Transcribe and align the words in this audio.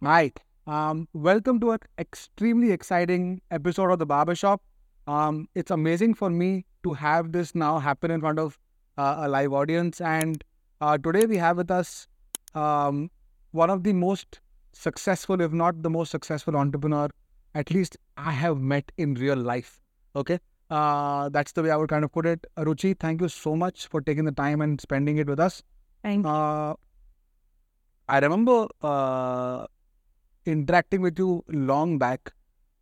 Hi. 0.00 0.30
Um, 0.68 1.08
welcome 1.12 1.58
to 1.58 1.72
an 1.72 1.80
extremely 1.98 2.70
exciting 2.70 3.42
episode 3.50 3.90
of 3.90 3.98
the 3.98 4.06
Barbershop. 4.06 4.62
Um, 5.08 5.48
it's 5.56 5.72
amazing 5.72 6.14
for 6.14 6.30
me 6.30 6.66
to 6.84 6.92
have 6.92 7.32
this 7.32 7.52
now 7.52 7.80
happen 7.80 8.12
in 8.12 8.20
front 8.20 8.38
of 8.38 8.56
uh, 8.96 9.16
a 9.18 9.28
live 9.28 9.52
audience. 9.52 10.00
And 10.00 10.44
uh, 10.80 10.98
today 10.98 11.26
we 11.26 11.36
have 11.38 11.56
with 11.56 11.72
us 11.72 12.06
um, 12.54 13.10
one 13.50 13.70
of 13.70 13.82
the 13.82 13.92
most 13.92 14.40
successful, 14.72 15.40
if 15.40 15.52
not 15.52 15.82
the 15.82 15.90
most 15.90 16.12
successful 16.12 16.54
entrepreneur, 16.54 17.08
at 17.56 17.72
least 17.72 17.96
I 18.16 18.30
have 18.30 18.58
met 18.58 18.92
in 18.98 19.14
real 19.14 19.36
life. 19.36 19.80
Okay. 20.14 20.38
Uh, 20.70 21.28
that's 21.30 21.50
the 21.52 21.62
way 21.64 21.70
I 21.70 21.76
would 21.76 21.88
kind 21.88 22.04
of 22.04 22.12
put 22.12 22.24
it. 22.24 22.46
Ruchi, 22.56 22.96
thank 22.96 23.20
you 23.20 23.28
so 23.28 23.56
much 23.56 23.88
for 23.88 24.00
taking 24.00 24.26
the 24.26 24.32
time 24.32 24.60
and 24.60 24.80
spending 24.80 25.16
it 25.16 25.26
with 25.26 25.40
us. 25.40 25.64
Thank 26.04 26.24
you. 26.24 26.30
Uh, 26.30 26.74
I 28.08 28.20
remember 28.20 28.68
uh, 28.80 29.66
interacting 30.48 31.02
with 31.02 31.18
you 31.18 31.44
long 31.48 31.98
back 31.98 32.32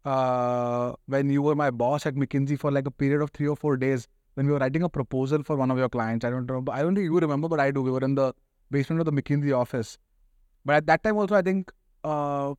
uh, 0.05 0.93
when 1.07 1.31
you 1.31 1.43
were 1.43 1.55
my 1.55 1.71
boss 1.71 2.07
at 2.07 2.15
McKinsey 2.15 2.59
for 2.59 2.71
like 2.71 2.87
a 2.87 2.91
period 2.91 3.23
of 3.23 3.31
three 3.31 3.49
or 3.49 3.57
four 3.57 3.77
days 3.77 4.07
when 4.35 4.47
we 4.47 4.53
were 4.53 4.59
writing 4.59 4.83
a 4.83 4.89
proposal 4.89 5.43
for 5.43 5.57
one 5.57 5.71
of 5.71 5.79
your 5.79 5.89
clients. 5.89 6.25
I 6.25 6.31
don't 6.31 6.47
remember. 6.47 6.73
I 6.73 6.83
don't 6.83 6.95
think 6.95 7.05
you 7.05 7.19
remember, 7.19 7.49
but 7.49 7.61
I 7.61 7.71
do. 7.71 7.83
We 7.83 7.91
were 7.91 8.05
in 8.05 8.15
the 8.15 8.33
basement 8.71 9.01
of 9.01 9.07
the 9.07 9.13
McKinsey 9.13 9.57
office. 9.57 9.99
But 10.65 10.77
at 10.77 10.87
that 10.87 11.03
time 11.03 11.17
also, 11.17 11.35
I 11.35 11.43
think 11.43 11.73
uh, 12.05 12.55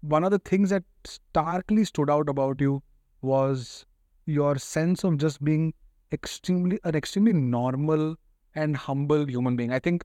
one 0.00 0.24
of 0.24 0.30
the 0.30 0.38
things 0.38 0.70
that 0.70 0.84
starkly 1.04 1.84
stood 1.84 2.10
out 2.10 2.28
about 2.28 2.60
you 2.60 2.82
was 3.20 3.84
your 4.26 4.56
sense 4.58 5.04
of 5.04 5.18
just 5.18 5.42
being 5.42 5.74
extremely 6.12 6.78
an 6.84 6.94
extremely 6.94 7.32
normal 7.32 8.16
and 8.54 8.76
humble 8.76 9.26
human 9.26 9.56
being. 9.56 9.72
I 9.72 9.78
think 9.78 10.04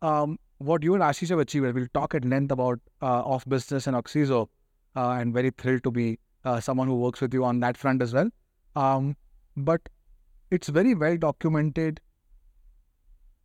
um, 0.00 0.38
what 0.62 0.82
you 0.82 0.94
and 0.94 1.02
Ashish 1.02 1.28
have 1.30 1.38
achieved, 1.38 1.74
we'll 1.74 1.86
talk 1.92 2.14
at 2.14 2.24
length 2.24 2.52
about 2.52 2.80
uh, 3.00 3.22
OfBusiness 3.24 3.86
and 3.86 3.96
Oxyzo, 3.96 4.48
uh, 4.96 5.10
and 5.10 5.34
very 5.34 5.50
thrilled 5.50 5.84
to 5.84 5.90
be 5.90 6.18
uh, 6.44 6.60
someone 6.60 6.88
who 6.88 6.96
works 6.96 7.20
with 7.20 7.34
you 7.34 7.44
on 7.44 7.60
that 7.60 7.76
front 7.76 8.02
as 8.02 8.14
well. 8.14 8.30
Um, 8.76 9.16
but 9.56 9.88
it's 10.50 10.68
very 10.68 10.94
well 10.94 11.16
documented 11.16 12.00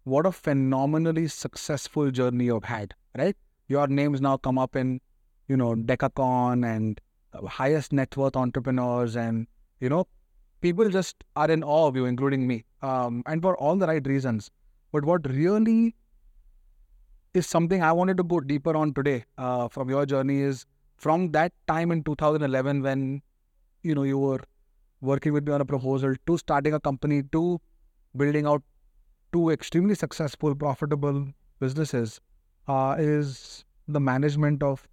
what 0.03 0.25
a 0.25 0.31
phenomenally 0.31 1.27
successful 1.27 2.11
journey 2.11 2.45
you've 2.45 2.63
had, 2.63 2.93
right? 3.17 3.35
Your 3.67 3.87
names 3.87 4.21
now 4.21 4.37
come 4.37 4.57
up 4.57 4.75
in, 4.75 5.01
you 5.47 5.57
know, 5.57 5.75
Decacorn 5.75 6.65
and 6.65 7.01
highest 7.45 7.91
net 7.91 8.15
worth 8.15 8.35
entrepreneurs, 8.35 9.17
and 9.17 9.47
you 9.79 9.89
know, 9.89 10.07
people 10.61 10.89
just 10.89 11.23
are 11.35 11.51
in 11.51 11.63
awe 11.63 11.87
of 11.87 11.95
you, 11.95 12.05
including 12.05 12.47
me, 12.47 12.63
um, 12.81 13.21
and 13.25 13.41
for 13.41 13.57
all 13.57 13.75
the 13.75 13.87
right 13.87 14.05
reasons. 14.07 14.49
But 14.91 15.03
what 15.03 15.29
really 15.29 15.95
is 17.37 17.47
something 17.47 17.83
I 17.83 17.91
wanted 17.91 18.17
to 18.17 18.23
go 18.23 18.39
deeper 18.39 18.75
on 18.75 18.93
today 18.93 19.25
uh, 19.37 19.67
from 19.67 19.89
your 19.89 20.05
journey 20.05 20.41
is 20.41 20.65
from 20.97 21.31
that 21.31 21.53
time 21.67 21.91
in 21.91 22.03
2011 22.03 22.81
when 22.81 23.21
you 23.83 23.95
know 23.95 24.03
you 24.03 24.17
were 24.17 24.39
working 25.01 25.33
with 25.33 25.47
me 25.47 25.53
on 25.53 25.61
a 25.61 25.65
proposal 25.65 26.15
to 26.25 26.37
starting 26.37 26.73
a 26.73 26.79
company 26.79 27.21
to 27.31 27.61
building 28.15 28.47
out 28.47 28.63
two 29.31 29.49
extremely 29.51 29.95
successful 29.95 30.55
profitable 30.55 31.27
businesses 31.59 32.19
uh, 32.67 32.95
is 32.97 33.65
the 33.87 33.99
management 33.99 34.63
of 34.63 34.87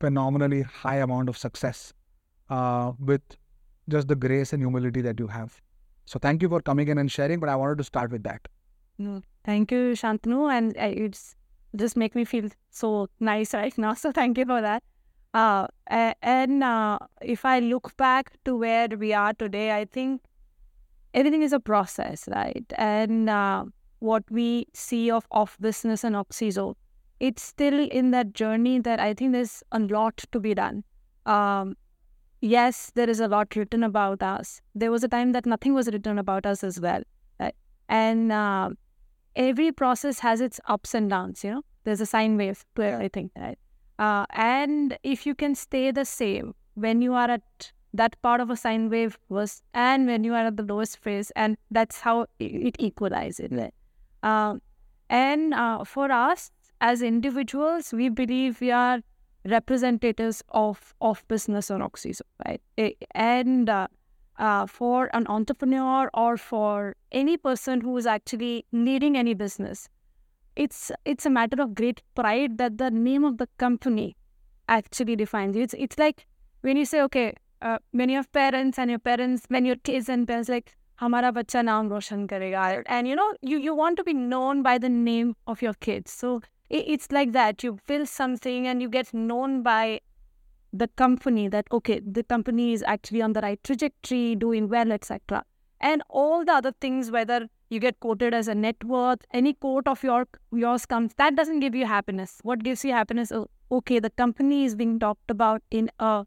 phenomenally 0.00 0.62
high 0.62 0.96
amount 0.96 1.28
of 1.28 1.36
success 1.36 1.92
uh, 2.50 2.92
with 2.98 3.22
just 3.88 4.08
the 4.08 4.16
grace 4.16 4.52
and 4.52 4.62
humility 4.62 5.02
that 5.02 5.20
you 5.20 5.26
have. 5.26 5.60
So 6.06 6.18
thank 6.18 6.42
you 6.42 6.48
for 6.48 6.60
coming 6.60 6.88
in 6.88 6.98
and 6.98 7.10
sharing 7.10 7.40
but 7.40 7.48
i 7.48 7.56
wanted 7.56 7.78
to 7.78 7.84
start 7.84 8.10
with 8.10 8.22
that 8.24 8.46
No, 8.98 9.22
thank 9.44 9.72
you, 9.72 9.92
Shantanu, 9.94 10.52
and 10.52 10.76
uh, 10.76 11.02
it's 11.04 11.34
just 11.76 11.96
make 11.96 12.14
me 12.14 12.24
feel 12.24 12.48
so 12.70 13.08
nice 13.20 13.54
right 13.54 13.76
now. 13.78 13.94
So 13.94 14.12
thank 14.12 14.38
you 14.38 14.46
for 14.46 14.60
that. 14.60 14.82
Uh, 15.32 15.66
and 16.22 16.62
uh, 16.62 16.98
if 17.20 17.44
I 17.44 17.58
look 17.58 17.96
back 17.96 18.32
to 18.44 18.56
where 18.56 18.88
we 18.88 19.12
are 19.12 19.34
today, 19.34 19.72
I 19.76 19.84
think 19.84 20.22
everything 21.14 21.42
is 21.42 21.52
a 21.52 21.60
process, 21.60 22.28
right? 22.34 22.64
And 22.76 23.30
uh, 23.30 23.64
what 24.00 24.24
we 24.30 24.66
see 24.74 25.10
of 25.10 25.28
OfBusiness 25.30 26.04
and 26.04 26.16
Oxyzo, 26.16 26.74
it's 27.20 27.42
still 27.42 27.88
in 27.90 28.12
that 28.12 28.32
journey 28.34 28.78
that 28.80 29.00
I 29.00 29.14
think 29.14 29.32
there's 29.32 29.62
a 29.72 29.80
lot 29.80 30.18
to 30.32 30.40
be 30.40 30.54
done. 30.54 30.84
Um, 31.26 31.76
yes, 32.40 32.92
there 32.94 33.10
is 33.10 33.20
a 33.20 33.28
lot 33.28 33.56
written 33.56 33.82
about 33.82 34.22
us. 34.22 34.60
There 34.74 34.90
was 34.90 35.04
a 35.04 35.08
time 35.08 35.32
that 35.32 35.46
nothing 35.46 35.74
was 35.74 35.88
written 35.88 36.18
about 36.18 36.46
us 36.46 36.64
as 36.64 36.80
well. 36.80 37.02
Right? 37.40 37.54
And 37.88 38.32
uh, 38.32 38.70
every 39.36 39.72
process 39.72 40.18
has 40.20 40.40
its 40.40 40.60
ups 40.66 40.94
and 40.94 41.10
downs, 41.10 41.44
you 41.44 41.50
know, 41.50 41.62
there's 41.84 42.00
a 42.00 42.06
sine 42.06 42.36
wave 42.36 42.64
to 42.76 42.82
everything, 42.82 43.30
right? 43.36 43.58
Uh, 43.98 44.26
and 44.30 44.98
if 45.02 45.26
you 45.26 45.34
can 45.34 45.54
stay 45.54 45.90
the 45.90 46.04
same 46.04 46.54
when 46.74 47.00
you 47.00 47.14
are 47.14 47.30
at 47.30 47.72
that 47.92 48.20
part 48.22 48.40
of 48.40 48.50
a 48.50 48.56
sine 48.56 48.90
wave 48.90 49.16
was 49.28 49.62
and 49.72 50.06
when 50.06 50.24
you 50.24 50.34
are 50.34 50.46
at 50.46 50.56
the 50.56 50.64
lowest 50.64 50.98
phase, 50.98 51.30
and 51.36 51.56
that's 51.70 52.00
how 52.00 52.26
it, 52.40 52.74
equalizes, 52.78 53.50
right? 53.52 53.74
Uh, 54.22 54.56
and 55.08 55.54
uh, 55.54 55.84
for 55.84 56.10
us 56.10 56.50
as 56.80 57.02
individuals, 57.02 57.92
we 57.92 58.08
believe 58.08 58.60
we 58.60 58.72
are 58.72 59.00
representatives 59.44 60.42
of 60.48 60.94
OfBusiness 61.00 61.72
on 61.72 61.80
Oxyzo, 61.82 62.22
right? 62.44 62.60
And 63.12 63.70
uh, 64.37 64.41
uh, 64.41 64.65
for 64.65 65.09
an 65.13 65.25
entrepreneur 65.27 66.09
or 66.13 66.37
for 66.37 66.95
any 67.11 67.37
person 67.37 67.81
who 67.81 67.97
is 67.97 68.05
actually 68.05 68.65
leading 68.71 69.17
any 69.17 69.33
business, 69.33 69.89
it's 70.55 70.91
it's 71.05 71.25
a 71.25 71.29
matter 71.29 71.61
of 71.61 71.75
great 71.75 72.01
pride 72.15 72.57
that 72.57 72.77
the 72.77 72.89
name 72.89 73.23
of 73.23 73.37
the 73.37 73.47
company 73.57 74.15
actually 74.67 75.15
defines 75.15 75.55
you. 75.55 75.63
It's 75.63 75.75
it's 75.77 75.97
like 75.97 76.25
when 76.61 76.77
you 76.77 76.85
say, 76.85 77.01
okay, 77.01 77.33
uh, 77.61 77.77
when 77.91 78.09
you 78.09 78.15
have 78.15 78.31
parents 78.31 78.79
and 78.79 78.89
your 78.89 78.99
parents, 78.99 79.45
when 79.47 79.65
your 79.65 79.77
kids 79.77 80.09
and 80.09 80.27
parents 80.27 80.49
like, 80.49 80.75
हमारा 81.01 81.31
बच्चा 81.31 81.61
नाम 81.61 81.89
रोशन 81.89 82.27
करेगा, 82.27 82.85
and 82.87 83.07
you 83.07 83.15
know 83.15 83.33
you 83.41 83.57
you 83.57 83.75
want 83.75 83.97
to 83.97 84.03
be 84.03 84.13
known 84.13 84.61
by 84.61 84.77
the 84.77 84.89
name 84.89 85.35
of 85.47 85.61
your 85.61 85.73
kids. 85.73 86.11
So 86.11 86.41
it, 86.69 86.83
it's 86.87 87.11
like 87.11 87.31
that. 87.31 87.63
You 87.63 87.77
build 87.87 88.07
something 88.07 88.67
and 88.67 88.81
you 88.81 88.89
get 88.89 89.13
known 89.13 89.63
by 89.63 90.01
the 90.82 90.88
company 91.02 91.48
that 91.48 91.66
okay 91.70 92.00
the 92.18 92.22
company 92.34 92.72
is 92.72 92.82
actually 92.94 93.22
on 93.22 93.32
the 93.32 93.40
right 93.40 93.62
trajectory 93.64 94.34
doing 94.34 94.68
well 94.68 94.92
etc 94.92 95.44
and 95.80 96.02
all 96.08 96.44
the 96.44 96.52
other 96.52 96.72
things 96.80 97.10
whether 97.10 97.48
you 97.70 97.80
get 97.80 97.98
quoted 98.00 98.34
as 98.34 98.48
a 98.48 98.54
net 98.54 98.84
worth 98.84 99.24
any 99.32 99.52
quote 99.52 99.88
of 99.92 100.02
your 100.02 100.26
yours 100.52 100.86
comes 100.86 101.14
that 101.22 101.36
doesn't 101.36 101.60
give 101.60 101.74
you 101.74 101.86
happiness. 101.86 102.38
What 102.42 102.62
gives 102.62 102.84
you 102.84 102.92
happiness? 102.92 103.32
Oh, 103.32 103.48
okay 103.70 103.98
the 103.98 104.10
company 104.10 104.64
is 104.64 104.74
being 104.74 104.98
talked 104.98 105.30
about 105.30 105.62
in 105.70 105.90
a 105.98 106.26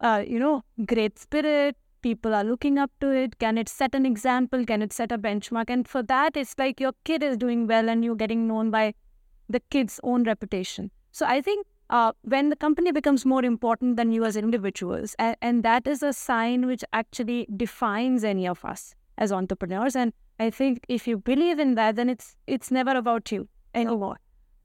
uh, 0.00 0.24
you 0.26 0.38
know 0.38 0.62
great 0.86 1.18
spirit. 1.18 1.76
People 2.00 2.32
are 2.32 2.44
looking 2.44 2.78
up 2.78 2.92
to 3.00 3.10
it. 3.10 3.38
Can 3.40 3.58
it 3.58 3.68
set 3.68 3.94
an 3.94 4.06
example? 4.06 4.64
Can 4.64 4.82
it 4.82 4.92
set 4.92 5.10
a 5.10 5.18
benchmark? 5.18 5.68
And 5.68 5.88
for 5.88 6.02
that 6.04 6.36
it's 6.36 6.54
like 6.58 6.80
your 6.80 6.92
kid 7.04 7.22
is 7.22 7.36
doing 7.36 7.66
well 7.66 7.88
and 7.88 8.04
you're 8.04 8.22
getting 8.26 8.46
known 8.46 8.70
by 8.70 8.94
the 9.48 9.60
kid's 9.70 9.98
own 10.02 10.24
reputation. 10.24 10.90
So 11.10 11.26
i 11.26 11.40
think 11.40 11.66
uh, 11.90 12.12
when 12.22 12.50
the 12.50 12.56
company 12.56 12.92
becomes 12.92 13.24
more 13.24 13.44
important 13.44 13.96
than 13.96 14.12
you 14.12 14.24
as 14.24 14.36
individuals, 14.36 15.14
and, 15.18 15.36
and 15.40 15.62
that 15.62 15.86
is 15.86 16.02
a 16.02 16.12
sign 16.12 16.66
which 16.66 16.84
actually 16.92 17.46
defines 17.56 18.24
any 18.24 18.46
of 18.46 18.64
us 18.64 18.94
as 19.16 19.32
entrepreneurs. 19.32 19.96
And 19.96 20.12
I 20.38 20.50
think 20.50 20.84
if 20.88 21.08
you 21.08 21.18
believe 21.18 21.58
in 21.58 21.74
that, 21.74 21.96
then 21.96 22.08
it's 22.08 22.36
it's 22.46 22.70
never 22.70 22.96
about 22.96 23.32
you 23.32 23.48
anymore, 23.74 24.16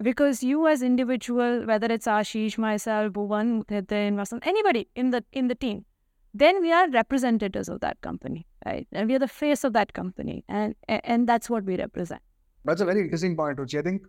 because 0.01 0.43
you 0.43 0.67
as 0.67 0.83
individual, 0.83 1.65
whether 1.65 1.87
it's 1.87 2.05
Ashish, 2.05 2.57
myself, 2.57 3.13
Bhuvan, 3.13 3.65
Nitin, 3.65 4.15
Vasant, 4.15 4.45
anybody 4.45 4.87
in 4.95 5.09
the 5.11 5.23
in 5.31 5.47
the 5.47 5.55
team, 5.55 5.85
then 6.33 6.61
we 6.61 6.71
are 6.71 6.89
representatives 6.89 7.69
of 7.69 7.79
that 7.81 8.01
company, 8.01 8.45
right? 8.65 8.87
And 8.91 9.07
we 9.07 9.15
are 9.15 9.19
the 9.19 9.27
face 9.27 9.63
of 9.63 9.73
that 9.73 9.93
company, 9.93 10.43
and 10.47 10.75
and 10.87 11.27
that's 11.27 11.49
what 11.49 11.63
we 11.63 11.77
represent. 11.77 12.21
That's 12.65 12.81
a 12.81 12.85
very 12.85 13.01
interesting 13.01 13.35
point, 13.35 13.57
Ruchi. 13.57 13.79
I 13.79 13.81
think 13.81 14.03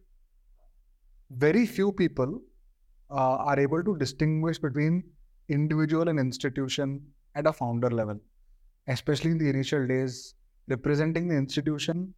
very 1.30 1.66
few 1.66 1.92
people 1.92 2.40
uh, 3.10 3.36
are 3.36 3.58
able 3.58 3.82
to 3.84 3.96
distinguish 3.96 4.58
between 4.58 5.04
individual 5.48 6.08
and 6.08 6.18
institution 6.18 7.00
at 7.34 7.46
a 7.46 7.52
founder 7.52 7.90
level, 7.90 8.18
especially 8.88 9.32
in 9.32 9.38
the 9.38 9.48
initial 9.48 9.86
days. 9.86 10.34
Representing 10.68 11.28
the 11.28 11.36
institution 11.36 12.14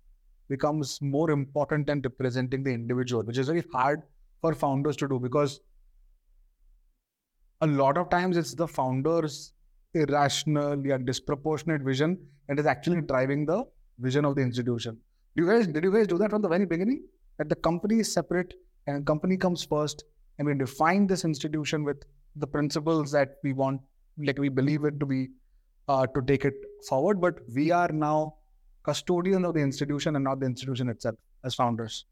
becomes 0.49 1.01
more 1.03 1.31
important 1.31 1.87
than 1.87 2.01
representing 2.01 2.63
the 2.63 2.73
individual, 2.73 3.23
which 3.25 3.39
is 3.39 3.49
very 3.49 3.65
hard 3.73 4.03
for 4.41 4.55
founders 4.55 4.97
to 4.97 5.09
do 5.09 5.19
because 5.19 5.61
a 7.63 7.67
lot 7.67 7.99
of 7.99 8.11
times 8.11 8.37
it's 8.37 8.55
the 8.55 8.69
founder's 8.69 9.53
irrational, 9.95 10.87
yeah, 10.87 10.99
disproportionate 10.99 11.83
vision 11.83 12.19
that 12.49 12.59
is 12.59 12.67
actually 12.67 13.01
driving 13.01 13.47
the 13.47 13.65
vision 13.99 14.25
of 14.25 14.37
the 14.37 14.43
institution. 14.43 14.97
Do 15.37 15.45
you 15.45 15.51
guys 15.51 15.67
did 15.67 15.83
you 15.83 15.93
guys 15.93 16.07
do 16.07 16.19
that 16.19 16.31
from 16.31 16.43
the 16.43 16.49
very 16.49 16.67
beginning? 16.67 17.05
That 17.39 17.49
the 17.49 17.57
company 17.57 18.01
is 18.01 18.13
separate 18.13 18.55
and 18.87 19.07
company 19.07 19.37
comes 19.37 19.65
first, 19.65 20.05
and 20.39 20.47
we 20.47 20.55
define 20.55 21.07
this 21.07 21.25
institution 21.25 21.85
with 21.85 22.05
the 22.37 22.47
principles 22.47 23.11
that 23.13 23.37
we 23.43 23.53
want, 23.53 23.81
like 24.19 24.39
we 24.39 24.49
believe 24.49 24.85
it 24.85 25.01
to 25.01 25.07
be, 25.07 25.29
uh, 25.89 26.07
to 26.07 26.23
take 26.23 26.45
it 26.45 26.55
forward. 26.89 27.21
But 27.21 27.41
we 27.55 27.71
are 27.71 27.89
now 27.89 28.35
custodians 28.83 29.47
of 29.47 29.55
the 29.55 29.61
institution 29.61 30.17
and 30.17 30.25
not 30.25 30.41
the 30.41 30.47
institution 30.47 30.89
itself 30.89 31.17
as 31.45 31.55
founders. 31.55 32.05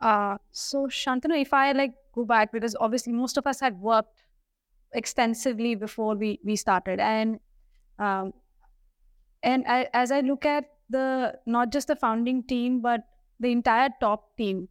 Uh, 0.00 0.36
so 0.50 0.86
Shantanu, 0.86 1.40
if 1.40 1.54
I 1.54 1.72
like 1.72 1.94
go 2.12 2.24
back, 2.24 2.52
because 2.52 2.74
obviously 2.80 3.12
most 3.12 3.36
of 3.36 3.46
us 3.46 3.60
had 3.60 3.80
worked 3.80 4.22
extensively 4.92 5.74
before 5.74 6.14
we 6.16 6.40
we 6.44 6.56
started, 6.56 6.98
and 6.98 7.38
um, 7.98 8.32
and 9.42 9.64
I, 9.66 9.88
as 9.92 10.10
I 10.10 10.20
look 10.20 10.44
at 10.44 10.64
the 10.90 11.38
not 11.46 11.70
just 11.70 11.88
the 11.88 11.96
founding 11.96 12.42
team, 12.42 12.80
but 12.80 13.02
the 13.38 13.52
entire 13.52 13.90
top 14.00 14.36
team 14.36 14.68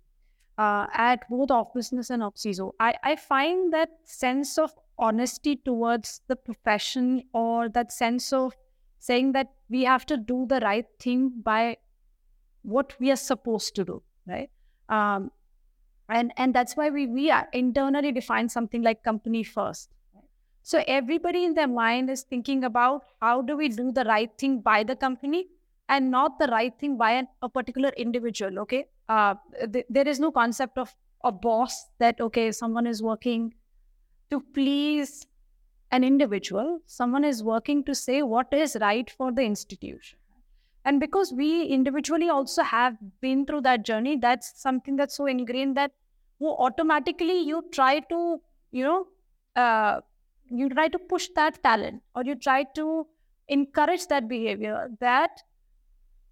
uh, 0.62 0.86
at 0.94 1.28
both 1.30 1.50
OfBusiness 1.50 2.10
and 2.12 2.22
Oxyzo, 2.22 2.72
I, 2.80 2.94
I 3.04 3.16
find 3.16 3.74
that 3.74 3.90
sense 4.04 4.58
of 4.58 4.74
honesty 4.98 5.56
towards 5.56 6.22
the 6.28 6.36
profession 6.36 7.24
or 7.34 7.70
that 7.70 7.92
sense 7.92 8.32
of 8.32 8.56
saying 9.00 9.32
that 9.32 9.48
we 9.70 9.84
have 9.86 10.06
to 10.06 10.18
do 10.18 10.46
the 10.48 10.60
right 10.60 10.86
thing 11.00 11.32
by 11.44 11.78
what 12.62 12.94
we 13.00 13.10
are 13.12 13.16
supposed 13.16 13.76
to 13.76 13.86
do, 13.86 14.04
right? 14.28 14.52
Um, 14.90 15.32
and 16.10 16.32
and 16.38 16.54
that's 16.54 16.76
why 16.76 16.90
we 16.90 17.08
we 17.08 17.34
internally 17.54 18.12
define 18.12 18.50
something 18.50 18.84
like 18.84 19.04
company 19.04 19.44
first. 19.44 19.90
So 20.62 20.84
everybody 20.86 21.44
in 21.46 21.56
their 21.56 21.68
mind 21.68 22.12
is 22.12 22.24
thinking 22.24 22.64
about 22.66 23.06
how 23.20 23.42
do 23.42 23.58
we 23.58 23.70
do 23.70 23.92
the 23.92 24.04
right 24.04 24.32
thing 24.38 24.60
by 24.60 24.84
the 24.84 24.96
company 24.96 25.48
and 25.92 26.12
not 26.12 26.40
the 26.40 26.48
right 26.48 26.80
thing 26.80 26.98
by 26.98 27.12
an, 27.14 27.30
a 27.44 27.50
particular 27.50 27.92
individual. 27.98 28.60
Okay, 28.62 28.86
uh, 29.10 29.36
th- 29.74 29.86
there 29.90 30.08
is 30.08 30.20
no 30.20 30.32
concept 30.32 30.80
of 30.80 30.96
a 31.24 31.32
boss 31.34 31.90
that 32.00 32.22
okay 32.22 32.52
someone 32.52 32.88
is 32.88 33.04
working 33.04 33.54
to 34.30 34.42
please 34.54 35.28
an 35.92 36.04
individual. 36.04 36.80
Someone 36.86 37.24
is 37.24 37.44
working 37.44 37.84
to 37.86 37.96
say 37.96 38.22
what 38.24 38.54
is 38.54 38.78
right 38.82 39.10
for 39.10 39.32
the 39.32 39.44
institution. 39.44 40.20
And 40.86 41.00
because 41.00 41.34
we 41.34 41.66
individually 41.66 42.30
also 42.30 42.64
have 42.64 42.98
been 43.22 43.46
through 43.46 43.62
that 43.62 43.86
journey, 43.86 44.18
that's 44.18 44.60
something 44.62 44.96
that's 44.96 45.16
so 45.16 45.28
ingrained 45.28 45.78
that 45.78 45.92
well, 46.40 46.56
automatically 46.60 47.40
you 47.42 47.64
try 47.72 48.00
to, 48.00 48.42
you 48.72 48.84
know, 48.84 49.08
uh, 49.56 50.02
you 50.50 50.70
try 50.70 50.88
to 50.88 51.00
push 51.00 51.30
that 51.36 51.62
talent 51.64 52.04
or 52.16 52.24
you 52.26 52.36
try 52.36 52.64
to 52.76 53.08
encourage 53.48 54.08
that 54.08 54.28
behavior 54.28 54.90
that 55.00 55.44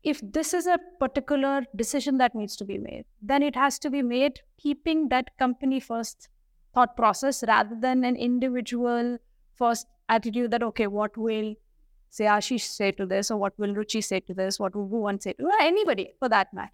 if 0.03 0.21
this 0.23 0.53
is 0.53 0.65
a 0.65 0.79
particular 0.99 1.63
decision 1.75 2.17
that 2.17 2.33
needs 2.33 2.55
to 2.55 2.65
be 2.65 2.77
made, 2.77 3.05
then 3.21 3.43
it 3.43 3.55
has 3.55 3.79
to 3.79 3.89
be 3.89 4.01
made 4.01 4.39
keeping 4.57 5.09
that 5.09 5.37
company 5.37 5.79
first 5.79 6.29
thought 6.73 6.95
process 6.95 7.43
rather 7.47 7.75
than 7.79 8.03
an 8.03 8.15
individual 8.15 9.17
first 9.55 9.87
attitude 10.07 10.51
that, 10.51 10.63
okay, 10.63 10.87
what 10.87 11.17
will 11.17 11.55
say 12.09 12.25
Ashish 12.25 12.61
say 12.61 12.91
to 12.93 13.05
this, 13.05 13.29
or 13.29 13.37
what 13.37 13.53
will 13.59 13.73
Ruchi 13.75 14.03
say 14.03 14.19
to 14.21 14.33
this, 14.33 14.59
what 14.59 14.75
will 14.75 14.87
Bhuvan 14.87 15.21
say 15.21 15.33
to 15.33 15.43
or 15.43 15.61
anybody 15.61 16.13
for 16.19 16.29
that 16.29 16.53
matter. 16.53 16.71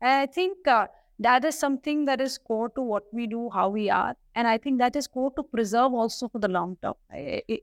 And 0.00 0.10
I 0.10 0.26
think 0.26 0.68
uh, 0.68 0.86
that 1.18 1.44
is 1.44 1.58
something 1.58 2.04
that 2.04 2.20
is 2.20 2.38
core 2.38 2.68
to 2.70 2.82
what 2.82 3.04
we 3.12 3.26
do, 3.26 3.50
how 3.50 3.70
we 3.70 3.90
are, 3.90 4.14
and 4.34 4.46
I 4.46 4.58
think 4.58 4.78
that 4.78 4.94
is 4.94 5.08
core 5.08 5.32
to 5.36 5.42
preserve 5.42 5.92
also 5.92 6.28
for 6.28 6.38
the 6.38 6.48
long 6.48 6.76
term. 6.80 6.94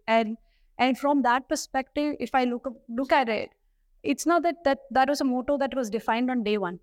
And 0.07 0.37
and 0.77 0.97
from 0.97 1.21
that 1.21 1.47
perspective, 1.47 2.17
if 2.19 2.35
I 2.35 2.43
look 2.43 2.67
look 2.89 3.13
at 3.13 3.29
it, 3.29 3.51
it's 4.05 4.25
not 4.25 4.43
that 4.43 4.63
that 4.63 4.79
that 4.91 5.09
was 5.09 5.21
a 5.21 5.23
motto 5.23 5.57
that 5.57 5.75
was 5.75 5.89
defined 5.89 6.31
on 6.31 6.43
day 6.43 6.57
one. 6.57 6.79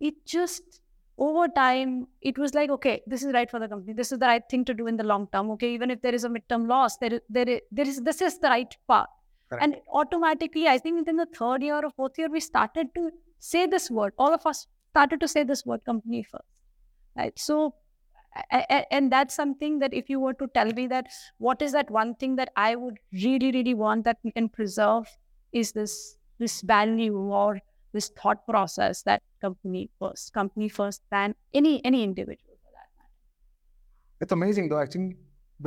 It 0.00 0.14
just 0.26 0.80
over 1.16 1.46
time, 1.48 2.08
it 2.20 2.38
was 2.38 2.54
like, 2.54 2.70
okay, 2.70 3.02
this 3.06 3.22
is 3.22 3.32
right 3.32 3.48
for 3.50 3.60
the 3.60 3.68
company. 3.68 3.92
This 3.92 4.10
is 4.10 4.18
the 4.18 4.26
right 4.26 4.42
thing 4.50 4.64
to 4.64 4.74
do 4.74 4.86
in 4.88 4.96
the 4.96 5.04
long 5.04 5.28
term. 5.32 5.50
Okay, 5.52 5.72
even 5.72 5.90
if 5.90 6.02
there 6.02 6.14
is 6.14 6.24
a 6.24 6.28
midterm 6.28 6.66
loss, 6.68 6.96
there, 6.96 7.20
there, 7.28 7.60
there 7.70 7.86
is 7.86 8.00
this 8.02 8.20
is 8.20 8.38
the 8.38 8.48
right 8.48 8.76
path. 8.88 9.06
Correct. 9.48 9.62
And 9.62 9.76
automatically, 9.92 10.66
I 10.66 10.78
think 10.78 10.98
within 10.98 11.16
the 11.16 11.26
third 11.26 11.62
year 11.62 11.76
or 11.76 11.90
fourth 11.90 12.18
year, 12.18 12.28
we 12.28 12.40
started 12.40 12.88
to 12.96 13.10
say 13.38 13.66
this 13.66 13.90
word. 13.90 14.12
All 14.18 14.34
of 14.34 14.44
us 14.46 14.66
started 14.90 15.20
to 15.20 15.28
say 15.28 15.44
this 15.44 15.64
word, 15.64 15.84
company 15.84 16.22
first. 16.24 16.44
Right. 17.16 17.38
So, 17.38 17.74
and 18.90 19.12
that's 19.12 19.34
something 19.34 19.78
that 19.78 19.94
if 19.94 20.10
you 20.10 20.18
were 20.18 20.34
to 20.34 20.48
tell 20.54 20.72
me 20.72 20.88
that 20.88 21.06
what 21.38 21.62
is 21.62 21.70
that 21.72 21.90
one 21.90 22.16
thing 22.16 22.34
that 22.36 22.50
I 22.56 22.74
would 22.74 22.98
really, 23.12 23.52
really 23.52 23.74
want 23.74 24.04
that 24.04 24.18
we 24.24 24.32
can 24.32 24.48
preserve 24.48 25.06
is 25.52 25.70
this 25.70 26.16
this 26.44 26.60
value 26.60 27.18
or 27.40 27.50
this 27.96 28.08
thought 28.20 28.46
process 28.46 29.02
that 29.10 29.22
company 29.40 29.88
first, 29.98 30.32
company 30.38 30.68
first 30.78 31.02
than 31.10 31.34
any 31.60 31.74
any 31.90 32.02
individual 32.08 32.56
for 32.62 32.72
that 32.78 32.88
matter. 32.96 33.12
It's 34.20 34.36
amazing 34.38 34.68
though. 34.68 34.80
I 34.86 34.88
think 34.94 35.16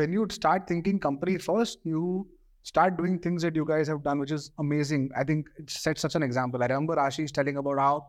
when 0.01 0.18
you 0.18 0.27
start 0.39 0.68
thinking 0.71 1.00
company 1.07 1.38
first, 1.38 1.79
you 1.91 2.27
start 2.71 2.97
doing 2.97 3.18
things 3.25 3.47
that 3.47 3.56
you 3.56 3.65
guys 3.74 3.88
have 3.88 4.03
done, 4.03 4.19
which 4.19 4.35
is 4.38 4.51
amazing. 4.65 5.09
I 5.24 5.24
think 5.24 5.51
it 5.63 5.69
sets 5.69 6.01
such 6.07 6.15
an 6.21 6.24
example. 6.29 6.63
I 6.63 6.68
remember 6.68 6.97
Ashish 7.07 7.31
telling 7.39 7.62
about 7.63 7.79
how 7.85 8.07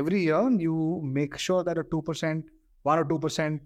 every 0.00 0.22
year 0.28 0.42
you 0.66 1.00
make 1.20 1.38
sure 1.46 1.64
that 1.70 1.82
a 1.84 1.84
two 1.94 2.02
percent, 2.10 2.44
one 2.92 2.98
or 2.98 3.08
two 3.14 3.18
percent 3.18 3.62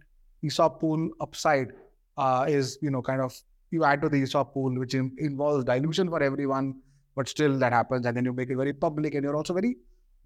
ESOP 0.51 0.81
pool 0.81 1.11
upside 1.27 1.75
uh, 2.17 2.47
is 2.49 2.79
you 2.87 2.95
know 2.97 3.03
kind 3.11 3.21
of 3.21 3.37
you 3.77 3.85
add 3.91 4.03
to 4.07 4.09
the 4.09 4.23
ESOP 4.23 4.55
pool, 4.55 4.81
which 4.85 4.95
involves 4.95 5.65
dilution 5.75 6.11
for 6.17 6.23
everyone 6.31 6.75
but 7.17 7.29
still 7.29 7.59
that 7.59 7.73
happens 7.73 8.07
and 8.07 8.17
then 8.17 8.25
you 8.25 8.33
make 8.33 8.51
it 8.51 8.57
very 8.57 8.73
public 8.73 9.15
and 9.15 9.25
you're 9.25 9.37
also 9.37 9.55
very 9.55 9.77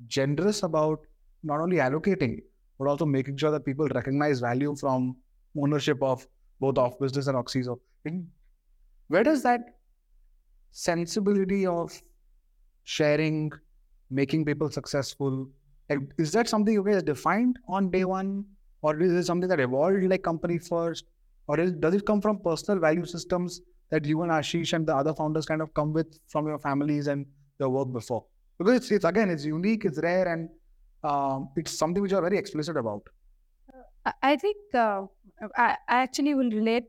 generous 0.06 0.62
about 0.62 1.00
not 1.42 1.60
only 1.60 1.76
allocating 1.76 2.40
but 2.78 2.88
also 2.88 3.04
making 3.04 3.36
sure 3.36 3.50
that 3.50 3.64
people 3.64 3.88
recognize 3.88 4.40
value 4.40 4.74
from 4.76 5.16
ownership 5.56 6.02
of 6.02 6.26
both 6.60 6.74
OfBusiness 6.76 7.28
and 7.28 7.36
Oxyzo 7.36 7.78
where 9.08 9.22
does 9.22 9.42
that 9.42 9.60
sensibility 10.72 11.66
of 11.66 12.00
sharing 12.84 13.50
making 14.10 14.44
people 14.44 14.70
successful 14.70 15.48
is 16.18 16.32
that 16.32 16.48
something 16.48 16.74
you 16.74 16.82
guys 16.82 17.02
defined 17.02 17.58
on 17.68 17.90
day 17.90 18.04
one? 18.04 18.44
Or 18.82 19.00
is 19.00 19.12
it 19.12 19.24
something 19.24 19.48
that 19.48 19.60
evolved 19.60 20.02
like 20.04 20.22
company 20.22 20.58
first? 20.58 21.04
Or 21.48 21.58
is, 21.60 21.72
does 21.72 21.94
it 21.94 22.06
come 22.06 22.20
from 22.20 22.40
personal 22.40 22.80
value 22.80 23.04
systems 23.04 23.60
that 23.90 24.04
you 24.04 24.22
and 24.22 24.32
Ashish 24.32 24.72
and 24.72 24.86
the 24.86 24.94
other 24.94 25.14
founders 25.14 25.46
kind 25.46 25.62
of 25.62 25.72
come 25.74 25.92
with 25.92 26.18
from 26.28 26.46
your 26.46 26.58
families 26.58 27.06
and 27.06 27.26
your 27.58 27.68
work 27.68 27.92
before? 27.92 28.24
Because 28.58 28.76
it's, 28.76 28.90
it's 28.90 29.04
again, 29.04 29.30
it's 29.30 29.44
unique, 29.44 29.84
it's 29.84 29.98
rare, 30.02 30.32
and 30.32 30.48
um, 31.04 31.50
it's 31.56 31.76
something 31.76 32.02
which 32.02 32.12
you 32.12 32.18
are 32.18 32.22
very 32.22 32.38
explicit 32.38 32.76
about. 32.76 33.02
I 34.22 34.36
think 34.36 34.56
uh, 34.74 35.02
I, 35.56 35.76
I 35.88 35.96
actually 36.02 36.34
will 36.34 36.50
relate 36.50 36.84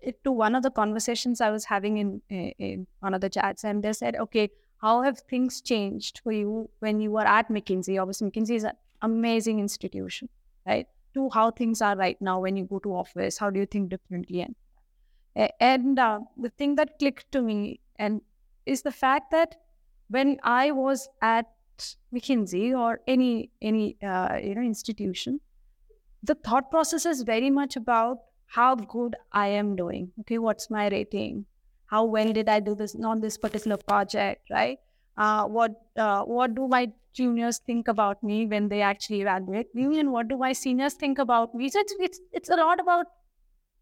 it 0.00 0.22
to 0.24 0.32
one 0.32 0.54
of 0.54 0.62
the 0.62 0.70
conversations 0.70 1.40
I 1.40 1.50
was 1.50 1.64
having 1.64 1.98
in, 1.98 2.22
in 2.30 2.86
one 3.00 3.12
of 3.12 3.20
the 3.20 3.28
chats, 3.28 3.64
and 3.64 3.82
they 3.82 3.92
said, 3.92 4.16
"Okay, 4.16 4.50
how 4.80 5.02
have 5.02 5.18
things 5.18 5.60
changed 5.60 6.20
for 6.22 6.32
you 6.32 6.70
when 6.78 7.00
you 7.00 7.10
were 7.10 7.26
at 7.26 7.48
McKinsey? 7.48 8.00
Obviously, 8.00 8.30
McKinsey 8.30 8.56
is 8.56 8.64
an 8.64 8.72
amazing 9.02 9.58
institution, 9.60 10.28
right? 10.66 10.86
To 11.14 11.28
how 11.30 11.50
things 11.50 11.82
are 11.82 11.96
right 11.96 12.20
now 12.20 12.40
when 12.40 12.56
you 12.56 12.64
go 12.64 12.78
to 12.78 12.94
office, 12.94 13.36
how 13.36 13.50
do 13.50 13.60
you 13.60 13.66
think 13.66 13.90
differently? 13.90 14.40
And 14.40 14.54
and 15.36 15.98
uh, 15.98 16.20
the 16.36 16.50
thing 16.50 16.74
that 16.76 16.98
clicked 16.98 17.30
to 17.32 17.42
me 17.42 17.80
and 17.96 18.20
is 18.66 18.82
the 18.82 18.92
fact 18.92 19.30
that 19.30 19.56
when 20.08 20.38
I 20.42 20.70
was 20.72 21.08
at 21.22 21.46
McKinsey 22.14 22.76
or 22.76 23.00
any 23.06 23.50
any 23.62 23.96
uh, 24.02 24.36
you 24.42 24.54
know 24.54 24.62
institution, 24.62 25.40
the 26.22 26.34
thought 26.34 26.70
process 26.70 27.06
is 27.06 27.22
very 27.22 27.50
much 27.50 27.76
about 27.76 28.18
how 28.46 28.74
good 28.74 29.16
I 29.32 29.48
am 29.48 29.76
doing. 29.76 30.12
Okay, 30.20 30.38
what's 30.38 30.70
my 30.70 30.88
rating? 30.88 31.46
How 31.86 32.04
well 32.04 32.32
did 32.32 32.48
I 32.48 32.60
do 32.60 32.74
this 32.74 32.96
on 33.02 33.20
this 33.20 33.38
particular 33.38 33.76
project? 33.76 34.50
Right? 34.50 34.78
Uh, 35.16 35.44
what 35.46 35.72
uh, 35.96 36.22
what 36.24 36.54
do 36.54 36.66
my 36.68 36.92
juniors 37.12 37.58
think 37.58 37.88
about 37.88 38.22
me 38.22 38.46
when 38.46 38.68
they 38.68 38.82
actually 38.82 39.20
evaluate 39.20 39.74
me, 39.74 40.00
and 40.00 40.12
what 40.12 40.28
do 40.28 40.36
my 40.36 40.52
seniors 40.52 40.94
think 40.94 41.18
about 41.18 41.54
me? 41.54 41.68
So 41.68 41.80
it's 41.80 41.94
it's, 41.98 42.20
it's 42.32 42.48
a 42.50 42.56
lot 42.56 42.80
about 42.80 43.06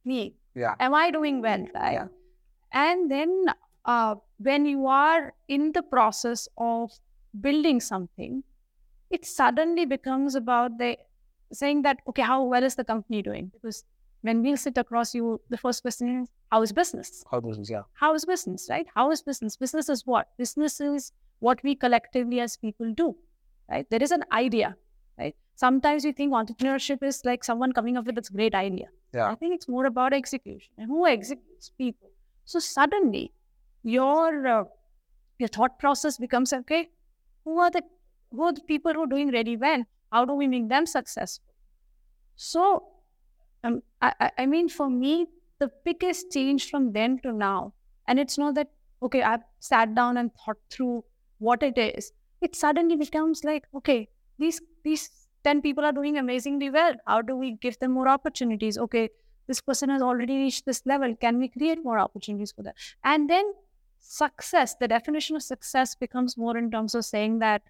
me 0.04 0.34
yeah. 0.58 0.74
Am 0.80 0.94
I 0.94 1.10
doing 1.10 1.40
well? 1.42 1.66
Right? 1.74 1.92
Yeah. 1.92 2.06
And 2.72 3.10
then 3.10 3.46
uh, 3.84 4.16
when 4.38 4.66
you 4.66 4.86
are 4.86 5.34
in 5.48 5.72
the 5.72 5.82
process 5.82 6.48
of 6.56 6.90
building 7.40 7.80
something, 7.80 8.42
it 9.10 9.24
suddenly 9.24 9.86
becomes 9.86 10.34
about 10.34 10.78
the 10.78 10.96
saying 11.52 11.82
that, 11.82 11.98
okay, 12.08 12.22
how 12.22 12.42
well 12.44 12.62
is 12.62 12.74
the 12.74 12.84
company 12.84 13.22
doing? 13.22 13.50
Because 13.54 13.84
when 14.22 14.42
we 14.42 14.54
sit 14.56 14.76
across 14.76 15.14
you, 15.14 15.40
the 15.48 15.56
first 15.56 15.82
question 15.82 16.22
is, 16.22 16.28
how 16.50 16.62
is 16.62 16.72
business? 16.72 17.24
How 17.30 17.40
business, 17.40 17.70
yeah. 17.70 17.82
How 17.94 18.14
is 18.14 18.24
business, 18.24 18.66
right? 18.68 18.86
How 18.94 19.10
is 19.10 19.22
business? 19.22 19.56
Business 19.56 19.88
is 19.88 20.06
what? 20.06 20.28
Business 20.36 20.80
is 20.80 21.12
what 21.38 21.62
we 21.62 21.74
collectively 21.74 22.40
as 22.40 22.56
people 22.56 22.92
do, 22.92 23.16
right? 23.70 23.88
There 23.90 24.02
is 24.02 24.10
an 24.10 24.24
idea, 24.32 24.76
right? 25.18 25.34
Sometimes 25.54 26.04
we 26.04 26.12
think 26.12 26.32
entrepreneurship 26.32 27.02
is 27.02 27.24
like 27.24 27.44
someone 27.44 27.72
coming 27.72 27.96
up 27.96 28.06
with 28.06 28.16
this 28.16 28.28
great 28.28 28.54
idea. 28.54 28.88
Yeah. 29.14 29.30
I 29.30 29.34
think 29.34 29.54
it's 29.54 29.68
more 29.68 29.86
about 29.86 30.12
execution 30.12 30.72
and 30.76 30.88
who 30.88 31.06
executes 31.06 31.70
people. 31.78 32.10
So 32.44 32.58
suddenly, 32.58 33.32
your 33.82 34.46
uh, 34.46 34.64
your 35.38 35.48
thought 35.48 35.78
process 35.78 36.18
becomes 36.18 36.52
okay. 36.52 36.88
Who 37.44 37.58
are 37.58 37.70
the 37.70 37.82
who 38.30 38.42
are 38.44 38.52
the 38.52 38.62
people 38.62 38.92
who 38.92 39.02
are 39.04 39.06
doing 39.06 39.28
really 39.28 39.56
well? 39.56 39.84
How 40.12 40.24
do 40.24 40.34
we 40.34 40.46
make 40.48 40.68
them 40.68 40.86
successful? 40.86 41.54
So, 42.36 42.88
um, 43.64 43.82
I, 44.02 44.30
I 44.38 44.46
mean, 44.46 44.68
for 44.68 44.88
me, 44.90 45.26
the 45.58 45.70
biggest 45.84 46.32
change 46.32 46.70
from 46.70 46.92
then 46.92 47.18
to 47.20 47.32
now, 47.32 47.74
and 48.06 48.18
it's 48.18 48.38
not 48.38 48.54
that 48.56 48.68
okay, 49.02 49.22
I've 49.22 49.44
sat 49.60 49.94
down 49.94 50.16
and 50.16 50.30
thought 50.34 50.58
through 50.70 51.04
what 51.38 51.62
it 51.62 51.78
is. 51.78 52.12
It 52.40 52.56
suddenly 52.56 52.96
becomes 52.96 53.44
like 53.44 53.64
okay, 53.74 54.08
these 54.38 54.60
these 54.84 55.10
10 55.48 55.62
people 55.62 55.84
are 55.84 55.92
doing 55.92 56.18
amazingly 56.18 56.68
well. 56.68 56.94
How 57.06 57.22
do 57.22 57.34
we 57.34 57.52
give 57.52 57.78
them 57.78 57.92
more 57.92 58.06
opportunities? 58.06 58.76
Okay, 58.76 59.08
this 59.46 59.62
person 59.62 59.88
has 59.88 60.02
already 60.02 60.36
reached 60.36 60.66
this 60.66 60.82
level. 60.84 61.14
Can 61.16 61.38
we 61.38 61.48
create 61.48 61.82
more 61.82 61.98
opportunities 61.98 62.52
for 62.52 62.62
them? 62.62 62.74
And 63.02 63.30
then 63.30 63.54
success, 63.98 64.74
the 64.78 64.88
definition 64.88 65.36
of 65.36 65.42
success 65.42 65.94
becomes 65.94 66.36
more 66.36 66.58
in 66.58 66.70
terms 66.70 66.94
of 66.94 67.06
saying 67.06 67.38
that 67.38 67.62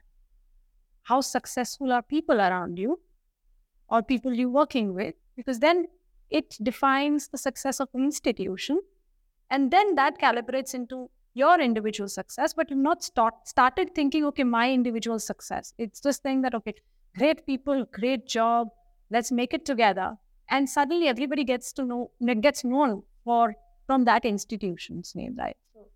how 1.04 1.20
successful 1.20 1.92
are 1.92 2.02
people 2.02 2.40
around 2.40 2.80
you 2.80 2.98
or 3.88 4.02
people 4.02 4.34
you're 4.34 4.48
working 4.48 4.92
with, 4.92 5.14
because 5.36 5.60
then 5.60 5.86
it 6.30 6.58
defines 6.62 7.28
the 7.28 7.38
success 7.38 7.78
of 7.78 7.88
an 7.94 8.02
institution. 8.02 8.80
And 9.50 9.70
then 9.70 9.94
that 9.94 10.18
calibrates 10.18 10.74
into 10.74 11.10
your 11.34 11.60
individual 11.60 12.08
success, 12.08 12.52
but 12.52 12.70
you've 12.70 12.80
not 12.80 13.04
start, 13.04 13.34
started 13.46 13.94
thinking, 13.94 14.24
okay, 14.24 14.42
my 14.42 14.70
individual 14.70 15.20
success. 15.20 15.72
It's 15.78 16.00
just 16.00 16.24
saying 16.24 16.42
that, 16.42 16.54
okay, 16.56 16.74
great 17.18 17.44
people, 17.46 17.84
great 17.92 18.26
job, 18.26 18.68
let's 19.10 19.32
make 19.32 19.54
it 19.54 19.64
together. 19.64 20.14
And 20.50 20.68
suddenly 20.68 21.08
everybody 21.08 21.44
gets 21.44 21.72
to 21.74 21.84
know, 21.84 22.10
gets 22.40 22.64
known 22.64 23.02
for 23.24 23.54
from 23.86 24.04
that 24.04 24.24
institution's 24.24 25.14
name, 25.14 25.36
right? 25.38 25.56
So 25.74 25.86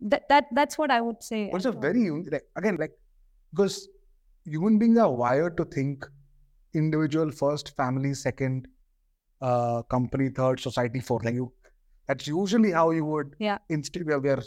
that, 0.00 0.28
that 0.28 0.46
that's 0.52 0.78
what 0.78 0.90
I 0.90 1.00
would 1.00 1.22
say. 1.22 1.48
What's 1.50 1.64
a 1.64 1.72
very 1.72 2.10
like, 2.10 2.42
again 2.56 2.76
like 2.80 2.92
because 3.52 3.88
human 4.44 4.78
beings 4.78 4.98
are 4.98 5.12
wired 5.12 5.56
to 5.56 5.64
think 5.64 6.04
individual 6.74 7.30
first, 7.30 7.74
family 7.76 8.14
second, 8.14 8.68
uh, 9.40 9.82
company 9.82 10.28
third, 10.30 10.60
society 10.60 11.00
fourth. 11.00 11.24
Like 11.24 11.34
you, 11.34 11.52
that's 12.08 12.26
usually 12.26 12.72
how 12.72 12.90
you 12.90 13.04
would. 13.04 13.34
Yeah. 13.38 13.58
Instead, 13.68 14.06
we 14.06 14.14
are, 14.14 14.42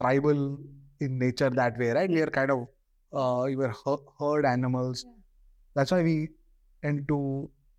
tribal 0.00 0.58
in 1.00 1.18
nature 1.18 1.50
that 1.50 1.78
way, 1.78 1.90
right? 1.90 2.10
We 2.10 2.20
are 2.22 2.26
kind 2.26 2.50
of 2.52 2.66
uh, 3.12 3.44
we 3.46 3.56
were 3.56 3.74
herd 4.20 4.44
animals. 4.44 5.04
Yeah. 5.06 5.12
That's 5.78 5.92
why 5.96 6.02
we 6.08 6.16
tend 6.82 7.06
to 7.12 7.18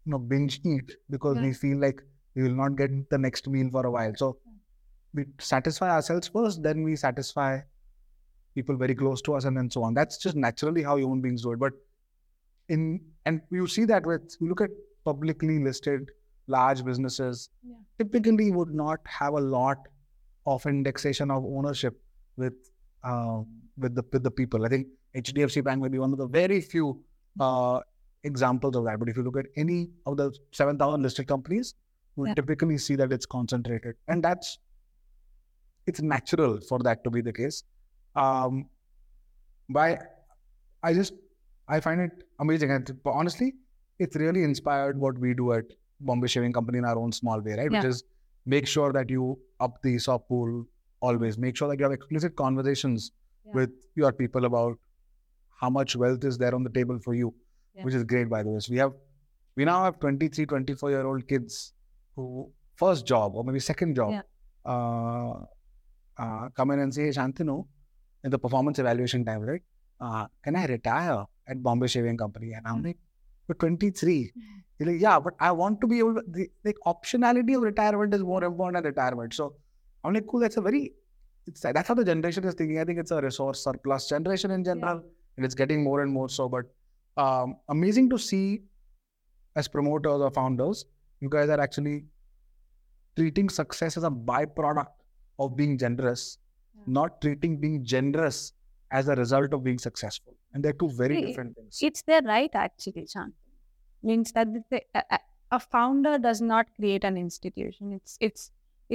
you 0.05 0.11
know 0.13 0.19
binge 0.33 0.59
eat 0.73 0.95
because 1.15 1.37
Yeah. 1.37 1.47
we 1.47 1.53
feel 1.63 1.79
like 1.87 2.01
we 2.35 2.43
will 2.47 2.57
not 2.61 2.77
get 2.81 2.95
the 3.15 3.17
next 3.27 3.47
meal 3.55 3.69
for 3.77 3.85
a 3.87 3.91
while. 3.97 4.13
So 4.23 4.29
we 5.19 5.25
satisfy 5.49 5.89
ourselves 5.97 6.27
first, 6.37 6.63
then 6.69 6.83
we 6.89 6.95
satisfy 7.05 7.51
people 8.55 8.77
very 8.83 8.95
close 9.03 9.21
to 9.27 9.33
us, 9.39 9.45
and 9.45 9.57
then 9.61 9.69
so 9.77 9.83
on. 9.87 9.93
That's 9.93 10.17
just 10.27 10.35
naturally 10.45 10.83
how 10.89 10.95
human 10.97 11.21
beings 11.27 11.43
do 11.47 11.51
it. 11.57 11.59
But 11.65 11.73
in 12.75 12.85
and 13.25 13.41
you 13.51 13.67
see 13.67 13.85
that 13.85 14.05
with 14.05 14.35
you 14.39 14.47
look 14.49 14.61
at 14.61 14.71
publicly 15.05 15.59
listed 15.67 16.11
large 16.47 16.83
businesses, 16.85 17.49
Yeah. 17.63 17.75
typically 17.99 18.51
would 18.51 18.73
not 18.73 18.99
have 19.19 19.33
a 19.33 19.41
lot 19.57 19.87
of 20.45 20.65
indexation 20.65 21.31
of 21.31 21.45
ownership 21.45 22.01
with 22.37 22.53
um, 23.03 23.45
with 23.77 23.95
the 23.95 24.03
with 24.13 24.23
the 24.23 24.31
people. 24.31 24.65
I 24.65 24.69
think 24.69 24.87
HDFC 25.15 25.63
Bank 25.69 25.81
may 25.81 25.89
be 25.89 25.99
one 25.99 26.11
of 26.11 26.19
the 26.23 26.27
very 26.27 26.61
few 26.61 27.03
uh, 27.39 27.81
examples 28.23 28.75
of 28.75 28.85
that. 28.85 28.99
But 28.99 29.09
if 29.09 29.17
you 29.17 29.23
look 29.23 29.37
at 29.37 29.45
any 29.55 29.89
of 30.05 30.17
the 30.17 30.31
seven 30.51 30.77
thousand 30.77 31.01
listed 31.03 31.27
companies, 31.27 31.75
you 32.17 32.27
Yeah. 32.27 32.33
typically 32.33 32.77
see 32.77 32.95
that 32.95 33.11
it's 33.13 33.25
concentrated, 33.25 33.95
and 34.07 34.23
that's 34.23 34.59
it's 35.87 36.01
natural 36.01 36.59
for 36.61 36.79
that 36.79 37.03
to 37.03 37.09
be 37.09 37.21
the 37.21 37.33
case. 37.33 37.63
Um, 38.15 38.69
by 39.69 39.99
I 40.83 40.93
just 40.93 41.13
I 41.67 41.79
find 41.79 42.01
it 42.01 42.23
amazing, 42.39 42.71
and 42.71 42.99
honestly, 43.05 43.53
it's 43.99 44.15
really 44.15 44.43
inspired 44.43 44.99
what 44.99 45.17
we 45.17 45.33
do 45.33 45.53
at 45.53 45.65
Bombay 46.01 46.27
Shaving 46.27 46.53
Company 46.53 46.77
in 46.79 46.85
our 46.85 46.97
own 46.97 47.11
small 47.11 47.39
way, 47.41 47.53
right? 47.53 47.71
Yeah. 47.71 47.79
Which 47.79 47.89
is 47.89 48.03
make 48.45 48.67
sure 48.67 48.91
that 48.93 49.09
you 49.09 49.39
up 49.59 49.81
the 49.83 49.95
ESOP 49.95 50.27
pool 50.27 50.65
always. 51.01 51.37
Make 51.37 51.55
sure 51.55 51.67
that 51.69 51.77
you 51.79 51.83
have 51.83 51.91
explicit 51.91 52.35
conversations 52.35 53.11
Yeah. 53.45 53.53
with 53.59 53.71
your 53.95 54.11
people 54.13 54.45
about 54.45 54.77
how 55.61 55.69
much 55.69 55.95
wealth 55.95 56.23
is 56.23 56.37
there 56.37 56.55
on 56.55 56.63
the 56.63 56.69
table 56.69 56.99
for 56.99 57.13
you, 57.13 57.33
Yeah. 57.75 57.83
which 57.85 57.93
is 57.93 58.03
great, 58.03 58.29
by 58.29 58.43
the 58.43 58.49
way. 58.49 58.59
So 58.59 58.71
we 58.71 58.77
have, 58.79 58.93
we 59.55 59.65
now 59.65 59.83
have 59.83 59.99
23, 59.99 60.45
24 60.45 60.89
year 60.91 61.05
old 61.05 61.27
kids 61.27 61.73
who 62.15 62.51
first 62.75 63.05
job 63.05 63.35
or 63.35 63.43
maybe 63.43 63.59
second 63.59 63.95
job 63.95 64.11
Yeah. 64.11 64.21
uh, 64.65 65.33
uh, 66.17 66.49
come 66.49 66.71
in 66.71 66.79
and 66.79 66.93
say, 66.93 67.03
hey, 67.03 67.09
Shantanu, 67.09 67.65
in 68.23 68.31
the 68.31 68.39
performance 68.39 68.79
evaluation 68.79 69.23
time, 69.25 69.41
right? 69.41 69.61
Uh, 70.01 70.27
can 70.43 70.55
I 70.55 70.65
retire 70.65 71.25
at 71.47 71.61
Bombay 71.63 71.87
Shaving 71.87 72.17
Company? 72.17 72.53
And 72.53 72.67
I'm 72.67 72.79
Mm. 72.81 72.85
like, 72.87 72.97
you're 73.47 73.55
23. 73.55 74.31
He's 74.77 74.87
like, 74.87 74.99
yeah, 75.01 75.19
but 75.19 75.33
I 75.39 75.51
want 75.51 75.81
to 75.81 75.87
be 75.87 75.99
able 75.99 76.15
to, 76.15 76.23
the 76.27 76.49
like, 76.63 76.77
optionality 76.85 77.55
of 77.55 77.63
retirement 77.63 78.13
is 78.13 78.21
more 78.23 78.43
important 78.43 78.83
than 78.83 78.91
retirement. 78.91 79.33
So 79.33 79.55
I'm 80.03 80.13
like, 80.13 80.27
cool, 80.27 80.39
that's 80.39 80.57
a 80.57 80.61
very, 80.61 80.93
it's, 81.47 81.61
that's 81.61 81.87
how 81.87 81.93
the 81.95 82.05
generation 82.05 82.43
is 82.45 82.53
thinking. 82.53 82.79
I 82.79 82.85
think 82.85 82.99
it's 82.99 83.11
a 83.11 83.21
resource 83.21 83.63
surplus 83.63 84.07
generation 84.07 84.51
in 84.51 84.63
general, 84.63 85.01
and 85.35 85.45
it's 85.45 85.55
getting 85.55 85.83
more 85.83 86.01
and 86.01 86.11
more 86.11 86.29
so. 86.29 86.47
But 86.47 86.65
um, 87.23 87.55
amazing 87.75 88.09
to 88.11 88.17
see 88.17 88.61
as 89.55 89.67
promoters 89.67 90.21
or 90.27 90.31
founders, 90.31 90.85
you 91.19 91.29
guys 91.29 91.49
are 91.49 91.59
actually 91.59 92.05
treating 93.15 93.49
success 93.49 93.97
as 93.97 94.03
a 94.03 94.09
byproduct 94.31 94.93
of 95.45 95.55
being 95.61 95.77
generous, 95.77 96.37
Yeah. 96.75 96.83
not 96.99 97.21
treating 97.21 97.57
being 97.63 97.83
generous 97.93 98.53
as 98.99 99.07
a 99.07 99.15
result 99.15 99.53
of 99.53 99.63
being 99.63 99.79
successful. 99.87 100.35
And 100.53 100.63
they're 100.63 100.77
two 100.83 100.89
very 101.01 101.17
different 101.25 101.55
things. 101.57 101.79
it's 101.89 102.01
their 102.03 102.21
right 102.23 102.49
actually 102.65 103.05
Chan. 103.15 103.33
means 104.09 104.31
that 104.37 104.47
the, 104.71 104.81
a, 104.95 105.03
a- 105.17 105.25
a 105.57 105.59
founder 105.59 106.13
does 106.23 106.39
not 106.41 106.67
create 106.79 107.03
an 107.09 107.15
institution 107.21 107.91
it's 107.97 108.17
it's 108.27 108.43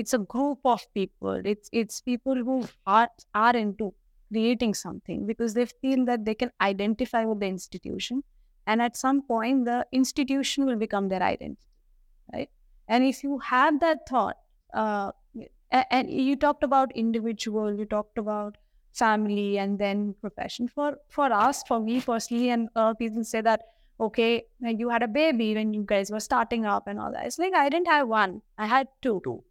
it's 0.02 0.12
a 0.18 0.20
group 0.34 0.60
of 0.72 0.82
people 0.98 1.40
it's 1.52 1.68
it's 1.80 1.96
people 2.10 2.36
who 2.48 2.56
are 2.98 3.08
are 3.40 3.54
into 3.62 3.88
creating 4.34 4.74
something 4.74 5.26
because 5.26 5.54
they 5.54 5.66
feel 5.66 6.04
that 6.06 6.24
they 6.24 6.34
can 6.34 6.52
identify 6.60 7.24
with 7.24 7.40
the 7.40 7.46
institution. 7.46 8.22
And 8.66 8.82
at 8.82 8.96
some 8.96 9.22
point 9.22 9.66
the 9.66 9.86
institution 9.92 10.66
will 10.66 10.76
become 10.76 11.08
their 11.08 11.22
identity 11.22 11.68
right? 12.32 12.50
And 12.88 13.04
if 13.04 13.22
you 13.22 13.38
have 13.38 13.80
that 13.80 14.00
thought 14.08 14.36
uh, 14.74 15.12
and 15.90 16.10
you 16.10 16.36
talked 16.36 16.64
about 16.64 16.92
individual 16.96 17.74
you 17.78 17.84
talked 17.84 18.18
about 18.18 18.56
family 18.92 19.58
and 19.58 19.78
then 19.78 20.14
profession. 20.20 20.68
For 20.68 20.98
for 21.08 21.32
us 21.32 21.62
for 21.64 21.80
me 21.80 22.00
personally 22.00 22.50
and 22.50 22.68
uh, 22.76 22.94
people 22.94 23.24
say 23.24 23.40
that 23.42 23.62
okay 24.00 24.44
you 24.60 24.88
had 24.88 25.02
a 25.02 25.08
baby 25.08 25.54
when 25.54 25.72
you 25.74 25.84
guys 25.86 26.10
were 26.10 26.20
starting 26.20 26.66
up 26.66 26.86
and 26.86 26.98
all 27.00 27.12
that 27.12 27.26
it's 27.26 27.38
like 27.38 27.54
i 27.54 27.68
didn't 27.68 27.86
have 27.86 28.08
one 28.08 28.42
i 28.58 28.66
had 28.66 28.88
two. 29.02 29.20
Two. 29.24 29.44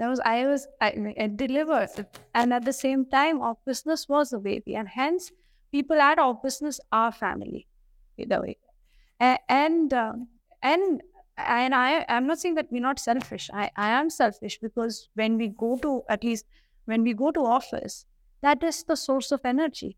That 0.00 0.08
was 0.08 0.20
i 0.24 0.46
was 0.46 0.66
i, 0.80 0.88
I 1.20 1.26
delivered. 1.28 2.06
And 2.34 2.52
at 2.52 2.64
the 2.64 2.72
same 2.72 3.04
time 3.06 3.40
our 3.42 3.56
business 3.66 4.08
was 4.08 4.32
a 4.32 4.38
baby 4.38 4.74
and 4.74 4.88
hence 4.88 5.30
people 5.72 6.00
at 6.00 6.18
our 6.18 6.34
business 6.34 6.80
are 6.90 7.12
family 7.12 7.66
either 8.18 8.40
way 8.40 8.56
A- 9.20 9.38
and 9.48 9.92
um, 9.92 10.28
and 10.62 11.02
and 11.36 11.74
i 11.74 12.04
i'm 12.08 12.26
not 12.26 12.38
saying 12.38 12.56
that 12.56 12.68
we're 12.70 12.82
not 12.82 12.98
selfish. 12.98 13.50
I 13.52 13.70
i 13.76 13.90
am 13.90 14.10
selfish 14.10 14.58
because 14.60 15.08
when 15.14 15.36
we 15.36 15.48
go 15.48 15.76
to 15.78 16.02
at 16.08 16.24
least 16.24 16.46
when 16.86 17.02
we 17.02 17.14
go 17.14 17.30
to 17.30 17.44
office 17.58 18.04
that 18.42 18.62
is 18.62 18.84
the 18.84 18.96
source 18.96 19.32
of 19.32 19.40
energy 19.44 19.96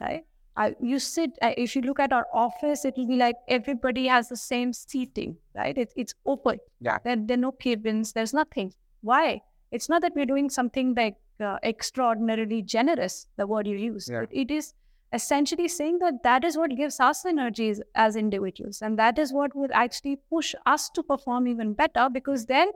right? 0.00 0.24
I, 0.56 0.74
you 0.80 0.98
sit 0.98 1.30
uh, 1.42 1.52
if 1.56 1.76
you 1.76 1.82
look 1.82 2.00
at 2.00 2.12
our 2.12 2.26
office 2.32 2.84
it 2.84 2.94
will 2.96 3.06
be 3.06 3.16
like 3.16 3.36
everybody 3.48 4.06
has 4.06 4.28
the 4.28 4.36
same 4.36 4.72
seating 4.72 5.36
right? 5.54 5.76
It, 5.78 5.92
it's 5.96 6.14
open. 6.26 6.58
Yeah. 6.80 6.98
there, 7.04 7.16
there 7.16 7.36
are 7.36 7.40
no 7.40 7.52
cabins 7.52 8.12
there's 8.12 8.34
nothing 8.34 8.72
why? 9.02 9.42
It's 9.70 9.88
not 9.88 10.02
that 10.02 10.12
we're 10.14 10.26
doing 10.26 10.48
something 10.50 10.94
like 10.94 11.16
uh, 11.40 11.58
extraordinarily 11.62 12.62
generous 12.62 13.28
the 13.36 13.46
word 13.46 13.66
you 13.66 13.76
use 13.76 14.08
Yeah. 14.10 14.22
it, 14.22 14.30
it 14.32 14.50
is 14.50 14.74
essentially 15.12 15.68
saying 15.68 15.98
that 16.00 16.22
that 16.24 16.44
is 16.44 16.56
what 16.56 16.74
gives 16.76 16.98
us 17.00 17.24
energies 17.24 17.80
as 17.94 18.16
individuals 18.16 18.82
and 18.82 18.98
that 18.98 19.18
is 19.18 19.32
what 19.32 19.54
would 19.54 19.70
actually 19.72 20.16
push 20.30 20.54
us 20.66 20.90
to 20.90 21.02
perform 21.02 21.46
even 21.46 21.72
better 21.74 22.08
because 22.12 22.46
then 22.46 22.70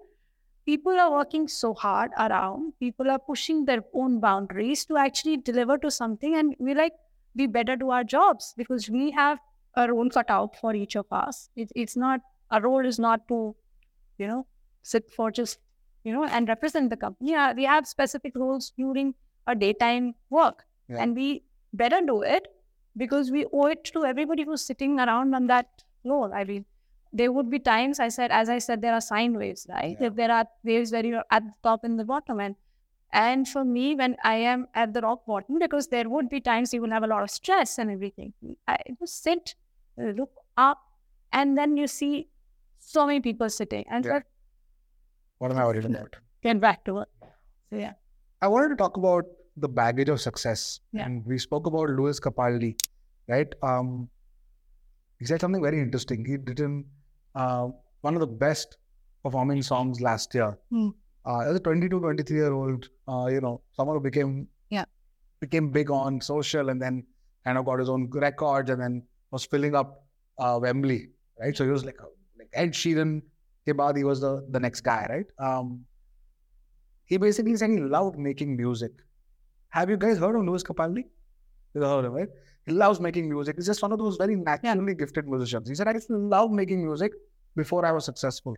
people 0.64 0.98
are 0.98 1.10
working 1.10 1.48
so 1.48 1.74
hard 1.74 2.10
around 2.18 2.72
people 2.78 3.10
are 3.10 3.18
pushing 3.18 3.64
their 3.64 3.82
own 3.94 4.20
boundaries 4.20 4.84
to 4.86 4.96
actually 4.96 5.36
deliver 5.36 5.76
to 5.78 5.90
something 5.90 6.36
and 6.36 6.54
we 6.58 6.74
like 6.74 6.92
we 7.34 7.46
better 7.46 7.76
do 7.76 7.90
our 7.90 8.04
jobs 8.04 8.54
because 8.56 8.88
we 8.90 9.10
have 9.10 9.38
our 9.76 9.92
own 9.92 10.10
cut 10.10 10.28
out 10.28 10.54
for 10.60 10.74
each 10.74 10.96
of 10.96 11.06
us. 11.10 11.48
It, 11.56 11.72
it's 11.74 11.96
not 11.96 12.20
our 12.50 12.60
role 12.60 12.84
is 12.84 12.98
not 12.98 13.26
to 13.28 13.56
you 14.18 14.26
know 14.26 14.46
sit 14.82 15.10
for 15.16 15.30
just 15.30 15.58
you 16.04 16.12
know 16.12 16.24
and 16.24 16.48
represent 16.48 16.90
the 16.90 16.96
company 16.96 17.30
yeah, 17.32 17.52
we 17.52 17.64
have 17.64 17.86
specific 17.86 18.34
roles 18.36 18.72
during 18.76 19.14
our 19.46 19.54
daytime 19.54 20.14
work 20.30 20.64
Yeah. 20.88 21.02
and 21.02 21.14
we 21.16 21.44
better 21.72 22.00
do 22.06 22.22
it 22.22 22.48
because 22.96 23.30
we 23.30 23.44
owe 23.52 23.66
it 23.66 23.84
to 23.96 24.04
everybody 24.04 24.44
who's 24.44 24.64
sitting 24.64 24.98
around 25.00 25.34
on 25.34 25.46
that 25.46 25.84
role 26.04 26.32
i 26.34 26.44
mean 26.44 26.64
there 27.20 27.30
would 27.30 27.50
be 27.50 27.58
times 27.58 28.00
I 28.00 28.08
said, 28.08 28.30
as 28.30 28.48
I 28.48 28.56
said, 28.58 28.80
there 28.80 28.94
are 28.94 29.00
sine 29.02 29.34
waves, 29.38 29.66
right? 29.68 29.98
Yeah. 30.00 30.06
If 30.06 30.14
there 30.14 30.30
are 30.30 30.46
waves 30.64 30.92
where 30.92 31.04
you're 31.04 31.22
at 31.30 31.44
the 31.44 31.52
top 31.62 31.84
and 31.84 31.98
the 32.00 32.04
bottom, 32.06 32.40
and 32.40 32.56
and 33.12 33.46
for 33.46 33.64
me, 33.66 33.94
when 33.94 34.16
I 34.24 34.36
am 34.36 34.66
at 34.74 34.94
the 34.94 35.02
rock 35.02 35.26
bottom, 35.26 35.58
because 35.58 35.88
there 35.88 36.08
would 36.08 36.30
be 36.30 36.40
times 36.40 36.72
you 36.72 36.80
will 36.80 36.90
have 36.90 37.02
a 37.02 37.06
lot 37.06 37.22
of 37.22 37.30
stress 37.30 37.76
and 37.78 37.90
everything. 37.90 38.32
I 38.66 38.78
just 38.98 39.22
sit, 39.22 39.54
look 39.98 40.30
up, 40.56 40.78
and 41.34 41.58
then 41.58 41.76
you 41.76 41.86
see 41.86 42.28
so 42.78 43.06
many 43.06 43.20
people 43.20 43.50
sitting, 43.50 43.84
and 43.90 44.06
Yeah. 44.06 44.20
What 45.42 45.50
am 45.50 45.58
I 45.58 45.64
worried 45.66 45.84
about? 45.84 46.16
get 46.42 46.60
back 46.60 46.84
to 46.86 46.94
work. 46.94 47.08
So 47.70 47.76
yeah, 47.84 47.92
I 48.40 48.48
wanted 48.48 48.68
to 48.68 48.76
talk 48.76 48.96
about 48.96 49.24
the 49.56 49.68
baggage 49.68 50.08
of 50.08 50.20
success. 50.20 50.78
Yeah. 50.92 51.04
And 51.06 51.26
we 51.26 51.38
spoke 51.44 51.66
about 51.66 51.90
Lewis 51.90 52.20
Capaldi, 52.20 52.74
right? 53.28 53.52
Um, 53.62 54.08
he 55.18 55.26
said 55.30 55.40
something 55.40 55.62
very 55.62 55.80
interesting. 55.80 56.24
He'd 56.24 56.48
written 56.48 56.84
uh, 57.34 57.68
one 58.02 58.14
of 58.14 58.20
the 58.20 58.26
best 58.44 58.76
performing 59.24 59.62
songs 59.62 60.00
last 60.00 60.32
year. 60.34 60.58
Hmm. 60.70 60.88
Uh, 61.26 61.40
as 61.48 61.56
a 61.56 61.60
22, 61.60 61.98
23 62.00 62.36
year 62.36 62.52
old, 62.52 62.88
uh, 63.08 63.26
you 63.26 63.40
know, 63.40 63.62
someone 63.72 63.96
who 63.96 64.02
became 64.02 64.46
Yeah. 64.70 64.84
became 65.40 65.70
big 65.70 65.90
on 65.90 66.20
social 66.20 66.68
and 66.70 66.80
then 66.80 67.04
kind 67.44 67.58
of 67.58 67.64
got 67.64 67.78
his 67.80 67.88
own 67.88 68.08
records 68.10 68.70
and 68.70 68.80
then 68.80 69.02
was 69.32 69.44
filling 69.44 69.74
up 69.74 70.06
uh, 70.38 70.58
Wembley, 70.62 71.10
right? 71.40 71.56
So 71.56 71.64
he 71.64 71.70
was 71.70 71.84
like, 71.84 71.98
like 72.38 72.48
Ed 72.52 72.72
Sheeran, 72.72 73.22
he 73.64 73.72
was 73.72 74.20
the, 74.20 74.46
the 74.50 74.60
next 74.60 74.80
guy, 74.80 75.06
right? 75.08 75.26
Um, 75.38 75.84
he 77.04 77.16
basically 77.16 77.56
said 77.56 77.70
he 77.70 77.78
loved 77.78 78.18
making 78.18 78.56
music. 78.56 78.92
Have 79.70 79.90
you 79.90 79.96
guys 79.96 80.18
heard 80.18 80.36
of 80.36 80.44
Lewis 80.44 80.62
Capaldi? 80.62 81.04
You 81.74 81.80
heard 81.82 82.04
of 82.04 82.16
it? 82.16 82.30
He 82.66 82.72
loves 82.72 83.00
making 83.00 83.28
music. 83.28 83.56
He's 83.56 83.66
just 83.66 83.82
one 83.82 83.92
of 83.92 83.98
those 83.98 84.16
very 84.16 84.36
naturally 84.36 84.94
gifted 84.94 85.26
musicians. 85.26 85.68
He 85.68 85.74
said, 85.74 85.88
I 85.88 85.92
just 85.92 86.10
love 86.10 86.50
making 86.50 86.84
music 86.84 87.12
before 87.56 87.84
I 87.84 87.92
was 87.92 88.04
successful. 88.04 88.56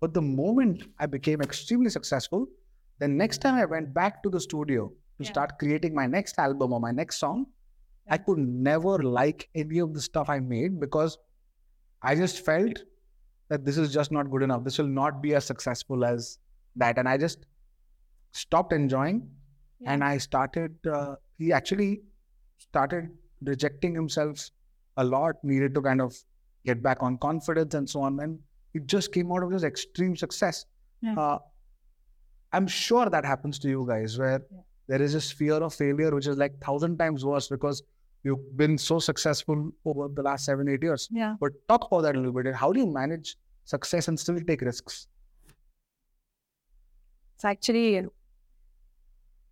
But 0.00 0.14
the 0.14 0.22
moment 0.22 0.84
I 0.98 1.06
became 1.06 1.40
extremely 1.40 1.90
successful, 1.90 2.46
the 2.98 3.08
next 3.08 3.38
time 3.38 3.54
I 3.54 3.64
went 3.64 3.92
back 3.94 4.22
to 4.22 4.30
the 4.30 4.40
studio 4.40 4.88
to 4.88 5.24
Yeah. 5.24 5.30
start 5.30 5.58
creating 5.58 5.94
my 5.94 6.06
next 6.06 6.38
album 6.38 6.72
or 6.72 6.80
my 6.80 6.92
next 6.92 7.18
song, 7.18 7.46
I 8.08 8.18
could 8.18 8.38
never 8.38 8.98
like 9.02 9.48
any 9.54 9.78
of 9.78 9.94
the 9.94 10.00
stuff 10.00 10.28
I 10.28 10.38
made 10.40 10.78
because 10.78 11.16
I 12.02 12.14
just 12.14 12.44
felt 12.44 12.82
that 13.48 13.64
this 13.64 13.76
is 13.78 13.92
just 13.92 14.10
not 14.12 14.30
good 14.30 14.42
enough. 14.42 14.64
This 14.64 14.78
will 14.78 14.86
not 14.86 15.22
be 15.22 15.34
as 15.34 15.44
successful 15.44 16.04
as 16.04 16.38
that. 16.76 16.98
And 16.98 17.08
I 17.08 17.16
just 17.18 17.46
stopped 18.32 18.72
enjoying 18.72 19.28
and 19.86 20.02
I 20.02 20.18
started, 20.18 20.74
uh, 20.90 21.16
he 21.38 21.52
actually 21.52 22.00
started 22.58 23.10
rejecting 23.42 23.94
himself 23.94 24.50
a 24.96 25.04
lot, 25.04 25.36
needed 25.42 25.74
to 25.74 25.82
kind 25.82 26.00
of 26.00 26.16
get 26.64 26.82
back 26.82 27.02
on 27.02 27.18
confidence 27.18 27.74
and 27.74 27.88
so 27.88 28.00
on. 28.00 28.18
And 28.20 28.38
it 28.72 28.86
just 28.86 29.12
came 29.12 29.30
out 29.30 29.42
of 29.42 29.50
this 29.50 29.62
extreme 29.62 30.16
success. 30.16 30.64
Yeah. 31.02 31.14
Uh, 31.18 31.38
I'm 32.52 32.66
sure 32.66 33.10
that 33.10 33.24
happens 33.24 33.58
to 33.60 33.68
you 33.68 33.84
guys 33.86 34.18
where 34.18 34.40
Yeah. 34.50 34.60
there 34.88 35.02
is 35.02 35.12
this 35.12 35.30
fear 35.30 35.54
of 35.54 35.74
failure, 35.74 36.14
which 36.14 36.26
is 36.26 36.38
like 36.38 36.58
thousand 36.60 36.98
times 36.98 37.24
worse 37.24 37.48
because 37.48 37.82
you've 38.24 38.56
been 38.56 38.76
so 38.76 38.98
successful 38.98 39.70
over 39.84 40.08
the 40.08 40.22
last 40.22 40.44
seven, 40.46 40.68
eight 40.68 40.82
years. 40.82 41.08
Yeah. 41.12 41.36
But 41.40 41.52
talk 41.68 41.86
about 41.86 42.02
that 42.02 42.16
a 42.16 42.18
little 42.18 42.32
bit. 42.32 42.54
How 42.54 42.72
do 42.72 42.80
you 42.80 42.86
manage 42.86 43.36
success 43.64 44.08
and 44.08 44.18
still 44.18 44.40
take 44.40 44.62
risks? 44.62 45.06
It's 47.36 47.44
actually 47.44 48.06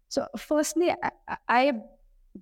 so. 0.08 0.26
Firstly, 0.36 0.90
I, 0.90 1.36
I- 1.48 1.80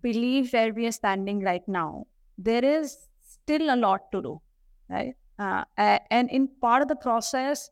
believe 0.03 0.53
where 0.53 0.73
we 0.73 0.87
are 0.87 0.93
standing 0.93 1.41
right 1.41 1.67
now, 1.67 2.07
there 2.39 2.65
is 2.65 3.09
still 3.29 3.75
a 3.75 3.77
lot 3.77 4.13
to 4.13 4.23
do, 4.23 4.41
right? 4.89 5.17
Uh, 5.37 5.65
and 6.11 6.31
in 6.31 6.47
part 6.61 6.81
of 6.83 6.87
the 6.87 6.95
process, 6.95 7.71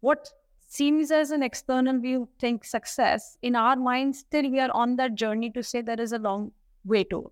what 0.00 0.28
seems 0.68 1.10
as 1.10 1.32
an 1.32 1.42
external 1.42 1.98
view 1.98 2.28
think 2.38 2.64
success 2.64 3.36
in 3.42 3.56
our 3.56 3.74
minds, 3.74 4.20
still 4.20 4.48
we 4.50 4.60
are 4.60 4.70
on 4.72 4.94
that 4.96 5.16
journey 5.16 5.50
to 5.50 5.64
say 5.64 5.82
there 5.82 6.00
is 6.00 6.12
a 6.12 6.18
long 6.18 6.52
way 6.84 7.02
to. 7.02 7.28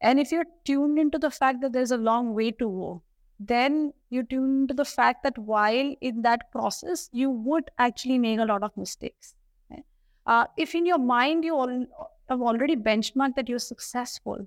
And 0.00 0.20
if 0.20 0.30
you're 0.30 0.46
tuned 0.64 0.98
into 0.98 1.18
the 1.18 1.30
fact 1.30 1.60
that 1.62 1.72
there's 1.72 1.90
a 1.90 1.96
long 1.96 2.34
way 2.34 2.50
to 2.52 2.68
go, 2.68 3.02
then 3.40 3.92
you 4.10 4.22
tune 4.22 4.62
into 4.62 4.74
the 4.74 4.84
fact 4.84 5.22
that 5.22 5.38
while 5.38 5.94
in 6.00 6.22
that 6.22 6.50
process, 6.52 7.08
you 7.12 7.30
would 7.30 7.70
actually 7.78 8.18
make 8.18 8.38
a 8.38 8.44
lot 8.44 8.62
of 8.62 8.76
mistakes. 8.76 9.34
right? 9.70 9.84
Uh, 10.26 10.46
if 10.56 10.74
in 10.74 10.86
your 10.86 10.98
mind 10.98 11.44
you 11.44 11.54
all, 11.54 11.86
have 12.28 12.40
already 12.42 12.76
benchmarked 12.76 13.36
that 13.36 13.48
you're 13.48 13.58
successful 13.58 14.46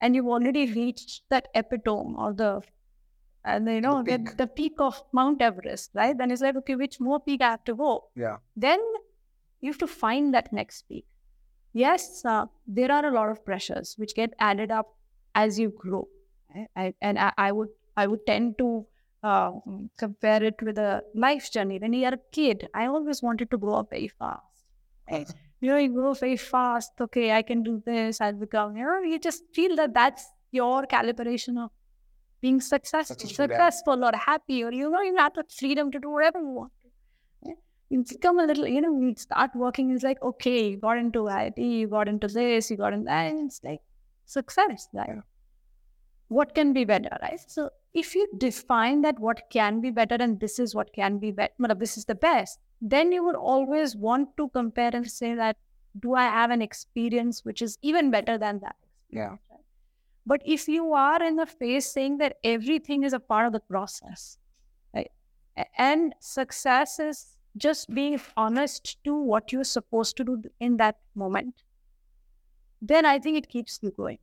and 0.00 0.14
you've 0.14 0.26
already 0.26 0.72
reached 0.72 1.22
that 1.30 1.48
epitome 1.54 2.14
or 2.18 2.32
the 2.32 2.62
and 3.44 3.68
you 3.68 3.80
know 3.80 4.02
the 4.02 4.18
peak. 4.18 4.36
the 4.36 4.46
peak 4.46 4.74
of 4.78 5.02
Mount 5.12 5.40
Everest, 5.40 5.90
right? 5.94 6.16
Then 6.16 6.30
it's 6.30 6.42
like, 6.42 6.56
okay, 6.56 6.76
which 6.76 7.00
more 7.00 7.20
peak 7.20 7.40
I 7.42 7.50
have 7.50 7.64
to 7.64 7.74
go? 7.74 8.08
Yeah. 8.14 8.36
then 8.56 8.80
you 9.60 9.70
have 9.70 9.78
to 9.78 9.86
find 9.86 10.34
that 10.34 10.52
next 10.52 10.82
peak. 10.88 11.06
Yes, 11.72 12.24
uh, 12.24 12.46
there 12.66 12.90
are 12.90 13.04
a 13.06 13.12
lot 13.12 13.30
of 13.30 13.44
pressures 13.44 13.94
which 13.96 14.14
get 14.14 14.34
added 14.38 14.70
up 14.70 14.94
as 15.34 15.58
you 15.58 15.70
grow, 15.70 16.08
right? 16.54 16.68
I, 16.76 16.94
and 17.00 17.18
I, 17.18 17.32
I 17.38 17.52
would 17.52 17.68
I 17.96 18.06
would 18.06 18.26
tend 18.26 18.58
to 18.58 18.86
uh, 19.22 19.52
compare 19.98 20.42
it 20.42 20.60
with 20.62 20.78
a 20.78 21.02
life 21.14 21.50
journey. 21.52 21.78
When 21.78 21.92
you're 21.92 22.14
a 22.14 22.20
kid, 22.32 22.68
I 22.74 22.86
always 22.86 23.22
wanted 23.22 23.50
to 23.52 23.58
grow 23.58 23.74
up 23.74 23.90
very 23.90 24.08
fast. 24.08 24.64
Right? 25.10 25.30
You 25.60 25.70
know, 25.70 25.76
you 25.76 25.92
grow 25.92 26.14
very 26.14 26.36
fast. 26.36 26.92
Okay, 27.00 27.32
I 27.32 27.42
can 27.42 27.62
do 27.62 27.82
this. 27.84 28.20
I'll 28.20 28.32
become. 28.32 28.76
You 28.76 28.84
know, 28.84 29.00
you 29.02 29.18
just 29.18 29.44
feel 29.54 29.76
that 29.76 29.94
that's 29.94 30.26
your 30.50 30.84
calibration 30.86 31.62
of 31.62 31.70
being 32.40 32.60
successful, 32.60 33.28
Successful, 33.28 33.46
successful 33.46 34.04
or 34.04 34.12
happy, 34.16 34.64
or 34.64 34.72
you 34.72 34.90
know, 34.90 35.02
you 35.02 35.16
have 35.16 35.34
the 35.34 35.44
freedom 35.58 35.90
to 35.92 36.00
do 36.00 36.10
whatever 36.10 36.40
you 36.40 36.48
want 36.48 36.72
you 37.90 38.04
become 38.08 38.38
a 38.38 38.44
little, 38.46 38.66
you 38.66 38.80
know, 38.80 39.00
you 39.00 39.14
start 39.16 39.50
working, 39.54 39.90
it's 39.90 40.04
like, 40.04 40.22
okay, 40.22 40.70
you 40.70 40.76
got 40.76 40.96
into 40.96 41.26
IT, 41.28 41.58
you 41.58 41.88
got 41.88 42.08
into 42.08 42.28
this, 42.28 42.70
you 42.70 42.76
got 42.76 42.92
into 42.92 43.06
that, 43.06 43.32
and 43.32 43.48
it's 43.48 43.60
like 43.64 43.80
success, 44.26 44.88
right? 44.94 45.08
Yeah. 45.08 45.20
What 46.28 46.54
can 46.54 46.72
be 46.72 46.84
better, 46.84 47.18
right? 47.20 47.40
So 47.48 47.70
if 47.92 48.14
you 48.14 48.28
define 48.38 49.02
that 49.02 49.18
what 49.18 49.42
can 49.50 49.80
be 49.80 49.90
better 49.90 50.14
and 50.14 50.38
this 50.38 50.60
is 50.60 50.76
what 50.76 50.92
can 50.92 51.18
be 51.18 51.32
better, 51.32 51.52
this 51.74 51.96
is 51.96 52.04
the 52.04 52.14
best, 52.14 52.60
then 52.80 53.10
you 53.10 53.24
would 53.24 53.34
always 53.34 53.96
want 53.96 54.36
to 54.36 54.48
compare 54.50 54.90
and 54.94 55.10
say 55.10 55.34
that, 55.34 55.56
do 55.98 56.14
I 56.14 56.22
have 56.22 56.52
an 56.52 56.62
experience 56.62 57.44
which 57.44 57.60
is 57.60 57.76
even 57.82 58.12
better 58.12 58.38
than 58.38 58.60
that? 58.60 58.76
Yeah. 59.10 59.30
right? 59.30 59.64
But 60.24 60.42
if 60.44 60.68
you 60.68 60.92
are 60.92 61.20
in 61.20 61.34
the 61.34 61.46
phase 61.46 61.86
saying 61.86 62.18
that 62.18 62.36
everything 62.44 63.02
is 63.02 63.12
a 63.12 63.18
part 63.18 63.48
of 63.48 63.52
the 63.52 63.58
process, 63.58 64.38
right? 64.94 65.10
And 65.76 66.14
success 66.20 67.00
is 67.00 67.36
just 67.56 67.92
being 67.92 68.20
honest 68.36 69.02
to 69.04 69.14
what 69.14 69.52
you're 69.52 69.64
supposed 69.64 70.16
to 70.16 70.24
do 70.24 70.42
in 70.60 70.76
that 70.78 70.96
moment, 71.14 71.62
then 72.80 73.04
I 73.04 73.18
think 73.18 73.36
it 73.36 73.48
keeps 73.48 73.78
you 73.82 73.90
going. 73.90 74.18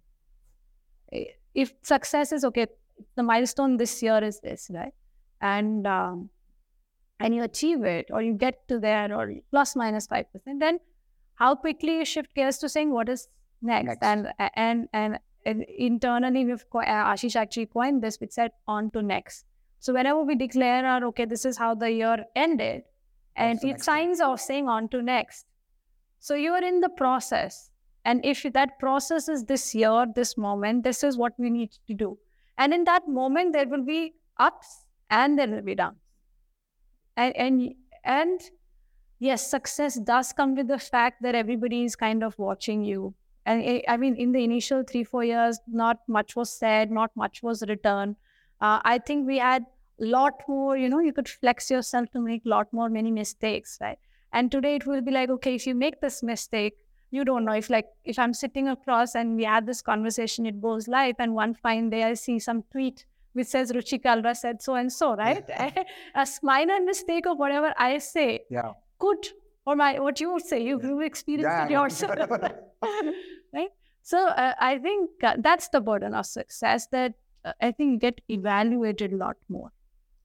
If 1.54 1.74
success 1.82 2.32
is 2.32 2.44
okay, 2.46 2.68
the 3.16 3.24
milestone 3.24 3.78
this 3.78 4.02
year 4.02 4.24
is 4.24 4.40
this, 4.40 4.70
right? 4.74 4.94
And 5.42 5.86
um, 5.86 6.30
and 7.20 7.34
you 7.36 7.44
achieve 7.44 7.84
it, 7.84 8.08
or 8.12 8.22
you 8.22 8.34
get 8.34 8.68
to 8.68 8.80
there, 8.80 9.14
or 9.14 9.34
plus 9.52 9.76
minus 9.76 10.08
five 10.08 10.32
percent, 10.32 10.60
then 10.60 10.80
how 11.36 11.56
quickly 11.56 11.98
you 11.98 12.06
shift 12.06 12.34
gears 12.36 12.58
to 12.60 12.70
saying 12.70 12.92
what 12.92 13.10
is 13.10 13.28
next, 13.62 14.02
Next. 14.02 14.04
and 14.04 14.28
and 14.56 14.88
and 14.94 15.20
and 15.46 15.64
internally 15.64 16.46
we've 16.46 16.66
uh, 16.74 16.80
Ashish 16.80 17.36
actually 17.36 17.68
coined 17.68 18.02
this, 18.02 18.20
which 18.20 18.32
said 18.32 18.52
on 18.68 18.92
to 18.92 19.02
next. 19.02 19.46
So 19.80 19.94
whenever 19.94 20.24
we 20.24 20.36
declare 20.36 20.86
our 20.86 21.06
okay, 21.06 21.26
this 21.26 21.46
is 21.46 21.58
how 21.58 21.76
the 21.76 21.92
year 21.92 22.26
ended, 22.36 22.84
and 23.38 23.64
it 23.64 23.82
signs 23.82 24.20
off 24.22 24.42
saying 24.42 24.68
on 24.68 24.90
to 24.90 25.02
next. 25.02 25.46
So 26.20 26.36
you 26.36 26.54
are 26.54 26.64
in 26.64 26.82
the 26.82 26.90
process, 26.90 27.72
and 28.06 28.26
if 28.26 28.44
that 28.54 28.80
process 28.80 29.30
is 29.30 29.46
this 29.46 29.76
year, 29.76 30.06
this 30.16 30.38
moment, 30.38 30.84
this 30.84 31.04
is 31.04 31.18
what 31.18 31.34
we 31.38 31.50
need 31.50 31.72
to 31.88 31.94
do. 31.94 32.18
And 32.58 32.74
in 32.74 32.84
that 32.86 33.08
moment, 33.08 33.54
there 33.54 33.68
will 33.68 33.84
be 33.86 34.16
ups 34.38 34.86
and 35.10 35.38
there 35.40 35.48
will 35.48 35.62
be 35.62 35.76
downs. 35.76 35.98
And 37.16 37.36
and 37.36 37.76
and 38.04 38.42
yes, 39.20 39.50
success 39.50 40.00
does 40.00 40.34
come 40.34 40.56
with 40.56 40.68
the 40.68 40.80
fact 40.80 41.22
that 41.24 41.36
everybody 41.36 41.84
is 41.84 41.96
kind 41.96 42.24
of 42.24 42.38
watching 42.40 42.84
you. 42.84 43.16
And 43.46 43.62
I- 43.64 43.84
I 43.88 43.98
mean, 43.98 44.16
in 44.16 44.32
the 44.34 44.44
initial 44.44 44.84
three, 44.84 45.04
four 45.04 45.24
years, 45.24 45.60
not 45.68 46.00
much 46.08 46.36
was 46.36 46.52
said, 46.52 46.92
not 46.92 47.16
much 47.16 47.44
was 47.44 47.64
written. 47.68 48.18
Uh, 48.62 48.82
I 48.84 49.00
think 49.00 49.28
we 49.28 49.38
had 49.40 49.66
lot 50.06 50.34
more, 50.48 50.78
you 50.78 50.90
know, 50.90 51.00
you 51.00 51.14
could 51.14 51.28
flex 51.28 51.70
yourself 51.72 52.10
to 52.12 52.20
make 52.20 52.46
a 52.46 52.50
lot 52.50 52.72
more, 52.72 52.90
many 52.90 53.12
mistakes, 53.12 53.78
right? 53.82 53.98
And 54.34 54.52
today 54.52 54.76
it 54.76 54.86
will 54.86 55.02
be 55.02 55.12
like, 55.12 55.30
okay, 55.30 55.56
if 55.56 55.66
you 55.66 55.74
make 55.76 56.02
this 56.02 56.22
mistake, 56.22 56.74
you 57.12 57.24
don't 57.24 57.46
know 57.46 57.54
if 57.54 57.70
like 57.70 57.86
if 58.04 58.20
I'm 58.20 58.34
sitting 58.34 58.68
across 58.68 59.16
and 59.16 59.36
we 59.38 59.46
had 59.46 59.66
this 59.66 59.82
conversation, 59.82 60.46
it 60.46 60.62
goes 60.62 60.88
live, 60.88 61.16
and 61.20 61.34
one 61.34 61.54
fine 61.54 61.90
day 61.90 62.04
I 62.04 62.14
see 62.16 62.38
some 62.40 62.64
tweet 62.72 63.06
which 63.34 63.48
says 63.48 63.72
Ruchi 63.72 64.02
Kalra 64.02 64.36
said 64.36 64.62
so 64.62 64.76
and 64.76 64.92
so, 64.92 65.16
right? 65.24 65.48
A 66.16 66.28
minor 66.44 66.80
mistake 66.82 67.26
of 67.28 67.38
whatever 67.38 67.74
I 67.78 68.00
say 68.00 68.42
Yeah. 68.50 68.74
could, 69.00 69.28
or 69.66 69.76
my 69.76 70.00
what 70.00 70.20
you 70.20 70.34
would 70.34 70.46
say, 70.46 70.62
you 70.64 70.80
you 70.82 71.00
experienced 71.02 71.56
Yeah, 71.58 71.66
it 71.66 71.72
yourself, 71.72 72.30
right? 73.54 73.70
So 74.02 74.28
uh, 74.28 74.54
I 74.60 74.78
think 74.78 75.10
uh, 75.24 75.36
that's 75.40 75.70
the 75.70 75.82
burden 75.82 76.14
of 76.14 76.26
success 76.26 76.88
that 76.88 77.14
uh, 77.46 77.54
I 77.62 77.72
think 77.72 78.02
get 78.02 78.22
evaluated 78.30 79.14
a 79.14 79.18
lot 79.18 79.38
more? 79.50 79.72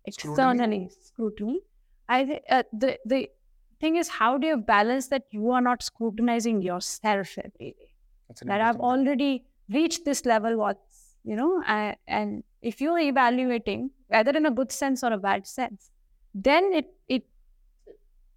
Externally 0.07 0.91
scrutiny. 1.03 1.61
I 2.09 2.25
think 2.27 2.43
uh, 2.51 2.63
the 2.73 2.99
the 3.05 3.29
thing 3.81 3.97
is 3.97 4.09
how 4.09 4.39
do 4.39 4.47
you 4.47 4.57
balance 4.57 5.09
that 5.09 5.25
you 5.31 5.51
are 5.51 5.61
not 5.61 5.83
scrutinizing 5.83 6.63
yourself 6.63 7.37
every 7.39 7.75
day 7.79 7.95
that 8.45 8.61
I've 8.61 8.81
already 8.81 9.45
reached 9.71 10.05
this 10.05 10.25
level. 10.25 10.57
What's 10.59 11.17
you 11.25 11.37
know, 11.37 11.63
I, 11.67 11.97
and 12.09 12.43
if 12.63 12.81
you're 12.81 12.99
evaluating 12.99 13.91
whether 14.09 14.33
in 14.33 14.47
a 14.47 14.51
good 14.51 14.73
sense 14.73 15.05
or 15.05 15.13
a 15.13 15.19
bad 15.19 15.47
sense, 15.47 15.91
then 16.35 16.73
it 16.73 16.87
it 17.09 17.25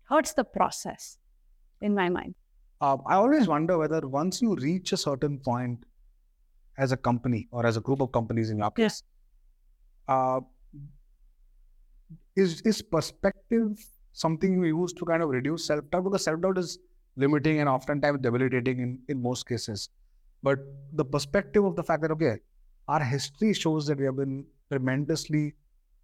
hurts 0.09 0.33
the 0.33 0.43
process, 0.43 1.17
in 1.81 1.95
my 1.95 2.09
mind. 2.09 2.35
Um, 2.81 3.01
I 3.07 3.15
always 3.15 3.47
wonder 3.47 3.77
whether 3.77 4.07
once 4.07 4.41
you 4.41 4.55
reach 4.55 4.93
a 4.93 4.97
certain 4.97 5.39
point, 5.39 5.85
as 6.77 6.91
a 6.91 6.97
company 6.97 7.47
or 7.51 7.65
as 7.65 7.77
a 7.77 7.81
group 7.81 8.01
of 8.01 8.11
companies 8.11 8.49
in 8.49 8.57
your 8.57 8.71
Yeah. 8.77 8.85
case, 8.85 9.01
uh, 10.07 10.41
is 12.35 12.61
is 12.61 12.81
perspective 12.81 13.85
something 14.13 14.59
we 14.59 14.69
use 14.69 14.93
to 14.93 15.05
kind 15.05 15.21
of 15.23 15.29
reduce 15.29 15.65
self 15.65 15.89
doubt 15.91 16.03
because 16.05 16.23
self 16.23 16.41
doubt 16.41 16.57
is 16.57 16.79
limiting 17.17 17.59
and 17.59 17.69
oftentimes 17.69 18.19
debilitating 18.21 18.79
in, 18.79 18.99
in 19.09 19.21
most 19.21 19.47
cases. 19.47 19.89
But 20.43 20.59
the 20.93 21.05
perspective 21.05 21.65
of 21.65 21.75
the 21.75 21.83
fact 21.83 22.01
that, 22.03 22.11
okay, 22.11 22.37
our 22.87 23.03
history 23.03 23.53
shows 23.53 23.87
that 23.87 23.97
we 23.97 24.05
have 24.05 24.15
been 24.15 24.45
tremendously 24.69 25.53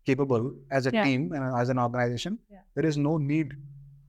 capable 0.06 0.54
as 0.72 0.88
a 0.88 0.92
yeah. 0.94 1.04
team 1.04 1.32
and 1.34 1.56
as 1.60 1.70
an 1.70 1.78
organization. 1.78 2.40
Yeah. 2.50 2.60
There 2.76 2.86
is 2.86 2.98
no 2.98 3.18
need 3.18 3.54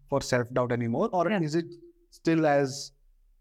for 0.09 0.21
self 0.21 0.53
doubt 0.53 0.73
anymore, 0.73 1.11
or 1.13 1.31
yeah. 1.31 1.41
is 1.41 1.55
it 1.55 1.67
still 2.11 2.47
as 2.47 2.93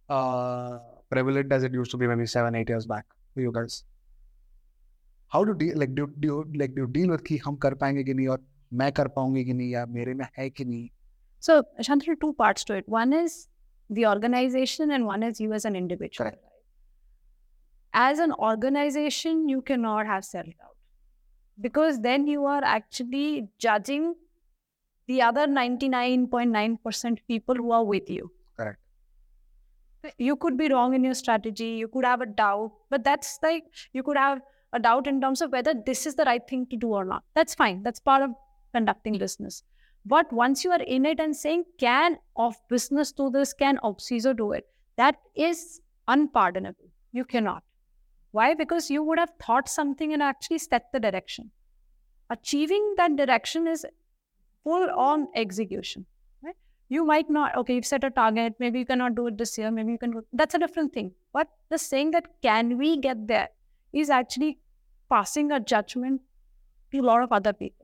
uh, 0.09 0.79
prevalent 1.09 1.51
as 1.51 1.63
it 1.63 1.73
used 1.73 1.91
to 1.91 1.97
be 1.97 2.07
maybe 2.07 2.25
seven, 2.25 2.55
eight 2.55 2.69
years 2.69 2.85
back 2.85 3.05
for 3.33 3.41
you 3.41 3.51
guys? 3.51 3.83
How 5.27 5.45
do 5.45 5.51
you 5.51 5.57
deal 5.57 5.79
like 5.79 5.95
do, 5.95 6.11
do 6.19 6.27
you 6.27 6.45
like 6.55 6.75
do 6.75 6.81
you 6.81 6.87
deal 6.87 7.09
with 7.09 7.23
ki 7.23 7.37
hum 7.37 7.55
kar 7.55 7.71
payenge 7.71 8.05
ki 8.05 8.13
nahi 8.13 8.29
or 8.29 8.39
मैं 8.72 8.90
कर 8.92 9.08
पाऊंगी 9.16 9.44
कि 9.44 9.52
नहीं 9.52 9.70
या 9.70 9.84
मेरे 9.96 10.14
में 10.14 10.26
है 10.38 10.50
कि 10.50 10.64
नहीं 10.64 10.88
So, 11.46 11.62
Shantanu, 11.86 12.18
two 12.20 12.32
parts 12.32 12.64
to 12.64 12.74
it. 12.74 12.88
One 12.88 13.12
is 13.12 13.48
the 13.88 14.06
organization, 14.06 14.90
and 14.90 15.06
one 15.06 15.22
is 15.22 15.40
you 15.40 15.52
as 15.52 15.66
an 15.66 15.76
individual. 15.76 16.30
Correct. 16.30 16.42
As 17.92 18.18
an 18.18 18.32
organization, 18.32 19.48
you 19.48 19.60
cannot 19.62 20.06
have 20.06 20.24
self 20.24 20.46
doubt 20.46 20.76
because 21.60 22.00
then 22.00 22.26
you 22.26 22.44
are 22.44 22.62
actually 22.62 23.48
judging 23.58 24.14
the 25.06 25.22
other 25.22 25.46
99.9% 25.46 27.18
people 27.28 27.54
who 27.54 27.70
are 27.70 27.84
with 27.84 28.10
you. 28.10 28.30
Correct. 28.56 28.78
You 30.18 30.36
could 30.36 30.56
be 30.56 30.68
wrong 30.68 30.94
in 30.94 31.04
your 31.04 31.14
strategy, 31.14 31.70
you 31.70 31.88
could 31.88 32.04
have 32.04 32.20
a 32.20 32.26
doubt, 32.26 32.72
but 32.90 33.02
that's 33.04 33.38
like 33.42 33.64
you 33.92 34.02
could 34.02 34.16
have 34.16 34.40
a 34.72 34.78
doubt 34.78 35.06
in 35.06 35.20
terms 35.20 35.40
of 35.40 35.50
whether 35.50 35.74
this 35.74 36.06
is 36.06 36.14
the 36.14 36.24
right 36.24 36.42
thing 36.48 36.66
to 36.70 36.76
do 36.76 36.88
or 36.88 37.04
not. 37.04 37.22
That's 37.34 37.54
fine. 37.54 37.82
That's 37.82 38.00
part 38.00 38.22
of 38.22 38.30
conducting 38.73 39.17
business. 39.17 39.63
But 40.05 40.31
once 40.33 40.63
you 40.63 40.71
are 40.71 40.81
in 40.81 41.05
it 41.05 41.19
and 41.19 41.35
saying, 41.35 41.65
can 41.79 42.17
of 42.35 42.55
business 42.69 43.11
do 43.11 43.29
this, 43.29 43.53
can 43.53 43.77
Oxyzo 43.83 44.35
do 44.35 44.51
it, 44.51 44.67
that 44.97 45.17
is 45.35 45.81
unpardonable. 46.07 46.89
You 47.11 47.25
cannot. 47.25 47.63
Why? 48.31 48.53
Because 48.53 48.89
you 48.89 49.03
would 49.03 49.19
have 49.19 49.31
thought 49.41 49.69
something 49.69 50.13
and 50.13 50.23
actually 50.23 50.59
set 50.59 50.85
the 50.93 50.99
direction. 50.99 51.51
Achieving 52.29 52.95
that 52.97 53.15
direction 53.15 53.67
is 53.67 53.85
full 54.63 54.89
on 54.91 55.27
execution. 55.35 56.05
Right? 56.41 56.55
You 56.87 57.05
might 57.05 57.29
not, 57.29 57.55
okay, 57.57 57.75
you've 57.75 57.85
set 57.85 58.03
a 58.03 58.09
target, 58.09 58.55
maybe 58.59 58.79
you 58.79 58.85
cannot 58.85 59.15
do 59.15 59.27
it 59.27 59.37
this 59.37 59.57
year, 59.57 59.69
maybe 59.69 59.91
you 59.91 59.97
can 59.97 60.11
do 60.11 60.25
that's 60.33 60.55
a 60.55 60.59
different 60.59 60.93
thing. 60.93 61.11
But 61.33 61.47
the 61.69 61.77
saying 61.77 62.11
that 62.11 62.25
can 62.41 62.77
we 62.77 62.97
get 62.97 63.27
there 63.27 63.49
is 63.93 64.09
actually 64.09 64.59
passing 65.09 65.51
a 65.51 65.59
judgment 65.59 66.21
to 66.91 66.99
a 66.99 67.01
lot 67.01 67.21
of 67.21 67.31
other 67.31 67.53
people. 67.53 67.80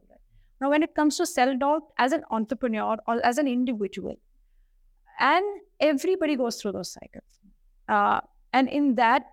Now, 0.59 0.69
when 0.69 0.83
it 0.83 0.95
comes 0.95 1.17
to 1.17 1.25
self 1.25 1.59
doubt 1.59 1.83
as 1.97 2.11
an 2.11 2.23
entrepreneur 2.31 2.97
or 3.07 3.23
as 3.25 3.37
an 3.37 3.47
individual, 3.47 4.15
and 5.19 5.45
everybody 5.79 6.35
goes 6.35 6.61
through 6.61 6.73
those 6.73 6.91
cycles. 6.91 7.39
Uh, 7.87 8.21
and 8.53 8.69
in 8.69 8.95
that 8.95 9.23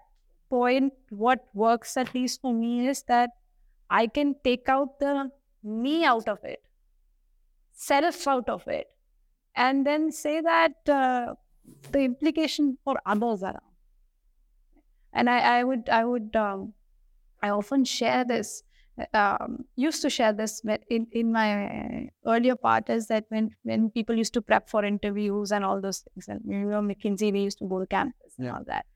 point, 0.51 0.93
what 1.11 1.47
works 1.55 1.97
at 1.97 2.15
least 2.15 2.41
for 2.41 2.53
me 2.53 2.89
is 2.89 3.03
that 3.09 3.31
I 3.91 4.07
can 4.07 4.37
take 4.45 4.69
out 4.69 4.99
the 4.99 5.31
me 5.63 6.05
out 6.05 6.29
of 6.29 6.39
it, 6.45 6.63
self 7.73 8.27
out 8.27 8.49
of 8.49 8.67
it, 8.69 8.89
and 9.57 9.87
then 9.87 10.11
say 10.13 10.41
that 10.41 10.89
uh, 10.89 11.35
the 11.91 12.01
implication 12.01 12.79
for 12.85 12.97
others 13.07 13.43
around. 13.43 13.61
And 15.13 15.31
I, 15.31 15.61
I 15.61 15.65
would, 15.65 15.89
I 15.89 16.05
would, 16.05 16.35
um, 16.37 16.75
I 17.43 17.51
often 17.51 17.85
share 17.85 18.25
this. 18.25 18.63
Um, 19.13 19.65
used 19.75 20.03
to 20.03 20.11
share 20.11 20.33
this 20.33 20.63
in 20.89 21.09
in 21.11 21.33
my 21.33 22.09
earlier 22.25 22.55
part 22.55 22.89
is 22.89 23.09
that 23.09 23.25
when 23.29 23.51
when 23.65 23.91
people 23.91 24.17
used 24.17 24.35
to 24.35 24.43
prep 24.43 24.69
for 24.69 24.85
interviews 24.85 25.51
and 25.51 25.65
all 25.65 25.81
those 25.81 26.01
things, 26.01 26.29
and 26.29 26.41
you 26.47 26.67
know 26.67 26.81
McKinsey, 26.81 27.33
we 27.33 27.41
used 27.41 27.59
to 27.59 27.69
go 27.69 27.81
to 27.81 27.87
campus 27.87 28.39
and 28.39 28.51
all 28.51 28.63
that, 28.69 28.87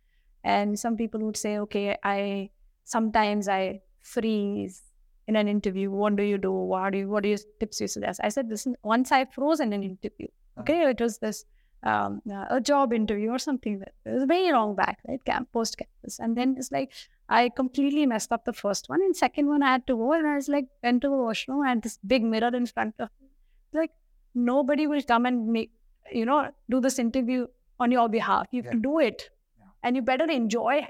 and 0.44 0.78
some 0.78 0.96
people 0.96 1.20
would 1.20 1.36
say, 1.36 1.58
okay, 1.58 1.96
I 2.04 2.50
sometimes 2.84 3.48
I 3.48 3.80
freeze 4.00 4.82
in 5.26 5.34
an 5.34 5.48
interview. 5.48 5.90
What 5.90 6.14
do 6.14 6.22
you 6.22 6.38
do? 6.38 6.52
What 6.52 6.92
do 6.92 6.98
you, 6.98 7.08
what 7.08 7.24
do 7.24 7.30
you 7.30 7.38
tips 7.58 7.80
you 7.80 7.88
suggest? 7.88 8.20
I 8.22 8.28
said, 8.28 8.48
listen, 8.48 8.76
once 8.84 9.10
I 9.10 9.24
froze 9.24 9.58
in 9.60 9.72
an 9.72 9.82
interview. 9.82 10.28
Okay, 10.60 10.88
it 10.90 11.00
was 11.00 11.18
this 11.18 11.44
um, 11.82 12.20
uh, 12.30 12.46
a 12.50 12.60
job 12.60 12.92
interview 12.92 13.30
or 13.30 13.38
something 13.38 13.78
that 13.80 13.92
it 14.04 14.10
was 14.10 14.24
very 14.24 14.50
long 14.52 14.74
back, 14.74 14.98
right? 15.08 15.24
Camp 15.24 15.50
post 15.52 15.78
campus, 15.78 16.18
and 16.18 16.36
then 16.36 16.54
it's 16.58 16.72
like 16.72 16.92
I 17.28 17.48
completely 17.50 18.06
messed 18.06 18.32
up 18.32 18.44
the 18.44 18.52
first 18.52 18.88
one, 18.88 19.00
and 19.02 19.16
second 19.16 19.46
one 19.48 19.62
I 19.62 19.72
had 19.72 19.86
to 19.86 19.96
go, 19.96 20.12
and 20.12 20.26
I 20.26 20.36
was 20.36 20.48
like 20.48 20.66
went 20.82 21.02
to 21.02 21.08
the 21.08 21.16
washroom, 21.16 21.64
and 21.66 21.82
this 21.82 21.98
big 22.06 22.22
mirror 22.24 22.54
in 22.54 22.66
front 22.66 22.94
of 22.98 23.10
me. 23.20 23.28
Like 23.72 23.90
nobody 24.34 24.86
will 24.86 25.02
come 25.02 25.26
and 25.26 25.48
make 25.48 25.70
you 26.12 26.24
know 26.24 26.50
do 26.70 26.80
this 26.80 26.98
interview 26.98 27.46
on 27.80 27.90
your 27.92 28.08
behalf. 28.08 28.46
You 28.50 28.62
Yeah. 28.64 28.74
do 28.80 28.98
it, 28.98 29.30
Yeah. 29.58 29.66
and 29.84 29.96
you 29.96 30.02
better 30.02 30.24
enjoy 30.24 30.86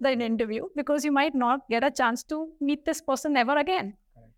the 0.00 0.12
interview 0.12 0.66
because 0.76 1.04
you 1.04 1.12
might 1.12 1.34
not 1.34 1.68
get 1.68 1.84
a 1.84 1.90
chance 1.90 2.22
to 2.24 2.48
meet 2.60 2.84
this 2.86 3.02
person 3.02 3.36
ever 3.36 3.56
again. 3.58 3.96
Correct. 4.14 4.32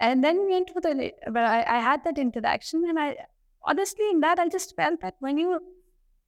And 0.00 0.24
then 0.24 0.40
we 0.44 0.52
went 0.52 0.68
to 0.68 0.80
the, 0.80 1.12
but 1.30 1.44
I, 1.44 1.58
I 1.76 1.78
had 1.80 2.02
that 2.04 2.18
interaction, 2.18 2.84
and 2.88 2.98
I 2.98 3.16
honestly, 3.64 4.08
in 4.10 4.20
that, 4.20 4.38
I 4.38 4.48
just 4.48 4.74
felt 4.76 5.00
that 5.00 5.16
when 5.20 5.38
you 5.38 5.60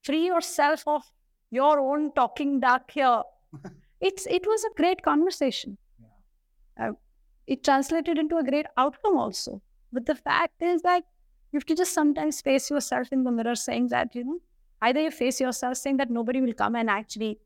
free 0.02 0.26
yourself 0.26 0.82
of 0.86 1.02
your 1.50 1.78
own 1.80 2.12
talking 2.12 2.60
duck 2.60 2.90
here, 2.90 3.22
it's 4.00 4.26
it 4.26 4.46
was 4.46 4.64
a 4.64 4.74
great 4.76 5.02
conversation. 5.02 5.78
Uh, 6.78 6.92
it 7.46 7.64
translated 7.64 8.18
into 8.18 8.36
a 8.36 8.44
great 8.44 8.66
outcome 8.76 9.16
also. 9.16 9.62
But 9.92 10.06
the 10.06 10.14
fact 10.14 10.62
is 10.62 10.82
that 10.82 11.04
you 11.52 11.58
have 11.58 11.66
to 11.66 11.74
just 11.74 11.94
sometimes 11.94 12.40
face 12.40 12.70
yourself 12.70 13.08
in 13.12 13.24
the 13.24 13.30
mirror, 13.30 13.54
saying 13.54 13.88
that 13.88 14.14
you 14.14 14.24
know 14.24 14.40
either 14.82 15.00
you 15.00 15.10
face 15.10 15.40
yourself 15.40 15.76
saying 15.76 15.96
that 15.96 16.10
nobody 16.10 16.40
will 16.40 16.52
come 16.52 16.76
and 16.76 16.90
actually, 16.90 17.38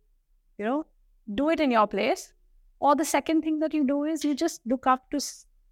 you 0.59 0.65
know, 0.65 0.87
do 1.35 1.49
it 1.51 1.61
in 1.61 1.71
your 1.71 1.87
place, 1.87 2.33
or 2.81 2.97
the 2.97 3.05
second 3.05 3.43
thing 3.43 3.59
that 3.61 3.75
you 3.75 3.87
do 3.87 4.05
is 4.05 4.25
you 4.25 4.35
just 4.35 4.61
look 4.67 4.87
up 4.87 5.11
to 5.11 5.21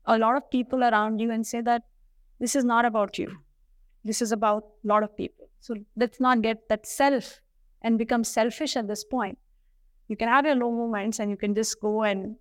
a 0.07 0.19
lot 0.19 0.37
of 0.37 0.51
people 0.51 0.85
around 0.85 1.21
you 1.21 1.31
and 1.31 1.47
say 1.47 1.61
that 1.61 1.83
this 2.39 2.55
is 2.55 2.65
not 2.65 2.85
about 2.85 3.19
you. 3.19 3.37
This 4.09 4.23
is 4.23 4.33
about 4.33 4.64
a 4.85 4.88
lot 4.88 5.03
of 5.03 5.14
people. 5.16 5.49
So 5.61 5.75
let's 6.03 6.18
not 6.18 6.40
get 6.42 6.66
that 6.71 6.87
self 6.87 7.40
and 7.83 7.99
become 7.99 8.25
selfish 8.25 8.75
at 8.75 8.88
this 8.88 9.05
point. 9.05 9.38
You 10.09 10.16
can 10.16 10.29
have 10.29 10.47
your 10.47 10.55
low 10.55 10.71
moments 10.73 11.18
and 11.18 11.31
you 11.31 11.37
can 11.37 11.55
just 11.55 11.79
go 11.81 12.05
and, 12.05 12.37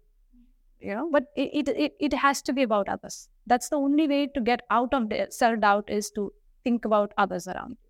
you 0.79 0.95
know, 0.95 1.09
but 1.11 1.25
it, 1.35 1.67
it, 1.67 1.91
it, 1.99 2.13
has 2.13 2.41
to 2.43 2.53
be 2.53 2.63
about 2.63 2.87
others. 2.87 3.27
That's 3.45 3.67
the 3.67 3.75
only 3.75 4.07
way 4.07 4.27
to 4.27 4.39
get 4.39 4.61
out 4.71 4.93
of 4.93 5.09
the 5.09 5.27
self 5.29 5.59
doubt 5.59 5.89
is 5.89 6.09
to 6.11 6.31
think 6.63 6.85
about 6.85 7.13
others 7.17 7.49
around 7.49 7.71
you. 7.71 7.89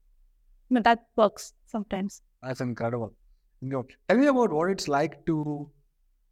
But 0.71 0.83
that 0.85 1.05
works 1.15 1.53
sometimes. 1.67 2.21
That's 2.41 2.61
incredible. 2.61 3.13
You 3.61 3.69
know, 3.69 3.85
Tell 4.09 4.17
me 4.17 4.25
about 4.25 4.51
what 4.51 4.71
it's 4.71 4.87
like 4.87 5.23
to 5.27 5.69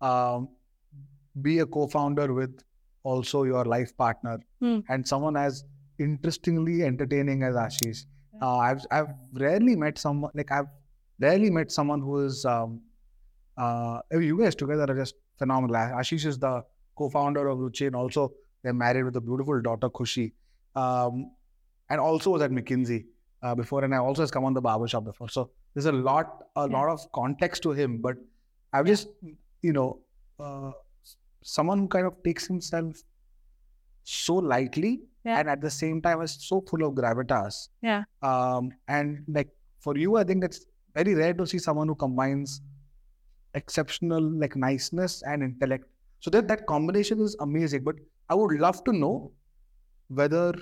um, 0.01 0.49
be 1.41 1.60
a 1.60 1.65
co-founder 1.67 2.34
with 2.34 2.63
also 3.03 3.43
your 3.43 3.65
life 3.65 3.95
partner 3.97 4.39
Hmm. 4.60 4.79
and 4.89 5.08
someone 5.08 5.38
as 5.38 5.63
interestingly 5.99 6.84
entertaining 6.84 7.43
as 7.43 7.55
Ashish. 7.55 8.05
Uh, 8.41 8.58
I've 8.58 8.86
I've 8.91 9.08
rarely 9.34 9.75
met 9.75 9.97
someone 9.97 10.31
like 10.34 10.51
I've 10.51 10.67
rarely 11.19 11.49
met 11.49 11.71
someone 11.71 12.01
who 12.01 12.25
is 12.25 12.45
um, 12.45 12.81
uh, 13.58 13.99
you 14.12 14.38
guys 14.39 14.55
together 14.55 14.84
are 14.89 14.95
just 14.95 15.15
phenomenal. 15.38 15.75
Ashish 15.75 16.25
is 16.25 16.38
the 16.39 16.63
co-founder 16.95 17.47
of 17.47 17.60
Ruchi 17.60 17.88
and 17.88 17.95
also 17.95 18.34
they're 18.63 18.73
married 18.73 19.03
with 19.03 19.15
a 19.15 19.21
beautiful 19.21 19.62
daughter 19.62 19.89
Khushi, 19.89 20.34
um, 20.75 21.31
and 21.89 21.99
also 21.99 22.31
was 22.31 22.41
at 22.41 22.51
McKinsey 22.51 23.05
uh, 23.43 23.53
before, 23.55 23.84
and 23.84 23.93
I 23.93 23.97
also 23.97 24.21
has 24.23 24.31
come 24.31 24.43
on 24.45 24.53
the 24.53 24.62
barbershop 24.62 25.03
before. 25.05 25.29
So 25.29 25.51
there's 25.73 25.86
a 25.86 25.91
lot 25.91 26.43
a 26.55 26.67
Yeah. 26.67 26.77
lot 26.77 26.89
of 26.89 27.12
context 27.13 27.63
to 27.63 27.71
him, 27.71 27.99
but 28.01 28.17
I've 28.73 28.86
just 28.86 29.08
you 29.62 29.73
know 29.73 29.99
uh, 30.39 30.71
someone 31.43 31.79
who 31.79 31.88
kind 31.88 32.05
of 32.08 32.21
takes 32.23 32.47
himself 32.47 33.03
so 34.03 34.36
lightly 34.36 35.01
Yeah. 35.25 35.39
and 35.39 35.49
at 35.49 35.59
the 35.61 35.69
same 35.71 36.01
time 36.01 36.21
is 36.21 36.38
so 36.47 36.61
full 36.69 36.83
of 36.88 36.93
gravitas. 36.93 37.69
Yeah. 37.81 38.03
Um, 38.21 38.69
and 38.88 39.23
like 39.27 39.49
for 39.79 39.97
you, 39.97 40.17
I 40.17 40.23
think 40.23 40.43
it's 40.43 40.65
very 40.93 41.15
rare 41.15 41.33
to 41.33 41.47
see 41.47 41.57
someone 41.57 41.88
who 41.88 41.95
combines 41.95 42.61
exceptional 43.53 44.21
like 44.43 44.55
niceness 44.55 45.21
and 45.23 45.43
intellect. 45.43 45.85
So 46.19 46.29
that 46.31 46.47
that 46.47 46.65
combination 46.67 47.19
is 47.21 47.35
amazing. 47.39 47.83
But 47.83 47.95
I 48.29 48.35
would 48.35 48.59
love 48.59 48.83
to 48.85 48.93
know 48.93 49.31
whether 50.07 50.53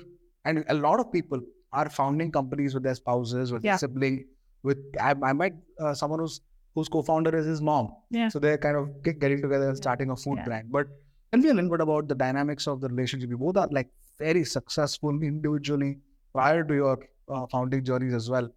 and 0.45 0.63
a 0.69 0.73
lot 0.73 0.99
of 0.99 1.11
people 1.11 1.39
are 1.71 1.89
founding 1.89 2.31
companies 2.31 2.73
with 2.73 2.83
their 2.83 2.95
spouses, 2.95 3.51
with 3.51 3.63
Yeah. 3.63 3.71
their 3.73 3.79
sibling, 3.79 4.25
with 4.63 4.77
I, 4.99 5.15
I 5.23 5.33
might 5.33 5.55
uh, 5.79 5.93
someone 5.93 6.19
who's 6.19 6.41
whose 6.75 6.89
co-founder 6.89 7.35
is 7.37 7.45
his 7.45 7.61
mom. 7.61 7.89
Yeah. 8.09 8.29
So 8.29 8.39
they're 8.39 8.57
kind 8.57 8.75
of 8.75 9.03
getting 9.03 9.41
together 9.41 9.67
and 9.69 9.77
starting 9.77 10.09
a 10.09 10.15
food 10.15 10.37
Yeah. 10.37 10.45
brand. 10.45 10.71
But 10.71 10.87
tell 11.31 11.41
me 11.41 11.49
a 11.49 11.53
little 11.53 11.69
bit 11.69 11.81
about 11.81 12.07
the 12.07 12.15
dynamics 12.15 12.67
of 12.67 12.81
the 12.81 12.87
relationship. 12.89 13.29
You 13.29 13.37
both 13.37 13.57
are 13.57 13.67
like 13.71 13.89
very 14.23 14.43
successful 14.45 15.21
individually 15.31 15.91
prior 16.33 16.63
to 16.63 16.73
your 16.81 16.97
uh, 17.27 17.45
founding 17.53 17.83
journeys 17.83 18.13
as 18.13 18.29
well, 18.29 18.49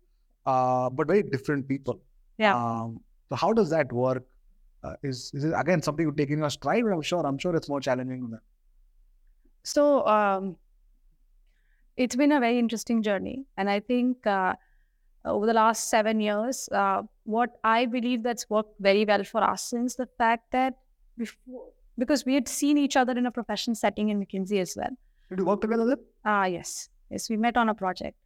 uh, 0.46 0.88
but 0.90 1.06
very 1.06 1.22
different 1.22 1.68
people. 1.68 2.00
Yeah. 2.38 2.56
Um, 2.56 3.00
so 3.28 3.36
how 3.36 3.52
does 3.52 3.70
that 3.70 3.92
work? 3.92 4.24
Uh, 4.84 4.94
is 5.02 5.30
is 5.34 5.44
it 5.44 5.54
again 5.60 5.82
something 5.82 6.06
you 6.06 6.12
take 6.12 6.30
in 6.30 6.38
your 6.38 6.50
stride? 6.50 6.84
I'm 6.96 7.02
sure. 7.02 7.26
I'm 7.26 7.38
sure 7.38 7.56
it's 7.56 7.68
more 7.68 7.80
challenging 7.80 8.20
than 8.22 8.30
that. 8.32 8.44
So 9.64 10.06
um, 10.06 10.56
it's 11.96 12.14
been 12.14 12.32
a 12.32 12.40
very 12.40 12.58
interesting 12.58 13.02
journey, 13.02 13.46
and 13.56 13.70
I 13.70 13.80
think 13.80 14.26
uh, 14.26 14.54
over 15.24 15.46
the 15.46 15.54
last 15.54 15.90
seven 15.90 16.20
years, 16.20 16.68
uh, 16.82 17.02
what 17.24 17.56
I 17.64 17.86
believe 17.86 18.22
that's 18.22 18.48
worked 18.48 18.78
very 18.80 19.04
well 19.04 19.24
for 19.24 19.42
us 19.42 19.72
is 19.72 19.96
the 19.96 20.08
fact 20.18 20.52
that 20.52 20.74
before, 21.18 21.64
because 21.98 22.24
we 22.24 22.34
had 22.34 22.46
seen 22.46 22.78
each 22.78 22.96
other 22.96 23.18
in 23.18 23.26
a 23.26 23.30
professional 23.30 23.74
setting 23.74 24.10
in 24.10 24.20
McKinsey 24.20 24.60
as 24.60 24.76
well. 24.76 24.96
Did 25.28 25.38
you 25.40 25.44
work 25.44 25.60
together 25.60 25.86
then? 25.86 25.98
Ah, 26.24 26.44
yes, 26.44 26.88
yes, 27.10 27.28
we 27.28 27.36
met 27.36 27.56
on 27.56 27.68
a 27.68 27.74
project. 27.74 28.16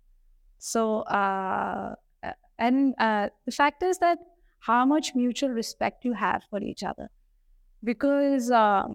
So, 0.58 1.00
uh, 1.02 1.94
uh 2.22 2.32
and 2.58 2.94
uh, 2.98 3.28
the 3.46 3.52
fact 3.52 3.82
is 3.82 3.98
that 3.98 4.18
how 4.58 4.84
much 4.84 5.14
mutual 5.14 5.50
respect 5.50 6.04
you 6.04 6.12
have 6.12 6.42
for 6.50 6.60
each 6.60 6.82
other, 6.82 7.08
because 7.82 8.50
uh, 8.50 8.88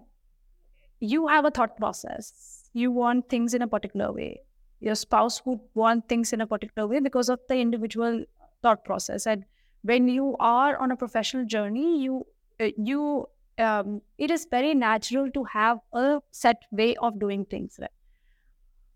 you 1.00 1.26
have 1.26 1.44
a 1.44 1.50
thought 1.50 1.76
process. 1.76 2.68
You 2.72 2.90
want 2.92 3.28
things 3.28 3.54
in 3.54 3.62
a 3.62 3.68
particular 3.68 4.12
way. 4.12 4.40
Your 4.80 4.94
spouse 4.94 5.44
would 5.46 5.60
want 5.74 6.08
things 6.08 6.32
in 6.32 6.40
a 6.40 6.46
particular 6.46 6.86
way 6.86 7.00
because 7.00 7.28
of 7.28 7.40
the 7.48 7.56
individual 7.56 8.24
thought 8.62 8.84
process. 8.84 9.26
And 9.26 9.44
when 9.82 10.08
you 10.08 10.36
are 10.38 10.76
on 10.76 10.90
a 10.90 10.96
professional 10.96 11.46
journey, 11.46 12.02
you 12.02 12.26
uh, 12.60 12.68
you 12.76 13.28
um, 13.58 14.02
it 14.18 14.30
is 14.30 14.46
very 14.50 14.74
natural 14.74 15.30
to 15.30 15.44
have 15.44 15.78
a 15.92 16.20
set 16.30 16.62
way 16.70 16.94
of 16.96 17.18
doing 17.18 17.44
things. 17.46 17.78
Right? 17.80 17.90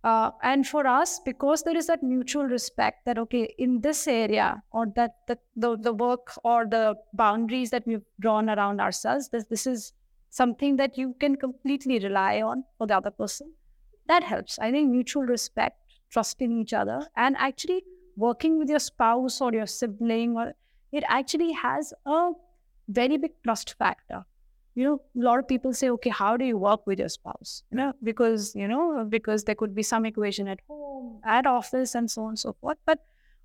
Uh, 0.03 0.31
and 0.43 0.67
for 0.67 0.87
us, 0.87 1.21
because 1.21 1.63
there 1.63 1.77
is 1.77 1.87
that 1.87 2.03
mutual 2.03 2.45
respect 2.45 3.05
that 3.05 3.19
okay, 3.19 3.55
in 3.59 3.83
this 3.83 4.09
area 4.09 4.63
or 4.73 4.87
that 4.97 5.17
the, 5.29 5.39
the 5.57 5.77
the 5.77 5.93
work 5.93 6.33
or 6.43 6.67
the 6.67 6.95
boundaries 7.13 7.71
that 7.71 7.87
we've 7.87 8.05
drawn 8.19 8.49
around 8.49 8.81
ourselves, 8.81 9.29
this 9.29 9.45
this 9.51 9.67
is 9.67 9.93
something 10.31 10.77
that 10.77 10.97
you 10.97 11.15
can 11.21 11.37
completely 11.37 11.99
rely 11.99 12.41
on 12.41 12.65
for 12.79 12.87
the 12.87 12.97
other 12.97 13.11
person. 13.11 13.53
That 14.09 14.23
helps. 14.23 14.59
I 14.59 14.71
think 14.71 14.91
mutual 14.91 15.25
respect, 15.25 15.77
trust 16.09 16.41
in 16.41 16.51
each 16.51 16.73
other, 16.73 17.07
and 17.17 17.37
actually 17.39 17.85
working 18.17 18.59
with 18.59 18.71
your 18.71 18.79
spouse 18.79 19.41
or 19.43 19.53
your 19.53 19.67
sibling, 19.67 20.35
or 20.35 20.55
it 20.93 21.05
actually 21.09 21.53
has 21.53 21.93
a 22.07 22.31
very 22.89 23.19
big 23.19 23.33
trust 23.45 23.75
factor. 23.79 24.25
You 24.75 24.85
know, 24.85 24.95
a 25.21 25.25
lot 25.25 25.39
of 25.39 25.49
people 25.49 25.73
say, 25.75 25.91
okay, 25.91 26.11
how 26.11 26.37
do 26.37 26.45
you 26.45 26.57
work 26.57 26.87
with 26.87 26.99
your 27.01 27.09
spouse? 27.09 27.63
You 27.71 27.77
know, 27.79 27.93
because, 28.03 28.55
you 28.55 28.69
know, 28.69 29.05
because 29.09 29.45
there 29.45 29.55
could 29.55 29.75
be 29.75 29.83
some 29.83 30.07
equation 30.07 30.47
at 30.49 30.61
home, 30.69 31.21
at 31.25 31.47
office, 31.47 31.95
and 31.95 32.11
so 32.11 32.23
on 32.23 32.29
and 32.31 32.39
so 32.39 32.53
forth. 32.61 32.79
But 32.87 33.01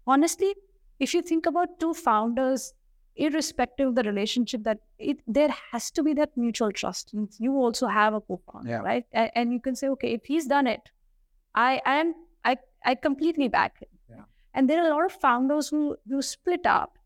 honestly, 0.05 0.53
if 0.99 1.13
you 1.13 1.21
think 1.21 1.45
about 1.45 1.79
two 1.79 1.93
founders 1.93 2.73
irrespective 3.17 3.87
of 3.89 3.95
the 3.95 4.03
relationship 4.03 4.63
that 4.63 4.77
it 4.99 5.17
there 5.25 5.47
has 5.71 5.89
to 5.89 6.03
be 6.03 6.13
that 6.13 6.35
mutual 6.35 6.69
trust 6.71 7.13
and 7.13 7.29
you 7.39 7.53
also 7.55 7.87
have 7.87 8.13
a 8.13 8.19
co-founder 8.19 8.69
Yeah. 8.69 8.79
right 8.79 9.05
and, 9.13 9.31
and 9.35 9.53
you 9.53 9.61
can 9.61 9.73
say 9.73 9.87
okay 9.87 10.11
if 10.15 10.25
he's 10.25 10.47
done 10.47 10.67
it 10.67 10.81
i 11.55 11.81
am 11.85 12.13
i 12.43 12.57
i 12.85 12.93
completely 12.95 13.47
back 13.47 13.79
him 13.79 13.87
Yeah. 14.09 14.23
and 14.53 14.69
there 14.69 14.83
are 14.83 14.87
a 14.87 14.93
lot 14.93 15.05
of 15.05 15.13
founders 15.13 15.69
who 15.69 15.95
who 16.09 16.21
split 16.21 16.65
up 16.65 16.97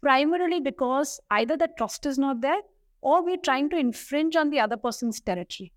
primarily 0.00 0.60
because 0.60 1.20
either 1.30 1.56
the 1.56 1.68
trust 1.78 2.06
is 2.06 2.18
not 2.18 2.40
there 2.40 2.62
or 3.12 3.24
we're 3.24 3.44
trying 3.48 3.70
to 3.70 3.76
infringe 3.76 4.36
on 4.42 4.50
the 4.50 4.60
other 4.66 4.76
person's 4.76 5.20
territory 5.20 5.72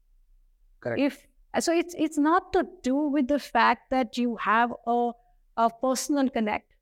Correct. 0.80 1.02
if 1.02 1.28
so 1.66 1.74
it's 1.82 1.96
it's 1.98 2.18
not 2.18 2.52
to 2.54 2.66
do 2.84 2.96
with 2.96 3.28
the 3.28 3.40
fact 3.40 3.90
that 3.90 4.18
you 4.18 4.36
have 4.48 4.74
a 4.96 5.12
a 5.58 5.70
personal 5.82 6.30
connect 6.30 6.76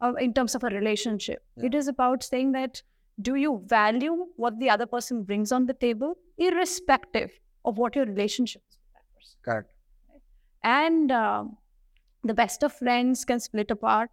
uh, 0.00 0.12
in 0.14 0.32
terms 0.34 0.54
of 0.54 0.64
a 0.64 0.68
relationship. 0.68 1.42
Yeah. 1.56 1.66
It 1.66 1.74
is 1.74 1.88
about 1.88 2.22
saying 2.22 2.52
that 2.52 2.82
do 3.20 3.34
you 3.34 3.62
value 3.66 4.26
what 4.36 4.58
the 4.58 4.70
other 4.70 4.86
person 4.86 5.22
brings 5.24 5.52
on 5.52 5.66
the 5.66 5.74
table, 5.74 6.16
irrespective 6.38 7.30
of 7.64 7.76
what 7.76 7.96
your 7.96 8.06
relationship 8.06 8.62
is 8.70 8.78
with 8.78 8.92
that 8.94 9.14
person. 9.14 9.38
Correct. 9.42 9.70
And 10.62 11.12
um, 11.12 11.56
the 12.24 12.34
best 12.34 12.62
of 12.62 12.72
friends 12.72 13.24
can 13.24 13.40
split 13.40 13.70
apart, 13.70 14.10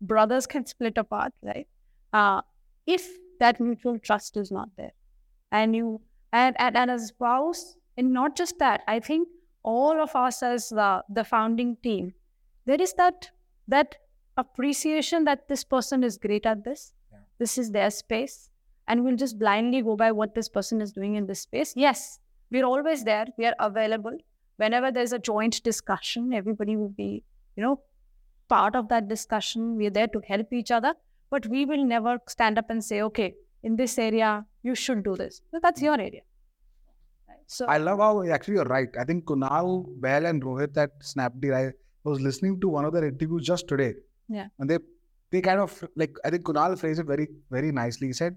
brothers 0.00 0.46
can 0.46 0.64
split 0.66 0.96
apart, 0.96 1.32
right? 1.42 1.66
Uh, 2.12 2.40
if 2.86 3.06
that 3.40 3.60
mutual 3.60 3.98
trust 3.98 4.36
is 4.36 4.50
not 4.50 4.68
there, 4.76 4.92
and 5.52 5.74
you 5.74 6.00
and 6.32 6.56
and, 6.58 6.76
and 6.76 6.90
as 6.90 7.04
a 7.04 7.06
spouse, 7.08 7.76
and 7.96 8.12
not 8.12 8.36
just 8.36 8.58
that, 8.58 8.82
I 8.86 9.00
think 9.00 9.28
all 9.62 10.00
of 10.00 10.14
us 10.16 10.42
as 10.42 10.68
the 10.68 11.02
the 11.08 11.24
founding 11.24 11.76
team, 11.82 12.14
there 12.66 12.80
is 12.80 12.92
that 12.94 13.30
that 13.68 13.96
appreciation 14.36 15.24
that 15.24 15.48
this 15.48 15.64
person 15.64 16.04
is 16.04 16.16
great 16.16 16.46
at 16.46 16.64
this. 16.64 16.92
Yeah. 17.12 17.18
This 17.38 17.58
is 17.58 17.70
their 17.70 17.90
space, 17.90 18.50
and 18.86 19.04
we'll 19.04 19.16
just 19.16 19.38
blindly 19.38 19.82
go 19.82 19.96
by 19.96 20.12
what 20.12 20.34
this 20.34 20.48
person 20.48 20.80
is 20.80 20.92
doing 20.92 21.16
in 21.16 21.26
this 21.26 21.40
space. 21.40 21.74
Yes, 21.76 22.20
we're 22.50 22.64
always 22.64 23.04
there. 23.04 23.26
We 23.36 23.46
are 23.46 23.54
available 23.58 24.16
whenever 24.56 24.90
there's 24.92 25.12
a 25.12 25.18
joint 25.18 25.62
discussion. 25.62 26.32
Everybody 26.32 26.76
will 26.76 26.88
be, 26.90 27.24
you 27.56 27.62
know, 27.62 27.80
part 28.48 28.76
of 28.76 28.88
that 28.88 29.08
discussion. 29.08 29.76
We're 29.76 29.90
there 29.90 30.08
to 30.08 30.20
help 30.26 30.52
each 30.52 30.70
other, 30.70 30.94
but 31.30 31.46
we 31.46 31.64
will 31.64 31.84
never 31.84 32.18
stand 32.28 32.58
up 32.58 32.70
and 32.70 32.84
say, 32.84 33.02
"Okay, 33.02 33.34
in 33.62 33.76
this 33.76 33.98
area, 33.98 34.46
you 34.62 34.74
should 34.74 35.02
do 35.04 35.16
this." 35.16 35.40
No, 35.52 35.60
that's 35.62 35.82
your 35.82 35.94
area. 35.94 36.22
Right? 37.28 37.42
So 37.46 37.66
I 37.66 37.78
love 37.78 37.98
how 37.98 38.12
actually 38.38 38.54
you're 38.54 38.72
right. 38.76 38.88
I 38.98 39.04
think 39.04 39.24
Kunal, 39.24 39.84
Bahl, 40.06 40.26
and 40.26 40.42
Rohit 40.42 40.76
at 40.76 41.00
Snapdeal. 41.00 41.54
I 41.54 41.72
was 42.04 42.20
listening 42.20 42.60
to 42.60 42.68
one 42.68 42.84
of 42.84 42.92
their 42.92 43.04
interviews 43.04 43.44
just 43.44 43.68
today. 43.68 43.94
Yeah. 44.28 44.48
And 44.58 44.70
they 44.70 44.78
they 45.30 45.40
kind 45.40 45.60
of 45.60 45.82
like 45.96 46.16
I 46.24 46.30
think 46.30 46.44
Kunal 46.44 46.78
phrased 46.78 47.00
it 47.00 47.06
very 47.06 47.28
very 47.50 47.72
nicely. 47.72 48.06
He 48.08 48.12
said, 48.12 48.36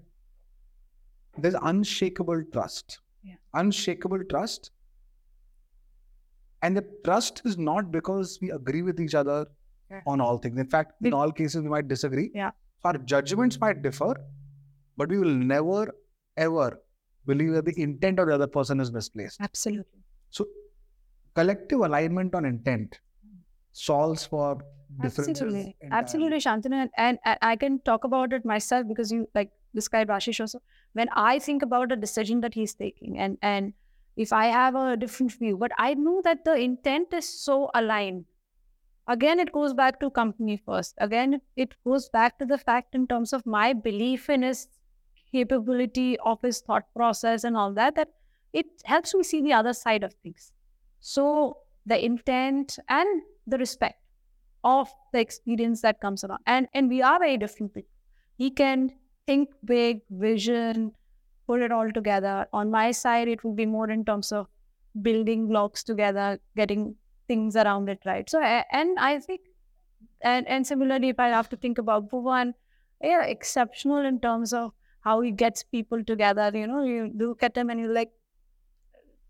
"There's 1.38 1.54
unshakable 1.72 2.44
trust. 2.52 3.00
Yeah. 3.22 3.36
Unshakable 3.54 4.24
trust." 4.34 4.70
And 6.64 6.76
the 6.76 6.82
trust 7.04 7.42
is 7.44 7.58
not 7.58 7.90
because 7.90 8.38
we 8.40 8.50
agree 8.56 8.82
with 8.82 9.00
each 9.00 9.14
other 9.20 9.38
Yeah. 9.90 10.02
on 10.06 10.20
all 10.24 10.38
things. 10.42 10.58
In 10.58 10.68
fact, 10.74 10.92
in 11.08 11.12
all 11.12 11.32
cases, 11.38 11.62
we 11.62 11.68
might 11.68 11.88
disagree. 11.88 12.30
Yeah. 12.34 12.52
Our 12.84 12.98
judgments 13.12 13.58
might 13.64 13.82
differ, 13.82 14.12
but 14.96 15.08
we 15.08 15.18
will 15.18 15.34
never, 15.52 15.94
ever 16.36 16.80
believe 17.26 17.52
that 17.52 17.64
the 17.64 17.80
intent 17.80 18.18
of 18.18 18.28
the 18.28 18.34
other 18.34 18.46
person 18.46 18.80
is 18.80 18.92
misplaced. 18.92 19.40
absolutely. 19.40 20.00
So, 20.30 20.46
collective 21.34 21.80
alignment 21.80 22.34
on 22.34 22.44
intent 22.44 23.00
solves 23.72 24.26
for 24.26 24.58
differences. 25.00 25.40
Absolutely, 25.40 25.76
absolutely, 25.90 26.38
Shantanu, 26.38 26.88
and, 26.96 27.18
and, 27.24 27.38
I 27.42 27.56
can 27.56 27.80
talk 27.80 28.04
about 28.04 28.32
it 28.32 28.44
myself 28.44 28.86
because 28.88 29.10
you 29.10 29.28
like 29.34 29.50
described 29.74 30.10
Ashish 30.10 30.40
also. 30.40 30.60
When 30.92 31.08
I 31.14 31.38
think 31.38 31.62
about 31.62 31.92
a 31.92 31.96
decision 31.96 32.40
that 32.42 32.54
he's 32.54 32.74
taking, 32.74 33.18
and 33.18 33.38
and 33.42 33.72
if 34.16 34.32
I 34.32 34.46
have 34.46 34.74
a 34.74 34.96
different 34.96 35.32
view, 35.32 35.56
but 35.56 35.72
I 35.78 35.94
know 35.94 36.20
that 36.24 36.44
the 36.44 36.54
intent 36.54 37.14
is 37.14 37.28
so 37.28 37.70
aligned. 37.74 38.26
Again, 39.08 39.40
it 39.40 39.52
goes 39.52 39.74
back 39.74 39.98
to 40.00 40.10
company 40.10 40.56
first. 40.64 40.94
Again, 40.98 41.40
it 41.56 41.74
goes 41.84 42.08
back 42.08 42.38
to 42.38 42.46
the 42.46 42.58
fact 42.58 42.94
in 42.94 43.06
terms 43.06 43.32
of 43.32 43.44
my 43.44 43.72
belief 43.72 44.30
in 44.30 44.42
his 44.42 44.68
capability 45.32 46.18
of 46.20 46.40
his 46.42 46.60
thought 46.60 46.84
process 46.94 47.44
and 47.44 47.56
all 47.56 47.72
that. 47.74 47.94
That 47.94 48.08
it 48.52 48.66
helps 48.84 49.14
me 49.14 49.22
see 49.22 49.40
the 49.42 49.52
other 49.52 49.72
side 49.72 50.04
of 50.04 50.14
things. 50.22 50.52
So 51.00 51.58
the 51.86 52.04
intent 52.04 52.78
and 52.88 53.22
the 53.46 53.58
respect 53.58 53.98
of 54.64 54.88
the 55.12 55.20
experience 55.20 55.80
that 55.82 56.00
comes 56.00 56.24
around. 56.24 56.40
And 56.46 56.68
and 56.74 56.88
we 56.88 57.02
are 57.02 57.18
very 57.18 57.36
different 57.36 57.74
people. 57.74 57.90
He 58.38 58.50
can 58.50 58.90
think 59.26 59.50
big, 59.64 60.02
vision, 60.10 60.92
put 61.46 61.62
it 61.62 61.72
all 61.72 61.90
together. 61.90 62.46
On 62.52 62.70
my 62.70 62.90
side, 62.90 63.28
it 63.28 63.44
will 63.44 63.54
be 63.54 63.66
more 63.66 63.90
in 63.90 64.04
terms 64.04 64.32
of 64.32 64.46
building 65.00 65.48
blocks 65.48 65.82
together, 65.82 66.38
getting 66.56 66.94
things 67.28 67.56
around 67.56 67.88
it 67.88 68.00
right. 68.04 68.28
So 68.28 68.40
and 68.40 68.98
I 68.98 69.18
think 69.18 69.40
and 70.20 70.46
and 70.48 70.66
similarly, 70.66 71.08
if 71.08 71.18
I 71.18 71.28
have 71.28 71.48
to 71.48 71.56
think 71.56 71.78
about 71.78 72.08
Bhuvan, 72.10 72.54
yeah, 73.02 73.22
exceptional 73.24 74.04
in 74.04 74.20
terms 74.20 74.52
of 74.52 74.72
how 75.02 75.20
he 75.20 75.30
gets 75.30 75.62
people 75.62 76.02
together. 76.04 76.50
You 76.54 76.66
know, 76.66 76.82
you 76.84 77.10
look 77.14 77.42
at 77.42 77.56
him 77.56 77.70
and 77.70 77.80
you're 77.80 77.92
like 77.92 78.10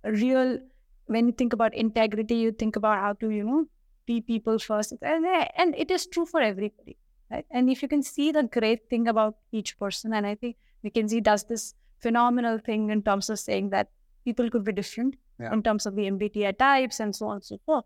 real 0.04 0.58
when 1.06 1.26
you 1.26 1.32
think 1.32 1.52
about 1.52 1.74
integrity, 1.74 2.37
you 2.37 2.52
think 2.52 2.76
about 2.76 2.98
how 2.98 3.12
to, 3.14 3.30
you 3.30 3.44
know, 3.44 3.66
be 4.06 4.20
people 4.20 4.58
first. 4.58 4.92
And, 5.02 5.26
and 5.56 5.74
it 5.76 5.90
is 5.90 6.06
true 6.06 6.24
for 6.24 6.40
everybody. 6.40 6.96
Right? 7.30 7.44
And 7.50 7.68
if 7.70 7.82
you 7.82 7.88
can 7.88 8.02
see 8.02 8.30
the 8.32 8.44
great 8.44 8.88
thing 8.88 9.08
about 9.08 9.37
each 9.52 9.78
person, 9.78 10.12
and 10.12 10.26
I 10.26 10.35
think 10.35 10.56
McKinsey 10.85 11.22
does 11.22 11.44
this 11.44 11.74
phenomenal 12.00 12.58
thing 12.58 12.90
in 12.90 13.02
terms 13.02 13.30
of 13.30 13.38
saying 13.38 13.70
that 13.70 13.88
people 14.24 14.48
could 14.50 14.64
be 14.64 14.72
different 14.72 15.16
Yeah. 15.40 15.52
in 15.52 15.62
terms 15.62 15.87
of 15.87 15.96
the 15.96 16.06
MBTI 16.11 16.56
types 16.58 17.00
and 17.00 17.14
so 17.16 17.26
on 17.26 17.37
and 17.37 17.44
so 17.44 17.58
forth. 17.66 17.85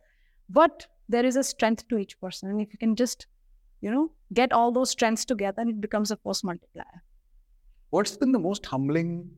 But 0.49 0.87
there 1.09 1.25
is 1.25 1.37
a 1.37 1.45
strength 1.45 1.89
to 1.89 1.99
each 1.99 2.21
person. 2.21 2.51
And 2.51 2.61
if 2.61 2.73
you 2.73 2.79
can 2.79 2.97
just, 2.97 3.27
you 3.81 3.91
know, 3.91 4.13
get 4.33 4.53
all 4.53 4.73
those 4.73 4.91
strengths 4.91 5.25
together, 5.25 5.63
it 5.63 5.81
becomes 5.81 6.11
a 6.11 6.17
force 6.17 6.43
multiplier. 6.45 7.03
What's 7.91 8.17
been 8.17 8.33
the 8.33 8.39
most 8.39 8.67
humbling 8.67 9.31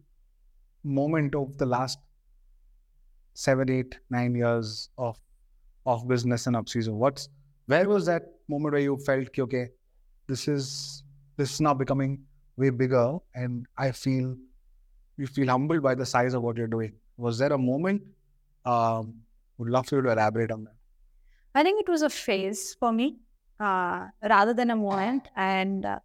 moment 0.82 1.34
of 1.34 1.58
the 1.58 1.66
last 1.66 1.98
seven, 3.34 3.70
eight, 3.70 3.98
nine 4.10 4.34
years 4.34 4.88
of 4.96 5.18
OfBusiness 5.86 6.46
and 6.46 6.56
Oxyzo? 6.56 6.92
What's 6.92 7.28
where 7.66 7.88
was 7.88 8.06
that 8.06 8.22
moment 8.48 8.72
where 8.72 8.80
you 8.80 8.96
felt 9.04 9.28
okay, 9.38 9.68
this 10.26 10.48
is 10.48 11.02
this 11.36 11.52
is 11.52 11.60
now 11.60 11.74
becoming 11.74 12.24
way 12.56 12.70
bigger, 12.70 13.18
and 13.34 13.66
I 13.76 13.92
feel 13.92 14.34
you 15.16 15.26
feel 15.26 15.48
humbled 15.48 15.82
by 15.82 15.94
the 15.94 16.06
size 16.06 16.34
of 16.34 16.42
what 16.42 16.56
you're 16.56 16.66
doing. 16.66 16.92
Was 17.16 17.38
there 17.38 17.52
a 17.52 17.58
moment? 17.58 18.02
Um, 18.64 19.14
would 19.58 19.68
love 19.68 19.86
for 19.88 19.96
you 19.96 20.02
to 20.02 20.10
elaborate 20.10 20.50
on 20.50 20.64
that. 20.64 20.74
I 21.54 21.62
think 21.62 21.80
it 21.80 21.88
was 21.90 22.02
a 22.02 22.10
phase 22.10 22.76
for 22.78 22.92
me 22.92 23.16
uh, 23.58 24.06
rather 24.22 24.54
than 24.54 24.70
a 24.70 24.76
moment. 24.76 25.28
And 25.36 25.84
uh, 25.84 25.98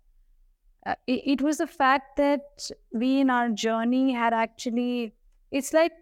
uh, 0.86 0.96
it, 1.08 1.22
it, 1.26 1.42
was 1.42 1.58
the 1.58 1.68
fact 1.68 2.18
that 2.18 2.70
we 2.92 3.22
in 3.22 3.30
our 3.30 3.50
journey 3.50 4.14
had 4.14 4.34
actually, 4.34 5.14
it's 5.52 5.72
like 5.74 5.94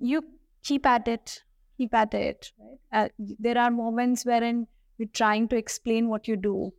you 0.00 0.22
keep 0.62 0.86
at 0.86 1.06
it, 1.06 1.42
keep 1.76 1.94
at 1.94 2.14
it. 2.14 2.52
Right? 2.58 3.06
Uh, 3.06 3.08
there 3.18 3.58
are 3.58 3.70
moments 3.70 4.24
wherein 4.24 4.66
you're 4.98 5.08
trying 5.12 5.48
to 5.48 5.56
explain 5.56 6.08
what 6.08 6.26
you 6.26 6.36
do, 6.36 6.72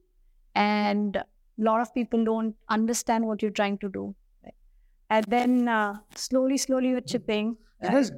and 0.55 1.15
a 1.17 1.25
lot 1.57 1.81
of 1.81 1.93
people 1.93 2.23
don't 2.23 2.55
understand 2.69 3.25
what 3.25 3.41
you're 3.41 3.51
trying 3.51 3.77
to 3.79 3.89
do. 3.89 4.15
Right? 4.43 4.53
And 5.09 5.25
then 5.27 5.67
uh, 5.67 5.97
slowly, 6.15 6.57
slowly, 6.57 6.89
you're 6.89 7.01
chipping. 7.01 7.57
Right? 7.83 8.09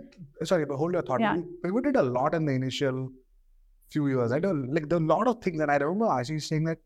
sorry, 0.43 0.65
but 0.65 0.78
hold 0.78 0.93
your 0.93 1.02
thought. 1.02 1.19
Yeah. 1.19 1.36
You 1.36 1.58
pivoted 1.63 1.95
a 1.95 2.04
lot 2.04 2.34
in 2.36 2.45
the 2.45 2.54
initial 2.54 3.10
few 3.89 4.08
years. 4.08 4.32
I 4.32 4.39
don't 4.39 4.73
like 4.73 4.88
there 4.88 4.97
are 4.97 5.02
a 5.02 5.06
lot 5.06 5.28
of 5.28 5.41
things, 5.41 5.60
and 5.60 5.69
I 5.69 5.78
remember 5.78 6.08
actually 6.10 6.39
saying 6.39 6.63
that 6.65 6.78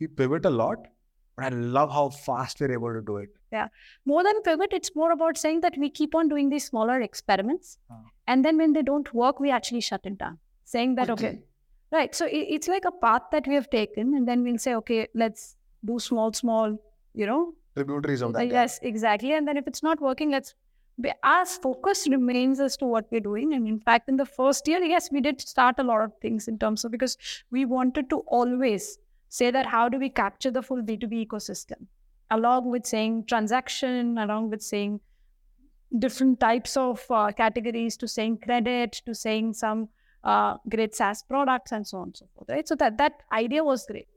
we 0.00 0.06
pivot 0.06 0.46
a 0.46 0.50
lot, 0.50 0.86
but 1.36 1.46
I 1.46 1.48
love 1.48 1.90
how 1.90 2.08
fast 2.10 2.60
we're 2.60 2.72
able 2.72 2.92
to 2.92 3.02
do 3.02 3.16
it. 3.18 3.30
Yeah, 3.52 3.68
more 4.04 4.22
than 4.22 4.42
pivot, 4.42 4.72
it's 4.72 4.94
more 4.94 5.12
about 5.12 5.38
saying 5.38 5.60
that 5.60 5.74
we 5.78 5.90
keep 5.90 6.14
on 6.14 6.28
doing 6.28 6.48
these 6.48 6.64
smaller 6.64 7.00
experiments, 7.00 7.78
uh. 7.90 7.96
and 8.26 8.44
then 8.44 8.56
when 8.56 8.72
they 8.72 8.82
don't 8.82 9.12
work, 9.14 9.40
we 9.40 9.50
actually 9.50 9.80
shut 9.80 10.00
it 10.04 10.18
down, 10.18 10.38
saying 10.64 10.94
that 10.96 11.10
okay, 11.10 11.28
okay 11.28 11.42
right. 11.94 12.14
So 12.14 12.26
it, 12.26 12.46
it's 12.56 12.68
like 12.68 12.84
a 12.84 12.92
path 12.92 13.22
that 13.32 13.46
we 13.46 13.54
have 13.54 13.70
taken, 13.70 14.14
and 14.14 14.28
then 14.28 14.42
we'll 14.42 14.58
say 14.58 14.74
okay, 14.74 15.08
let's 15.14 15.56
do 15.84 15.98
small, 15.98 16.32
small, 16.32 16.76
you 17.14 17.26
know, 17.26 17.54
tributaries 17.74 18.22
of 18.22 18.34
uh, 18.34 18.38
that. 18.38 18.48
Yes, 18.48 18.78
exactly. 18.82 19.32
And 19.32 19.48
then 19.48 19.56
if 19.56 19.66
it's 19.66 19.82
not 19.82 20.00
working, 20.00 20.30
let's 20.30 20.54
our 21.24 21.44
focus 21.44 22.06
remains 22.08 22.60
as 22.60 22.76
to 22.76 22.84
what 22.84 23.06
we're 23.10 23.20
doing. 23.20 23.54
And 23.54 23.66
in 23.66 23.80
fact, 23.80 24.08
in 24.08 24.16
the 24.16 24.26
first 24.26 24.68
year, 24.68 24.80
yes, 24.80 25.10
we 25.10 25.20
did 25.20 25.40
start 25.40 25.76
a 25.78 25.82
lot 25.82 26.02
of 26.02 26.12
things 26.22 26.46
in 26.46 26.58
terms 26.58 26.84
of 26.84 26.92
because 26.92 27.18
we 27.50 27.64
wanted 27.64 28.08
to 28.10 28.18
always 28.28 28.98
say 29.33 29.51
that 29.51 29.65
how 29.65 29.89
do 29.89 29.99
we 29.99 30.09
capture 30.09 30.51
the 30.51 30.61
full 30.61 30.81
B2B 30.81 31.27
ecosystem, 31.27 31.87
along 32.31 32.69
with 32.69 32.85
saying 32.85 33.25
transaction, 33.27 34.17
along 34.17 34.49
with 34.49 34.61
saying 34.61 34.99
different 35.97 36.39
types 36.39 36.77
of 36.77 37.05
uh, 37.09 37.31
categories, 37.31 37.97
to 37.97 38.07
saying 38.07 38.39
credit, 38.39 39.01
to 39.05 39.15
saying 39.15 39.53
some 39.53 39.89
uh, 40.23 40.57
great 40.69 40.95
SaaS 40.95 41.23
products, 41.23 41.71
and 41.71 41.87
so 41.87 41.97
on 41.97 42.03
and 42.05 42.17
so 42.17 42.25
forth. 42.35 42.49
Right. 42.49 42.67
So 42.67 42.75
that 42.75 42.97
that 42.97 43.13
idea 43.31 43.63
was 43.63 43.85
great 43.85 44.07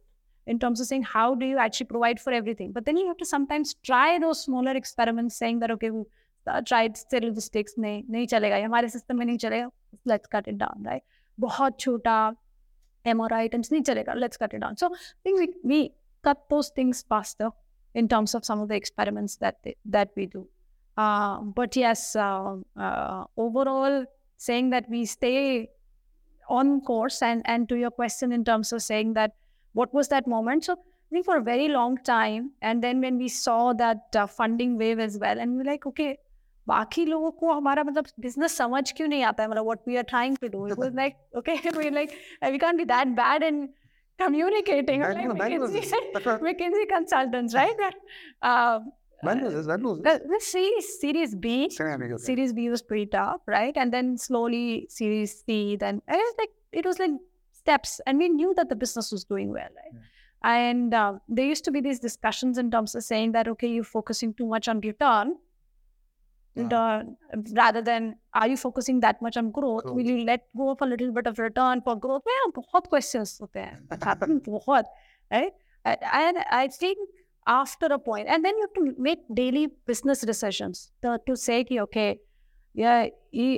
in 0.46 0.58
terms 0.58 0.80
of 0.80 0.86
saying 0.86 1.04
how 1.04 1.34
do 1.34 1.46
you 1.46 1.58
actually 1.58 1.86
provide 1.86 2.20
for 2.20 2.32
everything. 2.32 2.72
But 2.72 2.84
then 2.84 2.96
you 2.96 3.06
have 3.06 3.16
to 3.18 3.24
sometimes 3.24 3.74
try 3.74 4.18
those 4.18 4.42
smaller 4.42 4.72
experiments, 4.72 5.36
saying 5.36 5.60
that 5.60 5.70
okay 5.70 5.90
tried 6.66 6.96
statistics 6.96 7.72
नहीं 7.78 8.02
नहीं 8.10 8.26
चलेगा 8.26 8.56
हमारे 8.64 8.88
system 8.88 9.16
में 9.18 9.26
नहीं 9.26 9.38
चलेगा 9.38 9.70
let's 10.08 10.28
cut 10.34 10.48
it 10.48 10.58
down 10.58 10.82
right 10.86 11.02
बहुत 11.40 11.78
छोटा 11.80 12.34
MRI 13.07 13.47
items 13.47 13.71
Let's 13.71 14.37
cut 14.37 14.53
it 14.53 14.59
down. 14.59 14.77
So 14.77 14.87
I 14.87 15.21
think 15.23 15.39
we, 15.39 15.53
we 15.63 15.91
cut 16.23 16.49
those 16.49 16.69
things 16.69 17.03
faster 17.07 17.49
in 17.93 18.07
terms 18.07 18.35
of 18.35 18.45
some 18.45 18.59
of 18.59 18.67
the 18.67 18.75
experiments 18.75 19.37
that 19.37 19.57
they, 19.63 19.75
that 19.85 20.09
we 20.15 20.25
do. 20.27 20.47
Uh, 20.97 21.41
but 21.41 21.75
yes, 21.75 22.15
uh, 22.15 22.55
uh, 22.75 23.23
overall, 23.37 24.05
saying 24.37 24.69
that 24.71 24.89
we 24.89 25.05
stay 25.05 25.69
on 26.49 26.81
course 26.81 27.21
and 27.21 27.41
and 27.45 27.67
to 27.69 27.75
your 27.75 27.91
question 27.91 28.31
in 28.31 28.43
terms 28.43 28.71
of 28.71 28.81
saying 28.81 29.13
that 29.13 29.33
what 29.73 29.93
was 29.93 30.07
that 30.07 30.27
moment? 30.27 30.65
So 30.65 30.73
I 30.73 31.09
think 31.11 31.25
for 31.25 31.37
a 31.37 31.41
very 31.41 31.67
long 31.67 31.97
time, 31.97 32.51
and 32.61 32.83
then 32.83 32.99
when 32.99 33.17
we 33.17 33.27
saw 33.27 33.73
that 33.73 34.15
uh, 34.15 34.27
funding 34.27 34.77
wave 34.77 34.99
as 34.99 35.17
well, 35.19 35.39
and 35.39 35.51
we 35.51 35.57
we're 35.57 35.71
like, 35.71 35.85
okay, 35.85 36.17
बाकी 36.68 37.04
लोगों 37.04 37.30
को 37.30 37.52
हमारा 37.52 37.84
मतलब 37.84 38.06
business 38.20 38.56
समझ 38.56 38.90
क्यों 38.96 39.08
नहीं 39.08 39.22
आता 39.30 39.42
है 39.42 39.48
मतलब 39.50 39.64
what 39.64 39.88
we 39.88 39.96
are 39.96 40.02
trying 40.14 40.36
to 40.42 40.48
do 40.48 40.66
it 40.66 40.78
was 40.78 40.94
like 40.96 41.16
okay 41.38 41.54
we 41.78 41.90
like 41.90 42.12
we 42.50 42.58
can't 42.58 42.76
be 42.76 42.84
that 42.96 43.16
bad 43.22 43.42
in 43.52 43.68
communicating 44.20 45.00
like 45.04 45.28
McKinsey, 45.28 45.80
McKinsey 46.46 46.82
consultants 46.90 47.54
right 47.54 47.80
uh, 48.50 48.78
when 49.22 49.40
was 49.44 49.54
this? 49.54 49.66
When 49.66 49.82
was 49.82 49.98
this? 49.98 50.18
The, 50.20 50.28
the 50.28 50.40
series, 50.40 51.00
series 51.00 51.34
B, 51.34 51.70
series 51.70 52.52
B 52.52 52.68
was 52.68 52.82
pretty 52.82 53.06
tough, 53.06 53.40
right? 53.46 53.76
And 53.76 53.92
then 53.92 54.18
slowly 54.18 54.86
series 54.90 55.44
C, 55.46 55.76
then 55.76 56.02
it 56.08 56.16
was 56.16 56.34
like 56.38 56.50
it 56.72 56.84
was 56.84 56.98
like 56.98 57.12
steps, 57.52 58.00
and 58.06 58.18
we 58.18 58.28
knew 58.28 58.52
that 58.56 58.68
the 58.68 58.74
business 58.74 59.12
was 59.12 59.24
doing 59.24 59.50
well, 59.50 59.68
right? 59.76 59.92
Yeah. 59.94 60.00
And 60.44 60.94
uh, 60.94 61.12
there 61.28 61.46
used 61.46 61.64
to 61.66 61.70
be 61.70 61.80
these 61.80 62.00
discussions 62.00 62.58
in 62.58 62.70
terms 62.70 62.96
of 62.96 63.04
saying 63.04 63.32
that 63.32 63.46
okay, 63.46 63.68
you're 63.68 63.84
focusing 63.84 64.34
too 64.34 64.46
much 64.46 64.66
on 64.66 64.80
return, 64.80 65.36
uh, 66.56 67.02
rather 67.54 67.80
than 67.80 68.14
are 68.34 68.48
you 68.48 68.56
focusing 68.56 69.00
that 69.00 69.22
much 69.22 69.36
on 69.36 69.50
growth 69.50 69.84
cool. 69.84 69.94
will 69.94 70.04
you 70.04 70.24
let 70.24 70.40
go 70.56 70.70
of 70.70 70.82
a 70.82 70.86
little 70.86 71.12
bit 71.12 71.26
of 71.26 71.38
return 71.38 71.80
for 71.80 71.96
growth 71.96 72.22
yeah 72.26 72.52
बहुत 72.58 72.88
questions 72.94 73.40
होते 73.42 73.60
हैं 73.60 73.88
happen 74.06 74.40
बहुत 74.48 74.84
right 75.32 75.52
and 75.86 76.38
I 76.50 76.68
think 76.68 76.98
after 77.46 77.86
a 77.86 77.98
point 77.98 78.28
and 78.28 78.44
then 78.44 78.56
you 78.56 78.68
have 78.68 78.74
to 78.74 79.02
make 79.02 79.18
daily 79.34 79.68
business 79.86 80.20
decisions 80.20 80.92
to, 81.02 81.18
to 81.26 81.36
say 81.36 81.66
okay 81.80 82.20
yeah 82.74 83.08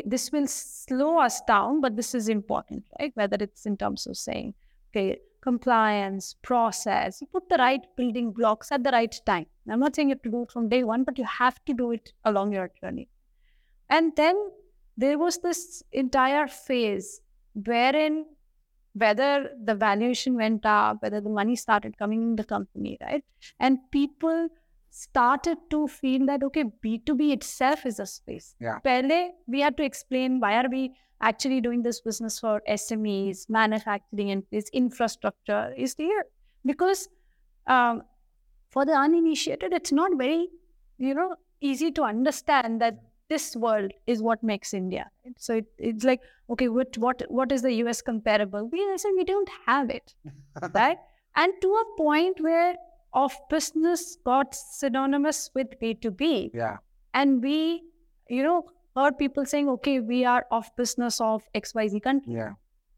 this 0.07 0.33
will 0.33 0.46
slow 0.46 1.18
us 1.18 1.42
down 1.46 1.81
but 1.81 1.96
this 1.96 2.14
is 2.14 2.29
important 2.29 2.85
right 3.00 3.12
whether 3.14 3.37
it's 3.40 3.66
in 3.66 3.77
terms 3.77 4.07
of 4.07 4.16
saying 4.16 4.55
okay 4.90 5.18
compliance, 5.41 6.36
process. 6.41 7.21
You 7.21 7.28
put 7.28 7.49
the 7.49 7.58
right 7.58 7.82
building 7.95 8.32
blocks 8.32 8.71
at 8.71 8.84
the 8.84 8.91
right 8.91 9.15
time. 9.25 9.45
I'm 9.69 9.80
not 9.80 9.95
saying 9.95 10.10
you 10.10 10.15
have 10.15 10.21
to 10.23 10.32
do 10.32 10.43
it 10.43 10.52
from 10.52 10.69
day 10.69 10.84
one, 10.84 11.04
but 11.04 11.17
you 11.17 11.25
have 11.25 11.63
to 11.65 11.73
do 11.73 11.91
it 11.91 12.12
along 12.25 12.54
your 12.54 12.71
journey. 12.82 13.08
And 13.89 14.13
then 14.15 14.36
there 14.97 15.17
was 15.17 15.38
this 15.39 15.84
entire 15.91 16.47
phase 16.47 17.21
wherein 17.54 18.25
whether 18.93 19.52
the 19.63 19.75
valuation 19.75 20.36
went 20.36 20.65
up, 20.65 21.02
whether 21.02 21.21
the 21.21 21.30
money 21.30 21.56
started 21.56 21.97
coming 21.97 22.21
in 22.21 22.36
the 22.36 22.43
company, 22.43 22.97
right? 23.02 23.23
And 23.60 23.80
people 23.91 24.49
started 24.89 25.58
to 25.69 25.88
feel 25.88 26.25
that 26.25 26.43
okay, 26.43 26.65
B2B 26.86 27.34
itself 27.34 27.86
is 27.86 27.99
a 27.99 28.06
space. 28.06 28.56
Yeah. 28.60 28.80
Pehle, 28.86 29.30
we 29.47 29.62
had 29.62 29.78
to 29.78 29.84
explain 29.84 30.39
why 30.39 30.56
are 30.56 30.69
we 30.69 30.93
actually 31.21 31.62
doing 31.62 31.84
this 31.84 32.02
business 32.02 32.39
for 32.39 32.62
SMEs, 32.67 33.49
manufacturing, 33.49 34.32
and 34.32 34.43
this 34.52 34.69
infrastructure 34.73 35.73
is 35.78 35.95
there 35.95 36.25
because 36.65 37.10
um, 37.67 38.04
for 38.69 38.86
the 38.86 38.93
uninitiated, 38.93 39.73
it's 39.73 39.91
not 39.91 40.12
very, 40.17 40.47
you 40.97 41.13
know, 41.13 41.36
easy 41.62 41.91
to 41.91 42.04
understand 42.04 42.82
that 42.82 42.99
this 43.30 43.56
world 43.56 43.91
is 44.08 44.21
what 44.21 44.41
makes 44.43 44.73
India. 44.73 45.10
So 45.38 45.56
it, 45.56 45.65
it's 45.78 46.04
like, 46.04 46.21
okay, 46.49 46.67
what 46.67 46.97
what 46.97 47.21
what 47.30 47.52
is 47.52 47.62
the 47.62 47.73
US 47.84 48.02
comparable? 48.02 48.67
We 48.71 48.97
said 48.97 49.12
we 49.15 49.23
don't 49.23 49.49
have 49.65 49.89
it, 49.89 50.15
right? 50.73 50.97
And 51.36 51.54
to 51.62 51.67
a 51.67 51.86
point 51.97 52.41
where 52.41 52.75
of 53.13 53.34
business 53.50 54.17
got 54.24 54.54
synonymous 54.54 55.50
with 55.56 55.67
B2B. 55.82 56.52
Yeah. 56.54 56.78
And 57.13 57.41
we, 57.41 57.84
you 58.30 58.43
know, 58.43 58.65
heard 58.95 59.17
people 59.17 59.45
saying, 59.45 59.69
okay, 59.69 60.00
we 60.00 60.26
are 60.26 60.45
OfBusiness 60.52 61.22
of 61.22 61.43
XYZ 61.56 62.02
country. 62.02 62.34
Yeah. 62.34 62.54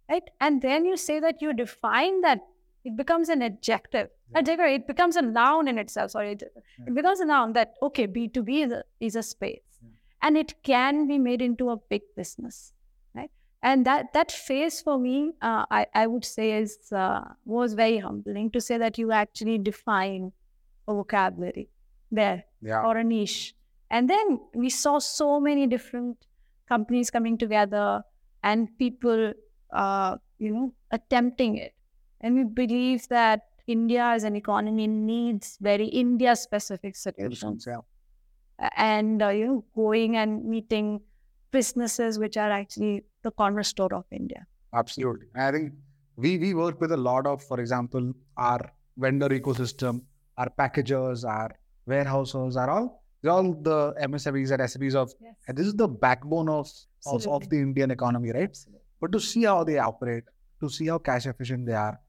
Right. 0.09 0.23
And 0.41 0.61
then 0.61 0.85
you 0.85 0.97
say 0.97 1.19
that 1.19 1.41
you 1.41 1.53
define 1.53 2.21
that 2.21 2.39
it 2.83 2.97
becomes 2.97 3.29
an 3.29 3.41
adjective. 3.41 4.09
Yeah. 4.31 4.39
Adjective, 4.39 4.65
it 4.65 4.87
becomes 4.87 5.15
a 5.15 5.21
noun 5.21 5.67
in 5.67 5.77
itself. 5.77 6.11
Sorry. 6.11 6.33
It, 6.33 6.43
yeah. 6.55 6.85
it 6.87 6.95
becomes 6.95 7.19
a 7.19 7.25
noun 7.25 7.53
that, 7.53 7.73
okay, 7.81 8.07
B2B 8.07 8.65
is 8.65 8.71
a, 8.71 8.83
is 8.99 9.15
a 9.15 9.23
space. 9.23 9.61
Yeah. 9.81 9.89
And 10.23 10.37
it 10.37 10.55
can 10.63 11.07
be 11.07 11.17
made 11.17 11.41
into 11.41 11.69
a 11.69 11.77
big 11.77 12.01
business. 12.15 12.73
And 13.63 13.85
that 13.85 14.13
that 14.13 14.31
phase 14.31 14.81
for 14.81 14.97
me, 14.97 15.33
uh, 15.41 15.65
I, 15.69 15.85
I 15.93 16.07
would 16.07 16.25
say 16.25 16.53
is 16.53 16.91
uh, 16.91 17.21
was 17.45 17.73
very 17.73 17.99
humbling 17.99 18.49
to 18.51 18.61
say 18.61 18.77
that 18.77 18.97
you 18.97 19.11
actually 19.11 19.59
define 19.59 20.31
a 20.87 20.93
vocabulary 20.93 21.69
there 22.11 22.45
or 22.83 22.97
a 22.97 23.03
niche 23.03 23.55
and 23.91 24.09
then 24.09 24.39
we 24.53 24.69
saw 24.69 24.99
so 24.99 25.39
many 25.39 25.67
different 25.67 26.25
companies 26.67 27.11
coming 27.11 27.37
together 27.37 28.01
and 28.41 28.69
people, 28.77 29.33
uh, 29.73 30.15
you 30.39 30.53
know, 30.53 30.73
attempting 30.91 31.57
it. 31.57 31.75
And 32.21 32.35
we 32.35 32.43
believe 32.45 33.09
that 33.09 33.41
India 33.67 34.03
as 34.03 34.23
an 34.23 34.37
economy 34.37 34.87
needs 34.87 35.57
very 35.59 35.87
India 35.87 36.37
specific 36.37 36.95
solutions. 36.95 37.67
Yeah. 37.67 37.81
And, 38.77 39.21
uh, 39.21 39.29
you 39.29 39.47
know, 39.47 39.65
going 39.75 40.15
and 40.15 40.45
meeting 40.45 41.01
businesses 41.51 42.19
which 42.19 42.37
are 42.37 42.51
actually 42.51 43.03
the 43.23 43.31
cornerstone 43.31 43.93
of 43.93 44.05
India. 44.11 44.45
Absolutely. 44.73 45.27
I 45.35 45.51
think 45.51 45.73
we, 46.15 46.37
we 46.37 46.53
work 46.53 46.79
with 46.79 46.91
a 46.91 46.97
lot 46.97 47.27
of, 47.27 47.43
for 47.43 47.59
example, 47.59 48.13
our 48.37 48.71
vendor 48.97 49.29
ecosystem, 49.29 50.01
our 50.37 50.49
packagers, 50.49 51.25
our 51.25 51.51
warehouses 51.85 52.55
are 52.55 52.69
all 52.69 53.01
they're 53.21 53.31
all 53.31 53.53
the 53.53 53.93
MSMEs 54.01 54.51
and 54.51 54.61
SMEs 54.61 54.95
of, 54.95 55.13
yes. 55.21 55.35
and 55.47 55.57
this 55.57 55.67
is 55.67 55.75
the 55.75 55.87
backbone 55.87 56.49
of, 56.49 56.69
of, 57.05 57.27
of 57.27 57.49
the 57.49 57.57
Indian 57.57 57.91
economy, 57.91 58.31
right? 58.31 58.49
Absolutely. 58.49 58.81
But 58.99 59.11
to 59.11 59.19
see 59.19 59.43
how 59.43 59.63
they 59.63 59.77
operate, 59.77 60.23
to 60.59 60.69
see 60.69 60.87
how 60.87 60.97
cash 60.97 61.27
efficient 61.27 61.67
they 61.67 61.73
are, 61.73 61.99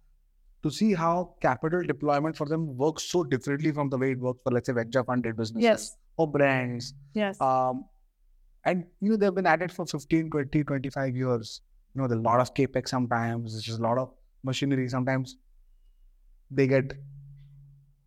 to 0.63 0.71
see 0.71 0.95
how 0.95 1.35
capital 1.41 1.83
deployment 1.83 2.37
for 2.37 2.47
them 2.47 2.77
works 2.77 3.03
so 3.03 3.25
differently 3.25 3.73
from 3.73 3.91
the 3.91 3.99
way 3.99 4.13
it 4.13 4.19
works 4.19 4.41
for, 4.43 4.53
let's 4.53 4.67
say, 4.67 4.73
venture 4.73 5.05
funded 5.05 5.37
businesses 5.37 5.63
yes. 5.63 5.97
for 6.17 6.31
brands. 6.31 6.95
Yes. 7.15 7.39
Um, 7.41 7.85
and 8.65 8.85
you 9.01 9.11
know 9.11 9.17
they've 9.17 9.35
been 9.35 9.47
at 9.47 9.63
it 9.63 9.73
for 9.73 9.87
15, 9.87 10.31
20, 10.31 10.65
25 10.65 11.17
years. 11.17 11.61
You 11.95 12.01
know, 12.01 12.09
there's 12.09 12.21
a 12.21 12.23
lot 12.23 12.41
of 12.41 12.55
capex 12.55 12.89
sometimes. 12.89 13.53
There's 13.53 13.65
just 13.65 13.79
a 13.79 13.83
lot 13.83 13.99
of 13.99 14.11
machinery. 14.43 14.89
Sometimes 14.89 15.37
they 16.51 16.67
get 16.67 16.95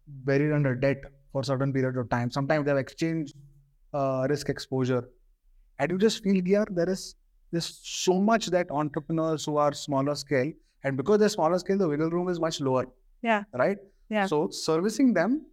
buried 0.07 0.51
under 0.51 0.75
debt 0.75 0.97
for 1.31 1.43
certain 1.43 1.73
period 1.73 1.97
of 1.97 2.09
time. 2.09 2.31
Sometimes 2.31 2.65
they've 2.65 2.77
exchanged 2.77 3.35
uh, 3.93 4.25
risk 4.29 4.49
exposure, 4.49 5.09
and 5.79 5.91
you 5.91 5.97
just 5.97 6.23
feel 6.23 6.43
here 6.43 6.65
there 6.71 6.89
is 6.89 7.15
there's 7.51 7.79
so 7.83 8.19
much 8.19 8.47
that 8.47 8.71
entrepreneurs 8.71 9.45
who 9.45 9.57
are 9.57 9.73
smaller 9.73 10.15
scale, 10.15 10.51
and 10.83 10.97
because 10.97 11.19
they're 11.19 11.29
smaller 11.29 11.59
scale, 11.59 11.77
the 11.77 11.87
wiggle 11.87 12.09
room 12.09 12.27
is 12.29 12.39
much 12.39 12.59
lower. 12.61 12.85
Yeah. 13.21 13.43
Right. 13.53 13.77
Yeah. 14.09 14.25
So 14.25 14.49
servicing 14.49 15.13
them, 15.13 15.45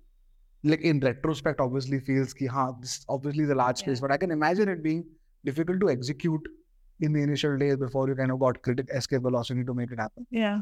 like 0.64 0.80
in 0.80 1.00
retrospect, 1.00 1.60
obviously 1.60 1.98
feels 2.00 2.32
ki 2.34 2.46
ha, 2.46 2.72
this 2.80 3.04
obviously 3.08 3.44
is 3.44 3.50
a 3.50 3.54
large 3.54 3.78
space, 3.78 3.98
Yeah. 3.98 4.02
but 4.02 4.12
I 4.12 4.16
can 4.16 4.30
imagine 4.30 4.68
it 4.68 4.82
being 4.82 5.04
difficult 5.44 5.80
to 5.80 5.90
execute 5.90 6.40
in 7.00 7.12
the 7.12 7.22
initial 7.22 7.56
days 7.58 7.76
before 7.76 8.08
you 8.08 8.14
kind 8.14 8.30
of 8.30 8.38
got 8.38 8.62
critic 8.62 8.88
escape 8.92 9.22
velocity 9.22 9.64
to 9.64 9.74
make 9.74 9.90
it 9.90 9.98
happen. 9.98 10.26
yeah. 10.30 10.60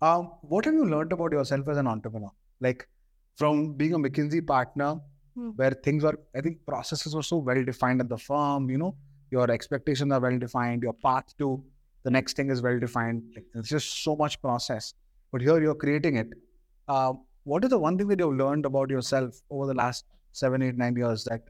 Um, 0.00 0.32
what 0.42 0.64
have 0.64 0.74
you 0.74 0.84
learned 0.84 1.12
about 1.12 1.32
yourself 1.32 1.68
as 1.68 1.76
an 1.76 1.86
entrepreneur? 1.86 2.30
Like 2.60 2.88
from 3.36 3.74
being 3.74 3.94
a 3.94 3.98
McKinsey 3.98 4.46
partner, 4.46 5.00
Hmm. 5.34 5.50
where 5.56 5.70
things 5.70 6.02
were, 6.04 6.18
I 6.36 6.42
think 6.42 6.58
processes 6.66 7.14
were 7.14 7.22
so 7.22 7.36
well 7.38 7.64
defined 7.64 8.02
at 8.02 8.08
the 8.10 8.18
firm, 8.18 8.68
you 8.68 8.76
know, 8.76 8.94
your 9.30 9.50
expectations 9.50 10.12
are 10.12 10.20
well 10.20 10.38
defined, 10.38 10.82
your 10.82 10.92
path 10.92 11.34
to 11.38 11.64
the 12.02 12.10
next 12.10 12.36
thing 12.36 12.50
is 12.50 12.60
well 12.60 12.78
defined. 12.78 13.22
Like, 13.34 13.46
there's 13.54 13.68
just 13.68 14.02
so 14.02 14.14
much 14.14 14.42
process. 14.42 14.92
But 15.30 15.40
here 15.40 15.58
you're 15.62 15.74
creating 15.74 16.16
it. 16.16 16.34
Uh, 16.86 17.14
what 17.44 17.64
is 17.64 17.70
the 17.70 17.78
one 17.78 17.98
thing 17.98 18.08
that 18.08 18.18
you've 18.18 18.34
learned 18.36 18.66
about 18.66 18.90
yourself 18.90 19.40
over 19.50 19.66
the 19.66 19.74
last 19.74 20.04
seven, 20.32 20.62
eight, 20.62 20.76
nine 20.76 20.96
years 20.96 21.24
that 21.24 21.42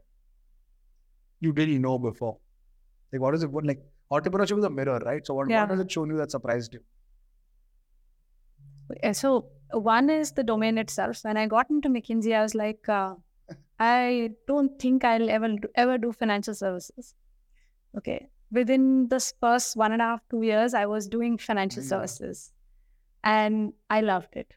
you 1.39 1.53
didn't 1.53 1.81
know 1.81 1.97
before? 1.99 2.37
Like, 3.11 3.21
what 3.21 3.35
is 3.35 3.43
it? 3.43 3.51
What, 3.51 3.65
like, 3.65 3.83
entrepreneurship 4.11 4.57
is 4.57 4.63
a 4.63 4.69
mirror, 4.69 4.99
right? 5.05 5.25
So, 5.25 5.33
what, 5.35 5.49
Yeah. 5.49 5.61
what 5.61 5.69
has 5.71 5.79
it 5.79 5.91
shown 5.91 6.09
you 6.09 6.17
that 6.17 6.31
surprised 6.31 6.73
you? 6.73 6.81
So 9.13 9.47
one 9.71 10.09
is 10.09 10.33
the 10.33 10.43
domain 10.43 10.77
itself. 10.77 11.23
When 11.23 11.37
I 11.37 11.47
got 11.47 11.69
into 11.69 11.89
McKinsey, 11.89 12.35
I 12.35 12.41
was 12.43 12.53
like, 12.53 12.87
uh, 12.87 13.15
I 13.79 14.31
don't 14.47 14.77
think 14.79 15.03
I'll 15.03 15.29
ever 15.29 15.55
ever 15.75 15.97
do 15.97 16.11
financial 16.11 16.53
services. 16.53 17.15
Okay. 17.97 18.27
Within 18.51 19.07
this 19.07 19.33
first 19.41 19.75
one 19.75 19.93
and 19.93 20.01
a 20.01 20.05
half, 20.05 20.21
two 20.29 20.43
years, 20.43 20.73
I 20.75 20.85
was 20.85 21.07
doing 21.07 21.37
financial 21.37 21.81
Yeah. 21.81 21.89
services, 21.89 22.51
and 23.23 23.73
I 23.89 24.01
loved 24.01 24.35
it. 24.35 24.53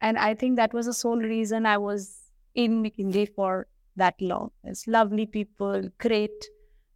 And 0.00 0.18
I 0.18 0.34
think 0.34 0.56
that 0.56 0.72
was 0.72 0.86
the 0.86 0.94
sole 0.94 1.18
reason 1.18 1.66
I 1.66 1.78
was 1.78 2.18
in 2.54 2.82
McKinsey 2.82 3.34
for 3.34 3.66
that 3.96 4.14
long. 4.20 4.50
It's 4.64 4.86
lovely 4.86 5.26
people, 5.26 5.88
great, 5.98 6.48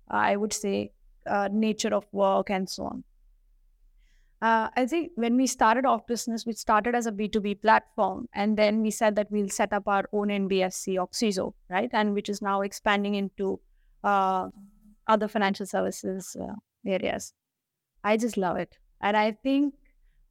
I 0.09 0.37
would 0.37 0.53
say, 0.53 0.93
uh, 1.27 1.49
nature 1.53 1.95
of 1.95 2.07
work, 2.13 2.51
and 2.51 2.69
so 2.69 2.85
on. 2.85 3.05
Uh, 4.43 4.69
I 4.77 4.87
think 4.87 5.13
when 5.15 5.37
we 5.37 5.47
started 5.47 5.85
OfBusiness, 5.85 6.47
we 6.47 6.53
started 6.53 6.95
as 6.95 7.07
a 7.07 7.13
B2B 7.13 7.63
platform. 7.63 8.29
And 8.35 8.59
then 8.59 8.83
we 8.83 8.91
said 8.91 9.17
that 9.17 9.31
we'll 9.31 9.49
set 9.49 9.73
up 9.73 9.85
our 9.87 10.05
own 10.13 10.29
NBFC, 10.29 10.97
Oxyzo, 10.97 11.55
right? 11.71 11.89
And 11.93 12.13
which 12.13 12.29
is 12.29 12.43
now 12.43 12.61
expanding 12.61 13.15
into 13.15 13.59
uh, 14.03 14.49
other 15.07 15.29
financial 15.29 15.65
services 15.65 16.37
uh, 16.39 16.55
areas. 16.87 17.33
I 18.03 18.19
just 18.19 18.37
love 18.37 18.59
it. 18.59 18.77
And 19.01 19.17
I 19.17 19.33
think 19.33 19.75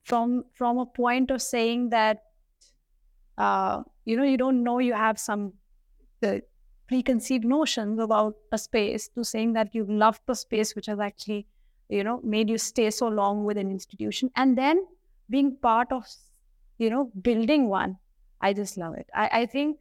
from 0.04 0.44
from 0.54 0.78
a 0.78 0.86
point 0.86 1.32
of 1.32 1.42
saying 1.42 1.90
that, 1.90 2.20
uh, 3.38 3.84
you 4.06 4.18
know, 4.18 4.24
you 4.24 4.38
don't 4.38 4.64
know 4.64 4.80
you 4.80 4.94
have 4.94 5.20
some 5.20 5.54
preconceived 6.88 7.46
notions 7.46 8.00
about 8.00 8.36
a 8.52 8.58
space 8.58 9.08
to 9.10 9.24
saying 9.24 9.54
that 9.54 9.74
you 9.74 9.86
love 9.86 10.20
the 10.28 10.36
space, 10.36 10.76
which 10.76 10.86
has 10.88 11.00
actually 11.00 11.48
you 11.90 12.04
know 12.04 12.20
made 12.24 12.50
you 12.50 12.58
stay 12.58 12.90
so 12.90 13.08
long 13.08 13.44
with 13.44 13.58
an 13.58 13.70
institution 13.70 14.30
and 14.36 14.58
then 14.58 14.86
being 15.30 15.56
part 15.58 15.92
of 15.92 16.06
you 16.78 16.90
know 16.90 17.12
building 17.22 17.70
one. 17.70 17.98
I 18.42 18.54
just 18.54 18.78
love 18.78 18.96
it. 18.96 19.08
I, 19.14 19.30
I 19.42 19.46
think 19.46 19.78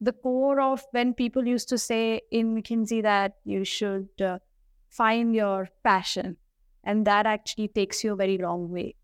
the 0.00 0.12
core 0.12 0.60
of 0.60 0.84
when 0.90 1.14
people 1.14 1.46
used 1.46 1.68
to 1.70 1.78
say 1.78 2.20
in 2.30 2.54
mckinsey 2.54 3.02
that 3.02 3.36
you 3.44 3.64
should 3.64 4.08
uh, 4.20 4.38
find 4.90 5.34
your 5.34 5.68
passion 5.84 6.36
and 6.84 7.06
that 7.06 7.24
actually 7.26 7.68
takes 7.68 8.04
you 8.04 8.12
a 8.12 8.16
very 8.16 8.36
long 8.38 8.68
way. 8.70 8.96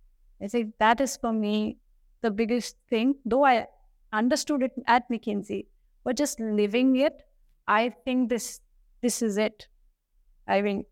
I 0.42 0.48
think 0.48 0.74
that 0.78 1.00
is 1.00 1.16
for 1.16 1.32
me 1.32 1.78
the 2.20 2.30
biggest 2.30 2.76
thing 2.90 3.14
though 3.24 3.44
i 3.44 3.66
understood 4.21 4.63
it 4.69 4.71
at 4.95 5.09
mckinsey 5.13 5.61
but 6.07 6.15
just 6.23 6.39
living 6.61 6.95
it 7.09 7.21
i 7.67 7.81
think 8.05 8.29
this 8.29 8.47
this 9.07 9.21
is 9.27 9.37
it 9.37 9.67
i 10.47 10.61
mean 10.67 10.83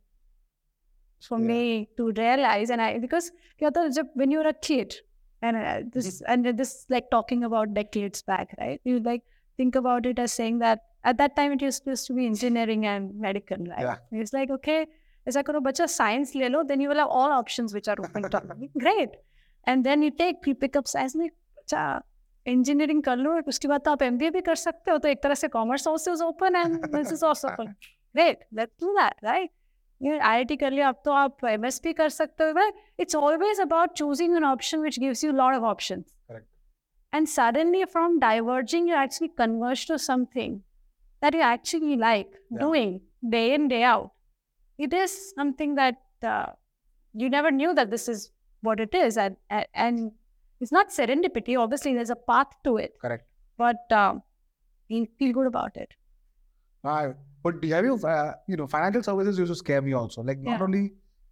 for 1.28 1.40
Yeah. 1.40 1.48
me 1.48 1.90
to 1.98 2.12
realize 2.20 2.70
and 2.76 2.82
i 2.82 2.98
because 3.00 3.32
you 3.60 3.70
know, 3.70 3.90
the- 3.98 4.10
when 4.16 4.32
you're 4.32 4.48
a 4.48 4.54
kid 4.70 4.96
and 5.42 5.58
uh, 5.58 5.82
this 5.94 6.22
and 6.28 6.46
this 6.62 6.72
like 6.90 7.10
talking 7.12 7.44
about 7.50 7.74
decades 7.74 8.24
back 8.32 8.56
right 8.60 8.82
you 8.84 9.00
like 9.00 9.24
think 9.58 9.76
about 9.76 10.06
it 10.06 10.20
as 10.26 10.32
saying 10.40 10.58
that 10.60 10.80
at 11.04 11.18
that 11.18 11.36
time 11.36 11.52
it 11.58 11.62
was 11.68 11.76
supposed 11.78 12.08
to 12.08 12.14
be 12.14 12.26
engineering 12.26 12.86
and 12.86 13.14
medical 13.28 13.58
right 13.76 13.86
Yeah. 13.90 13.98
it's 14.26 14.34
like 14.40 14.52
okay 14.60 14.82
ऐसा 15.30 15.42
करो 15.48 15.60
बच्चा 15.66 15.86
science 15.94 16.32
ले 16.42 16.48
लो 16.52 16.64
then 16.70 16.82
you 16.84 16.90
will 16.92 17.00
have 17.04 17.12
all 17.22 17.32
options 17.34 17.74
which 17.78 17.88
are 17.94 17.96
open 18.06 18.24
to 18.36 18.40
you. 18.62 18.70
great 18.84 19.12
and 19.72 19.86
then 19.88 20.02
you 20.06 20.10
take 20.22 20.48
you 20.52 20.54
pick 20.64 20.78
up 20.80 20.88
science 20.94 21.16
में 21.20 21.28
अच्छा 21.28 21.84
engineering 22.54 23.02
कर 23.06 23.18
लो 23.18 23.40
उसके 23.48 23.68
बाद 23.68 23.82
तो 23.86 23.92
आप 23.92 24.04
MBA 24.04 24.32
भी 24.34 24.42
कर 24.42 24.56
सकते 24.66 24.92
हो 24.92 24.98
तो 24.98 25.08
एक 25.08 25.24
तरह 25.24 25.34
से 25.42 25.48
commerce 25.56 25.88
also 25.94 26.14
is 26.18 26.22
open 26.28 26.56
and 26.62 26.84
this 26.94 27.12
is 27.18 27.24
also 27.32 27.50
open 27.50 27.74
great 28.16 28.40
let's 28.60 28.76
do 28.86 28.94
that 29.00 29.28
right 29.32 29.52
you 30.02 30.14
I 30.14 30.38
I 30.38 30.44
T 30.46 30.56
कर 30.58 30.72
लिया 30.72 30.88
अब 30.90 31.02
तो 31.06 31.12
आप 31.12 31.46
एम 31.46 31.66
एस 31.66 31.80
पी 31.80 31.94
कर 31.94 32.10
सकते 32.10 32.44
हो 32.44 32.72
it's 33.00 33.16
always 33.16 33.60
about 33.62 33.94
choosing 33.98 34.36
an 34.36 34.44
option 34.46 34.80
which 34.82 35.00
gives 35.00 35.24
you 35.24 35.32
lot 35.32 35.56
of 35.56 35.64
option 35.74 36.04
Correct. 36.30 36.48
and 37.18 37.30
suddenly 37.36 37.84
from 37.94 38.18
diverging 38.24 38.88
you 38.92 38.96
actually 39.04 39.30
converge 39.42 39.82
to 39.92 39.98
something 40.08 40.58
that 41.24 41.38
you 41.38 41.44
actually 41.48 41.98
like 42.04 42.30
Yeah. 42.34 42.62
doing 42.64 42.94
day 43.36 43.44
in 43.56 43.68
day 43.74 43.84
out 43.92 44.86
it 44.86 44.94
is 45.02 45.16
something 45.40 45.74
that 45.82 46.00
uh, 46.34 46.48
you 47.16 47.30
never 47.36 47.52
knew 47.58 47.74
that 47.80 47.92
this 47.96 48.08
is 48.14 48.24
what 48.64 48.84
it 48.86 48.96
is 49.02 49.18
and, 49.26 49.38
and 49.50 49.68
and 49.86 50.12
it's 50.61 50.73
not 50.79 50.89
serendipity 50.99 51.55
obviously 51.65 51.93
there's 51.95 52.11
a 52.11 52.21
path 52.31 52.53
to 52.65 52.77
it 52.85 52.93
Correct. 53.05 53.25
but 53.59 53.93
um, 54.03 54.23
you 54.89 55.07
feel 55.19 55.33
good 55.39 55.47
about 55.55 55.77
it 55.85 55.93
Uh, 56.91 57.13
but 57.45 57.61
do- 57.63 57.69
have 57.75 57.85
you, 57.89 57.95
uh, 58.11 58.33
you 58.51 58.57
know, 58.59 58.67
financial 58.73 59.03
services 59.07 59.39
used 59.43 59.51
to 59.53 59.57
scare 59.61 59.81
me 59.87 59.93
also. 60.01 60.23
Like 60.29 60.39
not 60.49 60.53
Yeah. 60.59 60.65
only 60.67 60.83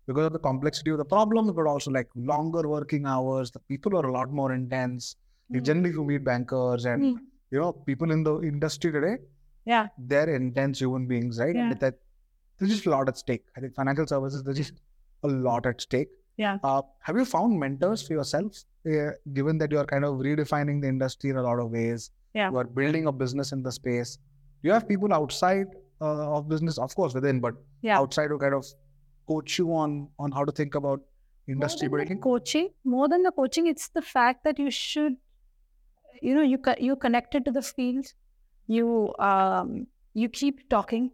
because 0.09 0.27
of 0.29 0.33
the 0.37 0.41
complexity 0.47 0.91
of 0.95 0.99
the 1.03 1.07
problems, 1.13 1.53
but 1.59 1.67
also 1.73 1.91
like 1.97 2.09
longer 2.31 2.63
working 2.73 3.05
hours. 3.13 3.53
The 3.57 3.61
people 3.73 3.97
are 3.99 4.07
a 4.09 4.13
lot 4.17 4.33
more 4.41 4.49
intense. 4.61 5.07
Mm. 5.53 5.63
generally 5.69 5.91
you 5.99 6.05
meet 6.11 6.25
bankers 6.31 6.85
and 6.93 7.03
Mm. 7.07 7.17
you 7.55 7.59
know 7.63 7.71
people 7.91 8.11
in 8.17 8.23
the 8.29 8.35
industry 8.51 8.91
today. 8.97 9.15
yeah 9.73 9.87
They're 10.13 10.31
intense 10.41 10.81
human 10.85 11.07
beings, 11.13 11.39
right? 11.45 11.55
Yeah. 11.61 11.71
And 11.71 11.81
that 11.85 11.99
there's 12.59 12.73
just 12.75 12.87
a 12.91 12.93
lot 12.97 13.11
at 13.13 13.19
stake. 13.25 13.45
I 13.57 13.61
think 13.61 13.75
financial 13.83 14.07
services 14.15 14.43
there's 14.49 14.61
just 14.65 14.81
a 15.29 15.33
lot 15.49 15.67
at 15.73 15.87
stake. 15.89 16.11
Yeah. 16.37 16.59
Uh, 16.63 16.83
have 17.01 17.17
you 17.17 17.25
found 17.25 17.59
mentors 17.59 18.07
for 18.07 18.15
yourself? 18.15 18.65
Uh, 18.87 19.11
given 19.33 19.59
that 19.59 19.71
you 19.71 19.79
are 19.79 19.87
kind 19.87 20.05
of 20.05 20.17
redefining 20.17 20.81
the 20.81 20.89
industry 20.89 21.31
in 21.31 21.37
a 21.37 21.43
lot 21.43 21.59
of 21.59 21.71
ways. 21.71 22.11
Yeah. 22.35 22.51
You 22.51 22.57
are 22.59 22.65
building 22.65 23.07
a 23.07 23.13
business 23.13 23.53
in 23.53 23.63
the 23.63 23.73
space. 23.73 24.17
Do 24.63 24.69
you 24.69 24.73
have 24.73 24.89
people 24.89 25.15
outside 25.15 25.67
uh, 26.01 26.27
OfBusiness, 26.41 26.79
of 26.79 26.95
course, 26.95 27.15
within, 27.15 27.41
but 27.41 27.55
yeah 27.83 27.99
outside 27.99 28.31
who 28.31 28.39
kind 28.39 28.55
of 28.55 28.67
coach 29.29 29.59
you 29.59 29.73
on 29.73 30.09
on 30.19 30.33
how 30.33 30.45
to 30.45 30.53
think 30.53 30.75
about 30.75 31.01
industry 31.55 31.89
more 31.89 31.99
than 31.99 32.07
building? 32.09 32.19
the 32.19 32.23
coaching 32.23 32.69
more 32.85 33.09
than 33.09 33.23
the 33.23 33.33
coaching 33.41 33.67
it's 33.67 33.89
the 33.99 34.03
fact 34.03 34.45
that 34.45 34.59
you 34.59 34.71
should 34.71 35.17
you 36.23 36.35
know 36.35 36.43
you 36.43 36.59
you 36.79 36.97
connected 36.97 37.45
to 37.45 37.53
the 37.59 37.63
field 37.63 38.07
you 38.67 39.15
um 39.19 39.87
you 40.15 40.29
keep 40.29 40.63
talking 40.71 41.11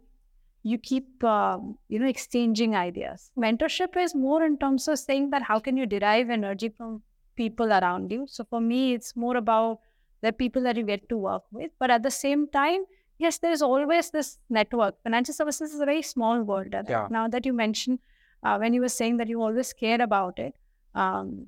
you 0.63 0.77
keep 0.77 1.23
um, 1.23 1.77
you 1.89 1.99
know 1.99 2.07
exchanging 2.07 2.75
ideas. 2.75 3.31
Mentorship 3.37 3.97
is 3.97 4.13
more 4.15 4.43
in 4.43 4.57
terms 4.57 4.87
of 4.87 4.99
saying 4.99 5.29
that 5.31 5.43
how 5.43 5.59
can 5.59 5.77
you 5.77 5.85
derive 5.85 6.29
energy 6.29 6.69
from 6.69 7.01
people 7.35 7.71
around 7.73 8.11
you. 8.11 8.25
So 8.27 8.43
for 8.43 8.61
me 8.61 8.93
it's 8.93 9.15
more 9.15 9.37
about 9.37 9.79
the 10.21 10.31
people 10.31 10.61
that 10.63 10.75
you 10.77 10.83
get 10.83 11.07
to 11.09 11.17
work 11.17 11.43
with. 11.51 11.71
But 11.79 11.89
at 11.91 12.03
the 12.03 12.11
same 12.11 12.47
time 12.49 12.85
yes 13.17 13.37
there's 13.39 13.61
always 13.61 14.11
this 14.11 14.37
network. 14.49 15.01
Financial 15.03 15.33
services 15.33 15.73
is 15.73 15.79
a 15.81 15.85
very 15.85 16.01
small 16.01 16.41
world 16.43 16.73
Yeah. 16.89 17.07
now 17.09 17.27
that 17.27 17.45
you 17.45 17.53
mentioned 17.53 17.99
uh, 18.43 18.57
when 18.57 18.73
you 18.73 18.81
were 18.81 18.89
saying 18.89 19.17
that 19.17 19.27
you 19.27 19.41
always 19.41 19.73
care 19.73 20.01
about 20.01 20.39
it 20.39 20.55
um, 20.95 21.45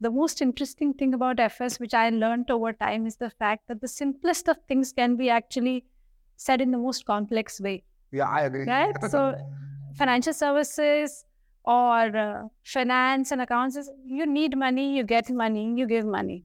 the 0.00 0.10
most 0.10 0.40
interesting 0.42 0.92
thing 0.94 1.14
about 1.14 1.38
fs 1.40 1.78
which 1.78 1.94
i 1.94 2.08
learned 2.10 2.50
over 2.50 2.72
time 2.72 3.06
is 3.06 3.16
the 3.16 3.30
fact 3.30 3.68
that 3.68 3.80
the 3.80 3.88
simplest 3.88 4.48
of 4.48 4.56
things 4.68 4.92
can 4.92 5.16
be 5.16 5.28
actually 5.30 5.84
said 6.36 6.60
in 6.60 6.70
the 6.70 6.78
most 6.78 7.04
complex 7.06 7.60
way 7.60 7.82
yeah, 8.14 8.28
I 8.28 8.42
agree. 8.42 8.64
Right? 8.64 8.94
so, 9.10 9.34
financial 9.98 10.32
services 10.32 11.24
or 11.64 12.16
uh, 12.24 12.42
finance 12.62 13.32
and 13.32 13.40
accounts 13.40 13.76
is 13.76 13.90
you 14.06 14.26
need 14.26 14.56
money, 14.56 14.96
you 14.96 15.04
get 15.04 15.30
money, 15.30 15.74
you 15.76 15.86
give 15.86 16.04
money. 16.04 16.44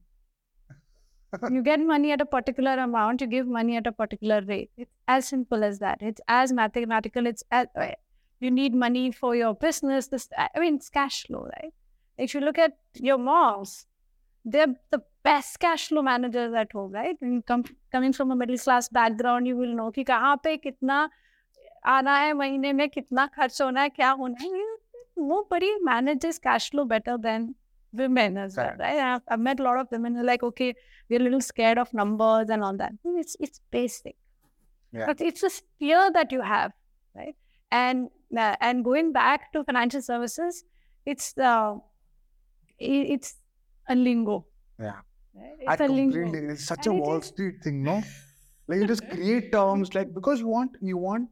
you 1.50 1.62
get 1.62 1.78
money 1.78 2.10
at 2.12 2.20
a 2.20 2.26
particular 2.26 2.72
amount, 2.84 3.20
you 3.20 3.26
give 3.26 3.46
money 3.46 3.76
at 3.76 3.86
a 3.86 3.92
particular 3.92 4.40
rate. 4.46 4.70
It's 4.76 4.90
as 5.06 5.28
simple 5.28 5.62
as 5.62 5.78
that. 5.78 5.98
It's 6.00 6.20
as 6.26 6.52
mathematical. 6.52 7.26
It's 7.26 7.44
as, 7.52 7.68
uh, 7.76 7.90
you 8.40 8.50
need 8.50 8.74
money 8.74 9.12
for 9.12 9.36
your 9.36 9.54
business. 9.54 10.08
This, 10.08 10.28
I 10.36 10.58
mean, 10.58 10.76
it's 10.76 10.90
cash 10.90 11.24
flow, 11.26 11.48
right? 11.56 11.72
If 12.18 12.34
you 12.34 12.40
look 12.40 12.58
at 12.58 12.72
your 12.94 13.18
moms, 13.18 13.86
they're 14.44 14.74
the 14.90 15.02
best 15.22 15.60
cash 15.60 15.88
flow 15.88 16.02
managers 16.02 16.52
at 16.54 16.72
home, 16.72 16.92
right? 16.92 17.16
And 17.20 17.46
come 17.46 17.64
coming 17.92 18.12
from 18.12 18.30
a 18.32 18.36
middle 18.36 18.58
class 18.58 18.88
background, 18.88 19.46
you 19.46 19.56
will 19.56 19.74
know 19.74 19.90
ki 19.92 20.04
kahan 20.04 20.42
pe 20.42 20.58
kitna 20.58 21.08
आना 21.93 22.15
है 22.19 22.33
महीने 22.33 22.71
में 22.73 22.87
कितना 22.89 23.25
खर्च 23.35 23.61
होना 23.61 23.81
है 23.81 23.89
क्या 23.99 24.09
होना 24.21 24.43
है 24.43 24.63
nobody 25.17 25.67
manages 25.87 26.37
cash 26.45 26.69
flow 26.71 26.83
better 26.85 27.13
than 27.25 27.43
women 27.99 28.37
as 28.37 28.55
well, 28.57 28.65
Correct. 28.71 28.79
right? 28.81 28.97
I've, 28.99 29.21
I've 29.29 29.39
met 29.39 29.59
a 29.61 29.63
lot 29.63 29.77
of 29.79 29.87
women 29.91 30.15
who 30.15 30.21
are 30.21 30.25
like, 30.29 30.43
okay, 30.43 30.73
we're 31.09 31.21
a 31.21 31.23
little 31.23 31.39
scared 31.41 31.77
of 31.77 31.93
numbers 31.93 32.49
and 32.49 32.63
all 32.69 32.75
that. 32.81 32.91
It's 33.21 33.37
it's 33.39 33.61
basic, 33.75 34.15
Yeah. 34.91 35.05
but 35.11 35.21
it's 35.21 35.43
a 35.43 35.51
fear 35.79 36.01
that 36.17 36.33
you 36.37 36.41
have, 36.41 36.73
right? 37.15 37.35
And 37.71 38.09
uh, 38.37 38.55
and 38.59 38.83
going 38.83 39.13
back 39.13 39.45
to 39.53 39.63
financial 39.63 40.01
services, 40.01 40.59
it's 41.05 41.29
uh, 41.37 41.75
i- 42.81 43.07
it's 43.15 43.35
a 43.87 43.95
lingo. 43.95 44.37
Yeah. 44.79 44.99
right? 45.35 45.63
I 45.67 45.73
It's 45.73 45.81
a 45.81 45.87
lingo. 45.93 46.21
completely. 46.23 46.53
It's 46.57 46.65
such 46.65 46.87
And 46.87 46.95
a 46.95 46.97
it 46.97 47.01
Wall 47.05 47.17
is- 47.23 47.25
Street 47.27 47.63
thing, 47.63 47.81
no? 47.83 48.01
Like 48.67 48.79
you 48.81 48.87
just 48.87 49.07
create 49.09 49.51
terms 49.53 49.95
like 49.95 50.13
because 50.19 50.39
you 50.41 50.47
want 50.57 50.77
you 50.81 50.97
want. 50.97 51.29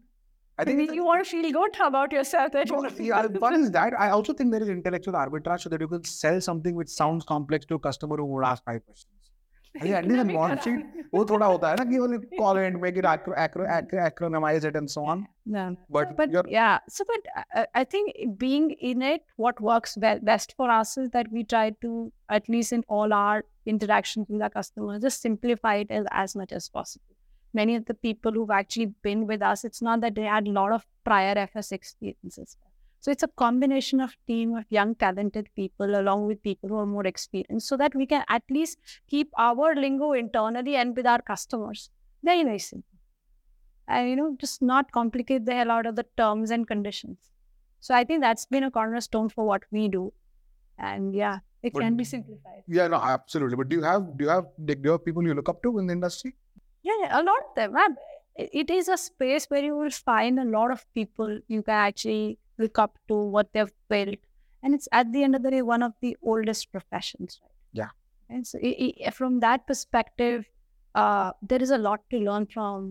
I 0.58 0.66
think 0.66 0.82
it's 0.82 0.94
you 0.94 1.04
want 1.04 1.24
to 1.24 1.30
feel 1.30 1.52
good 1.52 1.76
about 1.82 2.12
yourself. 2.12 2.52
That 2.52 2.70
No, 2.70 2.88
you 2.88 3.06
yeah, 3.06 3.26
one 3.26 3.56
is 3.56 3.72
that. 3.72 3.94
I 4.00 4.10
also 4.10 4.34
think 4.34 4.52
there 4.52 4.62
is 4.62 4.70
intellectual 4.70 5.14
arbitrage 5.14 5.62
so 5.62 5.70
that 5.70 5.82
you 5.82 5.88
can 5.88 6.04
sell 6.04 6.40
something 6.40 6.76
which 6.76 6.90
sounds 6.90 7.26
complex 7.26 7.66
to 7.66 7.76
a 7.76 7.80
customer 7.80 8.18
who 8.18 8.26
would 8.26 8.46
ask 8.46 8.64
five 8.64 8.86
questions. 8.86 9.10
अरे 9.82 9.94
at 9.98 10.06
least 10.06 10.22
in 10.22 10.34
one 10.38 10.60
sheet, 10.60 10.82
वो 11.14 11.26
थोड़ा 11.26 11.46
होता 11.46 11.70
है 11.70 11.76
ना 11.76 11.86
कि 11.86 11.98
वो 11.98 12.08
call 12.40 12.58
it, 12.58 12.80
make 12.82 12.96
it 12.96 13.06
acro, 13.06 13.34
acro, 13.36 13.66
acro, 13.68 14.00
acronymize 14.00 14.64
it 14.64 14.76
and 14.76 14.88
so 14.88 15.04
on. 15.04 15.26
No. 15.46 15.76
But, 15.90 16.16
but 16.16 16.30
you're, 16.30 16.44
yeah 16.48 16.78
so 16.88 17.04
but 17.08 17.20
uh, 17.56 17.66
i 17.74 17.84
think 17.84 18.14
being 18.38 18.72
in 18.80 19.02
it 19.02 19.22
what 19.36 19.60
works 19.60 19.98
be- 19.98 20.20
best 20.22 20.54
for 20.56 20.70
us 20.70 20.96
is 20.98 21.10
that 21.10 21.32
we 21.32 21.44
try 21.44 21.72
to 21.82 22.14
at 22.30 22.48
least 22.48 22.72
in 22.72 22.84
all 22.88 23.12
our 23.12 23.44
interactions 23.66 24.28
with 24.30 24.42
our 24.42 24.50
customers 24.50 25.02
just 25.02 25.22
simplify 25.22 25.84
it 27.57 27.71
as, 27.71 27.85
as 27.85 27.87
much 27.87 27.97
as 27.97 27.97
possible 27.97 28.13
many 28.13 28.13
of 28.17 28.17
the 28.17 28.17
people 28.17 28.33
who've 28.33 28.51
actually 28.51 28.87
been 29.03 29.27
with 29.27 29.43
us 29.43 29.65
it's 29.65 29.83
not 29.83 30.01
that 30.01 30.15
they 30.15 30.23
had 30.23 30.47
a 30.47 30.51
lot 30.51 30.73
of 30.73 30.87
prior 31.05 31.47
fs 31.47 31.73
experiences. 31.73 32.57
So 33.01 33.11
it's 33.13 33.23
a 33.23 33.29
combination 33.29 34.01
of 34.01 34.17
team 34.27 34.57
of 34.57 34.67
young 34.71 34.95
talented 34.95 35.49
people 35.55 36.01
along 36.01 36.27
with 36.27 36.43
people 36.43 36.69
who 36.69 36.77
are 36.79 36.87
more 36.87 37.07
experienced 37.07 37.69
so 37.69 37.77
that 37.77 37.95
we 37.95 38.07
can 38.07 38.25
at 38.29 38.43
least 38.51 38.79
keep 39.09 39.31
our 39.39 39.75
lingo 39.75 40.13
internally 40.13 40.77
and 40.77 40.97
with 40.97 41.07
our 41.07 41.23
customers. 41.23 41.91
Very 42.25 42.45
very 42.45 42.59
simple. 42.59 42.99
And 43.89 44.11
you 44.11 44.17
know 44.17 44.37
just 44.41 44.63
not 44.63 44.93
complicate 44.93 45.47
the 45.47 45.55
hell 45.55 45.71
out 45.71 45.87
of 45.87 45.97
the 45.97 46.07
terms 46.17 46.51
and 46.51 46.67
conditions. 46.67 47.31
So 47.81 47.95
i 47.95 48.05
think 48.05 48.21
that's 48.23 48.47
been 48.47 48.65
a 48.65 48.71
cornerstone 48.71 49.29
for 49.31 49.45
what 49.45 49.63
we 49.71 49.89
do. 49.89 50.13
And 50.79 51.15
yeah 51.15 51.41
it 51.63 51.73
But- 51.73 51.81
can 51.81 51.97
be 51.97 52.05
simplified. 52.05 52.63
Yeah, 52.69 52.87
no, 52.89 52.97
absolutely. 52.97 53.57
But 53.57 53.69
do 53.69 53.77
you 53.77 53.83
have 53.83 54.17
do 54.17 54.25
you 54.25 54.31
have 54.31 54.47
do 54.65 54.77
you 54.85 54.93
have 54.93 55.05
people 55.05 55.23
you 55.25 55.35
look 55.35 55.49
up 55.49 55.63
to 55.65 55.79
in 55.79 55.87
the 55.87 55.93
industry? 55.93 56.37
Yeah, 56.83 57.21
a 57.21 57.23
lot 57.23 57.39
of 57.49 57.55
them 57.57 57.77
I- 57.77 57.89
it 58.37 58.51
it 58.63 58.71
is 58.71 58.89
a 58.89 58.97
space 58.97 59.47
where 59.53 59.65
you 59.69 59.77
will 59.77 59.91
find 60.09 60.39
a 60.41 60.45
lot 60.57 60.71
of 60.75 60.85
people 60.99 61.31
you 61.55 61.63
can 61.63 61.75
actually 61.89 62.39
look 62.65 62.79
up 62.85 62.99
to 63.09 63.17
what 63.37 63.53
they've 63.53 63.73
built 63.95 64.19
and 64.63 64.75
it's 64.75 64.89
at 65.01 65.13
the 65.13 65.23
end 65.29 65.35
of 65.39 65.43
the 65.47 65.51
day 65.55 65.63
one 65.71 65.83
of 65.87 65.93
the 66.07 66.17
oldest 66.23 66.71
professions 66.77 67.41
right 67.43 67.57
Yeah. 67.81 67.91
and 68.37 68.47
so 68.53 68.61
i 68.71 68.73
i 69.09 69.11
from 69.19 69.41
that 69.47 69.67
perspective 69.73 70.47
uh, 71.03 71.33
there 71.53 71.63
is 71.67 71.73
a 71.79 71.79
lot 71.89 72.05
to 72.15 72.19
learn 72.29 72.47
from 72.55 72.87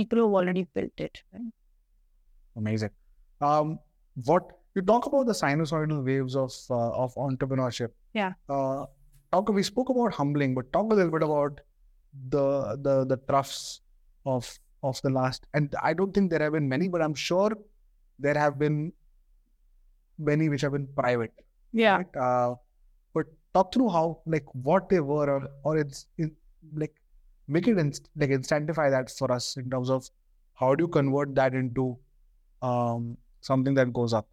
people 0.00 0.18
who've 0.22 0.34
already 0.40 0.64
built 0.78 1.00
it 1.08 1.22
right? 1.32 1.52
Amazing. 2.56 2.90
Um, 3.40 3.78
what 4.24 4.44
you 4.74 4.82
talk 4.82 5.06
about 5.06 5.26
the 5.26 5.32
sinusoidal 5.32 6.04
waves 6.04 6.36
of 6.36 6.52
uh, 6.70 6.90
of 7.04 7.14
entrepreneurship. 7.14 7.90
Yeah. 8.12 8.32
Uh, 8.48 8.86
talk. 9.32 9.48
We 9.48 9.62
spoke 9.62 9.88
about 9.94 10.14
humbling, 10.14 10.54
but 10.54 10.72
talk 10.72 10.92
a 10.92 10.94
little 10.94 11.10
bit 11.10 11.22
about 11.28 11.60
the 12.30 12.78
the 12.82 13.04
the 13.04 13.16
troughs 13.28 13.80
of 14.26 14.58
of 14.82 15.00
the 15.02 15.10
last. 15.10 15.46
And 15.54 15.74
I 15.82 15.94
don't 15.94 16.12
think 16.12 16.30
there 16.30 16.40
have 16.40 16.52
been 16.52 16.68
many, 16.68 16.88
but 16.88 17.02
I'm 17.02 17.14
sure 17.14 17.52
there 18.18 18.34
have 18.34 18.58
been 18.58 18.92
many 20.18 20.48
which 20.48 20.60
have 20.62 20.72
been 20.72 20.86
private. 20.94 21.32
yeah 21.72 21.96
Right? 21.96 22.16
Uh, 22.16 22.54
but 23.14 23.26
talk 23.54 23.72
through 23.74 23.88
how 23.90 24.20
like 24.26 24.44
what 24.54 24.88
they 24.88 25.00
were, 25.00 25.28
or, 25.30 25.48
or 25.64 25.78
it's 25.78 26.06
in, 26.18 26.30
like 26.74 26.94
make 27.48 27.66
it 27.68 27.78
inst- 27.78 28.08
like 28.16 28.30
instantify 28.30 28.90
that 28.90 29.10
for 29.10 29.30
us 29.32 29.56
in 29.56 29.68
terms 29.70 29.90
of 29.90 30.08
how 30.54 30.74
do 30.74 30.84
you 30.84 30.88
convert 30.88 31.34
that 31.34 31.54
into 31.54 31.96
um, 32.62 33.16
something 33.40 33.74
that 33.74 33.92
goes 33.92 34.12
up 34.14 34.28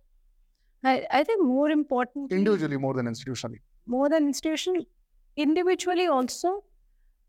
I, 0.83 1.05
I 1.11 1.23
think 1.23 1.43
more 1.43 1.69
important 1.69 2.31
individually 2.31 2.77
more 2.77 2.93
than 2.93 3.07
institutionally. 3.07 3.59
more 3.85 4.07
than 4.09 4.27
institutional 4.27 4.85
individually 5.35 6.07
also 6.07 6.63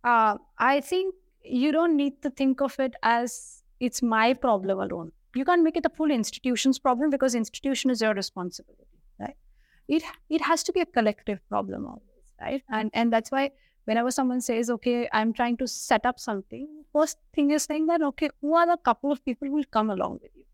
uh, 0.04 0.36
i 0.58 0.80
think 0.80 1.14
you 1.44 1.72
don't 1.72 1.96
need 1.96 2.20
to 2.22 2.30
think 2.30 2.60
of 2.60 2.78
it 2.78 2.94
as 3.02 3.62
it's 3.80 4.00
my 4.00 4.32
problem 4.32 4.78
alone. 4.78 5.10
You 5.34 5.44
can't 5.44 5.62
make 5.64 5.76
it 5.76 5.84
a 5.84 5.90
full 5.90 6.10
institution's 6.10 6.78
problem 6.78 7.10
because 7.10 7.34
institution 7.34 7.90
is 7.90 8.00
your 8.00 8.14
responsibility 8.14 8.86
right? 9.18 9.36
It 9.88 10.04
it 10.28 10.42
has 10.42 10.62
to 10.64 10.72
be 10.72 10.80
a 10.80 10.86
collective 10.86 11.40
problem 11.48 11.86
always 11.86 12.26
right? 12.40 12.62
And 12.68 12.90
and 12.94 13.12
that's 13.12 13.30
why 13.30 13.50
whenever 13.84 14.10
someone 14.12 14.40
says 14.40 14.70
okay 14.70 15.08
i'm 15.12 15.32
trying 15.32 15.56
to 15.56 15.66
set 15.66 16.06
up 16.06 16.20
something 16.20 16.66
first 16.92 17.18
thing 17.34 17.50
is 17.50 17.64
saying 17.64 17.86
that 17.86 18.02
okay 18.10 18.28
who 18.40 18.54
are 18.54 18.66
the 18.66 18.76
couple 18.76 19.10
of 19.10 19.24
people 19.24 19.48
who 19.48 19.54
will 19.54 19.70
come 19.78 19.90
along 19.90 20.18
with 20.22 20.30
you? 20.36 20.44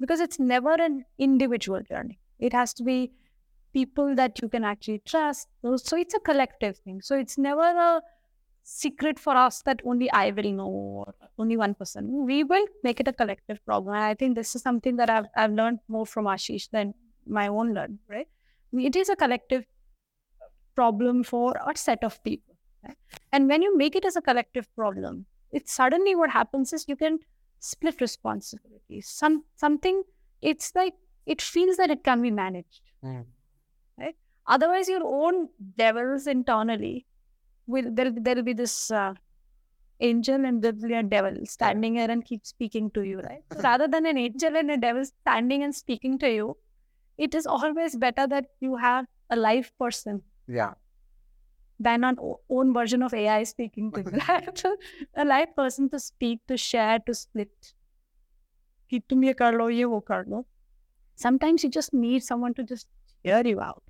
Because 0.00 0.20
it's 0.20 0.38
never 0.40 0.72
an 0.72 1.04
individual 1.18 1.82
journey. 1.82 2.18
It 2.38 2.52
has 2.52 2.74
to 2.74 2.82
be 2.82 3.12
people 3.72 4.14
that 4.16 4.40
you 4.42 4.48
can 4.48 4.64
actually 4.64 5.00
trust. 5.00 5.48
So 5.62 5.76
so 5.76 5.96
it's 5.96 6.14
a 6.14 6.20
collective 6.20 6.78
thing. 6.78 7.00
So 7.02 7.16
it's 7.16 7.38
never 7.38 7.62
a 7.62 8.02
secret 8.64 9.18
for 9.18 9.36
us 9.36 9.62
that 9.62 9.80
only 9.84 10.10
I 10.10 10.30
will 10.30 10.50
know 10.50 10.66
or 10.66 11.14
only 11.38 11.56
one 11.56 11.74
person. 11.74 12.24
We 12.24 12.42
will 12.44 12.66
make 12.82 12.98
it 12.98 13.06
a 13.06 13.12
collective 13.12 13.64
problem. 13.64 13.94
And 13.94 14.02
I 14.02 14.14
think 14.14 14.34
this 14.34 14.56
is 14.56 14.62
something 14.62 14.96
that 14.96 15.10
I've, 15.10 15.26
I've 15.36 15.52
learned 15.52 15.80
more 15.86 16.06
from 16.06 16.24
Asish 16.24 16.70
than 16.70 16.94
my 17.26 17.48
own 17.48 17.74
learn, 17.74 17.98
right? 18.08 18.26
It 18.72 18.96
is 18.96 19.08
a 19.08 19.16
collective 19.16 19.64
problem 20.74 21.22
for 21.22 21.54
a 21.54 21.76
set 21.76 22.02
of 22.02 22.22
people. 22.24 22.56
Right? 22.82 22.96
And 23.32 23.48
when 23.48 23.62
you 23.62 23.76
make 23.76 23.94
it 23.96 24.04
as 24.04 24.16
a 24.16 24.22
collective 24.22 24.66
problem, 24.74 25.26
it 25.52 25.68
suddenly 25.68 26.14
what 26.14 26.30
happens 26.30 26.72
is 26.72 26.86
you 26.88 26.96
can 26.96 27.18
split 27.60 28.00
responsibilities. 28.00 29.08
Some 29.08 29.44
something 29.56 30.02
it's 30.42 30.74
like 30.74 30.94
it 31.26 31.40
feels 31.40 31.76
that 31.76 31.90
it 31.90 32.02
can 32.02 32.22
be 32.22 32.30
managed. 32.30 32.80
Mm. 33.04 33.26
Right? 33.98 34.16
Otherwise, 34.46 34.88
your 34.88 35.02
own 35.04 35.48
devils 35.76 36.26
internally 36.26 37.06
will 37.66 37.90
there 37.92 38.10
there'll 38.10 38.42
be 38.42 38.52
this 38.52 38.90
uh, 38.90 39.14
angel 40.00 40.44
and 40.44 40.62
there'll 40.62 40.76
be 40.76 40.94
a 40.94 41.02
devil 41.02 41.34
standing 41.44 41.96
here 41.96 42.10
and 42.10 42.24
keep 42.24 42.46
speaking 42.46 42.90
to 42.90 43.02
you, 43.02 43.20
right? 43.20 43.42
Rather 43.62 43.88
than 43.88 44.06
an 44.06 44.18
angel 44.18 44.56
and 44.56 44.70
a 44.70 44.76
devil 44.76 45.04
standing 45.04 45.62
and 45.62 45.74
speaking 45.74 46.18
to 46.18 46.30
you, 46.30 46.56
it 47.16 47.34
is 47.34 47.46
always 47.46 47.96
better 47.96 48.26
that 48.26 48.46
you 48.60 48.76
have 48.76 49.06
a 49.30 49.36
live 49.36 49.70
person. 49.78 50.22
Yeah. 50.48 50.74
Than 51.80 52.04
an 52.04 52.16
own 52.48 52.72
version 52.72 53.02
of 53.02 53.14
AI 53.14 53.42
speaking 53.44 53.90
to 53.92 54.00
you. 54.00 54.10
Right? 54.28 54.62
a 55.16 55.24
live 55.24 55.54
person 55.56 55.88
to 55.90 55.98
speak, 55.98 56.40
to 56.48 56.56
share, 56.56 56.98
to 57.00 57.14
split. 57.14 57.72
Sometimes 61.16 61.64
you 61.64 61.70
just 61.70 61.92
need 61.94 62.22
someone 62.22 62.54
to 62.54 62.64
just 62.64 62.88
hear 63.22 63.42
you 63.44 63.60
out. 63.60 63.82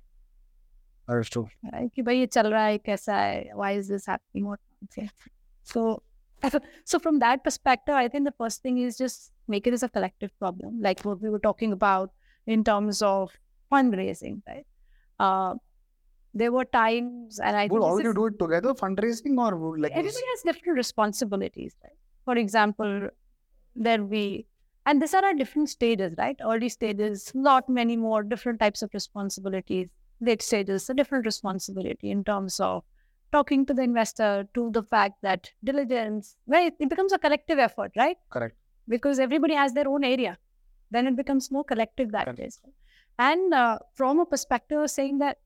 That 1.08 1.18
is 1.24 1.30
true. 1.34 1.48
right? 1.72 1.90
कि 1.94 2.02
भाई 2.02 2.18
ये 2.18 2.26
चल 2.26 2.46
रहा 2.52 2.64
है 2.64 2.78
कैसा 2.78 3.16
है 3.16 3.54
why 3.60 3.70
is 3.78 3.88
this 3.92 4.06
happening 4.06 4.44
what 4.50 4.60
okay. 4.84 5.08
so 5.72 6.02
so 6.90 6.98
from 7.06 7.18
that 7.22 7.42
perspective 7.44 7.94
I 7.94 8.08
think 8.08 8.24
the 8.28 8.34
first 8.42 8.62
thing 8.62 8.78
is 8.78 8.96
just 8.96 9.32
make 9.54 9.66
it 9.66 9.74
as 9.78 9.82
a 9.82 9.88
collective 9.88 10.30
problem 10.38 10.78
like 10.86 11.02
what 11.08 11.20
we 11.20 11.28
were 11.34 11.42
talking 11.48 11.72
about 11.72 12.12
in 12.46 12.62
terms 12.64 13.02
of 13.02 13.34
fundraising 13.72 14.38
right 14.52 14.66
uh, 15.18 15.54
there 16.32 16.52
were 16.52 16.64
times 16.64 17.40
and 17.40 17.56
I 17.56 17.64
Would 17.64 17.70
think 17.72 17.82
all 17.82 17.96
this 17.96 18.04
you 18.04 18.10
is- 18.10 18.16
do 18.16 18.26
it 18.26 18.38
together, 18.38 18.72
fundraising, 18.74 19.36
or 19.44 19.56
would 19.56 19.80
like 19.80 19.92
everybody 19.92 20.26
has 20.32 20.42
different 20.42 20.76
responsibilities 20.78 21.74
right 21.84 21.98
for 22.24 22.36
example 22.36 23.08
there 23.74 24.04
we 24.04 24.46
and 24.86 25.02
these 25.02 25.12
are 25.14 25.24
at 25.24 25.36
different 25.38 25.68
stages 25.68 26.14
right 26.18 26.36
early 26.52 26.68
stages 26.68 27.30
not 27.34 27.68
many 27.68 27.96
more 27.96 28.22
different 28.22 28.60
types 28.60 28.82
of 28.82 28.94
responsibilities 28.94 29.88
late 30.21 30.41
stages 30.41 30.89
a 30.89 30.93
different 30.93 31.25
responsibility 31.25 32.11
in 32.11 32.23
terms 32.23 32.59
of 32.59 32.83
talking 33.31 33.65
to 33.65 33.73
the 33.73 33.81
investor 33.81 34.47
to 34.53 34.69
the 34.71 34.83
fact 34.83 35.15
that 35.21 35.49
diligence 35.63 36.37
well 36.45 36.65
it, 36.67 36.89
becomes 36.89 37.11
a 37.11 37.17
collective 37.17 37.59
effort 37.59 37.91
right 37.97 38.17
correct? 38.29 38.55
because 38.87 39.19
everybody 39.19 39.53
has 39.53 39.73
their 39.73 39.87
own 39.87 40.03
area 40.03 40.37
then 40.91 41.07
it 41.07 41.15
becomes 41.15 41.51
more 41.51 41.63
collective 41.63 42.11
that 42.11 42.25
Correct. 42.25 42.59
and 43.19 43.53
uh, 43.53 43.77
from 43.93 44.19
a 44.19 44.25
perspective 44.25 44.79
of 44.79 44.89
saying 44.89 45.17
that 45.19 45.37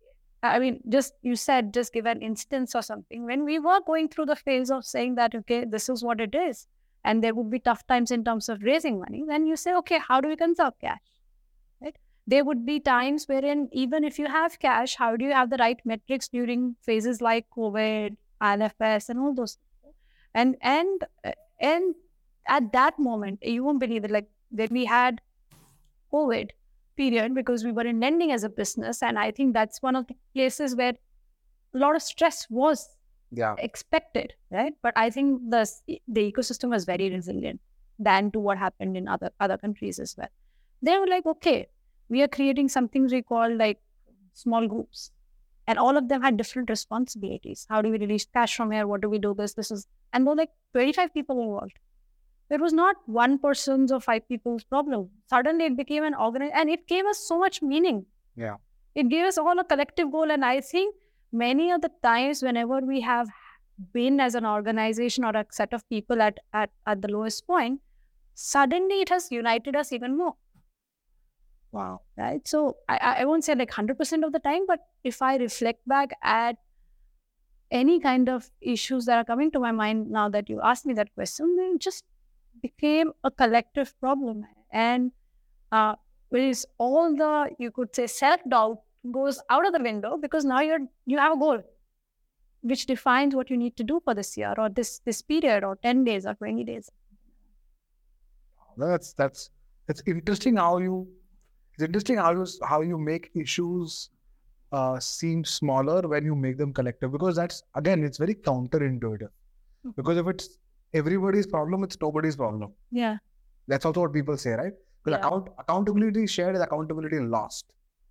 I 0.42 0.60
mean, 0.60 0.80
just 0.88 1.14
you 1.22 1.36
said, 1.36 1.74
just 1.74 1.92
give 1.92 2.06
an 2.06 2.22
instance 2.22 2.74
or 2.74 2.82
something. 2.82 3.26
When 3.26 3.44
we 3.44 3.60
were 3.60 3.82
going 3.86 4.08
through 4.08 4.28
the 4.28 4.38
phase 4.38 4.72
of 4.72 4.86
saying 4.86 5.16
that, 5.16 5.36
okay, 5.36 5.66
this 5.66 5.90
is 5.90 6.02
what 6.02 6.22
it 6.22 6.34
is, 6.34 6.66
and 7.04 7.24
there 7.24 7.34
would 7.34 7.50
be 7.50 7.60
tough 7.60 7.86
times 7.88 8.12
in 8.12 8.24
terms 8.24 8.48
of 8.48 8.64
raising 8.64 9.00
money, 9.00 9.24
then 9.28 9.46
you 9.46 9.58
say, 9.58 9.74
okay, 9.76 10.00
how 10.00 10.22
do 10.22 10.30
we 10.30 10.38
conserve 10.38 10.74
cash? 10.80 11.00
There 12.32 12.46
would 12.48 12.66
be 12.66 12.80
times 12.80 13.26
wherein 13.28 13.70
even 13.72 14.04
if 14.04 14.20
you 14.20 14.28
have 14.28 14.60
cash, 14.60 14.96
how 14.96 15.16
do 15.22 15.26
you 15.26 15.32
have 15.34 15.50
the 15.50 15.58
right 15.58 15.80
metrics 15.92 16.28
during 16.30 16.76
phases 16.90 17.22
like 17.22 17.48
COVID, 17.58 18.18
IL&FS, 18.42 19.10
and 19.10 19.20
all 19.20 19.34
those? 19.34 19.58
And 20.34 20.58
and 20.62 21.06
and 21.60 21.96
at 22.48 22.72
that 22.74 23.00
moment, 23.00 23.40
you 23.44 23.64
won't 23.64 23.80
believe 23.80 24.06
it. 24.06 24.12
Like 24.12 24.30
that 24.52 24.72
we 24.72 24.86
had 24.86 25.22
COVID 26.14 26.52
period 26.98 27.36
because 27.36 27.64
we 27.64 27.72
were 27.72 27.86
in 27.86 28.00
lending 28.00 28.32
as 28.32 28.44
a 28.44 28.50
business. 28.50 29.02
And 29.02 29.18
I 29.18 29.32
think 29.32 29.54
that's 29.54 29.82
one 29.82 29.96
of 29.96 30.08
the 30.08 30.16
places 30.34 30.76
where 30.76 30.94
a 31.74 31.78
lot 31.86 31.96
of 31.96 32.02
stress 32.02 32.48
was 32.50 32.88
Yeah. 33.32 33.56
expected, 33.66 34.34
right? 34.52 34.74
But 34.82 34.94
I 34.98 35.10
think 35.16 35.50
the 35.56 35.64
the 36.18 36.24
ecosystem 36.32 36.72
was 36.76 36.86
very 36.86 37.10
resilient 37.16 37.62
than 38.08 38.32
to 38.32 38.40
what 38.48 38.58
happened 38.58 38.98
in 39.02 39.08
other 39.18 39.32
other 39.40 39.58
countries 39.66 40.00
as 40.06 40.16
well. 40.18 40.30
They 40.82 40.98
were 40.98 41.08
like, 41.08 41.26
okay, 41.36 41.68
we 42.10 42.22
are 42.22 42.28
creating 42.28 42.70
something 42.70 43.08
we 43.08 43.22
call 43.22 43.56
like 43.56 43.80
small 44.34 44.68
groups, 44.68 45.12
and 45.68 45.78
all 45.78 45.98
of 45.98 46.10
them 46.10 46.22
had 46.22 46.38
different 46.38 46.70
responsibilities. 46.70 47.66
How 47.70 47.82
do 47.82 47.90
we 47.90 47.98
release 47.98 48.26
cash 48.34 48.56
from 48.56 48.72
here? 48.72 48.88
What 48.88 49.02
do 49.02 49.10
we 49.10 49.20
do? 49.20 49.34
This, 49.34 49.54
this 49.54 49.72
is, 49.72 49.88
and 50.14 50.26
there 50.26 50.32
were 50.32 50.38
like 50.38 50.50
twenty 50.74 50.94
five 50.94 51.14
people 51.14 51.42
involved. 51.42 51.78
It 52.50 52.60
was 52.60 52.74
not 52.74 52.96
one 53.06 53.38
person's 53.38 53.92
or 53.92 54.00
five 54.00 54.28
people's 54.28 54.64
problem. 54.64 55.10
Suddenly, 55.28 55.66
it 55.66 55.78
became 55.78 56.04
an 56.04 56.16
organized, 56.16 56.54
and 56.56 56.70
it 56.70 56.88
gave 56.88 57.06
us 57.06 57.20
so 57.20 57.38
much 57.38 57.62
meaning. 57.62 58.06
Yeah. 58.36 58.56
It 58.96 59.10
gave 59.10 59.26
us 59.26 59.38
all 59.38 59.60
a 59.60 59.64
collective 59.64 60.12
goal, 60.12 60.32
and 60.32 60.44
I 60.44 60.62
think 60.62 60.96
many 61.32 61.72
of 61.72 61.82
the 61.82 61.92
times 62.02 62.42
whenever 62.42 62.80
we 62.80 63.02
have 63.02 63.30
been 63.94 64.20
as 64.20 64.34
an 64.34 64.46
organization 64.46 65.24
or 65.24 65.30
a 65.30 65.46
set 65.52 65.74
of 65.74 65.88
people 65.90 66.22
at, 66.22 66.40
at, 66.54 66.72
at 66.88 67.02
the 67.04 67.08
lowest 67.08 67.46
point, 67.46 67.80
suddenly 68.34 69.02
it 69.02 69.10
has 69.10 69.32
united 69.32 69.76
us 69.76 69.92
even 69.92 70.18
more. 70.18 70.34
Wow. 71.72 72.02
Right. 72.18 72.48
So 72.48 72.78
I, 72.88 73.18
I 73.20 73.26
won't 73.26 73.44
say 73.44 73.56
like 73.56 73.70
100% 73.70 74.24
of 74.24 74.32
the 74.32 74.40
time, 74.40 74.66
but 74.66 74.80
if 75.04 75.22
I 75.22 75.36
reflect 75.38 75.88
back 75.88 76.12
at 76.24 76.58
any 77.72 78.00
kind 78.00 78.28
of 78.28 78.50
issues 78.62 79.06
that 79.06 79.18
are 79.18 79.26
coming 79.26 79.52
to 79.52 79.60
my 79.60 79.72
mind 79.72 80.10
now 80.10 80.30
that 80.30 80.50
you 80.50 80.60
asked 80.62 80.86
me 80.86 80.94
that 80.96 81.14
question, 81.14 81.56
they 81.56 81.78
just 81.78 82.06
became 82.62 83.14
a 83.24 83.30
collective 83.30 83.98
problem. 84.00 84.46
And 84.72 85.12
uh, 85.72 85.96
is 86.32 86.66
all 86.78 87.16
the, 87.16 87.52
you 87.60 87.72
could 87.72 87.96
say, 87.96 88.08
self 88.08 88.42
doubt 88.50 88.80
goes 89.12 89.42
out 89.50 89.66
of 89.66 89.74
the 89.74 89.82
window 89.82 90.18
because 90.18 90.44
now 90.46 90.60
you're 90.60 90.80
you 91.06 91.18
have 91.18 91.34
a 91.34 91.38
goal 91.38 91.62
which 92.62 92.86
defines 92.86 93.36
what 93.36 93.50
you 93.50 93.58
need 93.58 93.78
to 93.78 93.84
do 93.84 94.02
for 94.04 94.14
this 94.14 94.36
year 94.38 94.54
or 94.58 94.70
this 94.70 95.00
this 95.06 95.22
period 95.22 95.64
or 95.64 95.78
10 95.78 96.04
days 96.04 96.26
or 96.26 96.34
20 96.34 96.64
days 96.66 96.92
That's 98.78 99.14
that's 99.14 99.50
it's 99.88 100.02
interesting 100.06 100.58
how 100.58 100.78
you 100.78 101.08
it's 101.80 101.86
interesting 101.88 102.18
how 102.18 102.32
you 102.38 102.46
how 102.70 102.82
you 102.82 102.98
make 102.98 103.30
issues 103.42 104.10
uh, 104.72 105.00
seem 105.00 105.44
smaller 105.46 106.02
when 106.14 106.26
you 106.30 106.36
make 106.36 106.58
them 106.58 106.74
collective 106.74 107.12
because 107.14 107.38
that's 107.38 107.64
again 107.76 108.04
it's 108.04 108.18
very 108.24 108.36
counterintuitive. 108.36 109.30
Mhm. 109.86 109.96
because 110.00 110.18
if 110.22 110.28
it's 110.32 110.48
everybody's 111.02 111.48
problem 111.48 111.84
it's 111.88 111.98
nobody's 112.02 112.36
problem. 112.36 112.74
Yeah. 112.92 113.18
That's 113.68 113.86
also 113.86 114.02
what 114.02 114.14
people 114.18 114.38
say 114.44 114.52
right? 114.62 114.74
Because 115.04 115.18
Yeah. 115.20 115.26
account 115.28 115.48
accountability 115.64 116.26
shared 116.36 116.56
is 116.58 116.62
accountability 116.68 117.20
lost. 117.38 117.66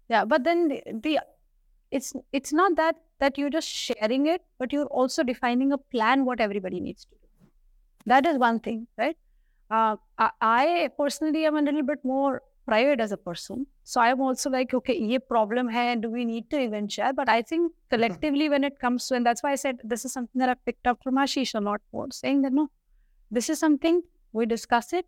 Yeah 0.08 0.24
but 0.24 0.44
then 0.48 0.68
the, 0.68 0.80
the 1.04 1.18
it's 1.90 2.12
it's 2.40 2.54
not 2.62 2.76
that 2.82 2.96
that 3.20 3.36
you're 3.42 3.54
just 3.58 3.68
sharing 3.68 4.26
it 4.38 4.42
but 4.58 4.72
you're 4.72 4.90
also 5.02 5.22
defining 5.34 5.72
a 5.72 5.78
plan 5.96 6.24
what 6.24 6.40
everybody 6.48 6.80
needs 6.80 7.04
to 7.04 7.10
do. 7.10 7.50
That 8.06 8.24
is 8.34 8.38
one 8.48 8.60
thing 8.60 8.86
right? 8.96 9.16
Uh, 9.70 9.96
I, 10.18 10.30
I 10.40 10.90
personally 10.96 11.44
am 11.44 11.56
a 11.56 11.62
little 11.62 11.82
bit 11.82 12.02
more 12.02 12.42
private 12.68 13.00
as 13.00 13.12
a 13.12 13.16
person. 13.16 13.66
So 13.84 14.00
i'm 14.04 14.20
also 14.28 14.50
like 14.54 14.74
okay 14.78 14.96
ye 15.10 15.18
problem 15.32 15.68
hai 15.74 15.84
do 16.06 16.10
we 16.14 16.24
need 16.30 16.48
to 16.54 16.60
even 16.60 16.88
share? 16.96 17.12
But 17.20 17.34
i 17.34 17.42
think 17.42 17.70
mm-hmm. 17.70 17.96
collectively 17.96 18.48
when 18.54 18.64
it 18.70 18.80
comes 18.86 19.08
to 19.08 19.18
and 19.18 19.30
that's 19.30 19.42
why 19.42 19.52
i 19.58 19.60
said 19.66 19.84
this 19.92 20.04
is 20.08 20.16
something 20.18 20.44
that 20.44 20.54
i 20.54 20.56
picked 20.70 20.90
up 20.92 21.02
from 21.06 21.22
Asish 21.26 21.54
a 21.60 21.62
lot 21.68 21.86
more 21.98 22.08
saying 22.22 22.42
that 22.46 22.58
no 22.62 22.66
this 23.38 23.48
is 23.54 23.58
something 23.66 24.02
we 24.40 24.46
discuss 24.56 24.92
it 25.00 25.06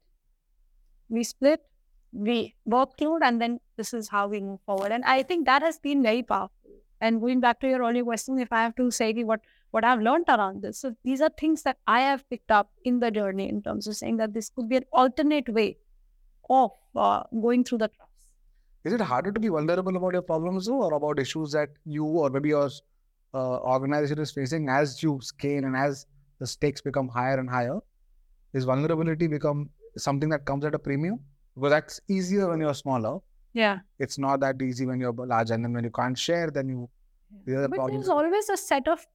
we 1.18 1.24
split 1.32 1.66
we 2.12 2.54
workload 2.76 3.20
and 3.22 3.40
then 3.40 3.58
this 3.76 3.92
is 3.94 4.08
how 4.08 4.26
we 4.26 4.40
move 4.40 4.60
forward. 4.66 4.92
And 4.92 5.04
i 5.04 5.22
think 5.22 5.46
that 5.46 5.62
has 5.62 5.78
been 5.78 6.02
very 6.02 6.22
powerful. 6.22 6.56
And 7.00 7.20
going 7.20 7.40
back 7.40 7.60
to 7.60 7.68
your 7.68 7.80
earlier 7.80 8.04
question 8.04 8.38
if 8.38 8.52
i 8.52 8.62
have 8.62 8.74
to 8.76 8.90
say 8.90 9.12
what 9.28 9.40
what 9.76 9.84
i've 9.90 10.00
learned 10.06 10.28
around 10.28 10.62
this 10.62 10.80
so 10.84 10.94
these 11.04 11.20
are 11.26 11.30
things 11.42 11.62
that 11.68 11.78
i 11.86 12.00
have 12.00 12.28
picked 12.28 12.50
up 12.50 12.70
in 12.90 12.98
the 13.04 13.10
journey 13.10 13.48
in 13.48 13.62
terms 13.62 13.86
of 13.86 13.96
saying 13.96 14.18
that 14.22 14.34
this 14.34 14.50
could 14.50 14.68
be 14.68 14.76
an 14.80 14.84
alternate 14.92 15.48
way 15.48 15.68
of 16.58 16.72
uh, 16.96 17.22
going 17.40 17.64
through 17.64 17.78
the 17.78 17.88
troughs 17.88 18.10
is 18.84 18.92
it 18.92 19.00
harder 19.00 19.30
to 19.30 19.40
be 19.40 19.48
vulnerable 19.48 19.94
about 19.96 20.14
your 20.14 20.22
problems 20.22 20.66
though, 20.66 20.82
or 20.82 20.94
about 20.94 21.18
issues 21.18 21.52
that 21.52 21.68
you 21.84 22.04
or 22.04 22.30
maybe 22.30 22.48
your 22.50 22.70
uh, 23.34 23.58
organization 23.58 24.18
is 24.18 24.30
facing 24.32 24.68
as 24.68 25.02
you 25.02 25.18
scale 25.22 25.64
and 25.64 25.76
as 25.76 26.06
the 26.38 26.46
stakes 26.46 26.80
become 26.80 27.08
higher 27.08 27.38
and 27.38 27.50
higher? 27.50 27.78
Is 28.54 28.64
vulnerability 28.64 29.26
become 29.26 29.68
something 29.96 30.28
that 30.30 30.44
comes 30.44 30.64
at 30.64 30.74
a 30.74 30.78
premium? 30.78 31.20
Because 31.54 31.70
that's 31.70 32.00
easier 32.08 32.48
when 32.48 32.60
you're 32.60 32.74
smaller. 32.74 33.20
Yeah. 33.52 33.80
It's 33.98 34.18
not 34.18 34.40
that 34.40 34.60
easy 34.62 34.86
when 34.86 34.98
you're 34.98 35.12
large 35.12 35.50
and 35.50 35.62
then 35.64 35.72
when 35.74 35.84
you 35.84 35.90
can't 35.90 36.18
share 36.18 36.50
then 36.50 36.68
you 36.68 36.88
the 37.44 37.58
other 37.58 37.68
but 37.68 37.76
problems 37.76 38.06
there's 38.06 38.08
always 38.08 38.48
a 38.48 38.56
set 38.56 38.88
of 38.88 39.06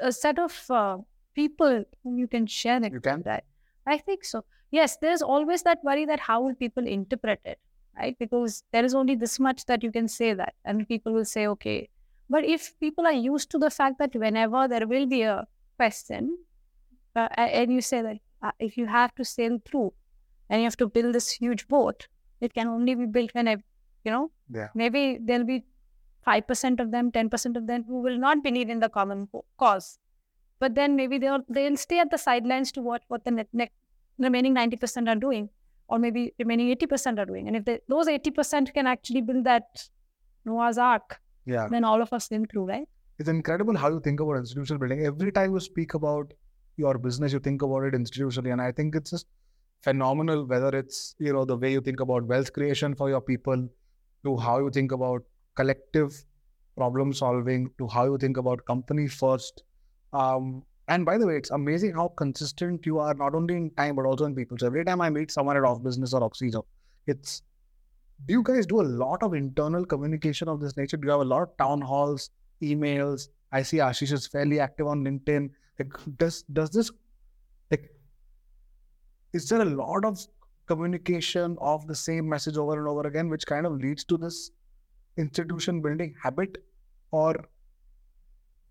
a 0.00 0.12
set 0.12 0.38
of 0.38 0.70
uh, 0.70 0.96
people 1.34 1.84
whom 2.02 2.18
you 2.18 2.26
can 2.26 2.46
share 2.46 2.82
it 2.82 2.92
you 2.92 3.00
can? 3.00 3.22
right? 3.26 3.44
I 3.90 3.98
think 3.98 4.24
so. 4.24 4.44
Yes, 4.70 4.96
there's 5.04 5.22
always 5.22 5.62
that 5.64 5.78
worry 5.84 6.04
that 6.06 6.20
how 6.20 6.40
will 6.42 6.54
people 6.54 6.86
interpret 6.86 7.40
it, 7.44 7.58
right? 7.98 8.16
Because 8.18 8.62
there 8.72 8.84
is 8.84 8.94
only 8.94 9.16
this 9.22 9.38
much 9.46 9.64
that 9.66 9.82
you 9.82 9.90
can 9.96 10.08
say 10.08 10.32
that, 10.34 10.54
and 10.64 10.86
people 10.88 11.12
will 11.12 11.24
say, 11.24 11.46
okay. 11.54 11.88
But 12.28 12.44
if 12.44 12.78
people 12.78 13.06
are 13.06 13.12
used 13.12 13.50
to 13.50 13.58
the 13.58 13.70
fact 13.70 13.98
that 13.98 14.14
whenever 14.14 14.68
there 14.68 14.86
will 14.86 15.06
be 15.06 15.22
a 15.22 15.46
question, 15.76 16.38
uh, 17.16 17.28
and 17.36 17.72
you 17.72 17.80
say 17.80 18.02
that 18.02 18.18
uh, 18.42 18.52
if 18.60 18.76
you 18.76 18.86
have 18.86 19.14
to 19.16 19.24
sail 19.24 19.58
through 19.64 19.92
and 20.48 20.60
you 20.60 20.66
have 20.66 20.76
to 20.76 20.86
build 20.86 21.14
this 21.14 21.30
huge 21.30 21.66
boat, 21.68 22.06
it 22.40 22.54
can 22.54 22.68
only 22.68 22.94
be 22.94 23.06
built 23.06 23.34
when, 23.34 23.48
ev- 23.48 23.64
you 24.04 24.12
know, 24.12 24.30
Yeah. 24.58 24.68
maybe 24.74 25.18
there'll 25.20 25.44
be 25.44 25.64
5% 26.26 26.80
of 26.80 26.92
them, 26.92 27.10
10% 27.10 27.56
of 27.56 27.66
them 27.66 27.84
who 27.88 28.00
will 28.00 28.18
not 28.18 28.42
believe 28.44 28.68
in 28.70 28.78
the 28.80 28.88
common 28.88 29.28
cause 29.58 29.98
but 30.58 30.74
then 30.74 30.94
maybe 30.94 31.16
they'll 31.16 31.42
they'll 31.48 31.76
stay 31.76 31.98
at 32.00 32.10
the 32.10 32.18
sidelines 32.18 32.70
to 32.72 32.82
watch 32.82 33.02
what 33.08 33.24
the 33.24 33.30
net, 33.30 33.70
remaining 34.20 34.54
90% 34.54 35.08
are 35.08 35.16
doing 35.16 35.48
or 35.88 35.98
maybe 35.98 36.32
remaining 36.38 36.74
80% 36.76 37.18
are 37.18 37.24
doing. 37.24 37.48
And 37.48 37.56
if 37.56 37.64
they, 37.64 37.80
those 37.88 38.06
80% 38.06 38.72
can 38.72 38.86
actually 38.86 39.22
build 39.22 39.44
that 39.44 39.88
noah's 40.44 40.78
ark 40.78 41.20
yeah. 41.44 41.66
then 41.70 41.84
all 41.84 42.00
of 42.00 42.12
us 42.12 42.28
swim 42.28 42.46
through 42.46 42.66
right? 42.66 42.88
It's 43.18 43.28
incredible 43.28 43.76
how 43.76 43.90
you 43.90 44.00
think 44.00 44.20
about 44.20 44.36
institutional 44.36 44.78
building. 44.78 45.04
Every 45.04 45.30
time 45.30 45.52
you 45.52 45.60
speak 45.60 45.94
about 45.94 46.32
your 46.76 46.96
business 46.98 47.32
you 47.32 47.40
think 47.40 47.62
about 47.62 47.84
it 47.84 47.94
institutionally. 47.94 48.52
And 48.52 48.62
i 48.62 48.72
think 48.72 48.94
it's 48.94 49.10
just 49.10 49.26
phenomenal 49.82 50.46
whether 50.46 50.70
it's 50.76 51.14
you 51.18 51.32
know 51.32 51.44
the 51.44 51.56
way 51.56 51.72
you 51.72 51.80
think 51.80 52.00
about 52.00 52.24
wealth 52.24 52.52
creation 52.52 52.94
for 52.94 53.08
your 53.08 53.20
people 53.20 53.68
to 54.24 54.36
how 54.36 54.58
you 54.58 54.70
think 54.70 54.92
about 54.92 55.22
collective 55.56 56.24
problem 56.76 57.12
solving 57.12 57.70
to 57.78 57.88
how 57.88 58.04
you 58.04 58.18
think 58.18 58.36
about 58.36 58.64
company 58.64 59.06
first. 59.08 59.62
Um 60.12 60.62
and 60.90 61.06
by 61.06 61.16
the 61.16 61.26
way 61.26 61.36
it's 61.36 61.50
amazing 61.58 61.94
how 61.94 62.08
consistent 62.22 62.84
you 62.84 62.98
are 62.98 63.14
not 63.14 63.34
only 63.34 63.56
in 63.56 63.70
time 63.82 63.96
but 63.96 64.04
also 64.04 64.26
in 64.26 64.34
people 64.34 64.58
so 64.58 64.66
every 64.66 64.84
time 64.84 65.00
i 65.00 65.08
meet 65.08 65.30
someone 65.30 65.56
at 65.56 65.62
OfBusiness 65.62 66.12
or 66.14 66.20
Oxyzo 66.28 66.62
it's 67.06 67.42
do 68.26 68.34
you 68.34 68.42
guys 68.42 68.66
do 68.66 68.80
a 68.80 68.88
lot 69.04 69.22
of 69.22 69.34
internal 69.34 69.86
communication 69.94 70.48
of 70.48 70.60
this 70.60 70.76
nature 70.76 70.98
do 70.98 71.06
you 71.06 71.12
have 71.12 71.20
a 71.20 71.32
lot 71.32 71.42
of 71.42 71.56
town 71.56 71.80
halls 71.80 72.30
emails. 72.62 73.28
I 73.52 73.62
see 73.62 73.78
Asish 73.78 74.12
is 74.12 74.26
fairly 74.26 74.60
active 74.60 74.86
on 74.86 75.04
LinkedIn. 75.04 75.50
Like, 75.78 75.92
does 76.18 76.42
does 76.52 76.70
this 76.70 76.90
like 77.70 77.90
is 79.32 79.48
there 79.48 79.60
a 79.60 79.64
lot 79.64 80.04
of 80.04 80.24
communication 80.66 81.56
of 81.60 81.86
the 81.86 81.94
same 81.94 82.28
message 82.28 82.56
over 82.56 82.78
and 82.78 82.86
over 82.86 83.06
again, 83.08 83.28
which 83.28 83.46
kind 83.46 83.66
of 83.66 83.72
leads 83.72 84.04
to 84.04 84.16
this 84.16 84.50
institution 85.16 85.80
building 85.80 86.14
habit, 86.22 86.58
or 87.10 87.34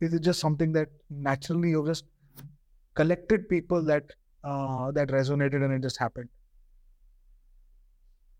is 0.01 0.13
it 0.13 0.21
just 0.21 0.39
something 0.39 0.73
that 0.73 0.89
naturally 1.09 1.69
you've 1.71 1.87
just 1.87 2.05
collected 2.95 3.49
people 3.49 3.83
that 3.85 4.11
uh, 4.43 4.91
that 4.91 5.09
resonated 5.09 5.63
and 5.63 5.73
it 5.73 5.81
just 5.81 5.97
happened? 5.97 6.29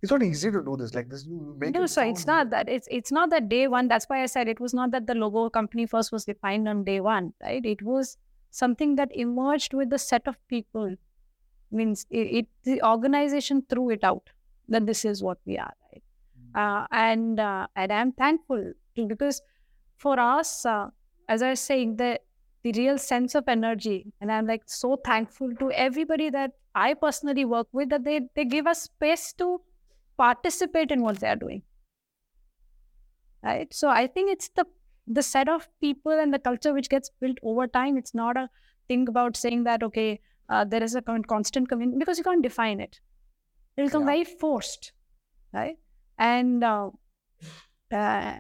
It's 0.02 0.12
not 0.12 0.24
easy 0.24 0.52
to 0.52 0.62
do 0.62 0.76
this 0.78 0.94
like 0.94 1.10
this. 1.10 1.26
You 1.26 1.56
make 1.58 1.76
no 1.76 1.80
it 1.80 1.88
so 1.88 2.02
it's 2.02 2.26
not 2.26 2.50
that. 2.52 2.70
It's 2.70 2.88
it's 2.90 3.12
not 3.12 3.30
that 3.32 3.50
day 3.50 3.68
one. 3.68 3.88
That's 3.88 4.06
why 4.06 4.22
i 4.24 4.26
said 4.26 4.48
it 4.48 4.60
was 4.60 4.74
not 4.74 4.92
that 4.92 5.08
the 5.08 5.16
logo 5.16 5.50
company 5.50 5.86
first 5.86 6.12
was 6.12 6.26
defined 6.26 6.68
on 6.68 6.84
day 6.84 7.00
one 7.02 7.34
right? 7.42 7.66
It 7.66 7.82
was 7.82 8.18
something 8.50 8.96
that 8.96 9.10
emerged 9.14 9.74
with 9.74 9.90
the 9.90 10.00
set 10.00 10.28
of 10.28 10.38
people. 10.48 10.96
Means 11.72 12.06
it, 12.10 12.28
it 12.40 12.48
the 12.64 12.82
organization 12.84 13.64
threw 13.70 13.92
it 13.92 14.04
out 14.04 14.30
that 14.70 14.86
this 14.88 15.06
is 15.06 15.24
what 15.24 15.40
we 15.46 15.58
are 15.58 15.74
right? 15.92 16.04
Uh, 16.56 16.88
and 16.92 17.40
uh, 17.40 17.68
and 17.76 17.94
i'm 17.94 18.12
thankful 18.14 18.74
to 18.96 19.06
because 19.08 19.42
for 19.98 20.20
us, 20.20 20.66
uh, 20.66 20.90
as 21.30 21.44
I 21.44 21.52
was 21.52 21.62
saying, 21.62 21.98
the 21.98 22.20
the 22.64 22.74
real 22.74 22.98
sense 23.00 23.36
of 23.36 23.46
energy, 23.48 24.14
and 24.22 24.32
I'm 24.32 24.48
like 24.48 24.64
so 24.68 24.98
thankful 25.06 25.56
to 25.62 25.72
everybody 25.72 26.30
that 26.32 26.54
I 26.76 26.94
personally 26.96 27.46
work 27.46 27.68
with 27.74 27.90
that 27.92 28.06
they 28.06 28.22
they 28.36 28.46
give 28.46 28.68
us 28.68 28.84
space 28.84 29.34
to 29.44 29.62
participate 30.18 30.92
in 30.92 31.02
what 31.04 31.20
they 31.22 31.30
are 31.30 31.38
doing. 31.48 31.64
Right. 33.44 33.74
So 33.74 33.90
I 33.90 34.08
think 34.08 34.32
it's 34.32 34.50
the 34.50 34.66
the 35.08 35.24
set 35.24 35.50
of 35.50 35.68
people 35.82 36.12
and 36.12 36.34
the 36.34 36.40
culture 36.40 36.74
which 36.74 36.90
gets 36.90 37.10
built 37.22 37.38
over 37.42 37.68
time. 37.68 37.98
It's 37.98 38.14
not 38.14 38.38
a 38.38 38.50
thing 38.88 39.08
about 39.08 39.38
saying 39.38 39.64
that 39.64 39.82
okay, 39.84 40.20
uh, 40.50 40.66
there 40.66 40.84
is 40.84 40.96
a 40.96 41.02
constant 41.02 41.70
community 41.70 41.98
because 41.98 42.18
you 42.18 42.24
can't 42.24 42.44
define 42.44 42.80
it. 42.80 43.00
It'll 43.78 43.90
become 43.90 44.06
Yeah. 44.06 44.14
very 44.14 44.26
forced, 44.26 44.94
right? 45.54 45.78
And 46.18 46.64
uh, 46.64 46.92
uh, 47.92 48.40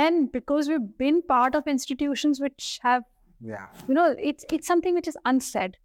and 0.00 0.30
because 0.32 0.68
we've 0.68 0.86
been 0.98 1.22
part 1.30 1.54
of 1.58 1.66
institutions 1.72 2.40
which 2.44 2.68
have, 2.82 3.04
Yeah. 3.40 3.66
you 3.88 3.94
know, 3.94 4.06
it's 4.32 4.44
it's 4.58 4.66
something 4.72 4.94
which 5.00 5.08
is 5.12 5.18
unsaid. 5.32 5.76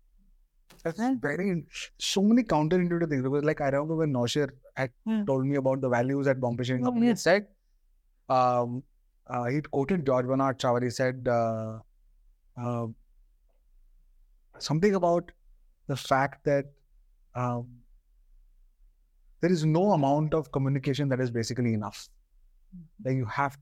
That's 0.83 0.99
Yeah. 0.99 1.15
very 1.23 1.47
so 2.09 2.21
many 2.23 2.43
counterintuitive 2.43 3.09
things 3.13 3.23
because 3.23 3.43
like 3.51 3.61
I 3.61 3.69
remember 3.69 3.97
when 4.01 4.13
Naushir 4.17 4.45
had 4.75 4.93
Yeah. 5.05 5.23
told 5.31 5.45
me 5.53 5.57
about 5.61 5.81
the 5.85 5.89
values 5.95 6.27
at 6.33 6.39
Bombay 6.45 6.67
Shaving 6.69 6.85
Oh, 6.85 6.91
Company, 6.91 7.09
he 7.13 7.15
said 7.25 7.49
um 8.37 8.77
uh, 9.27 9.45
he 9.55 9.61
quoted 9.61 10.05
George 10.11 10.25
Bernard 10.33 10.61
Shaw 10.61 10.79
he 10.85 10.89
said 10.89 11.27
uh, 11.27 11.79
uh, 12.57 12.87
something 14.59 14.95
about 14.95 15.31
the 15.87 15.95
fact 15.95 16.43
that 16.45 16.65
um, 17.35 17.67
there 19.41 19.51
is 19.51 19.65
no 19.65 19.91
amount 19.91 20.33
of 20.33 20.51
communication 20.51 21.09
that 21.09 21.19
is 21.19 21.31
basically 21.31 21.73
enough. 21.73 22.09
Like 23.03 23.15
you 23.15 23.25
have 23.25 23.57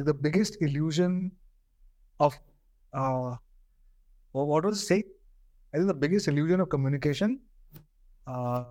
like 0.00 0.06
the 0.06 0.14
biggest 0.14 0.56
illusion 0.62 1.30
of 2.18 2.36
uh 2.92 3.36
wha- 4.32 4.44
what 4.44 4.64
was 4.64 4.86
say? 4.86 5.04
I 5.72 5.76
think 5.78 5.88
the 5.88 5.94
biggest 5.94 6.28
illusion 6.28 6.60
of 6.60 6.68
communication 6.68 7.40
uh, 8.26 8.64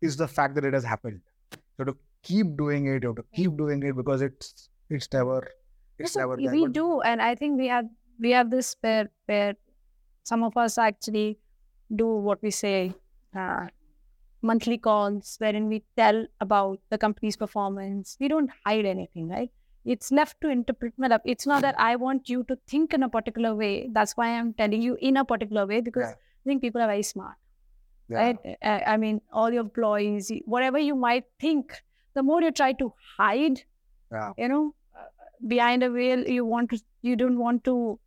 is 0.00 0.16
the 0.16 0.28
fact 0.28 0.54
that 0.54 0.64
it 0.64 0.72
has 0.72 0.84
happened. 0.84 1.20
You 1.52 1.84
have 1.84 1.88
to 1.88 1.96
keep 2.22 2.56
doing 2.56 2.86
it. 2.86 3.02
You 3.02 3.10
have 3.10 3.16
to 3.16 3.24
keep 3.34 3.56
doing 3.56 3.82
it 3.82 3.96
because 3.96 4.22
it's 4.22 4.68
it's 4.88 5.08
never 5.12 5.48
it's 5.98 6.16
never 6.16 6.36
we 6.36 6.64
But- 6.66 6.72
do, 6.72 7.00
and 7.02 7.20
I 7.20 7.34
think 7.34 7.58
we 7.58 7.68
have 7.68 7.90
we 8.18 8.30
have 8.30 8.50
this 8.50 8.76
where 8.80 9.10
where 9.26 9.54
some 10.24 10.42
of 10.44 10.56
us 10.56 10.78
actually 10.78 11.38
do 11.94 12.06
what 12.28 12.42
we 12.42 12.50
say 12.50 12.94
uh, 13.36 13.66
monthly 14.42 14.78
calls, 14.78 15.36
wherein 15.38 15.68
we 15.68 15.82
tell 15.96 16.26
about 16.40 16.80
the 16.90 16.98
company's 16.98 17.36
performance. 17.36 18.16
We 18.20 18.28
don't 18.28 18.50
hide 18.66 18.86
anything, 18.86 19.28
right? 19.28 19.50
It's 19.84 20.10
left 20.12 20.40
to 20.42 20.48
interpret. 20.48 20.94
matlab, 20.98 21.20
It's 21.24 21.46
not 21.46 21.62
that 21.62 21.78
I 21.78 21.96
want 21.96 22.28
you 22.28 22.44
to 22.44 22.56
think 22.66 22.92
in 22.94 23.02
a 23.02 23.08
particular 23.08 23.54
way. 23.54 23.88
That's 23.92 24.16
why 24.16 24.28
I'm 24.38 24.52
telling 24.54 24.82
you 24.82 24.96
in 25.00 25.16
a 25.16 25.24
particular 25.24 25.66
way 25.66 25.80
because 25.80 26.04
Yeah. 26.08 26.14
I 26.14 26.44
think 26.48 26.62
people 26.62 26.82
are 26.82 26.86
very 26.86 27.02
smart 27.02 27.36
Yeah. 28.08 28.18
right? 28.18 28.58
I, 28.62 28.82
I 28.94 28.96
mean, 28.96 29.20
all 29.32 29.50
your 29.52 29.62
employees, 29.62 30.30
whatever 30.44 30.78
you 30.78 30.94
might 30.94 31.24
think, 31.38 31.82
the 32.14 32.22
more 32.22 32.42
you 32.42 32.50
try 32.50 32.72
to 32.74 32.92
hide, 33.16 33.62
Yeah. 34.12 34.32
you 34.36 34.48
know, 34.48 34.74
uh, 34.94 35.04
behind 35.46 35.82
a 35.82 35.90
veil, 35.90 36.28
you 36.28 36.44
want 36.44 36.70
to, 36.70 36.80
you 37.02 37.16
don't 37.16 37.38
want 37.38 37.64
to. 37.64 37.98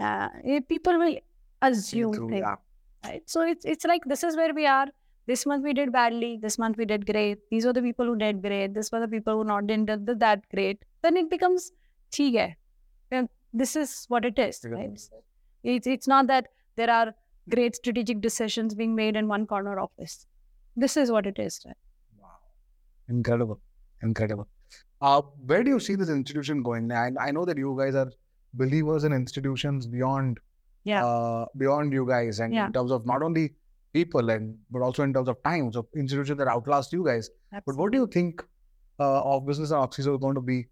Uh, 0.00 0.28
eh, 0.44 0.60
people 0.60 0.98
will 0.98 1.16
assume 1.62 2.12
through, 2.14 2.36
yeah. 2.38 2.56
right? 3.04 3.22
So 3.28 3.42
it's 3.42 3.64
it's 3.64 3.84
like 3.84 4.04
this 4.06 4.22
is 4.24 4.36
where 4.36 4.54
we 4.54 4.66
are 4.66 4.86
this 5.30 5.46
month 5.46 5.64
we 5.64 5.72
did 5.78 5.92
badly, 5.92 6.38
this 6.42 6.58
month 6.58 6.76
we 6.76 6.84
did 6.92 7.06
great, 7.06 7.38
these 7.50 7.66
are 7.66 7.72
the 7.72 7.82
people 7.82 8.06
who 8.06 8.16
did 8.16 8.42
great, 8.42 8.74
This 8.74 8.90
were 8.92 9.00
the 9.00 9.08
people 9.08 9.34
who 9.38 9.44
not 9.44 9.66
did 9.66 9.86
that 10.20 10.42
great, 10.54 10.84
then 11.02 11.16
it 11.16 11.30
becomes, 11.30 11.70
hai. 12.16 12.56
And 13.10 13.28
this 13.52 13.76
is 13.76 14.06
what 14.08 14.24
it 14.24 14.38
is. 14.38 14.60
Right? 14.64 15.00
It's, 15.62 15.86
it's 15.86 16.08
not 16.08 16.26
that 16.28 16.48
there 16.76 16.90
are 16.90 17.14
great 17.48 17.76
strategic 17.76 18.20
decisions 18.20 18.74
being 18.74 18.94
made 18.94 19.16
in 19.16 19.28
one 19.28 19.46
corner 19.46 19.78
of 19.78 19.90
this. 19.98 20.26
This 20.76 20.96
is 20.96 21.12
what 21.12 21.26
it 21.26 21.38
is. 21.38 21.60
Right? 21.64 21.76
Wow. 22.20 22.28
Incredible. 23.08 23.60
Incredible. 24.02 24.48
Uh, 25.00 25.22
where 25.46 25.62
do 25.62 25.70
you 25.70 25.80
see 25.80 25.94
this 25.94 26.08
institution 26.08 26.62
going? 26.62 26.90
I, 26.92 27.10
I 27.20 27.30
know 27.30 27.44
that 27.44 27.56
you 27.56 27.76
guys 27.78 27.94
are 27.94 28.10
believers 28.54 29.04
in 29.04 29.12
institutions 29.12 29.86
beyond 29.86 30.38
yeah. 30.84 31.04
Uh, 31.04 31.44
beyond 31.58 31.92
you 31.92 32.06
guys 32.06 32.40
and 32.40 32.54
yeah. 32.54 32.66
in 32.66 32.72
terms 32.72 32.90
of 32.90 33.04
not 33.04 33.22
only 33.22 33.52
people 33.92 34.30
and 34.30 34.56
but 34.70 34.82
also 34.82 35.02
in 35.02 35.12
terms 35.12 35.28
of 35.28 35.42
time. 35.42 35.72
So 35.72 35.88
institutions 35.94 36.38
that 36.38 36.48
outlast 36.48 36.92
you 36.92 37.04
guys. 37.04 37.30
But 37.50 37.76
what 37.76 37.92
do 37.92 37.98
you 37.98 38.06
think 38.06 38.42
uh, 38.98 39.22
OfBusiness 39.22 39.72
and 39.72 39.90
Oxyzo 39.90 40.14
is 40.14 40.20
going 40.20 40.34
to 40.34 40.40
be 40.40 40.66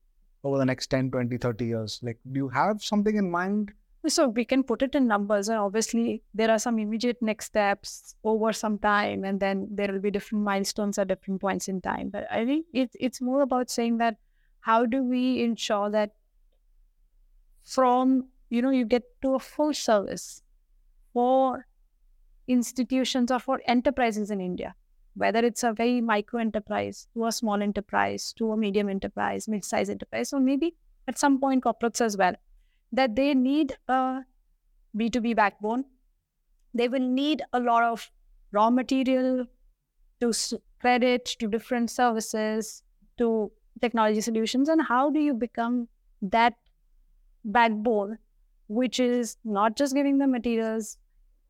over 0.45 0.59
the 0.59 0.65
next 0.65 0.89
10, 0.89 1.11
20, 1.11 1.37
30 1.37 1.67
years? 1.67 2.01
Like, 2.03 2.19
do 2.31 2.39
you 2.39 2.49
have 2.49 2.83
something 2.83 3.17
in 3.17 3.31
mind? 3.31 3.73
So 4.07 4.29
we 4.29 4.45
can 4.45 4.63
put 4.63 4.83
it 4.83 4.95
in 4.95 5.09
numbers. 5.09 5.49
And 5.49 5.59
obviously, 5.59 6.23
there 6.33 6.51
are 6.51 6.59
some 6.59 6.79
immediate 6.79 7.21
next 7.21 7.47
steps 7.47 8.15
over 8.23 8.53
some 8.53 8.79
time, 8.79 9.25
and 9.25 9.41
then 9.41 9.69
there 9.71 9.93
will 9.93 10.01
be 10.01 10.11
different 10.11 10.45
milestones 10.45 10.99
at 10.99 11.09
different 11.09 11.41
points 11.41 11.69
in 11.69 11.81
time. 11.81 12.11
But 12.11 12.27
I 12.31 12.45
think 12.45 12.67
it's 12.73 12.97
it's 13.01 13.21
more 13.21 13.43
about 13.43 13.71
saying 13.71 13.99
that 13.99 14.17
how 14.61 14.87
do 14.87 15.03
we 15.03 15.43
ensure 15.43 15.91
that 15.91 16.13
from 17.65 18.29
you 18.51 18.63
know 18.63 18.71
you 18.71 18.85
get 18.85 19.03
to 19.23 19.35
a 19.35 19.39
full 19.39 19.75
service 19.75 20.43
for 21.13 21.67
institutions 22.49 23.31
or 23.31 23.39
for 23.39 23.61
enterprises 23.67 24.31
in 24.31 24.41
India, 24.41 24.75
whether 25.15 25.41
it's 25.41 25.63
a 25.63 25.73
very 25.73 26.01
micro 26.01 26.41
enterprise 26.41 27.07
to 27.15 27.27
a 27.27 27.33
small 27.33 27.63
enterprise 27.63 28.33
to 28.35 28.51
a 28.53 28.57
medium 28.57 28.89
enterprise, 28.89 29.47
mid-sized 29.47 29.91
enterprise, 29.91 30.33
or 30.33 30.41
maybe 30.41 30.75
at 31.07 31.19
some 31.19 31.39
point 31.39 31.63
corporates 31.65 32.01
as 32.01 32.17
well 32.17 32.35
that 32.93 33.15
they 33.15 33.35
need 33.35 33.77
a 33.89 34.21
B2B 34.97 35.37
backbone. 35.37 35.85
They 36.75 36.89
will 36.89 37.01
need 37.01 37.43
a 37.53 37.61
lot 37.61 37.85
of 37.85 38.11
raw 38.53 38.71
material 38.71 39.47
to 40.21 40.33
credit 40.81 41.27
to 41.27 41.49
different 41.49 41.91
services 41.91 42.83
to 43.19 43.53
technology 43.81 44.21
solutions. 44.21 44.69
And 44.69 44.81
how 44.83 45.11
do 45.11 45.21
you 45.21 45.35
become 45.35 45.89
that 46.23 46.55
backbone, 47.45 48.19
which 48.69 49.01
is 49.01 49.37
not 49.45 49.77
just 49.77 49.95
giving 49.95 50.19
them 50.19 50.33
materials, 50.33 50.99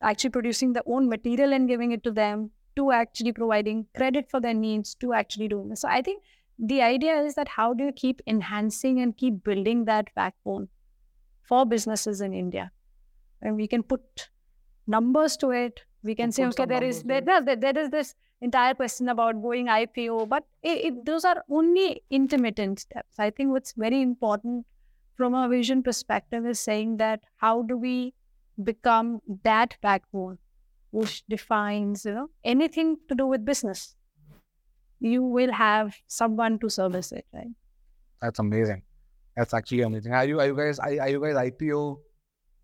actually 0.02 0.30
producing 0.30 0.72
their 0.72 0.82
own 0.86 1.08
material 1.08 1.52
and 1.52 1.68
giving 1.68 1.92
it 1.92 2.02
to 2.04 2.10
them, 2.10 2.50
to 2.76 2.92
actually 2.92 3.32
providing 3.32 3.86
credit 3.96 4.30
for 4.30 4.40
their 4.40 4.54
needs, 4.54 4.94
to 4.96 5.12
actually 5.12 5.48
doing 5.48 5.68
this. 5.68 5.80
So 5.80 5.88
I 5.88 6.02
think 6.02 6.22
the 6.58 6.82
idea 6.82 7.20
is 7.20 7.34
that 7.34 7.48
how 7.48 7.74
do 7.74 7.84
you 7.84 7.92
keep 7.92 8.20
enhancing 8.26 9.00
and 9.00 9.16
keep 9.16 9.42
building 9.44 9.84
that 9.86 10.08
backbone 10.14 10.68
for 11.42 11.64
businesses 11.66 12.20
in 12.20 12.34
India. 12.34 12.70
And 13.42 13.56
we 13.56 13.66
can 13.68 13.82
put 13.82 14.30
numbers 14.86 15.36
to 15.38 15.50
it. 15.50 15.82
We 16.02 16.14
can 16.14 16.28
Put- 16.28 16.34
say, 16.34 16.44
okay, 16.46 16.64
there 16.66 16.84
is 16.84 17.02
there, 17.02 17.20
there, 17.22 17.56
there 17.56 17.78
is 17.78 17.90
this 17.90 18.14
entire 18.40 18.74
question 18.74 19.08
about 19.08 19.42
going 19.42 19.68
IPO, 19.68 20.28
but 20.28 20.44
it, 20.62 20.84
it, 20.86 21.04
those 21.06 21.24
are 21.24 21.44
only 21.50 22.02
intermittent 22.10 22.80
steps. 22.80 23.18
I 23.18 23.30
think 23.30 23.50
what's 23.50 23.72
very 23.72 24.00
important 24.00 24.66
from 25.16 25.34
a 25.34 25.48
vision 25.48 25.82
perspective 25.82 26.46
is 26.46 26.60
saying 26.60 26.98
that 26.98 27.20
how 27.36 27.62
do 27.62 27.76
we 27.76 28.14
become 28.64 29.20
that 29.44 29.76
backbone 29.82 30.38
which 30.90 31.24
defines 31.28 32.04
you 32.04 32.12
know 32.14 32.28
anything 32.44 32.96
to 33.08 33.14
do 33.14 33.26
with 33.26 33.44
business. 33.44 33.94
You 35.00 35.22
will 35.22 35.52
have 35.52 35.94
someone 36.06 36.58
to 36.60 36.68
service 36.68 37.12
it, 37.12 37.24
right? 37.32 37.48
That's 38.20 38.38
amazing. 38.38 38.82
That's 39.36 39.54
actually 39.54 39.82
amazing. 39.82 40.12
Are 40.12 40.24
you 40.24 40.40
are 40.40 40.46
you 40.46 40.56
guys 40.56 40.78
are, 40.78 40.88
are 41.00 41.08
you 41.08 41.20
guys 41.20 41.36
IPO? 41.36 41.98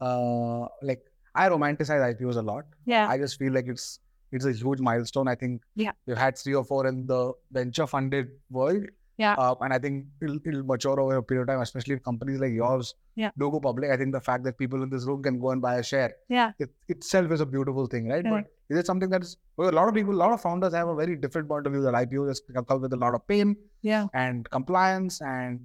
Uh, 0.00 0.66
like 0.82 1.02
I 1.34 1.48
romanticize 1.48 2.14
IPOs 2.14 2.36
a 2.36 2.42
lot. 2.42 2.64
Yeah. 2.86 3.08
I 3.08 3.18
just 3.18 3.38
feel 3.38 3.52
like 3.52 3.66
it's 3.68 4.00
it's 4.32 4.44
a 4.46 4.52
huge 4.52 4.80
milestone. 4.80 5.28
I 5.28 5.36
think 5.36 5.62
Yeah. 5.76 5.92
we've 6.06 6.16
had 6.16 6.36
three 6.36 6.54
or 6.54 6.64
four 6.64 6.86
in 6.88 7.06
the 7.06 7.32
venture 7.52 7.86
funded 7.86 8.28
world. 8.50 8.84
Yeah. 9.16 9.34
Uh, 9.34 9.54
and 9.60 9.72
I 9.72 9.78
think 9.78 10.06
it'll, 10.20 10.38
it'll 10.44 10.64
mature 10.64 10.98
over 11.00 11.16
a 11.16 11.22
period 11.22 11.42
of 11.42 11.48
time, 11.48 11.60
especially 11.60 11.94
if 11.94 12.02
companies 12.02 12.40
like 12.40 12.52
yours 12.52 12.94
Yeah. 13.14 13.30
do 13.38 13.50
go 13.50 13.60
public. 13.60 13.90
I 13.90 13.96
think 13.96 14.12
the 14.12 14.20
fact 14.20 14.42
that 14.44 14.58
people 14.58 14.82
in 14.82 14.90
this 14.90 15.04
room 15.04 15.22
can 15.22 15.38
go 15.38 15.50
and 15.50 15.62
buy 15.62 15.76
a 15.76 15.82
share 15.84 16.14
yeah. 16.28 16.50
it 16.58 16.70
itself 16.88 17.30
is 17.30 17.40
a 17.40 17.46
beautiful 17.46 17.86
thing, 17.86 18.08
right? 18.08 18.24
But 18.24 18.46
is 18.70 18.78
it 18.78 18.86
something 18.86 19.10
that 19.10 19.22
is 19.22 19.36
well, 19.56 19.70
a 19.70 19.76
lot 19.78 19.88
of 19.88 19.94
people, 19.94 20.14
a 20.14 20.20
lot 20.24 20.32
of 20.32 20.40
founders 20.40 20.74
have 20.74 20.88
a 20.88 20.94
very 20.96 21.14
different 21.16 21.48
point 21.48 21.66
of 21.66 21.72
view 21.72 21.82
that 21.82 21.94
IPO 21.94 22.28
just 22.28 22.42
comes 22.52 22.82
with 22.82 22.92
a 22.92 22.96
lot 22.96 23.14
of 23.14 23.26
pain 23.28 23.56
Yeah. 23.82 24.06
and 24.14 24.50
compliance 24.50 25.20
and 25.20 25.60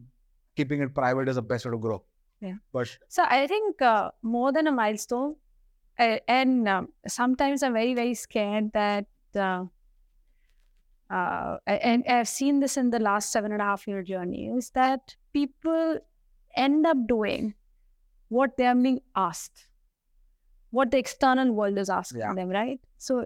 keeping 0.56 0.82
it 0.82 0.94
private 0.94 1.28
is 1.28 1.36
the 1.38 1.42
best 1.42 1.66
way 1.66 1.72
to 1.72 1.78
grow. 1.78 2.04
Yeah. 2.42 2.56
But 2.72 2.96
So 3.08 3.24
I 3.28 3.48
think 3.48 3.82
uh, 3.82 4.12
more 4.22 4.52
than 4.52 4.68
a 4.68 4.72
milestone, 4.72 5.36
and 5.98 6.68
um, 6.68 6.90
sometimes 7.08 7.64
I'm 7.64 7.74
very 7.74 7.94
very 7.94 8.14
scared 8.14 8.72
that, 8.74 9.06
uh, 9.36 9.66
uh, 11.10 11.58
and 11.68 12.04
I've 12.08 12.28
seen 12.28 12.60
this 12.60 12.78
in 12.78 12.90
the 12.92 13.00
last 13.00 13.32
seven 13.32 13.52
and 13.52 13.62
a 13.62 13.66
half 13.66 13.88
year 13.88 14.04
journey, 14.04 14.48
is 14.48 14.70
that 14.72 15.16
people 15.34 16.00
end 16.56 16.86
up 16.86 16.98
doing 17.08 17.56
what 18.30 18.58
they're 18.58 18.76
being 18.76 19.02
asked, 19.16 19.68
what 20.72 20.92
the 20.92 20.98
external 20.98 21.52
world 21.52 21.78
is 21.78 21.90
asking 21.90 22.22
Yeah. 22.22 22.34
them, 22.34 22.50
right? 22.50 22.80
So 22.98 23.26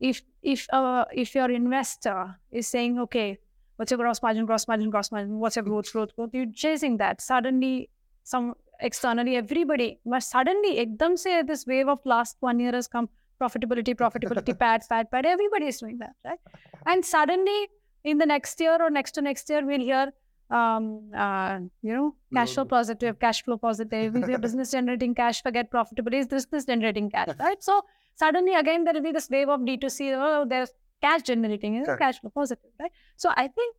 if 0.00 0.22
if 0.42 0.66
uh, 0.72 1.04
if 1.12 1.34
your 1.34 1.50
investor 1.50 2.36
is 2.50 2.66
saying, 2.68 2.98
okay, 3.00 3.38
What's 3.80 3.90
your 3.92 3.96
gross 3.96 4.22
margin, 4.22 4.44
gross 4.44 4.68
margin, 4.68 4.90
gross 4.90 5.10
margin? 5.10 5.38
What's 5.38 5.56
your 5.56 5.62
growth, 5.62 5.90
growth, 5.90 6.14
growth? 6.14 6.34
You're 6.34 6.52
chasing 6.52 6.98
that. 6.98 7.22
Suddenly, 7.22 7.88
some 8.24 8.52
externally, 8.78 9.36
everybody 9.36 9.98
must 10.04 10.30
suddenly, 10.30 10.76
ekdam 10.84 11.18
say 11.18 11.40
this 11.42 11.66
wave 11.66 11.88
of 11.88 11.98
last 12.04 12.36
one 12.40 12.60
year 12.60 12.72
has 12.72 12.86
come. 12.86 13.08
Profitability, 13.40 13.94
profitability, 14.04 14.58
pad, 14.58 14.82
pad, 14.88 15.10
pad. 15.10 15.26
Everybody 15.26 15.66
is 15.66 15.78
doing 15.78 15.98
that, 15.98 16.14
right? 16.24 16.38
And 16.86 17.04
suddenly, 17.04 17.68
in 18.04 18.18
the 18.18 18.26
next 18.26 18.60
year 18.60 18.76
or 18.80 18.90
next 18.90 19.12
to 19.12 19.22
next 19.22 19.48
year, 19.48 19.64
we'll 19.64 19.80
hear, 19.80 20.12
um, 20.50 21.10
uh, 21.14 21.58
you 21.82 21.94
know, 21.94 22.14
cash 22.34 22.54
flow 22.54 22.64
positive, 22.64 23.18
cash 23.18 23.42
flow 23.44 23.56
positive. 23.56 24.16
Is 24.16 24.28
your 24.34 24.38
business 24.38 24.70
generating 24.72 25.14
cash? 25.14 25.42
Forget 25.42 25.70
profitability. 25.70 26.20
Is 26.20 26.28
this 26.28 26.46
this 26.46 26.64
generating 26.64 27.10
cash, 27.10 27.28
right? 27.40 27.62
So 27.62 27.82
suddenly 28.16 28.54
again 28.54 28.84
there 28.84 28.94
will 28.94 29.02
be 29.02 29.12
this 29.12 29.28
wave 29.30 29.48
of 29.48 29.60
D2C. 29.60 30.12
Oh, 30.16 30.46
there's 30.48 30.70
cash 31.00 31.22
generating, 31.22 31.76
is 31.76 31.86
Correct. 31.86 32.00
cash 32.00 32.20
flow 32.20 32.30
positive, 32.34 32.70
right? 32.78 32.92
So 33.16 33.30
I 33.36 33.48
think 33.48 33.76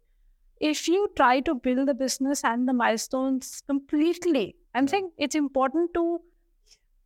if 0.60 0.88
you 0.88 1.10
try 1.16 1.40
to 1.42 1.56
build 1.56 1.88
the 1.88 1.94
business 1.94 2.44
and 2.44 2.68
the 2.68 2.74
milestones 2.74 3.64
completely, 3.68 4.56
I'm 4.76 4.88
saying 4.88 5.12
it's 5.18 5.36
important 5.36 5.94
to 5.96 6.22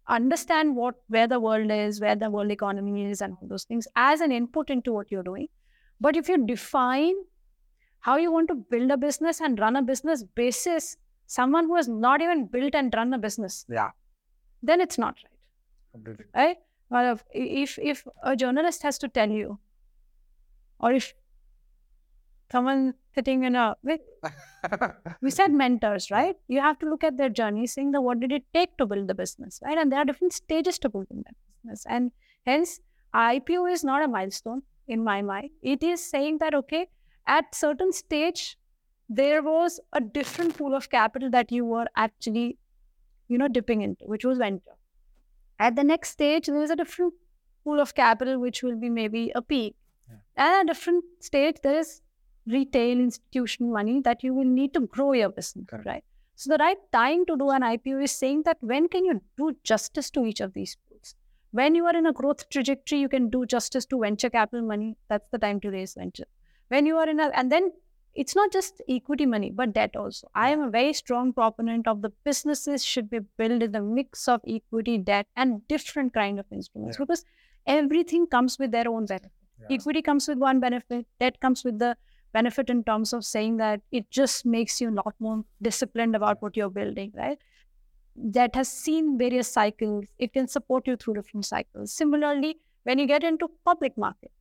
understand 0.08 0.76
what 0.76 0.96
where 1.08 1.28
the 1.28 1.40
world 1.40 1.72
is, 1.72 2.00
where 2.02 2.16
the 2.16 2.30
world 2.30 2.52
economy 2.52 3.06
is, 3.12 3.22
and 3.22 3.36
all 3.42 3.48
those 3.48 3.64
things 3.64 3.88
as 3.96 4.22
an 4.22 4.32
input 4.32 4.70
into 4.70 4.94
what 4.94 5.12
you're 5.12 5.24
doing. 5.24 5.48
But 6.00 6.16
if 6.16 6.28
you 6.30 6.46
define 6.46 7.16
how 8.02 8.18
you 8.18 8.32
want 8.32 8.48
to 8.50 8.56
build 8.56 8.92
a 8.92 8.98
business 8.98 9.42
and 9.42 9.60
run 9.60 9.76
a 9.76 9.82
business 9.82 10.24
basis 10.24 10.98
someone 11.28 11.66
who 11.66 11.76
has 11.76 11.88
not 11.88 12.22
even 12.22 12.46
built 12.46 12.76
and 12.76 12.94
run 12.96 13.14
a 13.14 13.18
business, 13.18 13.66
Yeah. 13.68 13.90
then 14.62 14.80
it's 14.80 14.98
not 15.00 15.16
right 15.24 15.40
Completely. 15.94 16.26
right? 16.36 16.58
Well, 16.90 17.14
if- 17.14 17.24
if 17.34 17.80
if 17.80 18.08
a 18.22 18.36
journalist 18.36 18.84
has 18.84 19.00
to 19.00 19.08
tell 19.08 19.30
you, 19.30 19.58
or 20.80 20.92
if 20.94 21.14
someone 22.52 22.94
sitting 23.16 23.44
in 23.44 23.56
a 23.56 23.76
we, 23.84 23.98
said 25.30 25.52
mentors, 25.62 26.12
right? 26.12 26.36
You 26.48 26.62
have 26.62 26.80
to 26.80 26.90
look 26.90 27.04
at 27.04 27.18
their 27.18 27.30
journey, 27.30 27.68
seeing 27.68 27.92
the 27.92 28.02
what 28.02 28.20
did 28.20 28.32
it 28.32 28.44
take 28.54 28.78
to 28.78 28.86
build 28.86 29.08
the 29.08 29.16
business, 29.16 29.60
right? 29.64 29.78
And 29.78 29.92
there 29.92 30.00
are 30.00 30.06
different 30.06 30.34
stages 30.34 30.78
to 30.80 30.90
building 30.90 31.24
that 31.26 31.36
business, 31.64 31.86
and 31.88 32.12
hence 32.46 32.80
IPO 33.14 33.72
is 33.72 33.84
not 33.84 34.04
a 34.04 34.08
milestone 34.08 34.62
in 34.88 35.04
my 35.04 35.22
mind. 35.22 35.50
It 35.62 35.84
is 35.84 36.06
saying 36.10 36.40
that 36.40 36.54
okay, 36.54 36.88
at 37.28 37.56
certain 37.56 37.92
stage 37.92 38.58
there 39.10 39.42
was 39.44 39.80
a 39.94 40.02
different 40.02 40.58
pool 40.58 40.74
of 40.76 40.90
capital 40.90 41.30
that 41.30 41.52
you 41.52 41.66
were 41.66 41.86
actually, 41.96 42.58
you 43.28 43.38
know, 43.38 43.48
dipping 43.48 43.82
into, 43.82 44.06
which 44.06 44.26
was 44.26 44.38
venture. 44.38 44.78
At 45.60 45.76
the 45.76 45.84
next 45.84 46.10
stage, 46.10 46.48
there 46.48 46.64
is 46.64 46.72
a 46.72 46.76
different 46.76 47.14
pool 47.64 47.80
of 47.80 47.96
capital, 47.96 48.40
which 48.40 48.64
will 48.64 48.80
be 48.80 48.90
maybe 48.90 49.32
a 49.36 49.42
peak. 49.42 49.76
Yeah. 50.10 50.18
And 50.38 50.54
at 50.54 50.62
a 50.64 50.66
different 50.74 51.04
stage, 51.20 51.58
there 51.64 51.80
is 51.80 52.02
retail 52.48 53.00
institutional 53.00 53.72
money 53.74 54.02
that 54.02 54.24
you 54.24 54.34
will 54.34 54.46
need 54.46 54.74
to 54.74 54.82
grow 54.82 55.14
your 55.14 55.30
business, 55.30 55.66
Correct. 55.68 55.86
right? 55.86 56.04
So 56.36 56.50
the 56.52 56.58
right 56.58 56.78
time 56.92 57.26
to 57.28 57.38
do 57.38 57.50
an 57.50 57.62
IPO 57.62 58.04
is 58.04 58.12
saying 58.12 58.44
that 58.44 58.58
when 58.60 58.88
can 58.90 59.06
you 59.06 59.22
do 59.38 59.56
justice 59.64 60.10
to 60.12 60.26
each 60.26 60.42
of 60.42 60.54
these 60.54 60.76
pools? 60.88 61.16
When 61.52 61.76
you 61.76 61.86
are 61.86 61.96
in 61.96 62.06
a 62.06 62.14
growth 62.14 62.50
trajectory, 62.50 63.00
you 63.00 63.08
can 63.10 63.30
do 63.30 63.46
justice 63.46 63.86
to 63.86 64.00
venture 64.02 64.30
capital 64.30 64.66
money. 64.66 64.98
That's 65.08 65.30
the 65.32 65.38
time 65.38 65.62
to 65.62 65.70
raise 65.70 65.94
venture. 65.94 66.26
When 66.68 66.86
you 66.86 66.98
are 66.98 67.08
in 67.08 67.20
a, 67.20 67.32
and 67.34 67.50
then 67.52 67.72
it's 68.14 68.36
not 68.36 68.52
just 68.52 68.82
equity 68.90 69.26
money, 69.26 69.52
but 69.52 69.74
debt 69.74 69.96
also. 69.96 70.30
I 70.36 70.50
am 70.52 70.62
a 70.62 70.70
very 70.70 70.92
strong 70.94 71.32
proponent 71.34 71.88
of 71.88 72.02
the 72.02 72.10
businesses 72.26 72.84
should 72.84 73.10
be 73.10 73.20
built 73.38 73.64
in 73.64 73.76
a 73.76 73.82
mix 73.82 74.28
of 74.28 74.42
equity, 74.48 74.98
debt, 74.98 75.28
and 75.36 75.66
different 75.70 76.14
kind 76.14 76.40
of 76.40 76.46
instruments 76.52 76.98
Yeah. 76.98 77.04
because 77.06 77.26
everything 77.66 78.28
comes 78.28 78.58
with 78.60 78.72
their 78.72 78.88
own 78.90 79.06
benefit. 79.06 79.32
Yeah. 79.62 79.78
Equity 79.78 80.02
comes 80.02 80.28
with 80.28 80.38
one 80.38 80.60
benefit, 80.60 81.08
debt 81.20 81.40
comes 81.40 81.64
with 81.64 81.80
the 81.80 81.96
benefit 82.38 82.70
in 82.76 82.84
terms 82.84 83.14
of 83.18 83.26
saying 83.32 83.58
that 83.64 83.82
it 83.92 84.10
just 84.20 84.46
makes 84.46 84.80
you 84.82 84.90
a 84.90 84.98
lot 85.02 85.16
more 85.20 85.44
disciplined 85.62 86.16
about 86.20 86.42
what 86.42 86.58
you're 86.58 86.76
building, 86.78 87.12
right? 87.16 87.40
That 88.38 88.56
has 88.56 88.70
seen 88.70 89.18
various 89.18 89.52
cycles. 89.60 90.06
It 90.18 90.34
can 90.34 90.48
support 90.48 90.88
you 90.88 90.96
through 90.98 91.16
different 91.16 91.46
cycles. 91.46 91.94
Similarly, 92.04 92.58
when 92.84 93.00
you 93.00 93.08
get 93.08 93.24
into 93.24 93.50
public 93.64 93.98
markets, 93.98 94.34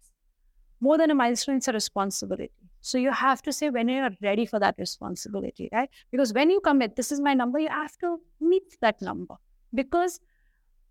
more 0.81 0.99
than 0.99 1.11
a 1.11 1.15
milestone, 1.15 1.57
it's 1.57 1.69
a 1.69 1.73
responsibility. 1.73 2.53
So 2.81 2.99
you 2.99 3.13
have 3.19 3.43
to 3.43 3.53
say 3.59 3.71
when 3.71 3.89
you're 3.89 4.11
ready 4.23 4.45
for 4.45 4.59
that 4.65 4.75
responsibility, 4.79 5.69
right? 5.73 5.89
Because 6.11 6.35
when 6.39 6.51
you 6.51 6.61
commit, 6.61 6.97
this 6.97 7.13
is 7.13 7.21
my 7.21 7.33
number, 7.33 7.59
you 7.59 7.69
have 7.69 7.97
to 7.99 8.19
meet 8.41 8.77
that 8.83 9.01
number 9.01 9.37
because 9.73 10.21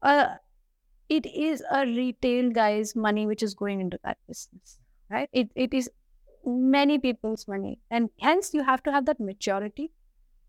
uh, 0.01 0.30
it 1.10 1.28
is 1.28 1.64
a 1.72 1.86
retail 1.86 2.49
guy's 2.51 2.95
money 2.95 3.28
which 3.28 3.43
is 3.43 3.54
going 3.54 3.82
into 3.82 3.99
that 4.04 4.18
business, 4.28 4.80
right? 5.12 5.30
It, 5.32 5.51
it 5.56 5.74
is 5.74 5.91
many 6.46 7.00
people's 7.00 7.48
money. 7.48 7.80
And 7.89 8.10
hence, 8.20 8.54
you 8.54 8.64
have 8.64 8.84
to 8.84 8.91
have 8.91 9.06
that 9.06 9.20
maturity. 9.20 9.91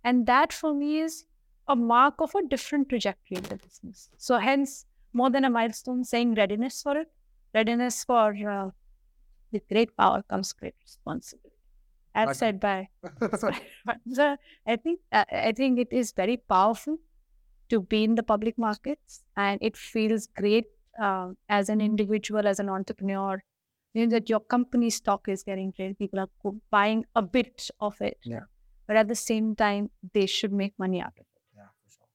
And 0.05 0.27
that 0.27 0.53
for 0.53 0.75
me 0.75 1.01
is 1.01 1.27
a 1.69 1.77
mark 1.77 2.17
of 2.21 2.35
a 2.35 2.47
different 2.49 2.89
trajectory 2.91 3.39
in 3.39 3.45
the 3.45 3.57
business. 3.57 4.11
So, 4.19 4.39
hence, 4.39 4.87
more 5.13 5.31
than 5.31 5.45
a 5.45 5.51
milestone, 5.51 6.05
saying 6.05 6.35
readiness 6.35 6.83
for 6.83 6.97
it, 6.99 7.09
readiness 7.55 8.05
for 8.05 8.35
uh, 8.49 8.71
with 9.53 9.69
great 9.69 9.97
power 9.97 10.23
comes 10.23 10.53
great 10.53 10.75
responsibility. 10.83 11.57
As 12.15 12.31
Okay. 12.31 12.39
said 12.39 12.61
by 12.61 12.89
so 14.13 14.37
I 14.67 14.77
think 14.77 15.01
uh, 15.13 15.25
I 15.31 15.53
think 15.53 15.79
it 15.79 15.93
is 15.93 16.13
very 16.13 16.37
powerful 16.37 16.99
to 17.71 17.81
be 17.81 18.05
in 18.05 18.15
the 18.17 18.23
public 18.23 18.59
markets, 18.59 19.25
and 19.37 19.59
it 19.63 19.77
feels 19.77 20.27
great 20.27 20.67
uh, 21.01 21.31
as 21.49 21.69
an 21.69 21.81
individual, 21.81 22.47
as 22.47 22.61
an 22.61 22.69
entrepreneur, 22.69 23.43
you 23.95 24.07
know, 24.07 24.11
that 24.11 24.29
your 24.29 24.41
company 24.41 24.91
stock 24.91 25.29
is 25.29 25.43
getting 25.43 25.73
traded. 25.73 25.99
People 25.99 26.21
are 26.21 26.29
co- 26.43 26.61
buying 26.71 27.05
a 27.17 27.23
bit 27.23 27.71
of 27.81 28.01
it, 28.01 28.19
Yeah. 28.25 28.41
but 28.87 28.97
at 28.97 29.09
the 29.09 29.15
same 29.15 29.55
time, 29.57 29.91
they 30.13 30.27
should 30.27 30.53
make 30.53 30.75
money 30.79 31.01
out 31.01 31.15
of 31.19 31.27
it. 31.27 31.41
Yeah, 31.57 31.69
for 31.83 31.91
sure. 31.97 32.07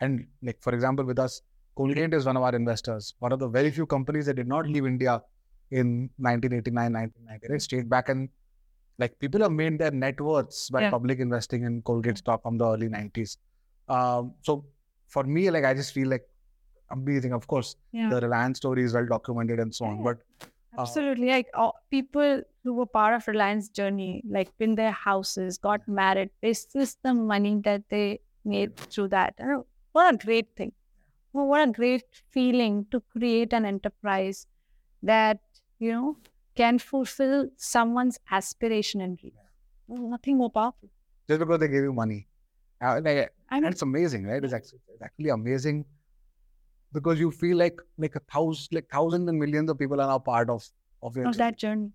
And 0.00 0.26
like 0.42 0.60
for 0.60 0.74
example, 0.74 1.04
with 1.04 1.18
us, 1.18 1.42
Colgate 1.76 2.12
is 2.14 2.26
one 2.26 2.36
of 2.36 2.42
our 2.42 2.54
investors. 2.56 3.14
One 3.20 3.30
of 3.32 3.38
the 3.38 3.48
very 3.48 3.70
few 3.70 3.86
companies 3.86 4.26
that 4.26 4.34
did 4.34 4.48
not 4.48 4.66
leave 4.66 4.84
India 4.86 5.22
in 5.70 6.10
1989, 6.16 6.92
1990. 6.92 7.48
Right? 7.52 7.62
Stayed 7.62 7.88
back 7.88 8.08
and 8.08 8.28
like 8.98 9.16
people 9.20 9.40
have 9.42 9.52
made 9.52 9.78
their 9.78 9.92
net 9.92 10.20
worths 10.20 10.70
by 10.70 10.80
Yeah. 10.82 10.90
public 10.90 11.20
investing 11.20 11.62
in 11.62 11.82
Colgate 11.82 12.18
stock 12.18 12.42
from 12.42 12.58
the 12.58 12.66
early 12.66 12.88
90s. 12.88 13.36
Um, 13.88 14.34
so 14.42 14.64
for 15.06 15.22
me, 15.22 15.50
like 15.50 15.64
I 15.64 15.74
just 15.74 15.92
feel 15.92 16.08
like 16.08 16.26
amazing. 16.90 17.32
Of 17.32 17.46
course, 17.46 17.76
Yeah. 17.92 18.08
the 18.10 18.20
Reliance 18.22 18.58
story 18.58 18.82
is 18.82 18.94
well 18.94 19.06
documented 19.06 19.60
and 19.60 19.72
so 19.74 19.84
on. 19.84 19.98
Yeah. 19.98 20.02
But 20.04 20.18
Absolutely. 20.78 21.28
Like 21.28 21.48
all, 21.54 21.74
people 21.90 22.42
who 22.64 22.74
were 22.74 22.86
part 22.86 23.14
of 23.14 23.26
Reliance 23.28 23.68
journey, 23.68 24.22
like 24.28 24.50
in 24.60 24.74
their 24.76 24.92
houses, 24.92 25.58
got 25.58 25.86
married. 25.88 26.30
This 26.40 26.66
is 26.74 26.96
the 27.02 27.14
money 27.14 27.60
that 27.64 27.88
they 27.90 28.20
made 28.44 28.76
through 28.76 29.08
that. 29.08 29.34
I 29.40 29.44
know, 29.44 29.66
what 29.92 30.14
a 30.14 30.16
great 30.18 30.54
thing. 30.56 30.72
What 31.32 31.68
a 31.68 31.72
great 31.72 32.04
feeling 32.30 32.86
to 32.90 33.00
create 33.00 33.52
an 33.52 33.64
enterprise 33.64 34.46
that, 35.02 35.40
you 35.78 35.92
know, 35.92 36.16
can 36.56 36.78
fulfill 36.78 37.48
someone's 37.56 38.18
aspiration 38.30 39.00
and 39.00 39.18
dream. 39.18 39.32
Nothing 39.88 40.38
more 40.38 40.50
powerful. 40.50 40.88
just 41.28 41.40
because 41.40 41.58
they 41.60 41.68
gave 41.68 41.82
you 41.82 41.92
money, 41.92 42.28
uh, 42.82 43.00
like, 43.04 43.32
I 43.50 43.56
and 43.56 43.62
mean, 43.62 43.72
it's 43.72 43.82
amazing, 43.82 44.26
right? 44.26 44.42
It's 44.42 44.52
actually, 44.52 44.80
it's 44.88 45.02
actually 45.02 45.30
amazing 45.30 45.84
because 46.92 47.20
you 47.20 47.30
feel 47.30 47.56
like 47.56 47.80
like 47.98 48.16
a 48.16 48.20
thousand, 48.32 48.68
like 48.72 48.88
thousands 48.90 49.28
and 49.28 49.38
millions 49.38 49.70
of 49.70 49.78
people 49.78 50.00
are 50.00 50.06
now 50.06 50.18
part 50.18 50.50
of 50.50 50.66
of 51.02 51.16
your 51.16 51.26
of 51.28 51.34
journey. 51.34 51.38
that 51.44 51.56
journey. 51.58 51.90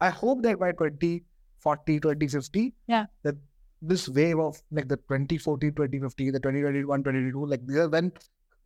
I 0.00 0.10
hope 0.10 0.42
that 0.42 0.58
by 0.58 0.72
2040, 0.72 2.00
2050, 2.00 2.74
Yeah. 2.88 3.06
that 3.22 3.36
this 3.80 4.08
wave 4.08 4.38
of 4.38 4.60
like 4.70 4.88
the 4.88 4.96
2040, 4.96 5.70
2050, 5.72 6.30
the 6.30 6.40
2021, 6.40 7.02
2022, 7.04 7.46
like 7.46 7.66
these 7.66 7.76
are 7.78 7.88
when 7.88 8.12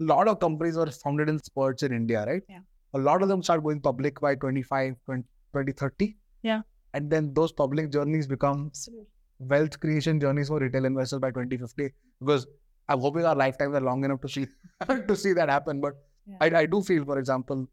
a 0.01 0.05
lot 0.05 0.29
of 0.29 0.41
companies 0.41 0.77
were 0.77 0.87
founded 0.91 1.29
in 1.29 1.39
spurts 1.43 1.83
in 1.83 1.93
India, 1.93 2.25
right? 2.27 2.43
Yeah. 2.49 2.61
A 2.95 2.99
lot 2.99 3.23
of 3.23 3.29
them 3.29 3.43
start 3.43 3.63
going 3.63 3.81
public 3.81 4.21
by 4.21 4.35
25, 4.35 4.97
20, 5.05 5.23
2030. 5.53 6.17
Yeah. 6.43 6.63
And 6.95 7.11
then 7.11 7.33
those 7.35 7.53
public 7.53 7.91
journeys 7.93 8.27
become 8.27 8.67
Absolutely. 8.69 9.07
wealth 9.39 9.79
creation 9.81 10.19
journeys 10.21 10.49
for 10.49 10.59
retail 10.61 10.85
investors 10.87 11.19
by 11.19 11.31
2050 11.31 11.93
because 12.21 12.47
I'm 12.89 13.01
hoping 13.01 13.25
our 13.25 13.35
lifetimes 13.35 13.75
are 13.75 13.81
long 13.81 14.05
enough 14.05 14.21
to 14.23 14.29
see 14.29 14.47
to 15.09 15.17
see 15.17 15.33
that 15.33 15.49
happen. 15.49 15.81
But 15.81 15.95
Yeah. 16.27 16.39
I, 16.45 16.47
I 16.61 16.67
do 16.67 16.79
feel, 16.83 17.05
for 17.09 17.17
example, 17.21 17.67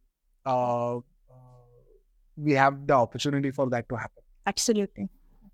uh, 0.45 0.99
we 2.35 2.53
have 2.53 2.85
the 2.87 2.93
opportunity 2.93 3.51
for 3.51 3.69
that 3.69 3.87
to 3.89 3.95
happen. 3.95 4.23
Absolutely. 4.45 5.09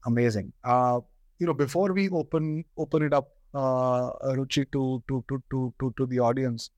Amazing. 0.06 0.54
Uh, 0.64 1.00
you 1.40 1.48
know, 1.48 1.54
before 1.54 1.92
we 1.94 2.10
open 2.10 2.64
open 2.78 3.04
it 3.04 3.14
up, 3.14 3.30
uh, 3.54 4.12
Ruchi, 4.40 4.66
to 4.72 5.04
to 5.08 5.24
to 5.30 5.42
to 5.52 5.74
to, 5.80 5.94
to 5.98 6.06
the 6.06 6.20
audience, 6.20 6.70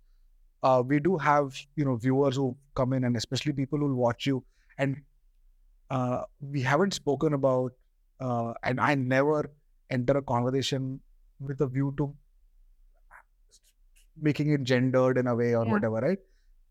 uh, 0.64 0.82
we 0.86 1.00
do 1.00 1.18
have 1.18 1.56
you 1.76 1.86
know 1.86 1.96
viewers 1.96 2.36
who 2.36 2.56
come 2.76 2.94
in 2.94 3.04
and 3.04 3.16
especially 3.18 3.54
people 3.54 3.80
who 3.80 3.96
watch 3.96 4.26
you, 4.26 4.44
and 4.78 4.98
uh, 5.90 6.24
we 6.40 6.62
haven't 6.62 6.94
spoken 6.94 7.34
about, 7.34 7.74
uh, 8.20 8.54
and 8.64 8.80
I 8.80 8.96
never 8.96 9.52
enter 9.90 10.18
a 10.18 10.22
conversation 10.22 11.00
with 11.40 11.62
a 11.62 11.68
view 11.68 11.94
to 11.98 12.14
making 14.20 14.49
it 14.51 14.64
gendered 14.64 15.18
in 15.18 15.28
a 15.28 15.36
way 15.36 15.55
or 15.55 15.66
Yeah. 15.66 15.72
whatever, 15.72 15.95
right? 15.95 16.20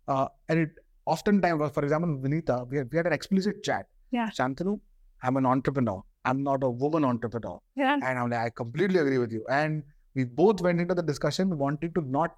Uh, 0.08 0.28
and 0.48 0.58
it 0.60 0.70
oftentimes, 1.06 1.70
for 1.72 1.82
example, 1.84 2.16
Vineeta, 2.18 2.68
we 2.68 2.76
had, 2.78 2.90
we 2.92 2.96
had 2.96 3.06
an 3.06 3.12
explicit 3.12 3.62
chat. 3.62 3.86
Yeah. 4.10 4.28
Shantanu, 4.30 4.80
I'm 5.22 5.36
an 5.36 5.46
entrepreneur. 5.46 6.02
I'm 6.24 6.42
not 6.42 6.62
a 6.62 6.70
woman 6.70 7.04
entrepreneur. 7.04 7.58
Yeah. 7.76 7.94
And 7.94 8.18
I'm 8.18 8.30
like, 8.30 8.40
I 8.40 8.50
completely 8.50 8.98
agree 9.00 9.18
with 9.18 9.32
you. 9.32 9.44
And 9.48 9.82
we 10.14 10.24
both 10.24 10.60
went 10.60 10.80
into 10.80 10.94
the 10.94 11.02
discussion 11.02 11.56
wanting 11.56 11.92
to 11.94 12.00
not 12.02 12.36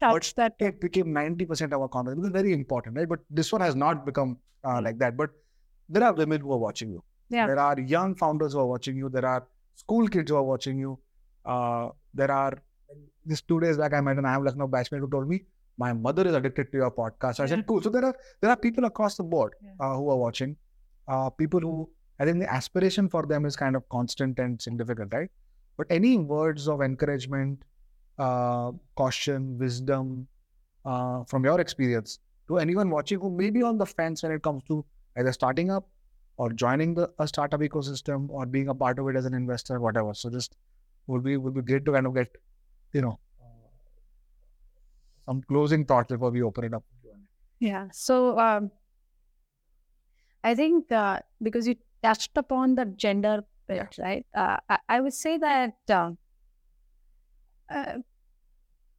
Touch 0.00 0.34
that. 0.34 0.54
it 0.58 0.80
became 0.80 1.06
90% 1.06 1.72
of 1.72 1.80
our 1.80 1.88
conversation. 1.88 2.18
It 2.18 2.22
was 2.22 2.30
very 2.30 2.52
important, 2.52 2.96
right? 2.96 3.08
But 3.08 3.20
this 3.30 3.50
one 3.52 3.60
has 3.62 3.74
not 3.74 4.04
become 4.04 4.38
uh, 4.64 4.80
like 4.82 4.98
that. 4.98 5.16
But 5.16 5.30
there 5.88 6.04
are 6.04 6.12
women 6.12 6.40
who 6.40 6.52
are 6.52 6.58
watching 6.58 6.90
you. 6.90 7.02
Yeah. 7.30 7.46
There 7.46 7.58
are 7.58 7.78
young 7.80 8.14
founders 8.14 8.52
who 8.52 8.58
are 8.60 8.66
watching 8.66 8.96
you. 8.96 9.08
There 9.08 9.24
are 9.24 9.46
school 9.74 10.06
kids 10.08 10.30
who 10.30 10.36
are 10.36 10.42
watching 10.42 10.78
you. 10.78 10.98
Uh, 11.44 11.88
there 12.12 12.30
are, 12.30 12.52
just 13.26 13.46
two 13.48 13.60
days 13.60 13.76
back, 13.78 13.92
I 13.94 14.00
met 14.00 14.16
an 14.18 14.24
IIM 14.24 14.44
Lucknow 14.44 14.68
batchmate 14.68 15.00
who 15.00 15.08
told 15.10 15.28
me, 15.28 15.44
my 15.78 15.92
mother 15.92 16.26
is 16.26 16.34
addicted 16.34 16.70
to 16.72 16.78
your 16.78 16.90
podcast. 16.90 17.40
I 17.40 17.44
Yeah. 17.44 17.48
said, 17.56 17.66
cool. 17.66 17.82
So 17.82 17.90
there 17.90 18.04
are 18.04 18.14
there 18.40 18.50
are 18.50 18.56
people 18.56 18.84
across 18.84 19.16
the 19.16 19.24
board 19.24 19.54
Yeah. 19.62 19.72
uh, 19.80 19.96
who 19.96 20.08
are 20.10 20.16
watching. 20.16 20.56
Uh, 21.08 21.30
people 21.30 21.60
who, 21.60 21.88
I 22.20 22.24
think 22.24 22.38
the 22.40 22.50
aspiration 22.58 23.08
for 23.08 23.22
them 23.26 23.44
is 23.44 23.56
kind 23.56 23.76
of 23.76 23.88
constant 23.88 24.38
and 24.38 24.60
significant, 24.66 25.12
right? 25.12 25.30
But 25.76 25.88
any 25.90 26.16
words 26.18 26.68
of 26.68 26.80
encouragement, 26.82 27.64
uh, 28.18 28.70
caution, 28.96 29.58
wisdom 29.58 30.28
uh, 30.84 31.24
from 31.24 31.44
your 31.44 31.60
experience 31.60 32.18
to 32.48 32.58
anyone 32.58 32.90
watching 32.90 33.18
who 33.20 33.30
may 33.30 33.50
be 33.50 33.62
on 33.62 33.78
the 33.78 33.86
fence 33.86 34.22
when 34.22 34.32
it 34.32 34.42
comes 34.42 34.62
to 34.64 34.84
either 35.16 35.32
starting 35.32 35.70
up 35.70 35.88
or 36.36 36.50
joining 36.52 36.94
the 36.94 37.10
a 37.18 37.26
startup 37.26 37.60
ecosystem 37.60 38.28
or 38.28 38.44
being 38.46 38.68
a 38.68 38.74
part 38.74 38.98
of 38.98 39.08
it 39.08 39.16
as 39.16 39.24
an 39.24 39.34
investor, 39.34 39.80
whatever. 39.80 40.14
So 40.14 40.30
just 40.30 40.56
would 41.06 41.24
be 41.24 41.36
would 41.36 41.54
be 41.54 41.62
great 41.62 41.84
to 41.86 41.92
kind 41.92 42.06
of 42.06 42.14
get, 42.14 42.36
you 42.94 43.02
know, 43.02 43.18
some 45.26 45.42
closing 45.48 45.84
thoughts 45.84 46.08
before 46.12 46.30
we 46.30 46.42
open 46.42 46.64
it 46.64 46.74
up. 46.74 46.84
Yeah. 47.60 47.88
So 47.92 48.38
um, 48.38 48.70
I 50.42 50.54
think 50.54 50.90
uh, 50.92 51.20
because 51.42 51.66
you 51.66 51.76
touched 52.02 52.36
upon 52.36 52.74
the 52.74 52.84
gender 52.84 53.42
bit, 53.66 53.96
right? 53.98 54.26
Uh, 54.34 54.58
I, 54.68 54.78
I 54.88 55.00
would 55.00 55.14
say 55.14 55.38
that 55.38 55.74
uh, 55.88 56.10
uh, 57.70 57.94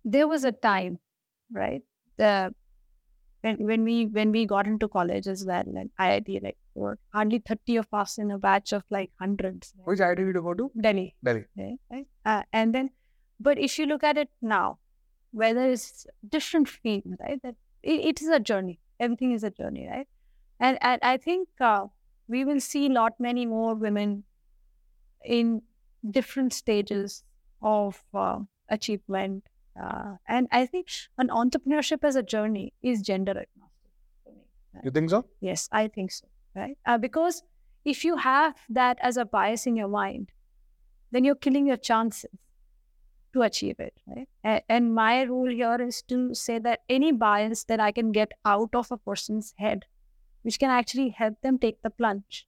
there 0.03 0.27
was 0.27 0.43
a 0.43 0.51
time, 0.51 0.99
right? 1.51 1.81
The 2.17 2.53
when 3.41 3.57
when 3.65 3.83
we 3.83 4.07
when 4.07 4.31
we 4.31 4.45
got 4.45 4.65
into 4.65 4.87
college 4.87 5.27
as 5.27 5.45
well, 5.45 5.63
and 5.81 5.89
IIT, 5.99 6.43
like 6.43 6.57
were 6.73 6.97
hardly 7.13 7.43
thirty 7.47 7.75
of 7.77 7.87
us 7.93 8.17
in 8.17 8.31
a 8.31 8.39
batch 8.39 8.73
of 8.73 8.83
like 8.89 9.11
hundreds. 9.19 9.73
right? 9.77 9.87
Which 9.87 9.99
IIT 9.99 10.15
did 10.17 10.35
you 10.35 10.41
go 10.41 10.53
to? 10.55 10.71
Delhi. 10.81 11.15
Delhi. 11.23 11.45
right? 11.57 11.77
right? 11.91 12.07
Uh, 12.25 12.43
and 12.51 12.73
then, 12.73 12.89
but 13.39 13.57
if 13.57 13.77
you 13.77 13.85
look 13.85 14.03
at 14.03 14.17
it 14.17 14.29
now, 14.41 14.79
whether 15.31 15.69
it's 15.69 16.07
different 16.29 16.69
field, 16.69 17.03
right? 17.19 17.41
That 17.43 17.55
it, 17.83 18.05
it 18.05 18.21
is 18.21 18.29
a 18.29 18.39
journey. 18.39 18.79
Everything 18.99 19.33
is 19.33 19.43
a 19.43 19.49
journey, 19.49 19.87
right? 19.87 20.07
And 20.59 20.77
and 20.81 20.99
I 21.03 21.17
think 21.17 21.49
uh, 21.59 21.87
we 22.27 22.45
will 22.45 22.59
see 22.59 22.87
lot 22.89 23.19
many 23.19 23.45
more 23.45 23.75
women 23.75 24.23
in 25.23 25.61
different 26.09 26.53
stages 26.53 27.23
of 27.61 28.01
uh, 28.13 28.39
achievement. 28.69 29.43
Uh, 29.81 30.15
and 30.27 30.47
I 30.51 30.65
think 30.65 30.87
an 31.17 31.27
entrepreneurship 31.27 32.03
as 32.03 32.15
a 32.15 32.23
journey 32.23 32.71
is 32.81 33.01
gender 33.01 33.31
agnostic 33.31 33.91
for 34.23 34.31
me. 34.31 34.81
You 34.83 34.91
think 34.91 35.09
so? 35.09 35.25
Yes, 35.41 35.67
I 35.71 35.89
think 35.89 36.11
so. 36.11 36.27
Right? 36.55 36.77
Uh, 36.85 36.97
because 36.97 37.43
if 37.83 38.05
you 38.05 38.15
have 38.15 38.55
that 38.69 38.97
as 39.01 39.17
a 39.17 39.25
bias 39.25 39.67
in 39.67 39.75
your 39.75 39.89
mind, 39.89 40.29
then 41.11 41.25
you're 41.25 41.35
killing 41.35 41.67
your 41.67 41.77
chances 41.77 42.31
to 43.35 43.43
achieve 43.43 43.79
it. 43.79 43.93
Right? 44.07 44.27
A- 44.43 44.63
and 44.71 44.95
my 44.95 45.21
rule 45.23 45.51
here 45.51 45.81
is 45.81 46.01
to 46.03 46.33
say 46.33 46.59
that 46.59 46.81
any 46.89 47.11
bias 47.11 47.63
that 47.65 47.79
I 47.79 47.91
can 47.91 48.11
get 48.11 48.31
out 48.45 48.73
of 48.73 48.91
a 48.91 48.97
person's 48.97 49.53
head, 49.57 49.85
which 50.43 50.59
can 50.59 50.69
actually 50.69 51.09
help 51.09 51.41
them 51.41 51.59
take 51.59 51.81
the 51.83 51.89
plunge, 51.89 52.47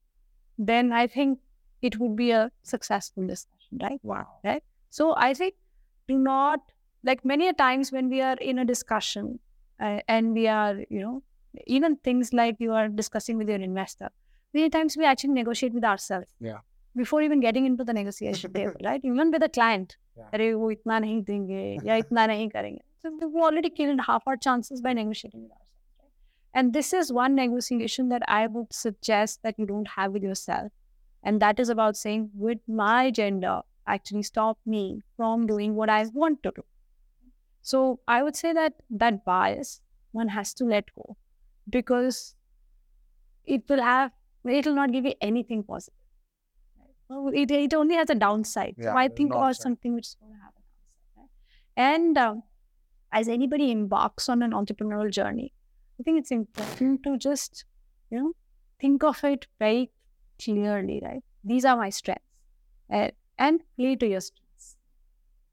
then 0.58 0.92
I 0.92 1.08
think 1.08 1.40
it 1.82 2.00
would 2.00 2.16
be 2.16 2.32
a 2.32 2.52
successful 2.64 3.28
discussion. 3.28 3.80
Right? 3.82 4.00
Wow. 4.04 4.28
Right. 4.44 4.64
So 4.90 5.14
I 5.16 5.34
think 5.34 5.56
do 6.08 6.18
not 6.18 6.60
like 7.04 7.24
many 7.26 7.48
a 7.48 7.54
times 7.54 7.92
when 7.92 8.10
we 8.10 8.22
are 8.22 8.38
in 8.38 8.60
a 8.60 8.66
discussion 8.66 9.40
uh, 9.80 10.00
and 10.08 10.34
we 10.34 10.48
are, 10.48 10.76
you 10.90 11.02
know, 11.02 11.24
even 11.66 11.98
things 11.98 12.34
like 12.34 12.56
you 12.60 12.74
are 12.74 12.88
discussing 12.88 13.38
with 13.38 13.50
your 13.50 13.60
investor, 13.60 14.10
many 14.54 14.70
times 14.70 14.96
we 14.98 15.06
actually 15.06 15.34
negotiate 15.34 15.74
with 15.74 15.84
ourselves. 15.84 16.28
Yeah 16.40 16.60
Before 16.97 17.23
even 17.23 17.41
getting 17.41 17.65
into 17.65 17.85
the 17.85 17.93
negotiation 17.93 18.53
table, 18.53 18.75
right? 18.85 19.01
Even 19.03 19.31
with 19.31 19.43
a 19.43 19.49
client. 19.49 19.97
Yeah. 20.17 20.29
अरे 20.35 20.53
वो 20.55 20.71
इतना 20.71 20.99
नहीं 21.01 21.23
देंगे 21.25 21.87
या 21.87 21.95
इतना 22.05 22.27
नहीं 22.27 22.49
करेंगे. 22.51 22.81
So 23.03 23.11
we've 23.11 23.43
already 23.49 23.71
killed 23.71 24.01
half 24.09 24.23
our 24.27 24.37
chances 24.37 24.83
by 24.83 24.93
negotiating 24.93 25.43
with 25.43 25.53
ourselves. 25.53 25.69
Right? 26.01 26.11
And 26.55 26.73
this 26.75 26.93
is 26.93 27.13
one 27.13 27.35
negotiation 27.35 28.11
that 28.11 28.23
I 28.29 28.47
would 28.47 28.73
suggest 28.73 29.43
that 29.43 29.59
you 29.59 29.67
don't 29.67 29.89
have 29.89 30.13
with 30.13 30.23
yourself. 30.23 30.71
And 31.23 31.41
that 31.41 31.59
is 31.59 31.71
about 31.71 31.97
saying, 31.97 32.31
with 32.35 32.59
my 32.67 33.11
gender, 33.11 33.63
actually 33.87 34.23
stop 34.23 34.59
me 34.67 35.01
from 35.17 35.47
doing 35.47 35.75
what 35.75 35.89
I 35.89 36.05
want 36.13 36.43
to 36.43 36.53
do. 36.55 36.65
So 37.63 38.01
I 38.09 38.23
would 38.23 38.37
say 38.37 38.53
that 38.53 38.75
that 38.91 39.25
bias 39.25 39.81
one 40.13 40.29
has 40.29 40.53
to 40.55 40.65
let 40.65 40.95
go 40.95 41.17
because 41.71 42.35
it 43.45 43.63
will 43.69 43.83
have 43.83 44.11
it 44.45 44.67
will 44.67 44.75
not 44.75 44.93
give 44.93 45.05
you 45.05 45.15
anything 45.21 45.63
positive. 45.63 45.95
It, 47.10 47.52
it 47.52 47.74
only 47.74 47.96
has 47.96 48.10
a 48.10 48.16
downside. 48.16 48.76
Yeah, 48.78 48.92
so 48.94 48.98
I 48.98 49.08
think 49.08 49.34
about 49.34 49.56
something 49.56 49.94
which 49.94 50.08
is 50.08 50.16
going 50.20 50.34
to 50.34 50.40
have 50.40 50.54
a 50.56 50.62
downside. 50.62 51.18
Right? 51.18 51.30
And 51.78 52.18
um, 52.18 52.44
as 53.12 53.28
anybody 53.28 53.72
embarks 53.72 54.30
on 54.30 54.42
an 54.44 54.52
entrepreneurial 54.52 55.12
journey, 55.12 55.54
I 56.00 56.04
think 56.04 56.20
it's 56.20 56.32
important 56.32 57.04
to 57.04 57.18
just 57.18 57.66
you 58.10 58.20
know 58.20 58.34
think 58.80 59.04
of 59.04 59.24
it 59.24 59.48
very 59.60 59.92
clearly. 60.44 61.02
Right? 61.04 61.24
These 61.44 61.66
are 61.66 61.78
my 61.78 61.90
strengths, 61.90 62.26
and, 62.90 63.14
and 63.38 63.62
play 63.78 63.96
to 63.96 64.08
your 64.08 64.22
strengths. 64.22 64.78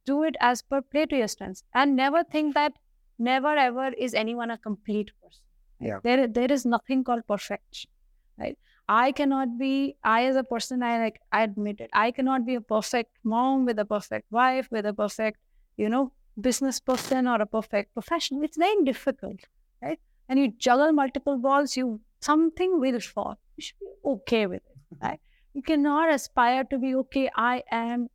Do 0.07 0.22
it 0.24 0.36
as 0.40 0.62
per 0.62 0.82
play 0.82 1.07
to 1.07 1.16
your 1.16 1.28
strengths, 1.28 1.62
and 1.74 1.96
never 1.96 2.24
think 2.24 2.55
that 2.55 2.72
never 3.18 3.57
ever 3.57 3.88
is 3.94 4.14
anyone 4.14 4.50
a 4.50 4.59
complete 4.59 5.11
person. 5.22 5.42
right? 5.80 5.88
Yeah. 5.88 5.98
There, 6.02 6.26
there 6.28 6.52
is 6.52 6.66
nothing 6.66 7.05
called 7.05 7.26
perfection, 7.26 7.90
right? 8.38 8.59
I 8.89 9.12
cannot 9.12 9.59
be, 9.59 9.97
I 10.05 10.24
as 10.26 10.37
a 10.37 10.45
person, 10.45 10.82
I 10.82 10.99
like, 10.99 11.20
I 11.32 11.43
admit 11.43 11.80
it, 11.80 11.91
I 11.93 12.11
cannot 12.11 12.45
be 12.47 12.55
a 12.55 12.61
perfect 12.61 13.16
mom 13.24 13.64
with 13.64 13.78
a 13.78 13.85
perfect 13.85 14.30
wife, 14.30 14.68
with 14.70 14.87
a 14.87 14.93
perfect, 14.93 15.39
you 15.76 15.89
know, 15.89 16.12
business 16.41 16.80
person 16.80 17.26
or 17.26 17.41
a 17.41 17.47
perfect 17.47 17.95
professional. 17.95 18.43
It's 18.45 18.57
very 18.59 18.82
difficult, 18.85 19.41
right? 19.82 19.99
And 20.28 20.39
you 20.39 20.53
juggle 20.59 20.93
multiple 20.93 21.39
balls, 21.39 21.76
you 21.76 22.01
something 22.20 22.80
will 22.80 23.01
fall. 23.01 23.39
You 23.57 23.62
should 23.62 23.78
be 23.80 23.87
okay 24.05 24.47
with 24.47 24.62
it, 24.66 24.97
right? 25.03 25.20
You 25.55 25.62
cannot 25.62 26.12
aspire 26.12 26.64
to 26.64 26.78
be 26.78 26.95
okay. 26.97 27.30
I 27.35 27.62
am 27.70 28.09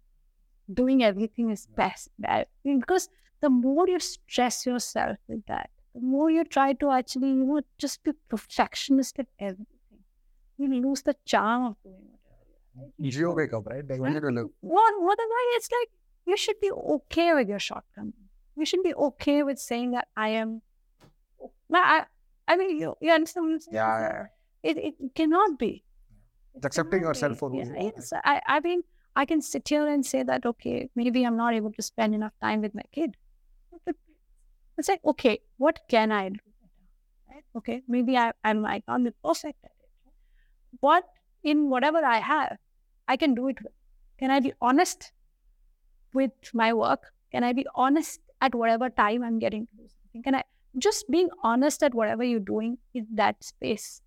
doing 0.74 1.04
everything 1.04 1.50
is 1.52 1.68
best, 1.68 2.10
right? 2.28 2.48
Because 2.64 3.10
the 3.42 3.50
more 3.50 3.88
you 3.88 4.00
stress 4.00 4.66
yourself 4.66 5.18
with 5.28 5.46
that, 5.48 5.70
the 5.94 6.02
more 6.02 6.30
you 6.30 6.44
try 6.44 6.74
to 6.74 6.92
actually, 6.92 7.30
you 7.30 7.46
know, 7.46 7.62
just 7.78 8.04
be 8.04 8.12
perfectionist 8.30 9.20
at 9.20 9.28
everything, 9.40 9.79
you 10.60 10.68
ah, 10.72 10.88
lose 10.88 11.02
the 11.04 11.16
charm 11.26 11.66
of 11.68 11.76
doing 11.84 11.96
whatever. 12.12 13.18
you 13.20 13.32
wake 13.32 13.54
up, 13.54 13.66
right? 13.66 13.88
Like 13.90 14.00
when 14.00 14.14
Right. 14.14 14.24
you 14.24 14.32
look. 14.32 14.52
What, 14.62 14.94
what 15.02 15.20
am 15.20 15.32
I? 15.42 15.54
It's 15.58 15.70
like 15.72 15.90
you 16.26 16.38
should 16.38 16.60
be 16.62 16.72
okay 16.72 17.34
with 17.34 17.48
your 17.50 17.60
shortcomings. 17.60 18.14
You 18.56 18.66
should 18.66 18.84
be 18.84 18.94
okay 18.94 19.42
with 19.44 19.58
saying 19.60 19.92
that 19.92 20.08
I 20.18 20.30
am. 20.30 20.62
No, 21.70 21.80
I, 21.80 22.06
I 22.48 22.58
mean, 22.58 22.78
you, 22.80 22.96
you 23.02 23.12
understand 23.12 23.46
what 23.48 23.54
I'm 23.54 23.60
saying? 23.62 23.76
Yeah, 23.76 24.00
yeah, 24.00 24.26
It, 24.70 24.78
it 24.78 25.16
cannot 25.16 25.58
be. 25.58 25.84
It's 26.56 26.66
accepting 26.66 27.02
yourself 27.04 27.34
be. 27.34 27.38
for 27.40 27.50
who 27.50 27.58
yeah, 27.60 27.66
you 27.66 27.76
are. 27.76 27.92
yes. 27.96 28.12
I, 28.14 28.42
I 28.48 28.60
mean, 28.60 28.84
I 29.16 29.26
can 29.26 29.42
sit 29.42 29.68
here 29.70 29.88
and 29.88 30.06
say 30.06 30.24
that, 30.24 30.46
okay, 30.46 30.90
maybe 30.96 31.26
I'm 31.26 31.38
not 31.38 31.54
able 31.54 31.72
to 31.74 31.82
spend 31.82 32.14
enough 32.16 32.34
time 32.42 32.62
with 32.62 32.76
my 32.76 32.84
kid. 32.92 33.16
But 33.86 33.96
It's 34.78 34.90
like, 34.90 35.02
okay, 35.06 35.40
what 35.58 35.80
can 35.90 36.12
I 36.12 36.30
do? 36.30 36.40
Right? 37.30 37.44
Okay, 37.56 37.82
maybe 37.88 38.18
I, 38.18 38.34
I 38.44 38.54
might 38.54 38.84
not 38.88 39.04
be 39.04 39.12
perfect 39.24 39.64
at 39.64 39.72
But 40.82 41.04
in 41.44 41.70
whatever 41.70 42.04
I 42.04 42.18
have, 42.20 42.58
I 43.08 43.18
can 43.18 43.36
do 43.36 43.48
it 43.48 43.62
with. 43.62 43.74
Can 44.20 44.32
I 44.32 44.40
be 44.40 44.54
honest 44.62 45.12
with 46.14 46.32
my 46.54 46.74
work? 46.74 47.04
Can 47.32 47.44
I 47.44 47.54
be 47.54 47.66
honest 47.76 48.20
at 48.42 48.54
whatever 48.54 48.90
time 48.90 49.24
I'm 49.24 49.40
getting 49.40 49.68
to 49.68 49.76
do 49.78 49.88
something? 49.88 50.24
Can 50.24 50.36
I 50.36 50.44
just 50.78 51.10
being 51.10 51.30
honest 51.44 51.84
at 51.84 51.94
whatever 51.94 52.24
you're 52.24 52.40
doing 52.40 52.78
in 52.94 53.08
that 53.16 53.44
space 53.44 54.02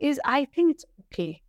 is 0.00 0.20
I 0.24 0.44
think 0.44 0.72
it's 0.72 0.84
okay. 1.06 1.42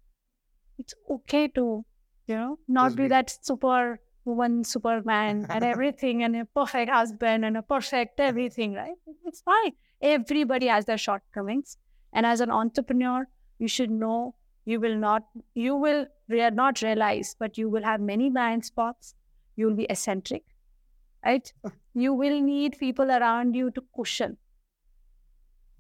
It's 0.78 0.94
okay 1.10 1.48
to, 1.50 1.86
you 2.28 2.36
know, 2.36 2.60
not 2.68 2.96
be 2.96 3.04
be- 3.04 3.10
that 3.10 3.38
super 3.42 4.00
woman, 4.26 4.64
superman 4.64 5.46
and 5.50 5.64
everything 5.64 6.24
and 6.24 6.36
a 6.36 6.46
perfect 6.46 6.90
husband 6.90 7.46
and 7.46 7.58
a 7.58 7.62
perfect 7.62 8.20
everything, 8.20 8.74
right? 8.74 8.96
It's 9.26 9.42
fine. 9.42 9.74
Everybody 10.02 10.68
has 10.68 10.86
their 10.86 10.98
shortcomings. 10.98 11.78
And 12.14 12.26
as 12.26 12.42
an 12.42 12.50
entrepreneur, 12.50 13.28
you 13.60 13.68
should 13.68 13.92
know 13.92 14.36
you 14.70 14.80
will 14.80 14.96
not, 15.04 15.24
you 15.66 15.76
will 15.84 16.02
rea- 16.34 16.52
not 16.62 16.82
realize, 16.82 17.36
but 17.44 17.58
you 17.58 17.70
will 17.76 17.84
have 17.92 18.02
many 18.10 18.30
blind 18.30 18.66
spots. 18.66 19.16
You 19.56 19.68
will 19.68 19.76
be 19.76 19.86
eccentric, 19.96 20.44
right? 21.26 21.52
you 21.94 22.14
will 22.14 22.40
need 22.42 22.78
people 22.84 23.12
around 23.20 23.56
you 23.62 23.72
to 23.78 23.84
cushion 23.96 24.38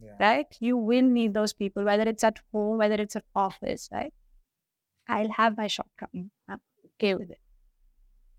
Yeah. 0.05 0.15
right? 0.19 0.57
You 0.59 0.77
will 0.77 1.07
need 1.17 1.33
those 1.33 1.53
people, 1.53 1.83
whether 1.83 2.03
it's 2.13 2.23
at 2.23 2.39
home, 2.53 2.77
whether 2.77 2.95
it's 2.95 3.15
at 3.15 3.25
office, 3.35 3.89
right? 3.91 4.13
I'll 5.07 5.31
have 5.37 5.57
my 5.57 5.67
shortcoming. 5.67 6.31
I'm 6.47 6.59
okay 6.95 7.13
with 7.15 7.31
it. 7.31 7.39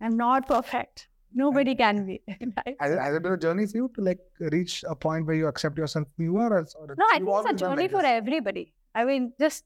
I'm 0.01 0.17
not 0.17 0.47
perfect. 0.49 1.07
Nobody 1.41 1.75
can 1.81 2.07
be. 2.07 2.21
Right? 2.29 2.77
Has, 2.81 2.93
it- 2.93 2.99
has 3.07 3.15
it 3.17 3.23
been 3.23 3.33
a 3.33 3.37
journey 3.47 3.67
for 3.67 3.77
you 3.83 3.91
to 3.97 4.01
like 4.11 4.21
reach 4.55 4.85
a 4.89 4.97
point 4.97 5.27
where 5.27 5.37
you 5.37 5.47
accept 5.47 5.79
yourself 5.79 6.09
who 6.17 6.25
you 6.25 6.37
are? 6.39 6.53
Or, 6.59 6.67
or 6.79 6.95
No, 7.03 7.05
I 7.11 7.19
think 7.19 7.29
it's 7.41 7.51
a 7.51 7.59
journey 7.65 7.83
like 7.89 7.91
for 7.99 8.05
everybody. 8.05 8.73
I 8.95 9.05
mean, 9.05 9.33
just 9.39 9.65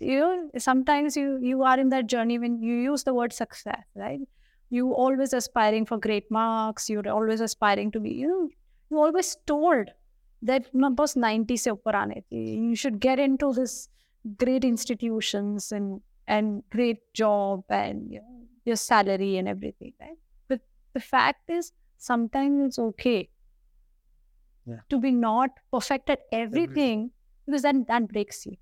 you 0.00 0.18
know, 0.20 0.50
sometimes 0.58 1.16
you 1.16 1.38
you 1.42 1.62
are 1.62 1.78
in 1.78 1.88
that 1.90 2.06
journey 2.06 2.38
when 2.38 2.62
you 2.62 2.74
use 2.76 3.04
the 3.04 3.14
word 3.14 3.32
success, 3.32 3.84
right? 3.94 4.20
You 4.70 4.92
always 4.94 5.32
aspiring 5.32 5.86
for 5.86 5.98
great 5.98 6.30
marks. 6.30 6.88
You're 6.90 7.08
always 7.08 7.40
aspiring 7.40 7.90
to 7.92 8.00
be, 8.00 8.10
you 8.10 8.28
know, 8.28 8.48
you 8.90 8.98
always 9.00 9.36
told 9.46 9.88
that 10.42 10.72
"Na, 10.74 10.90
boss 10.90 11.16
90 11.16 11.56
se 11.56 11.70
upar 11.76 11.94
aane. 12.02 12.22
You 12.30 12.76
should 12.76 13.00
get 13.00 13.18
into 13.18 13.52
this 13.52 13.88
great 14.44 14.64
institutions 14.64 15.72
and 15.72 16.00
and 16.26 16.62
great 16.70 17.00
job 17.14 17.64
and 17.70 18.12
you 18.12 18.20
know, 18.20 18.46
your 18.64 18.76
salary 18.76 19.36
and 19.38 19.48
everything, 19.48 19.94
right? 20.00 20.18
But 20.48 20.60
the 20.94 21.00
fact 21.00 21.50
is, 21.58 21.72
sometimes 21.96 22.66
it's 22.66 22.78
okay 22.78 23.28
Yeah. 24.66 24.80
to 24.90 24.98
be 25.00 25.10
not 25.12 25.50
perfect 25.72 26.10
at 26.10 26.20
everything 26.30 27.10
because 27.46 27.62
then 27.62 27.84
that 27.88 28.08
breaks 28.08 28.44
you. 28.46 28.56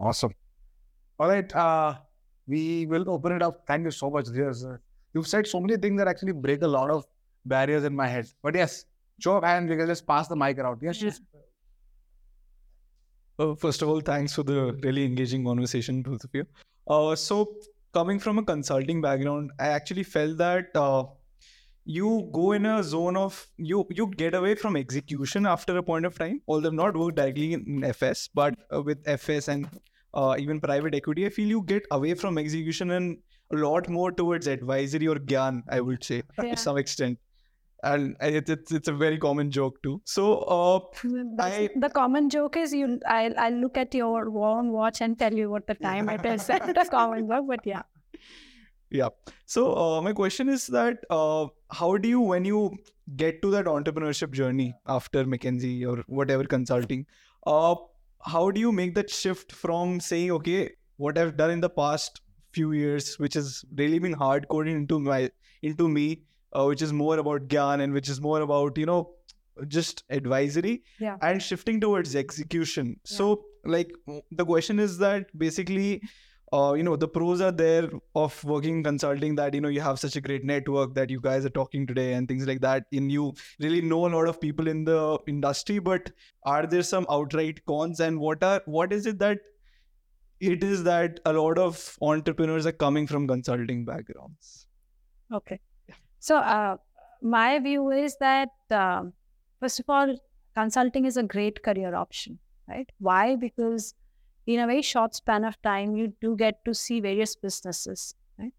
Awesome. 0.00 0.34
All 1.18 1.28
right. 1.28 1.54
Uh, 1.54 1.94
we 2.46 2.86
will 2.86 3.08
open 3.10 3.32
it 3.32 3.42
up. 3.42 3.64
Thank 3.66 3.84
you 3.84 3.90
so 3.90 4.10
much, 4.10 4.26
dear. 4.26 4.52
You've 5.14 5.26
said 5.26 5.46
so 5.46 5.60
many 5.60 5.76
things 5.76 5.98
that 5.98 6.08
actually 6.08 6.32
break 6.32 6.62
a 6.62 6.66
lot 6.66 6.90
of 6.90 7.04
barriers 7.44 7.84
in 7.84 7.94
my 7.94 8.06
head. 8.06 8.26
But 8.42 8.54
yes, 8.54 8.84
show 9.20 9.36
of 9.36 9.44
hands, 9.44 9.70
we 9.70 9.76
can 9.76 9.86
just 9.86 10.06
pass 10.06 10.28
the 10.28 10.36
mic 10.36 10.58
around. 10.58 10.80
Yes, 10.82 11.00
Yeah. 11.02 11.10
Uh, 13.38 13.54
first 13.56 13.82
of 13.82 13.88
all, 13.88 14.00
thanks 14.00 14.32
for 14.34 14.44
the 14.44 14.72
really 14.82 15.04
engaging 15.04 15.44
conversation, 15.44 16.02
both 16.02 16.22
of 16.22 16.30
you. 16.32 16.46
Uh, 16.86 17.16
so, 17.16 17.54
coming 17.92 18.20
from 18.20 18.38
a 18.38 18.42
consulting 18.44 19.00
background, 19.00 19.50
I 19.58 19.68
actually 19.68 20.04
felt 20.04 20.36
that 20.38 20.66
uh, 20.74 21.04
you 21.84 22.30
go 22.32 22.52
in 22.52 22.64
a 22.66 22.82
zone 22.82 23.16
of 23.16 23.46
you 23.58 23.86
you 23.90 24.06
get 24.16 24.34
away 24.34 24.54
from 24.54 24.76
execution 24.76 25.46
after 25.46 25.76
a 25.76 25.82
point 25.82 26.06
of 26.06 26.18
time. 26.18 26.40
Although 26.48 26.68
I've 26.68 26.74
not 26.74 26.96
worked 26.96 27.16
directly 27.16 27.52
in 27.54 27.84
FS, 27.84 28.28
but 28.34 28.54
uh, 28.74 28.82
with 28.82 29.02
FS 29.06 29.48
and 29.48 29.68
uh, 30.14 30.36
even 30.38 30.60
private 30.60 30.94
equity, 30.94 31.26
I 31.26 31.28
feel 31.30 31.48
you 31.48 31.62
get 31.62 31.84
away 31.90 32.14
from 32.14 32.38
execution 32.38 32.90
and 32.92 33.18
a 33.52 33.56
lot 33.56 33.88
more 33.88 34.10
towards 34.12 34.46
advisory 34.46 35.06
or 35.08 35.16
gyan. 35.16 35.62
I 35.68 35.80
would 35.80 36.02
say 36.02 36.22
Yeah. 36.42 36.54
to 36.54 36.56
some 36.56 36.78
extent, 36.78 37.18
and 37.82 38.16
it, 38.20 38.48
it's 38.48 38.72
it's 38.72 38.88
a 38.88 38.92
very 38.92 39.18
common 39.18 39.50
joke 39.50 39.82
too. 39.82 40.00
So. 40.06 40.38
Uh, 40.38 40.80
I- 41.38 41.68
the 41.76 41.90
common 41.90 42.30
joke 42.30 42.56
is 42.56 42.72
you. 42.72 42.98
I'll 43.06 43.38
I'll 43.38 43.52
look 43.66 43.76
at 43.76 43.94
your 43.94 44.30
wrong 44.30 44.72
watch 44.72 45.02
and 45.02 45.18
tell 45.18 45.32
you 45.42 45.50
what 45.50 45.66
the 45.66 45.74
time 45.74 46.08
it 46.08 46.24
is. 46.24 46.46
That's 46.80 46.88
common 46.88 47.28
joke, 47.28 47.46
but 47.48 47.66
yeah. 47.66 47.82
Yeah. 48.90 49.08
So 49.44 49.74
uh, 49.76 50.02
my 50.02 50.12
question 50.12 50.48
is 50.48 50.66
that 50.68 50.98
uh, 51.10 51.46
how 51.80 51.96
do 52.04 52.08
you 52.08 52.20
when 52.20 52.44
you 52.50 52.60
get 53.22 53.40
to 53.42 53.50
that 53.54 53.66
entrepreneurship 53.66 54.30
journey 54.40 54.74
after 54.98 55.24
McKinsey 55.24 55.72
or 55.86 56.02
whatever 56.06 56.44
consulting, 56.44 57.06
uh, 57.46 57.74
how 58.34 58.50
do 58.50 58.60
you 58.60 58.72
make 58.72 58.94
that 58.94 59.10
shift 59.10 59.52
from 59.52 59.98
saying 60.00 60.30
okay, 60.38 60.60
what 60.96 61.18
I've 61.18 61.36
done 61.36 61.50
in 61.50 61.60
the 61.60 61.70
past 61.70 62.20
few 62.52 62.72
years, 62.72 63.18
which 63.18 63.34
has 63.34 63.64
really 63.82 63.98
been 63.98 64.14
hardcore 64.14 64.66
into 64.68 65.00
my 65.00 65.30
into 65.62 65.88
me, 65.88 66.22
uh, 66.52 66.64
which 66.64 66.82
is 66.82 66.92
more 66.92 67.18
about 67.18 67.48
gyan 67.48 67.82
and 67.82 67.92
which 67.92 68.08
is 68.08 68.20
more 68.20 68.40
about 68.48 68.78
you 68.78 68.86
know 68.86 69.00
just 69.68 70.02
advisory 70.10 70.82
Yeah. 71.00 71.16
and 71.22 71.42
shifting 71.42 71.80
towards 71.80 72.14
execution. 72.16 72.96
So 73.04 73.44
like 73.64 73.92
the 74.30 74.44
question 74.44 74.78
is 74.78 74.98
that 74.98 75.36
basically 75.38 76.02
uh, 76.56 76.72
you 76.78 76.82
know 76.88 76.96
the 76.96 77.08
pros 77.08 77.40
are 77.46 77.52
there 77.60 77.88
of 78.14 78.42
working 78.44 78.82
consulting 78.88 79.34
that 79.40 79.54
you 79.54 79.60
know 79.60 79.72
you 79.76 79.80
have 79.86 79.98
such 79.98 80.16
a 80.16 80.20
great 80.28 80.44
network 80.50 80.94
that 80.94 81.10
you 81.10 81.20
guys 81.20 81.44
are 81.44 81.54
talking 81.60 81.86
today 81.86 82.12
and 82.14 82.28
things 82.28 82.46
like 82.46 82.60
that 82.60 82.84
and 82.92 83.12
you 83.12 83.32
really 83.60 83.80
know 83.92 84.06
a 84.06 84.12
lot 84.16 84.28
of 84.28 84.40
people 84.40 84.68
in 84.68 84.84
the 84.84 85.18
industry 85.26 85.78
but 85.78 86.10
are 86.44 86.66
there 86.66 86.82
some 86.82 87.06
outright 87.10 87.64
cons 87.66 88.00
and 88.00 88.18
what 88.26 88.42
are 88.42 88.60
what 88.66 88.92
is 89.00 89.06
it 89.06 89.18
that 89.18 89.38
it 90.40 90.62
is 90.64 90.84
that 90.84 91.18
a 91.24 91.32
lot 91.32 91.58
of 91.58 91.96
entrepreneurs 92.02 92.66
are 92.66 92.78
coming 92.86 93.06
from 93.06 93.26
consulting 93.26 93.84
backgrounds 93.84 94.64
Okay. 95.32 95.60
So 96.20 96.38
uh, 96.38 96.76
my 97.22 97.58
view 97.58 97.90
is 97.90 98.16
that 98.20 98.50
um, 98.70 99.12
first 99.60 99.80
of 99.80 99.86
all, 99.88 100.16
consulting 100.54 101.04
is 101.04 101.16
a 101.16 101.22
great 101.22 101.62
career 101.62 101.94
option, 101.94 102.38
right? 102.68 102.88
Why? 102.98 103.36
Because 103.36 103.94
in 104.45 104.59
a 104.59 104.67
very 104.67 104.81
short 104.81 105.15
span 105.15 105.45
of 105.45 105.61
time, 105.61 105.95
you 105.95 106.13
do 106.21 106.35
get 106.35 106.63
to 106.65 106.73
see 106.73 106.99
various 106.99 107.35
businesses, 107.35 108.15
right? 108.37 108.53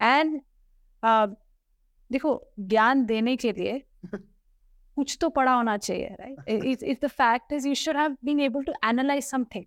And 0.00 0.40
uh, 1.02 1.28
देखो 2.12 2.32
ज्ञान 2.72 3.04
देने 3.06 3.36
के 3.36 3.52
लिए 3.52 3.82
कुछ 4.96 5.16
तो 5.20 5.28
पढ़ा 5.28 5.54
होना 5.54 5.76
चाहिए 5.76 6.16
right 6.20 6.36
if, 6.72 6.82
if 6.82 7.00
the 7.00 7.08
fact 7.08 7.52
is 7.52 7.66
you 7.66 7.74
should 7.74 7.96
have 7.96 8.14
been 8.28 8.40
able 8.40 8.64
to 8.68 8.74
analyze 8.90 9.28
something 9.34 9.66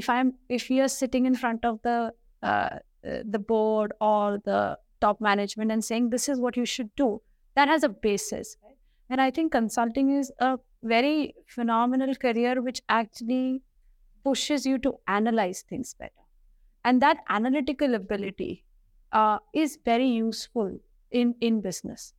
if 0.00 0.10
i'm 0.14 0.32
if 0.56 0.70
you're 0.70 0.88
sitting 0.94 1.28
in 1.30 1.38
front 1.42 1.64
of 1.64 1.78
the 1.88 1.96
uh, 2.42 2.50
uh, 2.50 3.20
the 3.36 3.38
board 3.52 3.94
or 4.00 4.38
the 4.50 4.78
top 5.00 5.20
management 5.20 5.76
and 5.76 5.84
saying 5.84 6.10
this 6.10 6.28
is 6.28 6.40
what 6.46 6.56
you 6.56 6.66
should 6.74 6.90
do 7.02 7.08
that 7.54 7.68
has 7.74 7.88
a 7.88 7.88
basis 8.08 8.56
right? 8.64 8.76
and 9.10 9.26
i 9.26 9.30
think 9.30 9.52
consulting 9.52 10.10
is 10.18 10.32
a 10.50 10.50
very 10.82 11.34
phenomenal 11.56 12.14
career 12.26 12.60
which 12.68 12.82
actually 12.88 13.62
pushes 14.24 14.66
you 14.66 14.78
to 14.78 14.94
analyze 15.08 15.62
things 15.62 15.94
better 15.94 16.24
and 16.84 17.02
that 17.02 17.18
analytical 17.28 17.94
ability 17.94 18.64
uh, 19.12 19.38
is 19.52 19.78
very 19.84 20.08
useful 20.08 20.70
in 21.12 21.34
in 21.40 21.60
business 21.66 22.12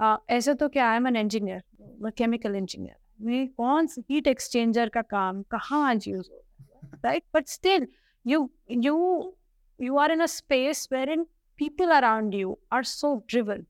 uh, 0.00 0.16
ऐसे 0.30 0.54
तो 0.54 0.68
क्या 0.68 0.90
I 0.90 0.96
am 0.96 1.06
an 1.06 1.16
engineer 1.16 1.62
मैं 2.02 2.12
chemical 2.18 2.54
engineer 2.56 2.96
मैं 3.26 3.46
कौन 3.56 3.86
सी 3.86 4.04
heat 4.10 4.26
exchanger 4.26 4.88
का 4.88 5.02
काम 5.14 5.42
कहाँ 5.50 5.88
आज 5.90 6.08
यूज 6.08 6.28
होता 6.30 7.08
है 7.08 7.12
right 7.12 7.24
but 7.34 7.48
still 7.48 7.86
you 8.24 8.50
you 8.68 9.34
you 9.78 9.98
are 9.98 10.10
in 10.12 10.20
a 10.20 10.28
space 10.28 10.86
wherein 10.90 11.26
people 11.56 11.90
around 11.90 12.34
you 12.34 12.58
are 12.70 12.82
so 12.82 13.24
driven 13.26 13.66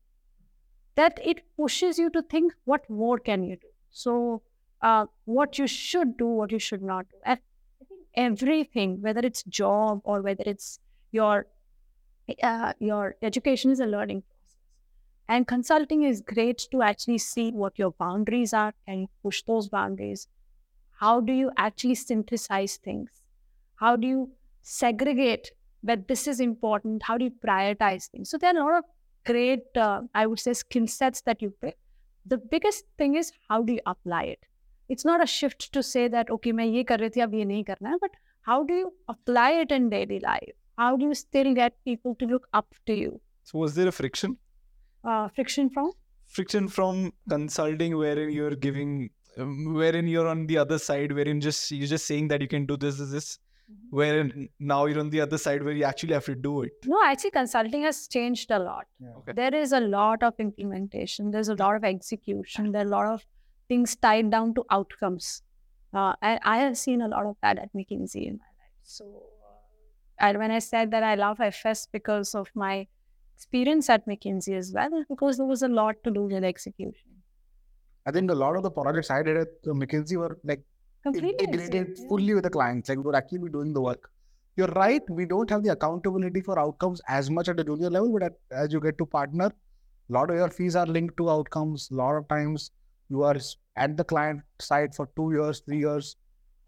that 0.95 1.19
it 1.23 1.41
pushes 1.55 1.97
you 1.97 2.09
to 2.09 2.21
think 2.21 2.53
what 2.65 2.89
more 2.89 3.17
can 3.17 3.43
you 3.43 3.55
do 3.55 3.67
so 3.89 4.41
uh, 4.81 5.05
what 5.25 5.57
you 5.57 5.67
should 5.67 6.17
do 6.17 6.25
what 6.25 6.51
you 6.51 6.59
should 6.59 6.81
not 6.81 7.05
do 7.09 7.17
and 7.25 7.31
i 7.31 7.35
think 7.35 7.44
everything 8.16 9.00
whether 9.02 9.20
it's 9.20 9.42
job 9.44 10.00
or 10.04 10.22
whether 10.22 10.44
it's 10.46 10.80
your 11.12 11.46
uh, 12.42 12.72
your 12.78 13.16
education 13.22 13.70
is 13.70 13.80
a 13.80 13.86
learning 13.86 14.22
process. 14.22 14.56
And 15.28 15.46
consulting 15.48 16.02
is 16.04 16.20
great 16.20 16.66
to 16.72 16.82
actually 16.82 17.18
see 17.18 17.50
what 17.52 17.78
your 17.78 17.92
boundaries 17.92 18.52
are 18.52 18.74
and 18.86 19.08
push 19.22 19.42
those 19.42 19.68
boundaries. 19.68 20.28
How 21.00 21.20
do 21.20 21.32
you 21.32 21.50
actually 21.56 21.94
synthesize 21.96 22.76
things? 22.78 23.22
How 23.76 23.96
do 23.96 24.06
you 24.08 24.32
segregate 24.62 25.52
that 25.82 26.08
this 26.08 26.26
is 26.26 26.40
important? 26.40 27.02
How 27.04 27.18
do 27.18 27.24
you 27.26 27.30
prioritize 27.30 28.08
things? 28.08 28.30
So 28.30 28.38
there 28.38 28.54
are 28.56 28.58
a 28.58 28.64
lot 28.64 28.78
of 28.78 28.84
great 29.26 29.64
uh, 29.76 30.02
i 30.14 30.26
would 30.26 30.38
say 30.38 30.52
skill 30.54 30.86
sets 30.86 31.20
that 31.22 31.42
you 31.42 31.50
pick. 31.60 31.76
The 32.26 32.38
biggest 32.38 32.84
thing 32.98 33.16
is 33.16 33.32
how 33.48 33.62
do 33.62 33.74
you 33.74 33.80
apply 33.86 34.24
it 34.24 34.40
it's 34.89 35.05
not 35.05 35.23
a 35.23 35.27
shift 35.33 35.71
to 35.77 35.83
say 35.89 36.07
that 36.15 36.31
okay 36.35 36.51
मैं 36.59 36.65
ये 36.65 36.83
कर 36.91 36.99
रही 36.99 37.09
थी 37.15 37.21
अब 37.21 37.33
ये 37.33 37.45
नहीं 37.45 37.63
करना 37.71 37.89
है 37.89 37.99
but 38.05 38.17
how 38.49 38.57
do 38.69 38.77
you 38.81 38.91
apply 39.13 39.49
it 39.63 39.71
in 39.77 39.89
daily 39.89 40.19
life 40.27 40.55
how 40.83 40.95
do 41.01 41.09
you 41.11 41.17
still 41.23 41.53
get 41.61 41.77
people 41.89 42.15
to 42.21 42.29
look 42.33 42.47
up 42.59 42.79
to 42.89 42.97
you 43.01 43.19
so 43.51 43.59
was 43.63 43.75
there 43.75 43.87
a 43.87 43.95
friction 43.99 44.37
uh, 45.03 45.27
friction 45.39 45.69
from 45.77 45.91
friction 46.39 46.67
from 46.79 46.99
consulting 47.35 47.97
wherein 48.01 48.31
you're 48.39 48.57
giving 48.67 49.09
um, 49.37 49.73
wherein 49.73 50.07
you're 50.07 50.27
on 50.33 50.45
the 50.51 50.57
other 50.65 50.79
side 50.87 51.11
wherein 51.19 51.41
just 51.47 51.71
you're 51.71 51.93
just 51.95 52.05
saying 52.13 52.27
that 52.33 52.41
you 52.41 52.51
can 52.57 52.65
do 52.73 52.77
this 52.85 52.97
this 53.03 53.11
this 53.17 53.29
wherein 53.89 54.49
now 54.59 54.85
you're 54.85 54.99
on 54.99 55.09
the 55.09 55.21
other 55.25 55.37
side 55.37 55.63
where 55.63 55.73
you 55.73 55.83
actually 55.89 56.13
have 56.13 56.25
to 56.25 56.35
do 56.35 56.61
it 56.63 56.73
No, 56.93 57.01
actually, 57.09 57.31
consulting 57.31 57.83
has 57.83 58.07
changed 58.07 58.51
a 58.51 58.59
lot. 58.59 58.85
Okay. 59.19 59.33
There 59.33 59.55
is 59.55 59.71
a 59.71 59.79
lot 59.79 60.23
of 60.23 60.33
implementation. 60.39 61.31
There's 61.31 61.49
a 61.49 61.55
lot 61.55 61.75
of 61.77 61.85
execution. 61.85 62.71
There 62.73 62.81
are 62.81 62.85
a 62.85 62.89
lot 62.89 63.07
of 63.13 63.25
things 63.68 63.96
tied 63.96 64.30
down 64.30 64.54
to 64.54 64.64
outcomes. 64.70 65.42
Uh, 65.92 66.14
and 66.22 66.40
I 66.44 66.58
have 66.58 66.76
seen 66.76 67.00
a 67.00 67.08
lot 67.08 67.26
of 67.26 67.36
that 67.42 67.58
at 67.58 67.72
McKinsey 67.74 68.26
in 68.26 68.38
my 68.38 68.50
life. 68.60 68.76
So, 68.82 69.04
uh, 69.04 70.26
and 70.26 70.38
when 70.38 70.50
I 70.50 70.58
said 70.58 70.90
that 70.90 71.02
I 71.02 71.14
love 71.14 71.40
FS 71.40 71.88
because 71.90 72.34
of 72.34 72.50
my 72.54 72.86
experience 73.34 73.88
at 73.90 74.06
McKinsey 74.06 74.56
as 74.56 74.72
well, 74.72 75.04
because 75.08 75.36
there 75.36 75.46
was 75.46 75.62
a 75.62 75.68
lot 75.68 75.96
to 76.04 76.10
do 76.10 76.22
with 76.22 76.44
execution. 76.44 77.10
I 78.06 78.12
think 78.12 78.30
a 78.30 78.34
lot 78.34 78.56
of 78.56 78.62
the 78.62 78.70
projects 78.70 79.10
I 79.10 79.22
did 79.22 79.36
at 79.36 79.62
McKinsey 79.64 80.16
were 80.16 80.38
like 80.44 80.62
Completely 81.02 81.46
integrated 81.46 81.98
fully 82.08 82.34
with 82.34 82.42
the 82.42 82.50
clients. 82.50 82.88
Like 82.88 82.98
we 82.98 83.04
would 83.04 83.14
actually 83.14 83.38
be 83.38 83.48
doing 83.48 83.72
the 83.72 83.80
work. 83.80 84.10
You're 84.56 84.74
right. 84.74 85.02
We 85.08 85.24
don't 85.24 85.48
have 85.50 85.62
the 85.62 85.70
accountability 85.70 86.40
for 86.40 86.58
outcomes 86.58 87.00
as 87.06 87.30
much 87.30 87.48
at 87.48 87.56
the 87.56 87.64
junior 87.64 87.90
level, 87.90 88.12
but 88.12 88.22
at, 88.24 88.32
as 88.50 88.72
you 88.72 88.80
get 88.80 88.98
to 88.98 89.06
partner, 89.06 89.46
a 89.46 90.12
lot 90.12 90.30
of 90.30 90.36
your 90.36 90.50
fees 90.50 90.74
are 90.74 90.86
linked 90.86 91.16
to 91.18 91.30
outcomes. 91.30 91.88
A 91.92 91.94
lot 91.94 92.16
of 92.16 92.26
times 92.28 92.72
you 93.08 93.22
are 93.22 93.36
at 93.76 93.96
the 93.96 94.04
client 94.04 94.42
side 94.60 94.94
for 94.94 95.08
two 95.16 95.32
years, 95.32 95.60
three 95.60 95.78
years. 95.78 96.16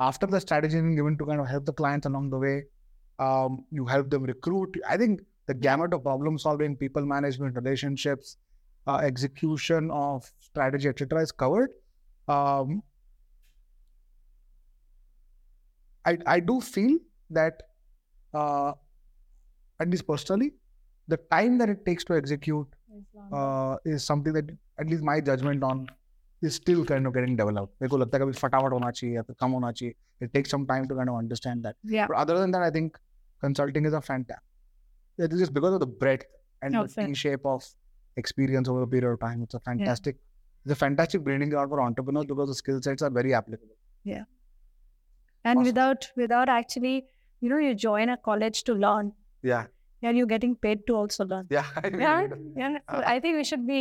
After 0.01 0.27
the 0.27 0.41
strategy 0.41 0.77
is 0.77 0.95
given 0.95 1.19
to 1.19 1.27
kind 1.27 1.41
of 1.41 1.49
help 1.49 1.65
the 1.65 1.73
clients 1.73 2.07
along 2.07 2.31
the 2.31 2.39
way. 2.39 2.65
Um, 3.19 3.65
you 3.73 3.85
help 3.85 4.11
them 4.11 4.23
recruit. 4.23 4.77
I 4.89 4.97
think 4.97 5.23
the 5.47 5.55
gamut 5.55 5.93
of 5.93 6.05
problem 6.05 6.39
solving, 6.39 6.77
people 6.77 7.05
management, 7.05 7.57
relationships, 7.57 8.37
uh, 8.87 8.97
execution 8.97 9.91
of 9.91 10.31
strategy, 10.39 10.89
etc., 10.89 11.23
is 11.23 11.33
covered. 11.33 11.71
Um, 12.29 12.83
I 16.05 16.19
I 16.27 16.41
do 16.41 16.61
feel 16.61 16.99
that, 17.31 17.63
uh, 18.33 18.73
at 19.81 19.91
least 19.91 20.07
personally, 20.07 20.53
the 21.09 21.17
time 21.33 21.59
that 21.59 21.69
it 21.69 21.85
takes 21.85 22.05
to 22.05 22.17
execute 22.17 22.67
uh, 23.33 23.77
is 23.85 24.05
something 24.05 24.33
that 24.33 24.51
at 24.79 24.87
least 24.87 25.03
my 25.03 25.21
judgment 25.21 25.63
on 25.63 25.89
is 26.48 26.56
still 26.60 26.84
kind 26.86 27.08
of 27.08 27.14
getting 27.18 27.36
developed. 27.42 27.74
मेरे 27.82 27.90
को 27.90 27.98
लगता 27.98 28.18
है 28.18 28.24
कभी 28.24 28.34
फटाफट 28.40 28.74
होना 28.74 28.90
चाहिए 28.92 29.16
या 29.16 29.22
फिर 29.30 29.36
कम 29.42 29.52
होना 29.58 29.72
चाहिए. 29.72 29.96
It 30.28 30.34
takes 30.38 30.54
some 30.56 30.66
time 30.72 30.88
to 30.92 30.98
kind 31.00 31.12
of 31.14 31.20
understand 31.20 31.68
that. 31.68 31.78
Yeah. 31.98 32.08
But 32.12 32.18
other 32.24 32.38
than 32.40 32.52
that, 32.56 32.66
I 32.68 32.72
think 32.78 32.98
consulting 33.46 33.86
is 33.92 33.94
a 34.00 34.02
fantastic. 34.02 35.24
It 35.28 35.34
is 35.38 35.40
just 35.46 35.54
because 35.60 35.74
of 35.78 35.80
the 35.86 35.90
breadth 36.04 36.26
and 36.62 36.76
Oh, 36.82 36.84
the 36.84 36.94
fair. 36.98 37.16
shape 37.24 37.46
of 37.54 37.66
experience 38.24 38.70
over 38.74 38.84
a 38.84 38.88
period 38.96 39.12
of 39.14 39.20
time. 39.24 39.42
It's 39.48 39.60
a 39.60 39.60
fantastic, 39.70 40.18
it's 40.66 40.76
a 40.76 40.80
fantastic 40.84 41.24
breeding 41.30 41.50
ground 41.56 41.70
for 41.76 41.82
entrepreneurs 41.88 42.26
because 42.34 42.50
the 42.54 42.56
skill 42.62 42.82
sets 42.90 43.02
are 43.10 43.12
very 43.20 43.34
applicable. 43.42 43.76
And 45.46 45.58
Awesome. 45.60 45.64
without 45.66 46.06
without 46.16 46.50
actually, 46.50 46.94
you 47.42 47.50
know, 47.54 47.58
you 47.58 47.74
join 47.76 48.10
a 48.10 48.18
college 48.28 48.64
to 48.70 48.74
learn, 48.86 49.12
Yeah, 49.42 49.66
and 50.02 50.18
you're 50.18 50.30
getting 50.34 50.56
paid 50.56 50.86
to 50.88 50.96
also 50.96 51.26
learn. 51.26 51.48
yeah. 51.50 51.66
Yeah, 51.84 52.28
yeah. 52.62 52.78
So 52.92 52.98
Uh, 52.98 53.04
I 53.14 53.20
think 53.26 53.36
we 53.42 53.44
should 53.50 53.66
be 53.72 53.80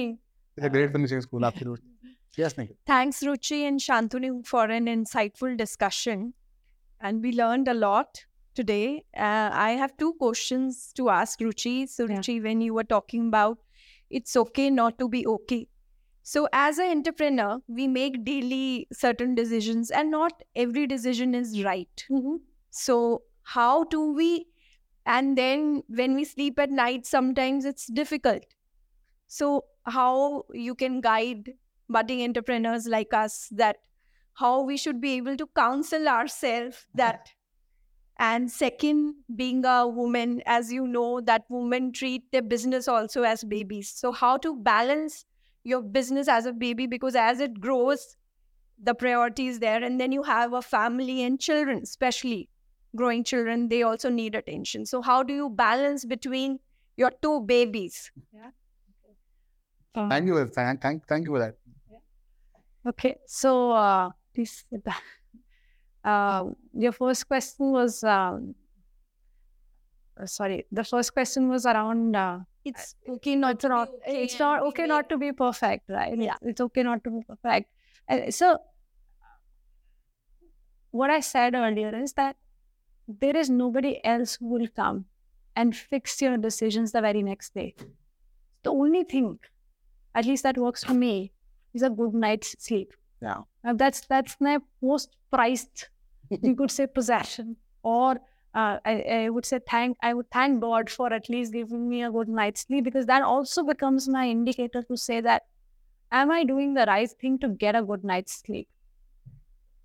It's 0.57 0.67
a 0.67 0.71
great 0.77 0.93
finishing 0.97 1.21
school, 1.27 1.45
absolutely. 1.51 1.89
Yes, 2.38 2.58
Nikhil. 2.58 2.76
Thanks, 2.86 3.22
Ruchi 3.22 3.62
and 3.68 3.80
Shantanu, 3.80 4.46
for 4.46 4.66
an 4.66 4.86
insightful 4.86 5.58
discussion. 5.58 6.34
And 7.02 7.22
we 7.24 7.32
learned 7.32 7.68
a 7.68 7.74
lot 7.74 8.26
today. 8.56 9.04
Uh, 9.16 9.50
I 9.54 9.72
have 9.72 9.98
two 9.98 10.14
questions 10.14 10.92
to 10.94 11.10
ask 11.10 11.40
Ruchi. 11.40 11.88
So, 11.90 12.06
Yeah. 12.08 12.18
Ruchi, 12.18 12.42
when 12.44 12.62
you 12.62 12.74
were 12.74 12.84
talking 12.84 13.28
about 13.28 13.60
it's 14.10 14.36
okay 14.38 14.70
not 14.70 14.98
to 15.00 15.10
be 15.10 15.26
okay. 15.28 15.68
So, 16.24 16.48
as 16.54 16.78
an 16.80 16.92
entrepreneur, 16.92 17.60
we 17.68 17.88
make 17.88 18.24
daily 18.26 18.88
certain 18.94 19.36
decisions, 19.36 19.92
and 19.92 20.12
not 20.12 20.44
every 20.56 20.88
decision 20.88 21.36
is 21.36 21.64
right. 21.64 22.06
So, 22.72 23.24
how 23.44 23.86
do 23.86 24.14
we? 24.14 24.48
And 25.06 25.38
then 25.38 25.84
when 25.88 26.16
we 26.16 26.26
sleep 26.26 26.60
at 26.60 26.72
night, 26.72 27.06
sometimes 27.06 27.66
it's 27.66 27.88
difficult. 27.88 28.46
So, 29.28 29.66
how 29.86 30.46
you 30.54 30.76
can 30.76 31.02
guide 31.02 31.54
budding 31.90 32.24
entrepreneurs 32.24 32.88
like 32.88 33.14
us 33.14 33.48
that 33.52 33.78
how 34.34 34.62
we 34.62 34.78
should 34.78 35.02
be 35.02 35.14
able 35.14 35.36
to 35.38 35.48
counsel 35.56 36.08
ourselves 36.08 36.86
that 36.94 37.30
and 38.20 38.52
second 38.52 39.16
being 39.36 39.64
a 39.66 39.88
woman 39.88 40.42
as 40.46 40.72
you 40.72 40.88
know 40.88 41.22
that 41.22 41.44
women 41.50 41.92
treat 41.92 42.32
their 42.32 42.42
business 42.42 42.88
also 42.88 43.24
as 43.24 43.44
babies. 43.44 43.92
So 43.96 44.12
how 44.12 44.38
to 44.38 44.56
balance 44.56 45.26
your 45.64 45.82
business 45.82 46.28
as 46.28 46.46
a 46.46 46.54
baby 46.54 46.88
because 46.88 47.16
as 47.16 47.40
it 47.40 47.60
grows 47.60 48.16
the 48.82 48.94
priority 48.94 49.48
is 49.48 49.60
there. 49.60 49.84
And 49.84 50.00
then 50.00 50.12
you 50.12 50.24
have 50.24 50.54
a 50.54 50.62
family 50.62 51.24
and 51.24 51.40
children 51.40 51.80
especially 51.84 52.50
growing 52.96 53.24
children 53.24 53.70
they 53.70 53.84
also 53.84 54.10
need 54.10 54.34
attention. 54.34 54.86
So 54.86 55.02
how 55.02 55.22
do 55.24 55.34
you 55.34 55.50
balance 55.50 56.06
between 56.06 56.60
your 56.96 57.12
two 57.22 57.42
babies? 57.42 58.12
Uh, 59.94 60.10
Thank 60.10 60.28
you. 60.28 60.46
Thank, 60.48 60.82
thank, 60.82 61.08
thank 61.08 61.26
you 61.26 61.34
for 61.34 61.40
that. 61.40 61.56
Okay, 62.88 63.18
so 63.26 63.72
uh, 63.72 64.10
please. 64.34 64.66
Uh, 66.04 66.52
your 66.74 66.94
first 66.94 67.28
question 67.28 67.72
was 67.74 68.02
um, 68.02 68.56
uh, 70.18 70.26
sorry. 70.26 70.66
The 70.72 70.86
first 70.86 71.12
question 71.14 71.50
was 71.50 71.66
around. 71.66 72.16
Uh, 72.16 72.40
it's 72.64 72.96
okay 73.10 73.36
not 73.36 73.60
to 73.60 73.68
not 73.68 73.90
be. 73.90 73.98
okay 74.08 74.24
It's 74.24 74.40
not 74.40 74.62
okay 74.68 74.86
not 74.86 75.10
to 75.10 75.18
be 75.18 75.34
perfect, 75.34 75.90
right? 75.90 76.18
Yeah. 76.18 76.36
it's 76.42 76.62
okay 76.62 76.84
not 76.84 77.04
to 77.04 77.10
be 77.10 77.24
perfect. 77.28 77.70
So, 78.34 78.60
what 80.92 81.10
I 81.10 81.20
said 81.20 81.56
earlier 81.56 81.94
is 81.94 82.14
that 82.14 82.38
there 83.08 83.36
is 83.36 83.50
nobody 83.50 84.00
else 84.06 84.36
who 84.36 84.48
will 84.48 84.68
come 84.70 85.06
and 85.58 85.76
fix 85.76 86.22
your 86.22 86.38
decisions 86.38 86.94
the 86.94 87.02
very 87.02 87.22
next 87.24 87.54
day. 87.54 87.76
The 88.64 88.72
only 88.72 89.04
thing, 89.04 89.40
at 90.16 90.26
least 90.26 90.44
that 90.44 90.58
works 90.58 90.86
for 90.86 90.94
me, 90.94 91.34
is 91.74 91.84
a 91.84 91.90
good 91.90 92.14
night's 92.14 92.56
sleep. 92.60 92.94
Yeah. 93.22 93.42
Uh, 93.66 93.74
that's 93.74 94.02
that's 94.02 94.36
my 94.40 94.60
most 94.82 95.16
prized, 95.32 95.88
you 96.30 96.56
could 96.56 96.72
say, 96.72 96.88
possession. 96.88 97.56
Or 97.84 98.12
uh, 98.54 98.80
I, 98.86 99.02
I 99.10 99.30
would 99.30 99.46
say 99.46 99.60
thank 99.68 99.98
I 100.02 100.14
would 100.14 100.30
thank 100.32 100.62
God 100.62 100.90
for 100.90 101.12
at 101.14 101.30
least 101.30 101.54
giving 101.54 101.90
me 101.90 102.04
a 102.04 102.12
good 102.12 102.30
night's 102.30 102.62
sleep 102.62 102.84
because 102.84 103.06
that 103.06 103.22
also 103.22 103.64
becomes 103.64 104.08
my 104.08 104.28
indicator 104.28 104.84
to 104.84 104.98
say 104.98 105.22
that 105.22 105.44
am 106.12 106.32
I 106.32 106.44
doing 106.44 106.74
the 106.74 106.86
right 106.86 107.10
thing 107.10 107.38
to 107.40 107.50
get 107.50 107.76
a 107.76 107.84
good 107.84 108.04
night's 108.04 108.42
sleep? 108.46 108.68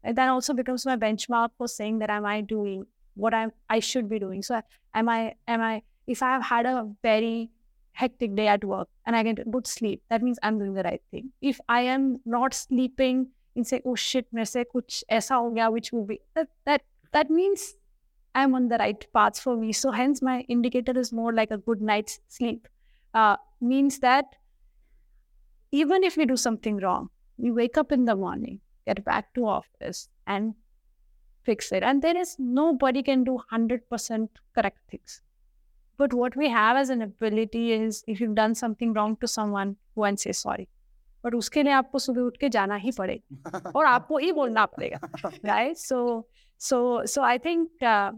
And 0.04 0.16
that 0.16 0.28
also 0.28 0.52
becomes 0.52 0.84
my 0.84 0.96
benchmark 0.96 1.50
for 1.56 1.68
saying 1.68 1.98
that 2.00 2.10
am 2.10 2.26
I 2.26 2.40
doing 2.40 2.86
what 3.14 3.34
I 3.34 3.48
I 3.68 3.80
should 3.80 4.08
be 4.08 4.18
doing. 4.18 4.42
So 4.42 4.60
am 4.94 5.08
I 5.08 5.34
am 5.46 5.60
I 5.60 5.82
if 6.06 6.22
I 6.22 6.32
have 6.32 6.42
had 6.42 6.66
a 6.66 6.90
very 7.02 7.50
hectic 7.92 8.34
day 8.34 8.48
at 8.48 8.64
work 8.64 8.88
and 9.06 9.14
I 9.14 9.22
get 9.22 9.50
good 9.50 9.66
sleep, 9.66 10.02
that 10.10 10.22
means 10.22 10.38
I'm 10.42 10.58
doing 10.58 10.74
the 10.74 10.82
right 10.82 11.02
thing. 11.10 11.30
If 11.40 11.60
I 11.68 11.82
am 11.82 12.20
not 12.24 12.54
sleeping 12.54 13.28
and 13.54 13.66
say, 13.66 13.82
oh 13.84 13.94
shit, 13.94 14.26
मेरे 14.34 14.64
kuch 14.74 15.02
aisa 15.10 15.34
ho 15.34 15.50
gaya, 15.50 15.70
which 15.70 15.92
will 15.92 16.06
be, 16.06 16.20
that, 16.34 16.48
that, 16.64 16.82
that 17.12 17.30
means 17.30 17.74
I'm 18.34 18.54
on 18.54 18.68
the 18.68 18.78
right 18.78 19.06
path 19.12 19.38
for 19.38 19.56
me. 19.56 19.72
So 19.72 19.90
hence 19.90 20.22
my 20.22 20.40
indicator 20.48 20.98
is 20.98 21.12
more 21.12 21.32
like 21.32 21.50
a 21.50 21.58
good 21.58 21.82
night's 21.82 22.20
sleep. 22.28 22.68
Uh, 23.12 23.36
means 23.60 23.98
that 23.98 24.24
even 25.70 26.02
if 26.02 26.16
we 26.16 26.24
do 26.26 26.36
something 26.36 26.78
wrong, 26.78 27.10
we 27.36 27.50
wake 27.50 27.76
up 27.76 27.92
in 27.92 28.04
the 28.04 28.16
morning, 28.16 28.60
get 28.86 29.04
back 29.04 29.34
to 29.34 29.46
office 29.46 30.08
and 30.26 30.54
fix 31.42 31.72
it. 31.72 31.82
And 31.82 32.00
there 32.00 32.16
is 32.16 32.36
nobody 32.38 33.02
can 33.02 33.24
do 33.24 33.38
100% 33.52 34.28
correct 34.54 34.78
things. 34.90 35.22
But 36.01 36.13
what 36.13 36.35
we 36.35 36.49
have 36.49 36.77
as 36.77 36.89
an 36.89 37.01
ability 37.01 37.71
is 37.73 38.03
if 38.07 38.19
you've 38.21 38.35
done 38.35 38.53
something 38.55 38.93
wrong 38.93 39.15
to 39.21 39.27
someone, 39.27 39.75
go 39.95 40.03
and 40.09 40.19
say 40.19 40.31
sorry. 40.31 40.67
But 41.23 41.33
उसके 41.35 41.63
लिए 41.63 41.73
आपको 41.73 41.99
सुबह 41.99 42.21
उठ 42.21 42.37
के 42.41 42.49
जाना 42.55 42.75
ही 42.83 42.91
पड़ेगा 42.97 43.71
और 43.75 43.85
आपको 43.85 44.17
ही 44.17 44.31
बोलना 44.31 44.65
पड़ेगा 44.75 44.99
right 45.49 45.77
so 45.77 46.01
so 46.67 46.77
so 47.13 47.23
i 47.23 47.37
think 47.45 47.69
uh, 47.93 48.11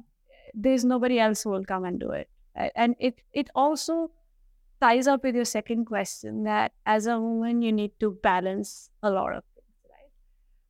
there's 0.65 0.85
nobody 0.85 1.19
else 1.27 1.43
who 1.43 1.51
will 1.55 1.65
come 1.71 1.85
and 1.91 1.99
do 1.99 2.11
it 2.17 2.29
A- 2.65 2.71
and 2.85 2.95
it 3.09 3.21
it 3.43 3.49
also 3.63 3.95
ties 4.81 5.07
up 5.13 5.23
with 5.23 5.35
your 5.35 5.45
second 5.45 5.85
question 5.85 6.43
that 6.43 6.71
as 6.85 7.07
a 7.07 7.19
woman 7.19 7.61
you 7.61 7.71
need 7.71 7.95
to 7.99 8.11
balance 8.27 8.75
a 9.03 9.09
lot 9.11 9.33
of 9.39 9.43
things 9.43 9.45
right 9.45 9.52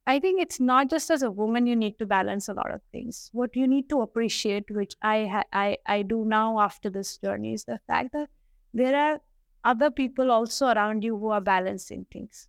i 0.06 0.18
think 0.20 0.40
it's 0.40 0.60
not 0.60 0.90
just 0.90 1.10
as 1.10 1.22
a 1.22 1.31
woman 1.31 1.66
you 1.66 1.76
need 1.76 1.98
to 1.98 2.06
balance 2.06 2.48
a 2.48 2.55
lot 2.55 2.70
of 2.70 2.81
things 2.93 3.31
what 3.32 3.56
you 3.56 3.66
need 3.66 3.89
to 3.89 4.01
appreciate 4.01 4.70
which 4.70 4.94
i 5.02 5.43
i 5.52 5.76
i 5.86 6.02
do 6.02 6.24
now 6.24 6.60
after 6.60 6.90
this 6.90 7.18
journey 7.18 7.55
is 7.55 7.64
the 7.64 7.78
fact 7.86 8.12
that 8.12 8.28
there 8.72 8.97
are 8.97 9.20
other 9.64 9.90
people 9.90 10.31
also 10.31 10.66
around 10.68 11.02
you 11.02 11.16
who 11.18 11.28
are 11.28 11.40
balancing 11.40 12.06
things 12.12 12.48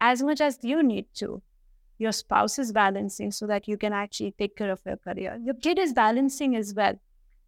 as 0.00 0.22
much 0.22 0.40
as 0.40 0.58
you 0.62 0.82
need 0.82 1.06
to 1.14 1.42
your 2.02 2.12
spouse 2.12 2.58
is 2.58 2.72
balancing 2.72 3.30
so 3.30 3.46
that 3.46 3.68
you 3.68 3.78
can 3.78 3.92
actually 3.92 4.34
take 4.38 4.56
care 4.56 4.70
of 4.70 4.80
your 4.84 4.96
career. 4.96 5.38
Your 5.42 5.54
kid 5.54 5.78
is 5.78 5.92
balancing 5.92 6.56
as 6.56 6.74
well 6.74 6.94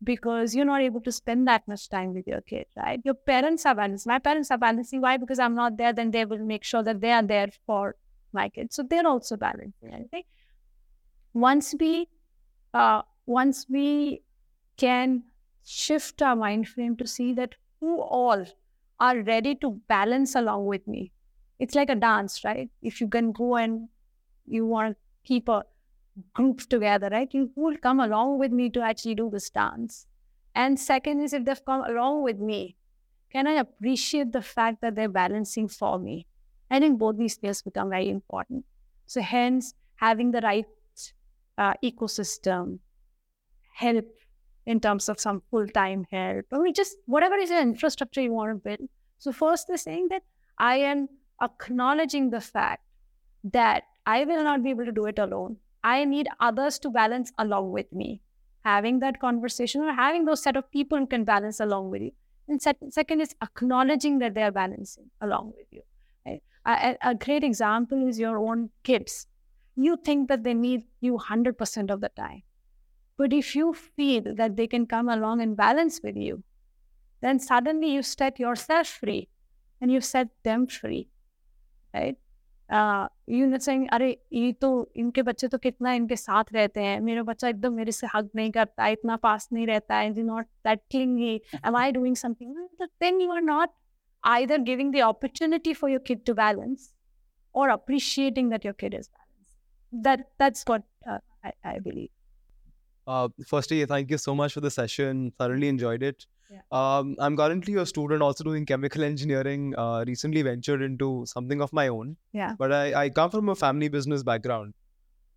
because 0.02 0.54
you're 0.54 0.64
not 0.64 0.82
able 0.82 1.00
to 1.00 1.12
spend 1.12 1.48
that 1.48 1.66
much 1.66 1.88
time 1.88 2.14
with 2.14 2.26
your 2.26 2.40
kid, 2.42 2.66
right? 2.76 3.00
Your 3.04 3.14
parents 3.14 3.66
are 3.66 3.74
balancing. 3.74 4.10
My 4.10 4.18
parents 4.18 4.50
are 4.50 4.58
balancing. 4.58 5.00
Why? 5.00 5.16
Because 5.16 5.38
I'm 5.38 5.54
not 5.54 5.76
there, 5.76 5.92
then 5.92 6.10
they 6.10 6.24
will 6.24 6.38
make 6.38 6.64
sure 6.64 6.82
that 6.82 7.00
they 7.00 7.12
are 7.12 7.22
there 7.22 7.48
for 7.66 7.96
my 8.34 8.48
kids. 8.50 8.76
So 8.76 8.82
they're 8.82 9.06
also 9.06 9.36
balancing. 9.36 9.94
I 9.94 10.04
think 10.10 10.26
once 11.32 11.74
we 11.78 12.08
uh, 12.74 13.02
once 13.26 13.66
we 13.68 14.22
can 14.76 15.24
shift 15.64 16.22
our 16.22 16.36
mind 16.36 16.68
frame 16.68 16.96
to 16.96 17.06
see 17.06 17.32
that 17.34 17.54
who 17.80 18.00
all 18.00 18.44
are 19.00 19.20
ready 19.22 19.54
to 19.56 19.72
balance 19.88 20.34
along 20.34 20.66
with 20.66 20.86
me. 20.86 21.12
It's 21.58 21.74
like 21.74 21.90
a 21.90 21.94
dance, 21.94 22.44
right? 22.44 22.70
If 22.82 23.00
you 23.00 23.08
can 23.08 23.32
go 23.32 23.56
and 23.56 23.88
you 24.46 24.66
want 24.66 24.96
to 24.96 25.00
keep 25.24 25.48
a 25.48 25.64
group 26.34 26.60
together, 26.68 27.08
right? 27.10 27.32
You 27.32 27.50
will 27.56 27.76
come 27.78 28.00
along 28.00 28.38
with 28.38 28.52
me 28.52 28.70
to 28.70 28.80
actually 28.82 29.14
do 29.16 29.30
this 29.30 29.50
dance. 29.50 30.06
And 30.54 30.78
second 30.78 31.20
is 31.22 31.32
if 31.32 31.44
they've 31.44 31.64
come 31.64 31.84
along 31.84 32.22
with 32.22 32.38
me, 32.38 32.76
can 33.30 33.46
I 33.46 33.54
appreciate 33.54 34.32
the 34.32 34.42
fact 34.42 34.80
that 34.82 34.94
they're 34.94 35.08
balancing 35.08 35.68
for 35.68 35.98
me? 35.98 36.26
I 36.70 36.80
think 36.80 36.98
both 36.98 37.18
these 37.18 37.34
skills 37.34 37.62
become 37.62 37.90
very 37.90 38.10
important. 38.10 38.64
So 39.06 39.20
hence 39.20 39.74
having 39.96 40.32
the 40.32 40.40
right 40.40 40.66
uh, 41.58 41.74
ecosystem, 41.82 42.78
help 43.74 44.06
in 44.66 44.80
terms 44.80 45.08
of 45.08 45.20
some 45.20 45.42
full-time 45.50 46.06
help, 46.10 46.46
or 46.52 46.68
just 46.72 46.96
whatever 47.06 47.36
is 47.36 47.50
your 47.50 47.60
infrastructure 47.60 48.20
you 48.22 48.32
want 48.32 48.50
to 48.50 48.56
build. 48.56 48.88
So 49.18 49.32
first 49.32 49.70
is 49.70 49.82
saying 49.82 50.08
that 50.10 50.22
I 50.58 50.76
am 50.76 51.08
acknowledging 51.42 52.30
the 52.30 52.40
fact 52.40 52.82
that 53.44 53.84
I 54.06 54.24
will 54.24 54.42
not 54.42 54.62
be 54.62 54.70
able 54.70 54.86
to 54.86 54.92
do 54.92 55.06
it 55.06 55.18
alone. 55.18 55.58
I 55.82 56.04
need 56.04 56.28
others 56.40 56.78
to 56.80 56.90
balance 56.90 57.32
along 57.38 57.72
with 57.72 57.92
me. 57.92 58.22
having 58.64 58.98
that 59.00 59.20
conversation 59.20 59.82
or 59.82 59.92
having 59.92 60.24
those 60.24 60.42
set 60.42 60.56
of 60.56 60.70
people 60.70 61.06
can 61.06 61.24
balance 61.24 61.60
along 61.60 61.90
with 61.90 62.02
you. 62.02 62.12
And 62.48 62.60
sec- 62.60 62.78
second 62.90 63.20
is 63.20 63.34
acknowledging 63.42 64.18
that 64.18 64.34
they 64.34 64.42
are 64.42 64.50
balancing 64.50 65.10
along 65.20 65.52
with 65.56 65.66
you 65.70 65.82
Right? 66.65 66.97
A, 67.01 67.09
a 67.09 67.15
great 67.15 67.43
example 67.43 68.07
is 68.07 68.19
your 68.19 68.37
own 68.37 68.69
kids. 68.83 69.27
You 69.75 69.97
think 70.03 70.27
that 70.29 70.43
they 70.43 70.53
need 70.53 70.83
you 70.99 71.17
100% 71.17 71.89
of 71.89 72.01
the 72.01 72.09
time. 72.09 72.43
But 73.17 73.33
if 73.33 73.55
you 73.55 73.73
feel 73.73 74.35
that 74.35 74.55
they 74.55 74.67
can 74.67 74.85
come 74.85 75.09
along 75.09 75.41
and 75.41 75.55
balance 75.55 75.99
with 76.03 76.15
you, 76.15 76.43
then 77.21 77.39
suddenly 77.39 77.91
you 77.91 78.01
set 78.01 78.39
yourself 78.39 78.87
free 78.87 79.27
and 79.81 79.91
you 79.91 80.01
set 80.01 80.27
them 80.43 80.67
free. 80.67 81.09
Right? 81.93 82.17
You 82.71 83.45
not 83.49 83.61
saying 83.61 83.87
अरे 83.93 84.09
ये 84.33 84.51
तो 84.61 84.69
इनके 84.95 85.21
बच्चे 85.21 85.47
तो 85.47 85.57
कितना 85.57 85.93
इनके 85.93 86.15
साथ 86.15 86.53
रहते 86.53 86.81
हैं 86.83 86.99
मेरा 87.01 87.23
बच्चा 87.23 87.47
एकदम 87.49 87.73
मेरे 87.73 87.91
से 87.91 88.07
हग 88.15 88.29
नहीं 88.35 88.51
करता 88.51 88.87
इतना 88.87 89.15
पास 89.23 89.47
नहीं 89.53 89.65
रहता 89.67 89.95
है 89.95 90.23
not 90.23 90.45
that 90.67 90.81
clingy 90.91 91.39
am 91.65 91.77
I 91.81 91.85
doing 91.95 92.15
something 92.23 92.53
then 93.03 93.19
you 93.23 93.31
are 93.37 93.45
not 93.47 93.73
either 94.24 94.58
giving 94.58 94.90
the 94.90 95.02
opportunity 95.02 95.74
for 95.74 95.88
your 95.88 96.00
kid 96.00 96.24
to 96.26 96.34
balance 96.34 96.92
or 97.52 97.68
appreciating 97.68 98.48
that 98.48 98.64
your 98.64 98.74
kid 98.74 98.94
is 98.94 99.08
balanced 99.08 100.04
that 100.04 100.28
that's 100.38 100.62
what 100.66 100.82
uh, 101.08 101.18
I, 101.44 101.52
I 101.64 101.78
believe 101.78 102.10
uh, 103.06 103.28
firstly 103.46 103.84
thank 103.84 104.10
you 104.10 104.18
so 104.18 104.34
much 104.34 104.54
for 104.54 104.60
the 104.60 104.70
session 104.70 105.32
thoroughly 105.38 105.68
enjoyed 105.68 106.02
it 106.02 106.26
yeah. 106.50 106.60
Um, 106.70 107.16
I'm 107.18 107.36
currently 107.36 107.74
a 107.74 107.86
student 107.86 108.22
also 108.22 108.44
doing 108.44 108.66
chemical 108.66 109.02
engineering. 109.02 109.74
Uh, 109.76 110.04
recently 110.06 110.42
ventured 110.42 110.82
into 110.82 111.24
something 111.26 111.60
of 111.60 111.72
my 111.72 111.88
own. 111.88 112.16
Yeah. 112.32 112.54
But 112.58 112.72
I, 112.72 113.04
I 113.04 113.10
come 113.10 113.30
from 113.30 113.48
a 113.48 113.54
family 113.54 113.88
business 113.88 114.22
background. 114.22 114.74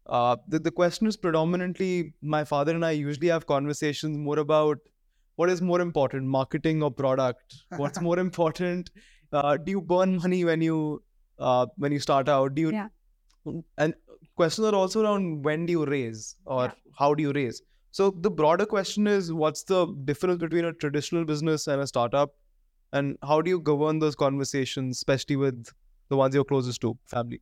Uh, 0.06 0.38
the, 0.48 0.60
the 0.60 0.72
question 0.72 1.08
is 1.08 1.18
predominantly 1.18 2.14
my 2.22 2.44
father 2.44 2.74
and 2.74 2.86
I 2.86 2.92
usually 2.92 3.28
have 3.28 3.46
conversations 3.46 4.18
more 4.18 4.40
about 4.40 4.78
what 5.38 5.50
is 5.50 5.62
more 5.62 5.80
important, 5.82 6.26
marketing 6.26 6.84
or 6.84 6.92
product? 6.92 7.56
What's 7.78 8.02
more 8.02 8.20
important? 8.28 8.90
Uh, 9.32 9.56
do 9.58 9.72
you 9.72 9.82
burn 9.82 10.18
money 10.18 10.44
when 10.44 10.62
you 10.62 11.02
uh, 11.40 11.68
when 11.78 11.92
you 11.92 12.00
start 12.00 12.28
out? 12.28 12.56
Do 12.56 12.62
you 12.64 12.72
yeah. 12.72 12.88
and 13.78 13.94
questions 14.36 14.68
are 14.68 14.76
also 14.76 15.04
around 15.04 15.44
when 15.44 15.66
do 15.66 15.72
you 15.72 15.86
raise 15.86 16.36
or 16.46 16.66
yeah. 16.66 16.72
how 16.98 17.14
do 17.14 17.24
you 17.24 17.32
raise? 17.32 17.62
So 17.92 18.10
the 18.28 18.32
broader 18.32 18.66
question 18.66 19.08
is 19.08 19.32
what's 19.32 19.64
the 19.64 19.86
difference 20.06 20.40
between 20.40 20.66
a 20.66 20.74
traditional 20.74 21.24
business 21.26 21.68
and 21.68 21.82
a 21.82 21.88
startup? 21.88 22.34
And 22.94 23.18
how 23.22 23.42
do 23.42 23.50
you 23.50 23.60
govern 23.60 24.00
those 24.00 24.16
conversations, 24.16 24.98
especially 24.98 25.36
with 25.36 25.72
the 26.10 26.18
ones 26.18 26.34
you're 26.34 26.46
closest 26.46 26.82
to, 26.82 26.98
family? 27.06 27.42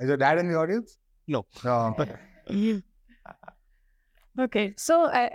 Is 0.00 0.08
your 0.08 0.16
dad 0.16 0.38
in 0.38 0.48
the 0.48 0.58
audience? 0.58 0.98
No. 1.26 1.46
No. 1.64 1.94
okay. 4.40 4.74
So 4.76 5.06
I, 5.06 5.30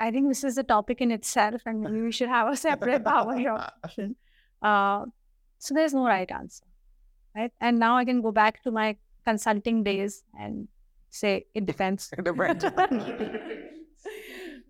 I 0.00 0.10
think 0.10 0.28
this 0.28 0.44
is 0.44 0.58
a 0.58 0.62
topic 0.62 1.00
in 1.00 1.10
itself, 1.10 1.62
and 1.66 1.80
maybe 1.80 2.00
we 2.00 2.12
should 2.12 2.28
have 2.28 2.52
a 2.52 2.56
separate 2.56 3.04
power 3.04 3.36
option. 3.50 4.16
Uh, 4.62 5.04
so 5.58 5.74
there's 5.74 5.92
no 5.92 6.06
right 6.06 6.30
answer, 6.30 6.64
right? 7.36 7.52
And 7.60 7.78
now 7.78 7.98
I 7.98 8.06
can 8.06 8.22
go 8.22 8.32
back 8.32 8.62
to 8.62 8.70
my 8.70 8.96
consulting 9.22 9.82
days 9.84 10.24
and 10.40 10.68
say 11.10 11.44
it 11.52 11.66
depends. 11.66 12.10
it 12.16 12.24
depends. 12.58 13.04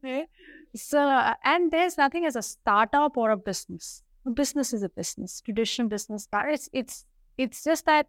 So, 0.76 0.98
and 1.44 1.70
there's 1.70 1.96
nothing 1.96 2.26
as 2.26 2.34
a 2.34 2.42
startup 2.42 3.16
or 3.16 3.30
a 3.30 3.36
business. 3.36 4.02
A 4.26 4.30
business 4.30 4.72
is 4.72 4.82
a 4.82 4.88
business, 4.88 5.40
traditional 5.40 5.88
business. 5.88 6.26
It's 6.32 6.68
it's 6.72 7.04
it's 7.38 7.62
just 7.62 7.86
that 7.86 8.08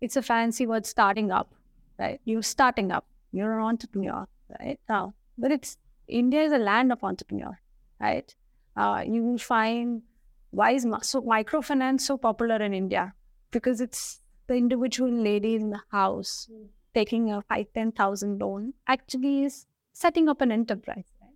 it's 0.00 0.16
a 0.16 0.22
fancy 0.22 0.66
word, 0.66 0.86
starting 0.86 1.30
up, 1.30 1.54
right? 1.98 2.20
You're 2.24 2.42
starting 2.42 2.90
up. 2.90 3.06
You're 3.32 3.58
an 3.58 3.64
entrepreneur, 3.64 4.26
right? 4.58 4.80
Now, 4.88 5.14
but 5.38 5.52
it's 5.52 5.76
India 6.10 6.42
is 6.42 6.52
a 6.52 6.58
land 6.58 6.92
of 6.92 7.02
entrepreneur, 7.02 7.58
right? 8.00 8.34
Uh, 8.76 9.02
you 9.06 9.22
will 9.22 9.38
find 9.38 10.02
why 10.50 10.72
is 10.72 10.86
so 11.02 11.22
microfinance 11.22 12.00
so 12.02 12.16
popular 12.16 12.56
in 12.56 12.74
India 12.74 13.14
because 13.50 13.80
it's 13.80 14.20
the 14.46 14.54
individual 14.54 15.10
lady 15.10 15.54
in 15.54 15.70
the 15.70 15.80
house 15.90 16.48
taking 16.94 17.32
a 17.32 17.40
five 17.42 17.66
ten 17.74 17.92
thousand 17.92 18.40
loan 18.40 18.72
actually 18.86 19.44
is 19.44 19.66
setting 19.92 20.28
up 20.28 20.40
an 20.40 20.50
enterprise. 20.50 21.04
Right? 21.20 21.34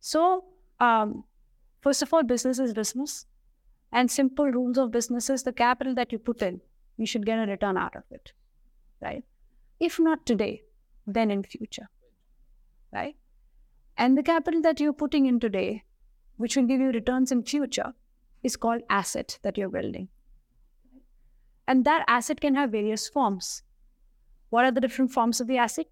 So, 0.00 0.44
um, 0.80 1.24
first 1.80 2.02
of 2.02 2.12
all, 2.14 2.22
business 2.22 2.58
is 2.58 2.72
business, 2.72 3.26
and 3.92 4.10
simple 4.10 4.46
rules 4.46 4.78
of 4.78 4.90
business 4.90 5.30
is 5.30 5.42
the 5.42 5.52
capital 5.52 5.94
that 5.94 6.12
you 6.12 6.18
put 6.18 6.42
in, 6.42 6.60
you 6.96 7.06
should 7.06 7.26
get 7.26 7.38
a 7.38 7.50
return 7.50 7.76
out 7.76 7.96
of 7.96 8.04
it, 8.10 8.32
right? 9.02 9.24
If 9.80 9.98
not 10.00 10.24
today, 10.26 10.62
then 11.06 11.30
in 11.30 11.42
future, 11.42 11.88
right? 12.92 13.16
And 13.96 14.18
the 14.18 14.22
capital 14.22 14.60
that 14.62 14.80
you're 14.80 14.92
putting 14.92 15.26
in 15.26 15.38
today, 15.38 15.84
which 16.36 16.56
will 16.56 16.66
give 16.66 16.80
you 16.80 16.88
returns 16.88 17.30
in 17.30 17.42
future, 17.42 17.94
is 18.42 18.56
called 18.56 18.82
asset 18.90 19.38
that 19.42 19.56
you're 19.56 19.68
building. 19.68 20.08
And 21.66 21.84
that 21.84 22.04
asset 22.08 22.40
can 22.40 22.54
have 22.56 22.70
various 22.70 23.08
forms. 23.08 23.62
What 24.50 24.64
are 24.64 24.70
the 24.70 24.80
different 24.80 25.12
forms 25.12 25.40
of 25.40 25.46
the 25.46 25.58
asset? 25.58 25.86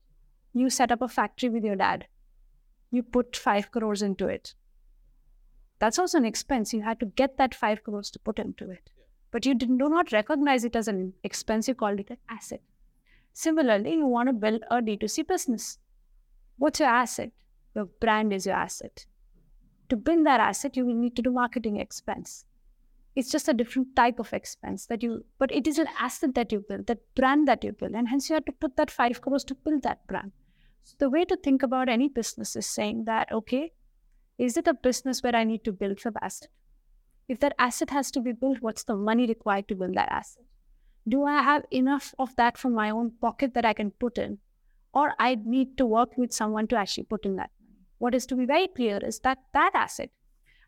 You 0.53 0.69
set 0.69 0.93
up 0.93 1.01
a 1.01 1.09
factory 1.09 1.49
with 1.49 1.65
your 1.65 1.77
dad. 1.77 2.07
You 2.91 3.03
put 3.03 3.37
five 3.37 3.71
crores 3.71 4.03
into 4.03 4.27
it. 4.27 4.55
That's 5.79 5.99
also 5.99 6.19
an 6.19 6.25
expense. 6.25 6.73
You 6.75 6.83
had 6.83 7.01
to 7.01 7.07
get 7.07 7.39
that 7.39 7.55
five 7.55 7.83
crores 7.83 8.11
to 8.11 8.19
put 8.19 8.39
into 8.39 8.71
it. 8.71 8.91
But 9.31 9.47
you 9.47 9.55
do 9.55 9.67
not 9.67 10.13
recognize 10.13 10.65
it 10.65 10.77
as 10.77 10.89
an 10.89 11.15
expense. 11.25 11.67
You 11.69 11.75
called 11.75 12.01
it 12.01 12.11
an 12.11 12.19
asset. 12.29 12.61
Similarly, 13.33 13.95
you 13.95 14.07
want 14.07 14.29
to 14.29 14.35
build 14.35 14.63
a 14.71 14.77
D2C 14.83 15.27
business. 15.27 15.79
What's 16.59 16.81
your 16.81 16.91
asset? 16.91 17.33
Your 17.75 17.87
brand 17.87 18.33
is 18.33 18.47
your 18.47 18.55
asset. 18.55 19.07
To 19.89 19.97
build 19.97 20.27
that 20.27 20.41
asset, 20.41 20.77
you 20.77 20.87
will 20.87 20.95
need 20.95 21.17
to 21.17 21.23
do 21.23 21.31
marketing 21.31 21.79
expense. 21.79 22.45
It's 23.15 23.31
just 23.31 23.49
a 23.49 23.55
different 23.55 23.95
type 23.95 24.19
of 24.19 24.33
expense 24.33 24.87
that 24.87 25.03
you, 25.03 25.25
but 25.39 25.53
it 25.53 25.67
is 25.67 25.79
an 25.79 25.89
asset 25.99 26.35
that 26.35 26.51
you 26.51 26.65
build, 26.67 26.87
that 26.87 27.01
brand 27.15 27.47
that 27.47 27.63
you 27.63 27.73
build, 27.73 27.93
and 27.93 28.09
hence 28.09 28.31
you 28.31 28.35
have 28.35 28.47
to 28.47 28.53
put 28.53 28.77
that 28.77 28.91
five 28.91 29.21
crores 29.21 29.45
to 29.45 29.55
build 29.55 29.83
that 29.83 30.07
brand. 30.07 30.33
So 30.85 30.97
the 30.99 31.11
way 31.11 31.25
to 31.27 31.37
think 31.37 31.63
about 31.63 31.89
any 31.89 32.09
business 32.09 32.57
is 32.57 32.67
saying 32.67 33.05
that, 33.05 33.31
okay, 33.31 33.73
is 34.39 34.57
it 34.57 34.67
a 34.67 34.75
business 34.75 35.23
where 35.23 35.37
I 35.37 35.45
need 35.45 35.63
to 35.65 35.73
build 35.73 36.01
some 36.01 36.15
asset? 36.23 36.49
If 37.29 37.39
that 37.41 37.55
asset 37.59 37.91
has 37.91 38.11
to 38.13 38.21
be 38.21 38.33
built, 38.33 38.59
what's 38.61 38.85
the 38.85 38.97
money 38.97 39.27
required 39.27 39.69
to 39.69 39.75
build 39.75 39.95
that 39.95 40.11
asset? 40.11 40.45
Do 41.07 41.25
I 41.25 41.43
have 41.43 41.65
enough 41.71 42.15
of 42.19 42.35
that 42.37 42.57
from 42.57 42.75
my 42.75 42.91
own 42.91 43.13
pocket 43.21 43.55
that 43.55 43.65
I 43.65 43.73
can 43.73 43.91
put 43.91 44.19
in? 44.19 44.39
Or 44.95 45.13
I 45.19 45.39
need 45.45 45.77
to 45.79 45.87
work 45.87 46.17
with 46.17 46.33
someone 46.33 46.67
to 46.69 46.77
actually 46.77 47.05
put 47.05 47.25
in 47.25 47.37
that. 47.37 47.51
What 48.03 48.17
is 48.17 48.27
to 48.27 48.35
be 48.35 48.47
very 48.47 48.67
clear 48.67 48.99
is 48.99 49.21
that 49.21 49.39
that 49.55 49.71
asset, 49.75 50.11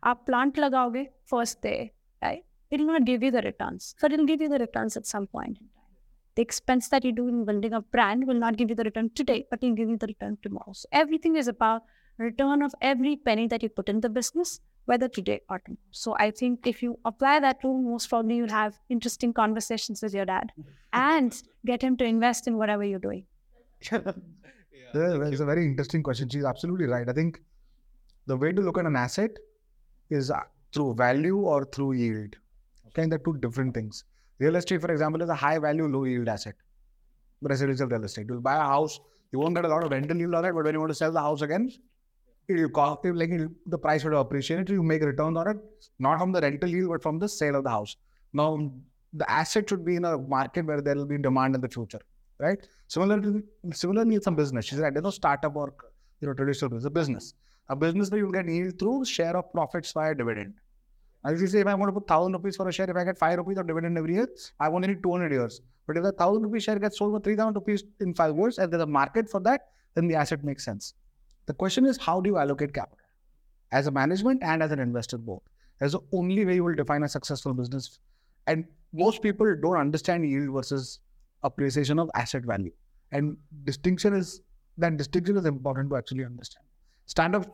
our 0.05 0.15
plant 0.15 0.55
lagaoge 0.55 1.09
first 1.27 1.61
day, 1.62 1.93
right? 2.23 2.44
It 2.70 2.78
will 2.78 2.86
not 2.86 3.06
give 3.06 3.24
you 3.24 3.32
the 3.32 3.43
returns. 3.43 3.97
So 3.98 4.06
it 4.06 4.12
will 4.12 4.24
give 4.24 4.40
you 4.40 4.48
the 4.48 4.61
returns 4.61 4.97
at 4.97 5.05
some 5.05 5.27
point 5.27 5.48
in 5.48 5.55
time. 5.56 5.94
The 6.36 6.43
expense 6.43 6.89
that 6.90 7.05
you 7.05 7.11
do 7.11 7.27
in 7.27 7.44
building 7.44 7.73
a 7.73 7.81
brand 7.81 8.28
will 8.28 8.39
not 8.39 8.56
give 8.56 8.70
you 8.70 8.77
the 8.77 8.85
return 8.85 9.11
today, 9.16 9.47
but 9.51 9.59
it'll 9.65 9.74
give 9.74 9.89
you 9.89 9.97
the 9.97 10.06
return 10.06 10.39
tomorrow. 10.44 10.74
So 10.74 10.86
everything 10.93 11.35
is 11.35 11.48
about 11.48 11.82
return 12.19 12.62
of 12.62 12.73
every 12.81 13.16
penny 13.16 13.48
that 13.48 13.65
you 13.65 13.69
put 13.69 13.89
in 13.89 14.01
the 14.01 14.09
business, 14.09 14.61
whether 14.85 15.09
today 15.09 15.40
or 15.51 15.59
tomorrow. 15.59 15.90
So 15.90 16.15
I 16.16 16.31
think 16.31 16.69
if 16.69 16.85
you 16.85 17.01
apply 17.05 17.40
that 17.40 17.65
rule, 17.65 17.82
most 17.82 18.11
probably 18.11 18.36
you'll 18.36 18.51
have 18.51 18.78
interesting 18.89 19.32
conversations 19.32 20.02
with 20.02 20.15
your 20.15 20.24
dad 20.24 20.52
and 20.93 21.43
get 21.66 21.82
him 21.82 21.97
to 21.97 22.05
invest 22.05 22.47
in 22.47 22.56
whatever 22.59 22.85
you're 22.85 23.01
doing. 23.01 23.27
Yeah, 24.95 25.29
it's 25.29 25.41
a 25.41 25.45
very 25.45 25.65
interesting 25.65 26.03
question. 26.03 26.29
She's 26.29 26.45
absolutely 26.45 26.87
right. 26.87 27.09
I 27.09 27.12
think 27.12 27.41
the 28.27 28.37
way 28.37 28.53
to 28.53 28.62
look 28.62 28.79
at 28.79 28.87
an 28.87 28.97
asset 28.97 29.31
is 30.11 30.31
uh, 30.31 30.41
through 30.73 30.95
value 30.95 31.39
or 31.39 31.65
through 31.65 31.93
yield. 31.93 32.37
Okay, 32.89 33.07
they're 33.07 33.19
two 33.19 33.37
different 33.39 33.75
things. 33.75 34.05
Real 34.39 34.57
estate, 34.57 34.81
for 34.81 34.91
example, 34.91 35.23
is 35.23 35.29
a 35.29 35.35
high 35.35 35.59
value, 35.59 35.87
low 35.87 36.05
yield 36.05 36.29
asset. 36.29 36.55
Residential 37.41 37.87
real 37.87 38.05
estate. 38.05 38.27
You'll 38.29 38.41
buy 38.41 38.57
a 38.57 38.61
house, 38.61 39.01
you 39.33 39.41
won't 39.41 39.55
get 39.55 39.65
a 39.65 39.69
lot 39.69 39.85
of 39.85 39.91
rental 39.91 40.16
yield 40.16 40.35
on 40.35 40.45
it, 40.45 40.53
but 40.53 40.65
when 40.65 40.75
you 40.75 40.81
want 40.81 40.91
to 40.91 40.95
sell 40.95 41.12
the 41.12 41.21
house 41.21 41.43
again, 41.43 41.71
it'll 42.49 42.69
cost 42.69 43.05
you 43.05 43.15
like 43.15 43.31
it'll, 43.31 43.49
the 43.66 43.79
price 43.79 44.05
will 44.05 44.21
appreciate. 44.21 44.61
It. 44.61 44.71
You 44.71 44.83
make 44.83 45.03
returns 45.03 45.37
on 45.37 45.49
it, 45.49 45.57
not 45.99 46.19
from 46.21 46.33
the 46.33 46.41
rental 46.41 46.69
yield, 46.69 46.91
but 46.91 47.03
from 47.03 47.19
the 47.19 47.29
sale 47.29 47.57
of 47.57 47.65
the 47.65 47.71
house. 47.71 47.97
Now, 48.33 48.73
the 49.12 49.29
asset 49.31 49.69
should 49.69 49.85
be 49.85 49.97
in 49.97 50.05
a 50.05 50.19
market 50.19 50.66
where 50.66 50.81
there 50.81 50.95
will 50.95 51.07
be 51.07 51.19
demand 51.19 51.55
in 51.55 51.61
the 51.61 51.69
future, 51.69 52.01
right? 52.45 52.59
Similarly, 52.89 53.43
it's 53.65 54.27
a 54.27 54.31
business. 54.31 54.66
She's 54.66 54.79
right. 54.79 54.93
There's 54.93 55.05
no 55.05 55.11
startup 55.11 55.57
or 55.57 55.75
you 56.21 56.29
know 56.29 56.35
traditional 56.35 56.71
business. 56.71 56.87
A 56.87 56.91
business. 56.91 57.35
A 57.69 57.77
business 57.77 58.11
where 58.11 58.21
you 58.21 58.31
get 58.33 58.49
yield 58.49 58.79
through 58.79 59.05
share 59.05 59.37
of 59.37 59.51
profits 59.53 59.93
via 59.93 60.15
dividend. 60.15 60.55
As 61.27 61.41
you 61.41 61.47
say, 61.47 61.61
if 61.61 61.66
I 61.66 61.75
want 61.75 61.89
to 61.89 61.99
put 61.99 62.07
thousand 62.07 62.35
rupees 62.35 62.57
for 62.57 62.69
a 62.69 62.73
share, 62.73 62.91
if 62.91 62.97
I 62.97 63.05
get 63.05 63.16
five 63.16 63.39
rupees 63.39 63.57
of 63.57 63.66
dividend 63.66 63.97
every 63.97 64.15
year, 64.15 64.29
I 64.61 64.69
only 64.69 64.89
need 64.89 65.03
200 65.03 65.33
years. 65.33 65.62
But 65.87 65.97
if 65.97 66.03
the 66.03 66.12
thousand 66.12 66.43
rupees 66.43 66.65
share 66.65 66.79
gets 66.79 66.99
sold 66.99 67.15
for 67.15 67.21
3,000 67.21 67.55
rupees 67.55 67.85
in 68.01 68.15
five 68.15 68.37
years 68.37 68.59
and 68.59 68.71
there's 68.71 68.83
a 68.83 68.87
market 68.87 69.31
for 69.31 69.41
that, 69.41 69.69
then 69.95 70.07
the 70.07 70.15
asset 70.15 70.45
makes 70.45 70.65
sense. 70.65 70.93
The 71.47 71.55
question 71.55 71.87
is, 71.87 71.97
how 71.97 72.21
do 72.21 72.29
you 72.29 72.37
allocate 72.37 72.75
capital? 72.75 72.99
As 73.73 73.87
a 73.87 73.91
management 73.91 74.43
and 74.43 74.62
as 74.62 74.71
an 74.71 74.79
investor 74.79 75.16
both. 75.16 75.43
That's 75.81 75.93
the 75.93 76.01
only 76.12 76.45
way 76.45 76.57
you 76.57 76.65
will 76.65 76.75
define 76.75 77.03
a 77.03 77.09
successful 77.09 77.55
business. 77.55 77.99
And 78.47 78.66
most 78.93 79.23
people 79.23 79.57
don't 79.62 79.77
understand 79.77 80.29
yield 80.29 80.55
versus 80.55 81.01
appreciation 81.45 81.99
of 81.99 82.11
asset 82.15 82.45
value. 82.45 82.73
And 83.12 83.37
distinction 83.65 84.15
is 84.15 84.41
that 84.79 84.97
distinction 84.97 85.37
is 85.37 85.45
important 85.45 85.91
to 85.91 85.97
actually 85.97 86.25
understand. 86.25 86.65
Startups 87.07 87.49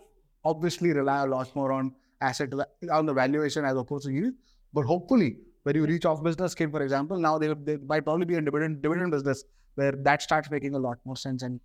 obviously 0.44 0.92
rely 0.92 1.24
a 1.24 1.26
lot 1.26 1.54
more 1.54 1.72
on 1.72 1.92
asset 2.20 2.52
on 2.90 3.06
the 3.06 3.12
valuation 3.12 3.64
as 3.64 3.76
opposed 3.76 4.06
to 4.06 4.12
yield. 4.12 4.34
But 4.72 4.86
hopefully, 4.86 5.36
when 5.64 5.76
you 5.76 5.84
reach 5.84 6.02
OfBusiness 6.02 6.50
scale, 6.50 6.70
for 6.70 6.82
example, 6.82 7.18
now 7.18 7.38
they, 7.38 7.52
they 7.52 7.76
might 7.76 8.04
probably 8.04 8.24
be 8.24 8.36
a 8.36 8.40
dividend 8.40 8.82
dividend 8.82 9.10
business 9.10 9.44
where 9.74 9.92
that 9.92 10.22
starts 10.22 10.50
making 10.50 10.74
a 10.74 10.78
lot 10.78 10.98
more 11.04 11.16
sense 11.16 11.42
and 11.42 11.60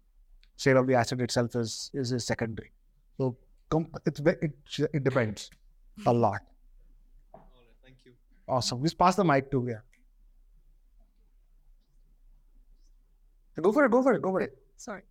sale 0.57 0.77
of 0.77 0.87
the 0.87 0.95
asset 0.95 1.21
itself 1.21 1.55
is 1.55 1.91
is, 1.93 2.11
is 2.11 2.25
secondary. 2.25 2.71
So 3.17 3.37
it's 4.05 4.19
it, 4.19 4.53
it 4.93 5.03
depends 5.03 5.49
a 6.05 6.13
lot. 6.13 6.41
Thank 7.83 7.97
you. 8.05 8.13
Awesome. 8.47 8.83
Just 8.83 8.97
pass 8.97 9.15
the 9.15 9.23
mic 9.23 9.51
to 9.51 9.65
yeah. 9.69 9.81
Go 13.61 13.71
for 13.71 13.85
it. 13.85 13.91
Go 13.91 14.03
for 14.03 14.13
it. 14.13 14.21
Go 14.21 14.31
for 14.31 14.41
it. 14.41 14.57
Sorry. 14.77 15.01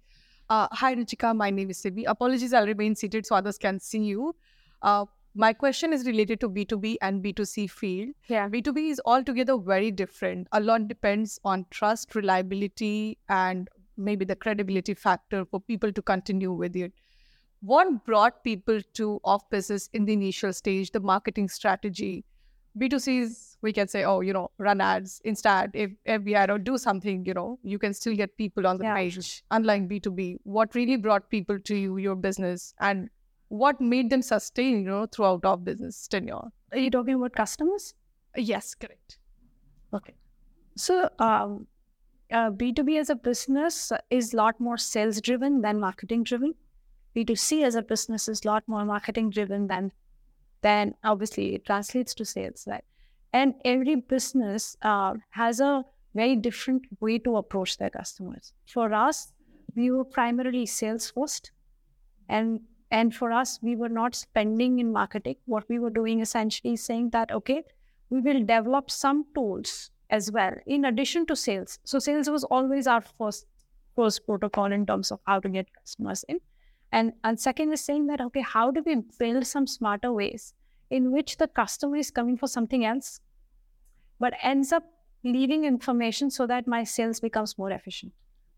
Uh, 0.51 0.69
hi, 0.73 0.95
Ruchika. 0.95 1.35
My 1.35 1.51
name 1.51 1.71
is 1.71 1.79
Sibi. 1.79 2.05
Apologies, 2.05 2.53
I'll 2.53 2.66
remain 2.66 2.95
seated 2.95 3.27
so 3.27 3.37
others 3.37 3.57
can 3.59 3.81
see 3.81 4.03
you. 4.03 4.35
Uh, 4.83 5.07
my 5.35 5.53
question 5.53 5.93
is 5.93 6.07
related 6.07 6.41
to 6.41 6.49
B2B 6.49 6.97
and 7.01 7.25
B2C 7.25 7.71
field. 7.71 8.15
Yeah. 8.29 8.49
B2B 8.49 8.91
is 8.91 9.01
altogether 9.05 9.57
very 9.57 9.91
different. 9.91 10.47
A 10.53 10.61
lot 10.61 10.87
depends 10.87 11.41
on 11.45 11.66
trust, 11.71 12.15
reliability, 12.15 13.19
and 13.29 13.69
maybe 13.97 14.25
the 14.25 14.37
credibility 14.37 14.95
factor 14.95 15.45
for 15.45 15.61
people 15.61 15.93
to 15.93 16.03
continue 16.03 16.53
with 16.53 16.77
it. 16.77 16.93
What 17.61 18.05
brought 18.05 18.45
people 18.45 18.81
to 18.95 19.21
OfBusiness 19.25 19.89
in 19.95 20.05
the 20.05 20.12
initial 20.12 20.53
stage, 20.53 20.91
the 20.91 21.01
marketing 21.01 21.49
strategy? 21.49 22.25
B2Cs, 22.79 23.57
we 23.63 23.73
can 23.73 23.89
say, 23.89 24.05
oh, 24.05 24.21
you 24.21 24.33
know, 24.33 24.51
run 24.59 24.81
ads, 24.81 25.21
Instead, 25.25 25.71
if 25.75 25.91
FBI 26.07 26.47
don't 26.47 26.65
do 26.65 26.77
something, 26.77 27.25
you 27.25 27.35
know, 27.35 27.59
you 27.63 27.79
can 27.79 27.95
still 27.95 28.15
get 28.15 28.37
people 28.37 28.67
on 28.67 28.79
the 28.79 28.85
Yeah. 28.85 28.95
page. 28.97 29.43
Unlike 29.51 29.89
B2B, 29.89 30.39
what 30.43 30.75
really 30.75 30.97
brought 30.97 31.31
people 31.31 31.59
to 31.61 31.77
you, 31.77 31.97
your 31.99 32.17
business, 32.17 32.75
and 32.81 33.09
what 33.49 33.81
made 33.81 34.11
them 34.11 34.23
sustain, 34.23 34.81
you 34.83 34.89
know, 34.91 35.07
throughout 35.07 35.45
our 35.45 35.57
business 35.57 36.09
tenure? 36.09 36.41
Are 36.73 36.79
you 36.79 36.91
talking 36.91 37.15
about 37.15 37.33
customers? 37.33 37.95
Yes, 38.37 38.75
correct. 38.75 39.19
Okay. 39.93 40.15
So, 40.77 41.09
um, 41.21 41.69
uh, 42.33 42.51
B2B 42.51 42.99
as 42.99 43.11
a 43.11 43.15
business 43.15 43.93
is 44.11 44.35
a 44.35 44.37
lot 44.37 44.59
more 44.59 44.77
sales 44.77 45.21
driven 45.21 45.61
than 45.61 45.79
marketing 45.79 46.25
driven. 46.25 46.55
B2C 47.15 47.63
as 47.63 47.77
a 47.77 47.83
business 47.83 48.27
is 48.27 48.45
a 48.45 48.49
lot 48.49 48.65
more 48.67 48.85
marketing 48.85 49.31
driven 49.31 49.69
than, 49.69 49.93
then 50.65 50.95
obviously 51.05 51.55
it 51.55 51.66
translates 51.66 52.15
to 52.15 52.24
sales, 52.24 52.66
right? 52.66 52.85
And 53.32 53.55
every 53.65 53.97
business 53.97 54.77
uh, 54.82 55.15
has 55.31 55.61
a 55.61 55.85
very 56.15 56.36
different 56.36 56.85
way 57.01 57.19
to 57.19 57.36
approach 57.36 57.77
their 57.77 57.91
customers. 57.91 58.53
For 58.66 58.93
us, 58.95 59.32
we 59.77 59.91
were 59.91 60.05
primarily 60.05 60.66
sales 60.66 61.11
first. 61.11 61.51
And 62.28 62.61
and 62.91 63.15
for 63.15 63.32
us, 63.32 63.59
we 63.61 63.74
were 63.77 63.89
not 63.89 64.15
spending 64.15 64.78
in 64.78 64.93
marketing. 64.93 65.36
What 65.47 65.69
we 65.69 65.78
were 65.81 65.91
doing 65.91 66.20
essentially 66.20 66.77
saying 66.77 67.11
that, 67.11 67.32
okay, 67.32 67.65
we 68.09 68.20
will 68.20 68.41
develop 68.41 68.91
some 68.91 69.24
tools 69.35 69.91
as 70.11 70.31
well 70.31 70.55
in 70.66 70.85
addition 70.85 71.27
to 71.27 71.36
sales. 71.36 71.78
So 71.85 71.99
sales 71.99 72.31
was 72.31 72.45
always 72.45 72.86
our 72.86 73.01
first 73.01 73.47
first 73.97 74.24
protocol 74.27 74.73
in 74.73 74.86
terms 74.86 75.11
of 75.11 75.20
how 75.27 75.41
to 75.41 75.49
get 75.49 75.66
customers 75.81 76.24
in. 76.28 76.41
And 76.99 77.12
and 77.29 77.41
second 77.41 77.73
is 77.73 77.81
saying 77.85 78.07
that 78.07 78.21
okay, 78.21 78.43
how 78.49 78.71
do 78.71 78.83
we 78.87 78.97
build 79.19 79.47
some 79.53 79.66
smarter 79.66 80.12
ways 80.12 80.55
in 80.91 81.11
which 81.12 81.37
the 81.39 81.49
customer 81.49 81.97
is 81.97 82.11
coming 82.19 82.37
for 82.37 82.47
something 82.47 82.85
else, 82.85 83.21
but 84.21 84.35
ends 84.51 84.73
up 84.73 84.85
leaving 85.25 85.65
information 85.65 86.31
so 86.31 86.47
that 86.47 86.69
my 86.69 86.85
sales 86.85 87.19
becomes 87.25 87.57
more 87.59 87.71
efficient. 87.73 88.12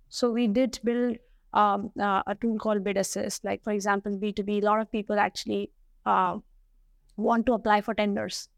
So 0.09 0.31
we 0.31 0.47
did 0.49 0.79
build 0.85 1.17
um, 1.55 1.93
uh, 1.99 2.23
a 2.27 2.35
tool 2.35 2.59
called 2.59 2.85
Bid 2.85 2.99
Assist. 2.99 3.43
Like 3.45 3.65
for 3.65 3.73
example, 3.73 4.19
B2B, 4.25 4.59
a 4.63 4.67
lot 4.67 4.81
of 4.81 4.93
people 4.93 5.19
actually 5.19 5.71
uh, 6.05 6.37
want 7.17 7.47
to 7.47 7.55
apply 7.55 7.81
for 7.81 7.95
tenders. 7.95 8.51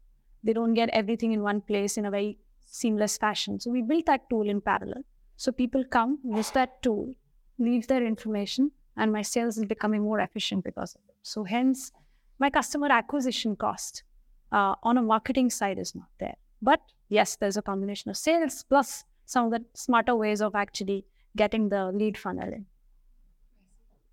They 0.43 0.51
don't 0.51 0.73
get 0.73 0.89
everything 0.89 1.31
in 1.31 1.41
one 1.41 1.61
place 1.61 1.95
in 1.97 2.05
a 2.05 2.11
very 2.11 2.37
seamless 2.65 3.17
fashion. 3.17 3.61
So 3.61 3.71
we 3.71 3.81
built 3.81 4.07
that 4.07 4.29
tool 4.29 4.49
in 4.49 4.59
parallel. 4.59 5.03
So 5.37 5.53
people 5.53 5.85
come, 5.85 6.19
use 6.25 6.51
that 6.51 6.81
tool, 6.81 7.13
leave 7.57 7.87
their 7.87 8.05
information, 8.05 8.71
and 8.99 9.11
my 9.11 9.21
sales 9.21 9.57
is 9.57 9.65
becoming 9.65 10.01
more 10.03 10.19
efficient 10.19 10.63
because 10.63 10.93
of 10.95 11.01
it. 11.09 11.15
So 11.23 11.43
hence, 11.43 11.91
my 12.37 12.49
customer 12.49 12.91
acquisition 12.91 13.55
cost 13.55 14.03
uh, 14.51 14.75
on 14.83 14.97
a 14.97 15.01
marketing 15.01 15.49
side 15.49 15.79
is 15.79 15.95
not 15.95 16.09
there. 16.19 16.35
But 16.61 16.81
yes, 17.07 17.37
there's 17.37 17.57
a 17.57 17.61
combination 17.61 18.11
of 18.11 18.17
sales 18.17 18.63
plus 18.63 19.05
some 19.25 19.45
of 19.45 19.51
the 19.51 19.65
smarter 19.73 20.15
ways 20.15 20.41
of 20.41 20.55
actually 20.55 21.05
getting 21.37 21.69
the 21.69 21.91
lead 21.91 22.17
funnel 22.17 22.47
in. 22.47 22.65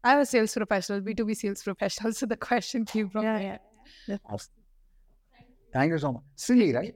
I'm 0.05 0.21
a 0.21 0.27
sales 0.27 0.55
professional, 0.55 1.01
B2B 1.01 1.37
sales 1.37 1.63
professional. 1.63 2.13
So 2.13 2.27
the 2.27 2.37
question 2.37 2.85
came 2.85 3.09
from 3.11 3.25
there. 3.25 3.59
Thank 5.73 5.91
you 5.91 5.99
so 5.99 6.13
much. 6.13 6.23
Silly, 6.37 6.73
right? 6.73 6.95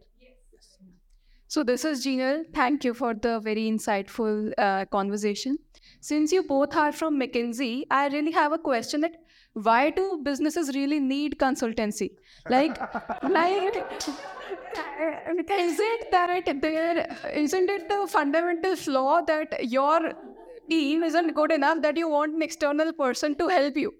So, 1.48 1.64
this 1.64 1.84
is 1.84 2.06
Jinal. 2.06 2.44
Thank 2.54 2.84
you 2.84 2.94
for 2.94 3.12
the 3.12 3.40
very 3.40 3.68
insightful 3.68 4.52
uh, 4.56 4.84
conversation. 4.84 5.58
Since 6.00 6.32
you 6.32 6.42
both 6.42 6.74
are 6.74 6.92
from 6.92 7.20
McKinsey, 7.20 7.84
I 7.90 8.08
really 8.08 8.32
have 8.32 8.52
a 8.52 8.58
question 8.58 9.02
that 9.02 9.16
why 9.52 9.90
do 9.90 10.20
businesses 10.22 10.74
really 10.74 11.00
need 11.00 11.38
consultancy? 11.38 12.10
Like, 12.48 12.78
like, 13.22 13.76
is 15.50 15.78
it 15.78 16.10
that 16.10 16.60
there 16.62 17.16
isn't 17.34 17.70
it 17.70 17.88
the 17.88 18.06
fundamental 18.08 18.76
flaw 18.76 19.22
that 19.22 19.66
your 19.68 20.12
team 20.68 21.02
isn't 21.02 21.34
good 21.34 21.52
enough 21.52 21.82
that 21.82 21.96
you 21.96 22.08
want 22.08 22.34
an 22.34 22.42
external 22.42 22.92
person 22.92 23.34
to 23.36 23.48
help 23.48 23.76
you? 23.76 23.92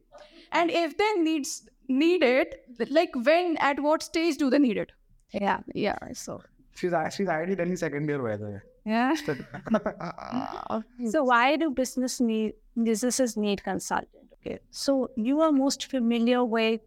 And 0.52 0.70
if 0.70 0.96
they 0.96 1.12
needs 1.18 1.68
need 1.88 2.22
it, 2.22 2.64
like 2.90 3.10
when 3.14 3.56
at 3.58 3.80
what 3.80 4.02
stage 4.02 4.36
do 4.36 4.48
they 4.48 4.58
need 4.58 4.76
it? 4.76 4.92
Yeah. 5.32 5.58
Yeah. 5.74 5.98
So 6.12 6.42
She's 6.80 6.94
she's 7.12 7.28
already 7.28 7.54
done 7.54 7.76
second 7.76 8.08
year 8.08 8.22
weather. 8.22 8.64
Yeah. 8.84 9.14
So 11.10 11.24
why 11.24 11.56
do 11.56 11.70
business 11.70 12.20
need 12.20 12.54
businesses 12.82 13.36
need 13.36 13.62
consultant? 13.62 14.08
Okay. 14.34 14.58
So 14.70 15.10
you 15.16 15.40
are 15.40 15.52
most 15.52 15.86
familiar 15.90 16.44
with 16.44 16.80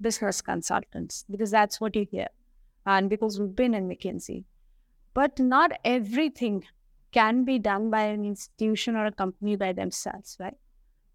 business 0.00 0.40
consultants 0.40 1.24
because 1.30 1.50
that's 1.50 1.80
what 1.80 1.96
you 1.96 2.06
hear. 2.10 2.28
And 2.86 3.10
because 3.10 3.40
we've 3.40 3.54
been 3.54 3.74
in 3.74 3.88
McKinsey. 3.88 4.44
But 5.14 5.38
not 5.38 5.72
everything 5.84 6.64
can 7.12 7.44
be 7.44 7.58
done 7.58 7.90
by 7.90 8.02
an 8.02 8.24
institution 8.24 8.96
or 8.96 9.06
a 9.06 9.12
company 9.12 9.56
by 9.56 9.72
themselves, 9.72 10.36
right? 10.38 10.56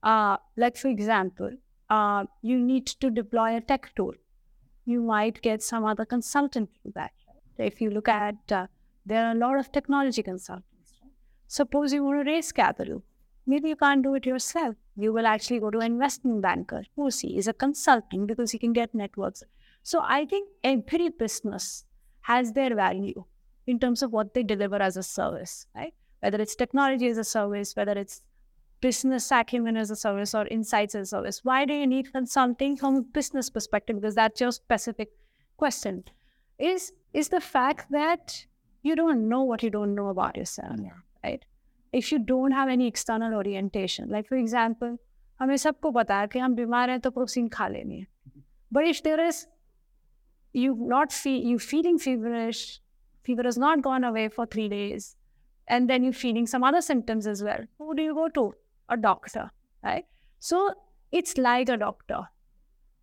Uh, 0.01 0.37
like 0.57 0.77
for 0.77 0.89
example, 0.89 1.51
uh, 1.89 2.25
you 2.41 2.59
need 2.59 2.87
to 2.87 3.09
deploy 3.09 3.55
a 3.57 3.61
tech 3.61 3.91
tool. 3.95 4.13
You 4.85 5.01
might 5.01 5.41
get 5.41 5.63
some 5.63 5.85
other 5.85 6.05
consultant 6.05 6.69
to 6.83 6.91
that. 6.95 7.11
If 7.57 7.79
you 7.79 7.91
look 7.91 8.09
at, 8.09 8.51
uh, 8.51 8.67
there 9.05 9.25
are 9.25 9.31
a 9.31 9.35
lot 9.35 9.59
of 9.59 9.71
technology 9.71 10.23
consultants. 10.23 10.93
Suppose 11.47 11.93
you 11.93 12.03
want 12.03 12.25
to 12.25 12.31
raise 12.31 12.51
capital. 12.51 13.03
Maybe 13.45 13.69
you 13.69 13.75
can't 13.75 14.03
do 14.03 14.15
it 14.15 14.25
yourself. 14.25 14.75
You 14.95 15.11
will 15.11 15.27
actually 15.27 15.59
go 15.59 15.69
to 15.69 15.79
an 15.79 15.93
investment 15.93 16.41
banker 16.41 16.83
who 16.95 17.11
see 17.11 17.37
is 17.37 17.47
a 17.47 17.53
consultant 17.53 18.27
because 18.27 18.51
he 18.51 18.57
can 18.57 18.73
get 18.73 18.95
networks. 18.95 19.43
So 19.81 19.99
I 20.01 20.25
think 20.25 20.49
every 20.63 21.09
business 21.09 21.85
has 22.21 22.53
their 22.53 22.73
value 22.73 23.25
in 23.67 23.79
terms 23.79 24.01
of 24.01 24.11
what 24.11 24.33
they 24.33 24.43
deliver 24.43 24.77
as 24.77 24.95
a 24.95 25.03
service, 25.03 25.67
right? 25.75 25.93
Whether 26.21 26.41
it's 26.41 26.55
technology 26.55 27.07
as 27.07 27.17
a 27.17 27.23
service, 27.23 27.75
whether 27.75 27.91
it's 27.91 28.21
business 28.79 29.31
acumen 29.31 29.77
as 29.77 29.91
a 29.91 29.95
service 29.95 30.33
or 30.35 30.47
insights 30.47 30.95
as 30.95 31.07
a 31.07 31.09
service. 31.09 31.41
Why 31.43 31.65
do 31.65 31.73
you 31.73 31.87
need 31.87 32.11
consulting 32.11 32.75
from 32.77 32.95
a 32.95 33.01
business 33.01 33.49
perspective? 33.49 33.97
Because 33.97 34.15
that's 34.15 34.41
your 34.41 34.51
specific 34.51 35.09
question. 35.57 36.03
Is 36.59 36.91
is 37.13 37.29
the 37.29 37.41
fact 37.41 37.91
that 37.91 38.45
you 38.82 38.96
don't 38.96 39.28
know 39.28 39.42
what 39.42 39.62
you 39.62 39.70
don't 39.70 39.94
know 39.94 40.08
about 40.08 40.36
yourself, 40.36 40.80
right? 41.24 41.44
If 41.92 42.12
you 42.12 42.18
don't 42.18 42.52
have 42.52 42.68
any 42.68 42.86
external 42.86 43.34
orientation, 43.34 44.08
like 44.08 44.28
for 44.28 44.36
example, 44.36 44.96
हमें 45.40 45.56
सबको 45.56 45.90
पता 45.92 46.16
है 46.18 46.26
कि 46.28 46.38
हम 46.38 46.54
बीमार 46.54 46.90
हैं 46.90 47.00
तो 47.00 47.10
protein 47.10 47.48
खा 47.48 47.68
लेनी 47.68 47.98
है. 47.98 48.06
But 48.72 48.86
if 48.86 49.02
there 49.02 49.20
is 49.24 49.46
you 50.52 50.74
not 50.74 51.12
feel 51.12 51.40
you 51.50 51.58
feeling 51.58 51.98
feverish, 51.98 52.80
fever 53.22 53.44
has 53.44 53.58
not 53.58 53.82
gone 53.82 54.04
away 54.04 54.28
for 54.28 54.46
three 54.46 54.68
days, 54.68 55.16
and 55.68 55.88
then 55.88 56.02
you're 56.02 56.12
feeling 56.12 56.46
some 56.46 56.64
other 56.64 56.80
symptoms 56.80 57.26
as 57.26 57.42
well. 57.42 57.64
Who 57.78 57.94
do 57.94 58.02
you 58.02 58.14
go 58.14 58.28
to? 58.28 58.54
A 58.90 58.96
doctor, 58.96 59.50
right? 59.84 60.06
So 60.38 60.74
it's 61.12 61.36
like 61.36 61.68
a 61.68 61.76
doctor, 61.76 62.20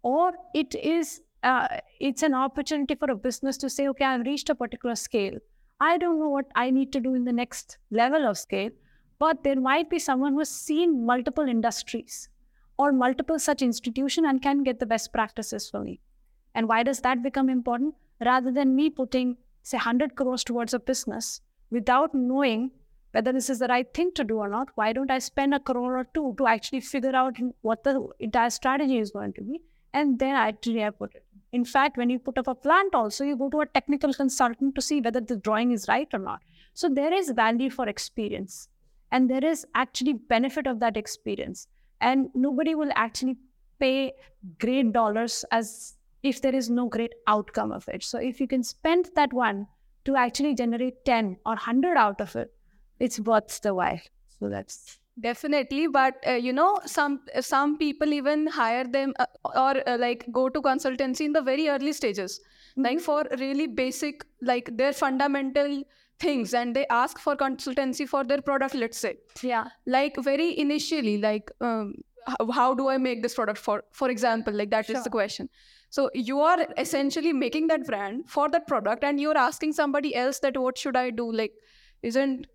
or 0.01 0.33
it 0.53 0.75
is 0.75 1.21
uh, 1.43 1.67
it's 1.99 2.23
an 2.23 2.33
opportunity 2.33 2.95
for 2.95 3.09
a 3.11 3.15
business 3.15 3.57
to 3.57 3.69
say, 3.69 3.87
okay, 3.89 4.05
I've 4.05 4.25
reached 4.25 4.49
a 4.49 4.55
particular 4.55 4.95
scale. 4.95 5.37
I 5.82 5.96
don't 5.96 6.18
know 6.18 6.28
what 6.28 6.46
I 6.54 6.70
need 6.70 6.92
to 6.92 7.00
do 7.00 7.14
in 7.14 7.24
the 7.24 7.32
next 7.32 7.78
level 7.90 8.26
of 8.26 8.36
scale, 8.36 8.70
but 9.18 9.42
there 9.42 9.58
might 9.58 9.88
be 9.88 9.98
someone 9.98 10.34
who's 10.34 10.50
seen 10.50 11.06
multiple 11.06 11.48
industries 11.48 12.28
or 12.76 12.92
multiple 12.92 13.38
such 13.38 13.62
institution 13.62 14.26
and 14.26 14.42
can 14.42 14.62
get 14.62 14.78
the 14.78 14.86
best 14.86 15.12
practices 15.12 15.70
for 15.70 15.80
me. 15.80 16.00
And 16.54 16.68
why 16.68 16.82
does 16.82 17.00
that 17.00 17.22
become 17.22 17.48
important? 17.48 17.94
Rather 18.24 18.52
than 18.52 18.76
me 18.76 18.90
putting, 18.90 19.38
say, 19.62 19.78
100 19.78 20.16
crores 20.16 20.44
towards 20.44 20.74
a 20.74 20.78
business 20.78 21.40
without 21.70 22.14
knowing 22.14 22.72
whether 23.12 23.32
this 23.32 23.48
is 23.48 23.58
the 23.58 23.68
right 23.68 23.92
thing 23.94 24.10
to 24.14 24.24
do 24.24 24.36
or 24.36 24.48
not. 24.48 24.68
Why 24.74 24.92
don't 24.92 25.10
I 25.10 25.18
spend 25.18 25.54
a 25.54 25.60
crore 25.60 25.98
or 25.98 26.04
two 26.14 26.34
to 26.38 26.46
actually 26.46 26.80
figure 26.80 27.16
out 27.16 27.36
what 27.62 27.84
the 27.84 28.06
entire 28.18 28.50
strategy 28.50 28.98
is 28.98 29.10
going 29.10 29.32
to 29.34 29.42
be? 29.42 29.60
And 29.92 30.18
then 30.18 30.34
actually 30.34 30.84
I 30.84 30.90
put 30.90 31.14
it. 31.14 31.24
In 31.52 31.64
fact, 31.64 31.96
when 31.96 32.10
you 32.10 32.18
put 32.18 32.38
up 32.38 32.46
a 32.46 32.54
plant, 32.54 32.94
also 32.94 33.24
you 33.24 33.36
go 33.36 33.48
to 33.50 33.60
a 33.60 33.66
technical 33.66 34.12
consultant 34.14 34.74
to 34.76 34.80
see 34.80 35.00
whether 35.00 35.20
the 35.20 35.36
drawing 35.36 35.72
is 35.72 35.88
right 35.88 36.08
or 36.12 36.20
not. 36.20 36.40
So 36.74 36.88
there 36.88 37.12
is 37.12 37.30
value 37.30 37.70
for 37.70 37.88
experience, 37.88 38.68
and 39.10 39.28
there 39.28 39.44
is 39.44 39.66
actually 39.74 40.12
benefit 40.12 40.66
of 40.66 40.78
that 40.80 40.96
experience. 40.96 41.66
And 42.00 42.28
nobody 42.34 42.74
will 42.74 42.92
actually 42.94 43.36
pay 43.80 44.12
great 44.58 44.92
dollars 44.92 45.44
as 45.50 45.96
if 46.22 46.40
there 46.40 46.54
is 46.54 46.70
no 46.70 46.88
great 46.88 47.14
outcome 47.26 47.72
of 47.72 47.88
it. 47.88 48.04
So 48.04 48.18
if 48.18 48.40
you 48.40 48.46
can 48.46 48.62
spend 48.62 49.10
that 49.16 49.32
one 49.32 49.66
to 50.04 50.16
actually 50.16 50.54
generate 50.54 51.04
10 51.04 51.36
or 51.44 51.54
100 51.54 51.96
out 51.96 52.20
of 52.20 52.36
it, 52.36 52.52
it's 53.00 53.18
worth 53.18 53.60
the 53.60 53.74
while. 53.74 54.00
So 54.38 54.48
that's 54.48 54.98
definitely 55.20 55.86
but 55.86 56.14
uh, 56.26 56.32
you 56.32 56.52
know 56.52 56.80
some 56.86 57.20
some 57.40 57.76
people 57.78 58.12
even 58.12 58.46
hire 58.46 58.84
them 58.84 59.12
uh, 59.18 59.26
or 59.54 59.88
uh, 59.88 59.96
like 59.98 60.24
go 60.32 60.48
to 60.48 60.60
consultancy 60.62 61.22
in 61.26 61.32
the 61.32 61.42
very 61.42 61.68
early 61.68 61.92
stages. 61.92 62.40
Like 62.76 63.00
for 63.00 63.24
really 63.38 63.66
basic 63.66 64.24
like 64.40 64.70
their 64.76 64.92
fundamental 64.92 65.82
things 66.20 66.54
and 66.54 66.74
they 66.76 66.86
ask 66.88 67.18
for 67.18 67.34
consultancy 67.36 68.06
for 68.08 68.22
their 68.24 68.40
product 68.40 68.74
let's 68.74 68.98
say. 68.98 69.16
Yeah. 69.42 69.68
like 69.86 70.16
very 70.20 70.58
initially 70.58 71.18
like 71.18 71.50
um, 71.60 71.94
how, 72.26 72.50
how 72.52 72.74
do 72.74 72.88
i 72.88 72.96
make 72.98 73.22
this 73.22 73.34
product 73.34 73.58
for 73.58 73.82
for 73.92 74.08
example 74.10 74.52
like 74.52 74.70
that 74.70 74.88
is 74.88 74.96
Sure. 74.96 75.02
the 75.04 75.10
question. 75.10 75.48
So 75.90 76.08
you 76.14 76.40
are 76.40 76.58
essentially 76.78 77.32
making 77.32 77.66
that 77.68 77.84
brand 77.86 78.30
for 78.30 78.48
that 78.50 78.66
product 78.68 79.02
and 79.02 79.20
you're 79.20 79.36
asking 79.36 79.72
somebody 79.72 80.14
else 80.14 80.38
that 80.40 80.56
what 80.56 80.78
should 80.78 80.96
i 80.96 81.10
do? 81.10 81.30
Like 81.32 81.52
isn't 82.02 82.46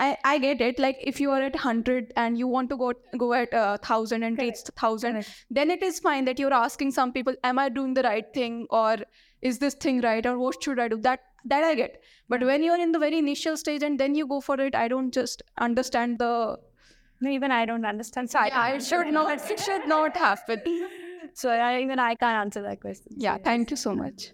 I, 0.00 0.16
I 0.24 0.38
get 0.38 0.60
it. 0.62 0.78
Like 0.78 0.98
if 1.12 1.20
you 1.20 1.30
are 1.30 1.42
at 1.42 1.56
hundred 1.56 2.12
and 2.16 2.38
you 2.38 2.46
want 2.46 2.70
to 2.70 2.76
go 2.76 2.92
go 3.18 3.32
at 3.34 3.50
a 3.52 3.78
thousand 3.88 4.22
and 4.22 4.38
reach 4.38 4.62
thousand, 4.82 5.26
then 5.50 5.70
it 5.70 5.82
is 5.82 6.00
fine 6.00 6.24
that 6.24 6.38
you're 6.38 6.54
asking 6.60 6.92
some 6.98 7.12
people, 7.12 7.34
"Am 7.50 7.58
I 7.64 7.68
doing 7.68 7.92
the 7.98 8.04
right 8.08 8.32
thing, 8.38 8.66
or 8.70 8.96
is 9.50 9.58
this 9.58 9.74
thing 9.74 10.00
right, 10.06 10.30
or 10.32 10.38
what 10.38 10.62
should 10.62 10.80
I 10.86 10.88
do?" 10.94 11.00
That 11.08 11.20
that 11.54 11.64
I 11.64 11.74
get. 11.82 12.00
But 12.28 12.46
when 12.52 12.62
you're 12.62 12.80
in 12.86 12.92
the 12.92 12.98
very 13.04 13.18
initial 13.18 13.56
stage 13.56 13.82
and 13.82 14.00
then 14.00 14.14
you 14.14 14.26
go 14.26 14.40
for 14.40 14.58
it, 14.68 14.74
I 14.74 14.88
don't 14.88 15.12
just 15.20 15.42
understand 15.68 16.18
the. 16.18 16.58
No, 17.22 17.30
even 17.30 17.50
I 17.50 17.66
don't 17.66 17.84
understand. 17.84 18.30
So 18.30 18.38
I, 18.38 18.46
Yeah, 18.46 18.68
it 18.76 18.82
should 18.82 19.12
not. 19.12 19.50
It 19.50 19.60
should 19.60 19.86
not 19.86 20.16
happen. 20.16 20.62
so 21.34 21.50
I, 21.50 21.80
even 21.82 21.98
I 21.98 22.14
can't 22.14 22.44
answer 22.46 22.62
that 22.62 22.80
question. 22.80 23.12
Yeah. 23.28 23.36
Thank 23.36 23.70
you 23.70 23.76
so 23.76 23.94
much. 23.94 24.30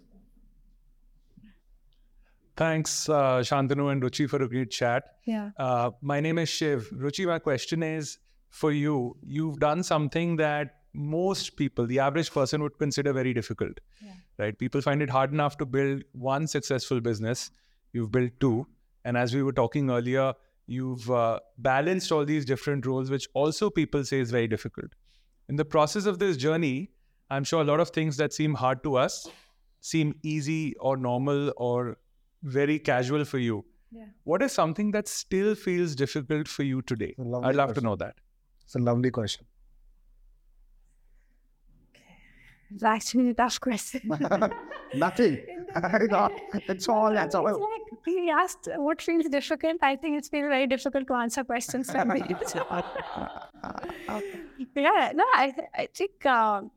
Thanks, 2.57 3.09
uh, 3.09 3.41
Shantanu 3.41 3.93
and 3.93 4.03
Ruchi, 4.03 4.29
for 4.29 4.43
a 4.43 4.49
great 4.49 4.71
chat. 4.71 5.05
Yeah. 5.25 5.51
Uh, 5.59 5.91
my 6.01 6.21
name 6.21 6.39
is 6.39 6.49
Shiv. 6.49 6.89
Ruchi, 6.91 7.27
my 7.27 7.39
question 7.39 7.83
is 7.83 8.19
for 8.49 8.73
you. 8.73 9.17
You've 9.23 9.59
done 9.59 9.83
something 9.83 10.37
that 10.37 10.77
most 10.95 11.57
people, 11.57 11.87
the 11.87 11.99
average 11.99 12.33
person, 12.33 12.63
would 12.63 12.79
consider 12.79 13.13
very 13.13 13.35
difficult. 13.35 13.79
yeah. 14.01 14.13
Right? 14.39 14.59
People 14.59 14.81
find 14.81 15.03
it 15.03 15.11
hard 15.11 15.33
enough 15.33 15.59
to 15.59 15.67
build 15.67 16.03
one 16.13 16.47
successful 16.47 17.01
business. 17.01 17.51
You've 17.93 18.11
built 18.11 18.33
two. 18.41 18.67
And 19.05 19.17
as 19.19 19.35
we 19.35 19.43
were 19.43 19.53
talking 19.53 19.91
earlier, 19.91 20.33
you've 20.67 21.11
uh, 21.11 21.41
balanced 21.59 22.11
all 22.11 22.25
these 22.25 22.45
different 22.47 22.87
roles, 22.87 23.11
which 23.11 23.29
also 23.35 23.69
people 23.69 24.05
say 24.05 24.21
is 24.21 24.31
very 24.31 24.49
difficult. 24.49 24.93
In 25.49 25.57
the 25.57 25.65
process 25.65 26.07
of 26.07 26.19
this 26.19 26.37
journey, 26.37 26.91
I'm 27.31 27.45
sure 27.45 27.61
a 27.61 27.65
lot 27.65 27.81
of 27.81 27.91
things 27.91 28.17
that 28.17 28.33
seem 28.33 28.55
hard 28.55 28.83
to 28.85 28.97
us 28.97 29.29
seem 29.81 30.15
easy 30.23 30.75
or 30.81 30.97
normal 30.97 31.53
or 31.57 31.99
very 32.47 32.79
casual 32.79 33.25
for 33.25 33.39
you. 33.39 33.65
What 34.25 34.43
is 34.43 34.53
something 34.53 34.91
that 34.93 35.09
still 35.09 35.55
feels 35.55 35.95
difficult 35.95 36.49
for 36.49 36.63
you 36.63 36.83
today? 36.83 37.15
I'd 37.43 37.55
love 37.55 37.75
to 37.75 37.81
know 37.81 37.97
that. 37.97 38.15
It's 38.65 38.75
a 38.75 38.79
lovely 38.79 39.11
question. 39.11 39.47
It's 42.75 42.83
actually 42.83 43.31
a 43.31 43.35
tough 43.35 43.61
question. 43.61 44.03
Nothing. 44.95 45.39
That's 46.67 46.89
all. 46.89 47.13
That's 47.13 47.27
It's 47.27 47.35
all. 47.35 47.45
like 47.45 48.05
he 48.05 48.31
asked 48.31 48.69
what 48.77 49.01
feels 49.03 49.27
difficult. 49.27 49.77
I 49.83 49.97
think 49.97 50.19
it's 50.19 50.29
been 50.29 50.49
very 50.49 50.67
difficult 50.67 51.07
to 51.09 51.15
answer 51.15 51.45
questions 51.45 51.91
for 51.91 52.05
me. 52.05 52.23
yeah, 54.75 55.13
no, 55.15 55.25
I, 55.35 55.53
th- 55.57 55.69
I 55.75 55.89
think 55.95 56.27
um, 56.27 56.71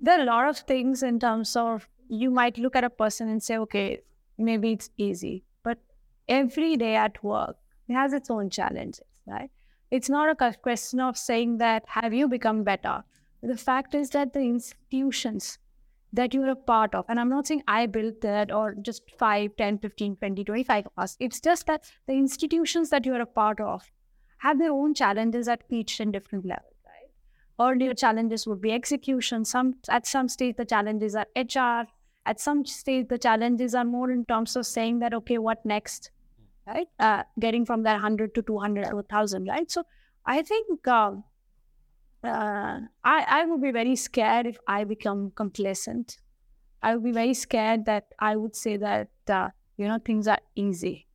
there 0.00 0.18
are 0.18 0.22
a 0.22 0.26
lot 0.26 0.48
of 0.48 0.58
things 0.58 1.02
in 1.02 1.18
terms 1.20 1.56
of 1.56 1.88
you 2.08 2.30
might 2.30 2.58
look 2.58 2.76
at 2.76 2.84
a 2.84 2.90
person 2.90 3.28
and 3.28 3.42
say, 3.42 3.58
okay, 3.58 4.00
maybe 4.38 4.72
it's 4.72 4.90
easy, 4.96 5.44
but 5.62 5.78
every 6.28 6.76
day 6.76 6.96
at 6.96 7.22
work 7.22 7.56
it 7.88 7.94
has 7.94 8.12
its 8.12 8.30
own 8.30 8.50
challenges, 8.50 9.00
right? 9.26 9.50
It's 9.90 10.10
not 10.10 10.30
a 10.40 10.54
question 10.54 11.00
of 11.00 11.16
saying 11.16 11.58
that 11.58 11.84
have 11.86 12.12
you 12.12 12.28
become 12.28 12.62
better. 12.62 13.02
The 13.42 13.56
fact 13.56 13.94
is 13.94 14.10
that 14.10 14.32
the 14.32 14.40
institutions 14.40 15.58
that 16.12 16.34
you're 16.34 16.50
a 16.50 16.56
part 16.56 16.94
of, 16.94 17.04
and 17.08 17.20
I'm 17.20 17.28
not 17.28 17.46
saying 17.46 17.62
I 17.68 17.86
built 17.86 18.20
that 18.22 18.52
or 18.52 18.74
just 18.74 19.02
5, 19.18 19.56
10, 19.56 19.78
15, 19.78 20.16
20, 20.16 20.44
25 20.44 20.86
of 20.86 20.92
us. 20.96 21.16
It's 21.20 21.40
just 21.40 21.66
that 21.66 21.90
the 22.06 22.14
institutions 22.14 22.90
that 22.90 23.06
you're 23.06 23.20
a 23.20 23.26
part 23.26 23.60
of 23.60 23.90
have 24.38 24.58
their 24.58 24.72
own 24.72 24.94
challenges 24.94 25.48
at 25.48 25.64
each 25.68 26.00
and 26.00 26.12
different 26.12 26.46
level, 26.46 26.72
right? 26.86 27.70
Earlier 27.70 27.94
challenges 27.94 28.46
would 28.46 28.60
be 28.60 28.72
execution. 28.72 29.44
Some 29.44 29.74
at 29.88 30.06
some 30.06 30.28
stage 30.28 30.56
the 30.56 30.64
challenges 30.64 31.14
are 31.14 31.26
HR. 31.36 31.88
At 32.32 32.40
some 32.40 32.64
stage 32.66 33.08
the 33.08 33.18
challenges 33.18 33.74
are 33.74 33.84
more 33.84 34.10
in 34.10 34.24
terms 34.32 34.56
of 34.56 34.66
saying 34.66 34.98
that 35.00 35.14
okay, 35.20 35.38
what 35.38 35.64
next, 35.74 36.10
right? 36.66 36.88
Uh, 36.98 37.24
getting 37.40 37.66
from 37.66 37.84
that 37.84 38.00
hundred 38.00 38.34
to 38.36 38.42
two 38.42 38.58
hundred 38.58 38.90
to 38.90 39.02
thousand, 39.14 39.46
right? 39.54 39.70
So 39.70 39.84
I 40.26 40.42
think 40.42 40.88
um, 40.88 41.24
uh, 42.22 42.80
I 43.04 43.16
I 43.38 43.44
would 43.44 43.62
be 43.62 43.70
very 43.70 43.96
scared 43.96 44.46
if 44.46 44.58
I 44.66 44.84
become 44.84 45.30
complacent. 45.32 46.18
I 46.82 46.94
would 46.94 47.04
be 47.04 47.12
very 47.12 47.34
scared 47.34 47.86
that 47.86 48.12
I 48.18 48.36
would 48.36 48.56
say 48.56 48.76
that 48.78 49.10
uh, 49.28 49.50
you 49.76 49.88
know 49.88 49.98
things 50.04 50.28
are 50.28 50.40
easy. 50.56 51.06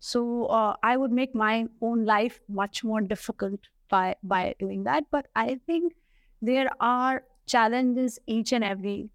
So 0.00 0.46
uh, 0.46 0.76
I 0.82 0.96
would 0.96 1.12
make 1.12 1.34
my 1.34 1.66
own 1.82 2.04
life 2.04 2.40
much 2.48 2.84
more 2.84 3.00
difficult 3.02 3.68
by 3.88 4.16
by 4.22 4.54
doing 4.58 4.84
that. 4.84 5.04
But 5.10 5.28
I 5.36 5.56
think 5.66 5.94
there 6.42 6.70
are 6.80 7.24
challenges 7.46 8.18
each 8.26 8.52
and 8.52 8.64
every 8.64 9.10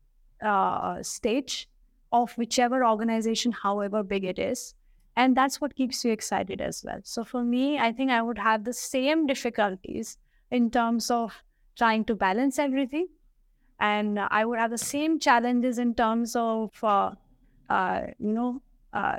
uh, 0.45 1.01
stage 1.03 1.67
of 2.11 2.31
whichever 2.37 2.85
organization, 2.85 3.51
however 3.51 4.03
big 4.03 4.23
it 4.23 4.39
is, 4.39 4.73
and 5.15 5.35
that's 5.35 5.59
what 5.59 5.75
keeps 5.75 6.03
you 6.05 6.11
excited 6.11 6.61
as 6.61 6.83
well. 6.85 6.99
So 7.03 7.23
for 7.23 7.43
me, 7.43 7.79
I 7.79 7.91
think 7.91 8.11
I 8.11 8.21
would 8.21 8.37
have 8.37 8.63
the 8.63 8.73
same 8.73 9.25
difficulties 9.25 10.17
in 10.51 10.69
terms 10.71 11.09
of 11.09 11.33
trying 11.77 12.05
to 12.05 12.15
balance 12.15 12.59
everything, 12.59 13.07
and 13.79 14.19
I 14.19 14.45
would 14.45 14.59
have 14.59 14.71
the 14.71 14.77
same 14.77 15.19
challenges 15.19 15.79
in 15.79 15.95
terms 15.95 16.35
of 16.35 16.71
uh, 16.83 17.11
uh, 17.69 18.01
you 18.19 18.33
know. 18.33 18.61
Uh, 18.93 19.17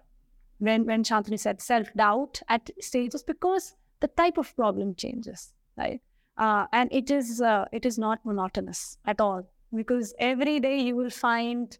when 0.58 0.86
when 0.86 1.02
Shantanu 1.04 1.38
said 1.38 1.60
self 1.60 1.92
doubt 1.94 2.40
at 2.48 2.70
stages 2.80 3.22
because 3.22 3.74
the 4.00 4.08
type 4.08 4.38
of 4.38 4.54
problem 4.56 4.94
changes, 4.94 5.52
right? 5.76 6.00
Uh, 6.38 6.66
and 6.72 6.90
it 6.92 7.10
is 7.10 7.42
uh, 7.42 7.66
it 7.72 7.84
is 7.84 7.98
not 7.98 8.24
monotonous 8.24 8.96
at 9.04 9.20
all 9.20 9.46
because 9.74 10.14
every 10.18 10.60
day 10.60 10.80
you 10.80 10.96
will 10.96 11.10
find 11.10 11.78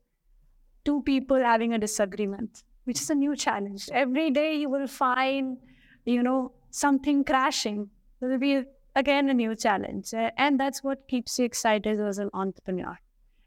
two 0.85 1.03
people 1.03 1.37
having 1.37 1.73
a 1.73 1.79
disagreement, 1.79 2.63
which 2.85 3.01
is 3.01 3.11
a 3.11 3.15
new 3.15 3.35
challenge. 3.37 3.89
Every 3.93 4.31
day 4.31 4.57
you 4.57 4.69
will 4.69 4.87
find, 4.87 5.59
you 6.05 6.23
know, 6.23 6.53
something 6.71 7.25
crashing. 7.25 7.91
There 8.21 8.31
will 8.31 8.39
be 8.39 8.63
again 8.95 9.29
a 9.29 9.35
new 9.35 9.55
challenge, 9.55 10.15
Uh, 10.15 10.31
and 10.37 10.59
that's 10.59 10.83
what 10.83 11.07
keeps 11.09 11.39
you 11.39 11.45
excited 11.45 12.01
as 12.01 12.19
an 12.19 12.31
entrepreneur. 12.33 12.99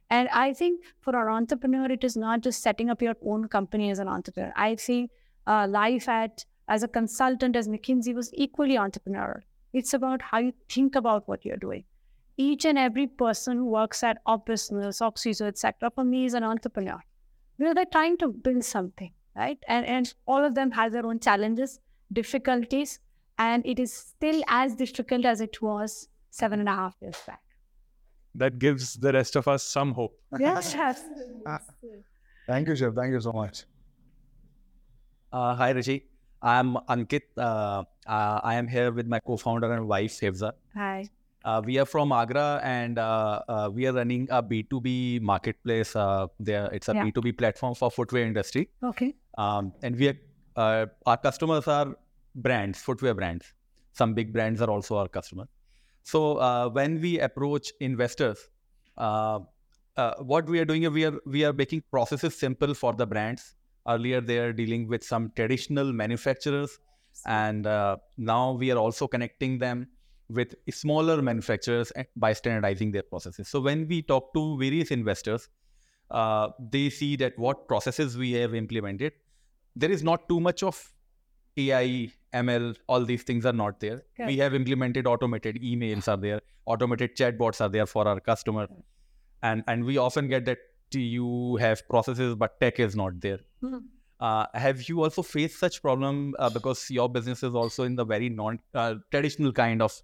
And 0.10 0.30
I 0.30 0.54
think 0.54 0.84
for 1.00 1.16
an 1.16 1.34
entrepreneur, 1.34 1.92
it 1.92 2.04
is 2.04 2.18
not 2.18 2.42
just 2.42 2.62
setting 2.64 2.90
up 2.90 3.02
your 3.02 3.16
own 3.24 3.48
company 3.48 3.92
as 3.92 4.00
an 4.00 4.08
entrepreneur. 4.08 4.52
I 4.56 4.76
see 4.76 5.10
uh, 5.48 5.68
life 5.68 6.10
at 6.10 6.46
as 6.68 6.84
a 6.84 6.88
consultant, 6.88 7.56
as 7.56 7.68
McKinsey 7.68 8.14
was 8.14 8.32
equally 8.34 8.76
entrepreneurial. 8.76 9.42
It's 9.74 9.94
about 9.94 10.22
how 10.22 10.40
you 10.40 10.54
think 10.68 10.96
about 10.96 11.28
what 11.28 11.46
you're 11.46 11.58
doing. 11.58 11.84
Each 12.44 12.66
and 12.66 12.78
every 12.78 13.06
person 13.22 13.58
who 13.58 13.66
works 13.66 14.02
at 14.02 14.20
OfBusiness, 14.26 15.02
Oxyzo, 15.08 15.48
etc., 15.48 15.92
for 15.94 16.06
me 16.06 16.26
is 16.26 16.34
an 16.34 16.44
entrepreneur. 16.44 17.00
You 17.58 17.66
know, 17.66 17.74
they're 17.74 17.94
trying 17.96 18.16
to 18.20 18.30
build 18.30 18.64
something, 18.64 19.12
right? 19.36 19.58
And 19.68 19.86
and 19.96 20.14
all 20.26 20.46
of 20.50 20.56
them 20.60 20.72
have 20.78 20.94
their 20.94 21.06
own 21.06 21.20
challenges, 21.20 21.74
difficulties, 22.20 22.94
and 23.48 23.66
it 23.74 23.84
is 23.88 23.94
still 23.94 24.42
as 24.62 24.78
difficult 24.84 25.26
as 25.34 25.42
it 25.48 25.62
was 25.62 25.98
seven 26.30 26.62
and 26.62 26.70
a 26.70 26.78
half 26.80 26.96
years 27.02 27.22
back. 27.28 27.42
That 28.36 28.58
gives 28.60 28.94
the 29.08 29.12
rest 29.12 29.36
of 29.36 29.52
us 29.58 29.64
some 29.64 29.94
hope. 29.94 30.18
Yes, 30.48 30.74
yes. 30.74 31.04
Thank 32.48 32.68
you, 32.70 32.76
Shiv. 32.76 32.96
Thank 32.96 33.12
you 33.12 33.20
so 33.20 33.34
much. 33.34 33.64
Uh, 35.34 35.56
hi, 35.56 35.72
Rishi. 35.72 36.02
I'm 36.42 36.76
Ankit. 36.98 37.24
Uh, 37.38 37.84
uh, 38.08 38.40
I 38.52 38.56
am 38.56 38.68
here 38.68 38.92
with 38.92 39.08
my 39.08 39.20
co-founder 39.20 39.72
and 39.74 39.88
wife, 39.88 40.20
Hevza. 40.22 40.54
Hi. 40.74 41.10
Uh, 41.46 41.62
we 41.66 41.78
are 41.78 41.86
from 41.86 42.12
Agra 42.12 42.60
and 42.64 43.00
uh, 43.00 43.42
uh, 43.48 43.70
we 43.74 43.88
are 43.88 43.94
running 43.94 44.28
a 44.30 44.44
B2B 44.44 45.22
marketplace. 45.22 45.96
Uh, 45.96 46.28
there, 46.40 46.66
it's 46.74 46.90
a 46.90 46.94
Yeah. 46.94 47.06
B2B 47.06 47.38
platform 47.38 47.76
for 47.76 47.90
footwear 47.90 48.26
industry. 48.26 48.70
Okay. 48.84 49.16
Um, 49.38 49.74
and 49.82 49.96
we 49.98 50.10
are 50.10 50.18
uh, 50.56 50.86
our 51.06 51.18
customers 51.18 51.68
are 51.68 51.96
brands, 52.36 52.80
footwear 52.82 53.14
brands. 53.14 53.54
Some 53.94 54.14
big 54.14 54.34
brands 54.34 54.62
are 54.62 54.70
also 54.70 54.98
our 54.98 55.08
customers. 55.08 55.48
So 56.04 56.38
uh, 56.38 56.70
when 56.70 57.00
we 57.00 57.20
approach 57.20 57.72
investors, 57.80 58.50
uh, 58.98 59.40
uh, 59.96 60.16
what 60.20 60.48
we 60.48 60.60
are 60.60 60.66
doing 60.66 60.84
is 60.84 60.90
we 60.90 61.06
are 61.06 61.18
we 61.26 61.46
are 61.46 61.54
making 61.54 61.84
processes 61.92 62.36
simple 62.36 62.74
for 62.74 62.94
the 62.94 63.06
brands. 63.08 63.56
Earlier, 63.88 64.20
they 64.22 64.40
are 64.40 64.52
dealing 64.52 64.88
with 64.88 65.04
some 65.04 65.32
traditional 65.36 65.94
manufacturers, 65.94 66.80
and 67.26 67.66
uh, 67.66 67.98
now 68.18 68.52
we 68.52 68.72
are 68.72 68.78
also 68.78 69.08
connecting 69.08 69.58
them 69.60 69.88
with 70.30 70.56
smaller 70.70 71.22
manufacturers 71.22 71.92
by 72.16 72.34
standardizing 72.34 72.92
their 72.92 73.04
processes. 73.04 73.48
So 73.48 73.60
when 73.60 73.88
we 73.88 74.02
talk 74.02 74.34
to 74.34 74.58
various 74.60 74.92
investors, 74.92 75.50
uh, 76.12 76.50
they 76.72 76.90
see 76.90 77.16
that 77.18 77.38
what 77.38 77.68
processes 77.68 78.18
we 78.18 78.32
have 78.34 78.54
implemented, 78.56 79.14
there 79.76 79.92
is 79.92 80.04
not 80.04 80.28
too 80.30 80.40
much 80.40 80.64
of 80.64 80.92
AI, 81.58 82.12
ML, 82.34 82.76
all 82.88 83.04
these 83.06 83.24
things 83.24 83.46
are 83.46 83.54
not 83.54 83.80
there. 83.80 84.04
We 84.28 84.38
have 84.38 84.54
implemented 84.54 85.08
automated 85.08 85.62
emails 85.62 86.08
are 86.08 86.18
there, 86.18 86.42
automated 86.66 87.16
chatbots 87.16 87.60
are 87.62 87.70
there 87.70 87.86
for 87.86 88.08
our 88.08 88.20
customer, 88.20 88.68
and 89.42 89.64
and 89.68 89.84
we 89.84 89.98
often 89.98 90.28
get 90.28 90.46
that 90.46 90.60
you 90.92 91.56
have 91.58 91.88
processes 91.88 92.36
but 92.36 92.60
tech 92.60 92.80
is 92.80 92.96
not 92.96 93.20
there. 93.22 93.40
Mhm. 93.64 93.82
Uh, 94.20 94.46
have 94.54 94.88
you 94.90 95.02
also 95.04 95.22
faced 95.22 95.60
such 95.60 95.82
problem 95.82 96.36
uh, 96.40 96.50
because 96.50 96.90
your 96.92 97.08
business 97.10 97.42
is 97.42 97.54
also 97.56 97.84
in 97.84 97.96
the 97.96 98.06
very 98.06 98.30
non 98.30 98.60
uh, 98.74 98.96
traditional 99.12 99.54
kind 99.54 99.82
of 99.82 100.02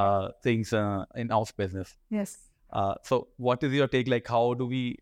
uh, 0.00 0.28
things 0.42 0.72
uh, 0.72 1.04
in 1.14 1.28
house 1.28 1.52
business? 1.52 1.96
Yes. 2.10 2.36
Uh, 2.72 2.94
so 3.02 3.28
what 3.36 3.62
is 3.62 3.72
your 3.72 3.88
take? 3.88 4.08
Like, 4.08 4.26
how 4.26 4.54
do 4.54 4.66
we? 4.66 4.98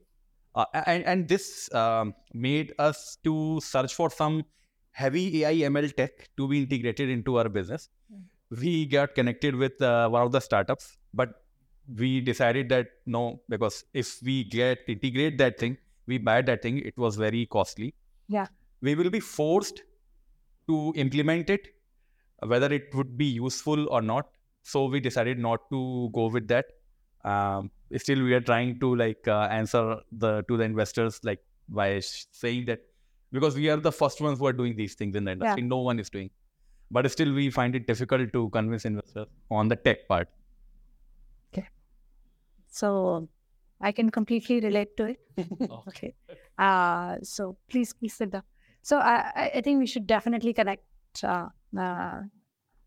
Uh, 0.55 0.65
and 0.87 1.05
and 1.05 1.29
this 1.29 1.73
um, 1.75 2.15
made 2.35 2.73
us 2.79 3.19
to 3.25 3.61
search 3.61 3.95
for 3.95 4.11
some 4.11 4.43
heavy 4.91 5.45
AI 5.45 5.69
ML 5.69 5.95
tech 5.97 6.29
to 6.37 6.49
be 6.49 6.63
integrated 6.63 7.09
into 7.09 7.39
our 7.39 7.49
business. 7.49 7.89
We 8.51 8.87
got 8.87 9.15
connected 9.15 9.55
with 9.55 9.81
uh, 9.81 10.09
one 10.09 10.23
of 10.23 10.33
the 10.33 10.41
startups, 10.41 10.97
but 11.15 11.35
we 11.99 12.21
decided 12.21 12.69
that 12.71 12.89
no, 13.07 13.41
because 13.49 13.85
if 13.95 14.19
we 14.25 14.43
get 14.45 14.79
integrate 14.89 15.39
that 15.39 15.59
thing, 15.59 15.77
we 16.07 16.19
buy 16.19 16.43
that 16.43 16.63
thing, 16.63 16.79
it 16.79 16.99
was 16.99 17.17
very 17.17 17.47
costly. 17.47 17.95
Yeah. 18.29 18.47
we 18.81 18.95
will 18.95 19.11
be 19.11 19.21
forced 19.21 19.83
to 20.69 20.93
implement 20.97 21.51
it, 21.51 21.69
whether 22.53 22.73
it 22.73 22.95
would 22.95 23.17
be 23.17 23.27
useful 23.27 23.89
or 23.89 24.01
not. 24.03 24.29
So 24.63 24.87
we 24.87 25.01
decided 25.01 25.39
not 25.39 25.71
to 25.71 26.11
go 26.13 26.29
with 26.29 26.49
that 26.49 26.67
um, 27.25 27.71
still 27.97 28.23
we 28.23 28.33
are 28.35 28.41
trying 28.41 28.79
to 28.81 28.95
like 28.97 29.27
uh, 29.29 29.49
answer 29.51 30.01
the 30.13 30.43
to 30.49 30.57
the 30.57 30.65
investors 30.65 31.21
like 31.25 31.41
by 31.69 32.01
sh- 32.01 32.27
saying 32.33 32.65
that 32.67 32.81
because 33.33 33.55
we 33.57 33.69
are 33.69 33.77
the 33.77 33.93
first 33.93 34.21
ones 34.21 34.39
who 34.39 34.47
are 34.47 34.53
doing 34.53 34.77
these 34.77 34.95
things 34.95 35.15
in 35.17 35.25
the 35.25 35.33
industry 35.33 35.63
no 35.63 35.79
one 35.79 35.99
is 35.99 36.09
doing 36.11 36.31
but 36.91 37.11
still 37.11 37.33
we 37.35 37.51
find 37.51 37.77
it 37.77 37.87
difficult 37.87 38.33
to 38.33 38.49
convince 38.51 38.85
investors 38.85 39.29
on 39.51 39.69
the 39.69 39.77
tech 39.77 40.09
part 40.09 40.29
Okay. 41.53 41.69
So 42.69 43.29
I 43.81 43.93
can 43.93 44.11
completely 44.11 44.61
relate 44.61 44.97
to 44.99 45.07
it. 45.07 45.21
okay. 45.89 46.15
Uh, 46.59 47.19
so 47.23 47.59
please, 47.69 47.93
please 47.95 48.15
sit 48.15 48.31
down. 48.31 48.45
So 48.83 48.99
I, 48.99 49.33
I- 49.35 49.51
I 49.57 49.61
think 49.61 49.79
we 49.79 49.87
should 49.87 50.07
definitely 50.07 50.53
connect 50.55 50.85
uh, 51.25 51.49
uh, 51.77 52.23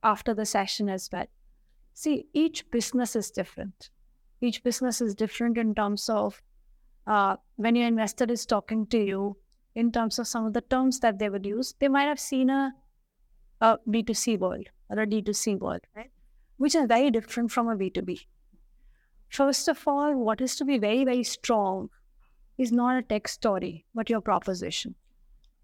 after 0.03 0.33
the 0.33 0.45
session 0.45 0.89
as 0.89 1.09
well. 1.11 1.27
See, 1.93 2.27
each 2.33 2.69
business 2.71 3.15
is 3.15 3.29
different. 3.31 3.89
Each 4.41 4.63
business 4.63 4.99
is 4.99 5.15
different 5.15 5.57
in 5.57 5.75
terms 5.75 6.09
of 6.09 6.41
uh, 7.05 7.35
when 7.55 7.75
your 7.75 7.87
investor 7.87 8.25
is 8.29 8.45
talking 8.45 8.87
to 8.87 8.97
you, 8.97 9.37
in 9.75 9.91
terms 9.91 10.19
of 10.19 10.27
some 10.27 10.45
of 10.45 10.53
the 10.53 10.61
terms 10.61 10.99
that 10.99 11.19
they 11.19 11.29
would 11.29 11.45
use, 11.45 11.73
they 11.79 11.87
might 11.87 12.03
have 12.03 12.19
seen 12.19 12.49
a, 12.49 12.73
a 13.61 13.77
B2C 13.89 14.39
world 14.39 14.67
or 14.89 14.99
a 14.99 15.07
D2C 15.07 15.59
world, 15.59 15.81
right? 15.95 16.11
Which 16.57 16.75
is 16.75 16.85
very 16.87 17.09
different 17.11 17.51
from 17.51 17.69
a 17.69 17.75
B2B. 17.75 18.25
First 19.29 19.67
of 19.67 19.87
all, 19.87 20.15
what 20.15 20.41
is 20.41 20.55
to 20.57 20.65
be 20.65 20.77
very, 20.77 21.03
very 21.03 21.23
strong 21.23 21.89
is 22.57 22.71
not 22.71 22.97
a 22.97 23.01
tech 23.01 23.27
story, 23.27 23.85
but 23.95 24.09
your 24.09 24.21
proposition, 24.21 24.93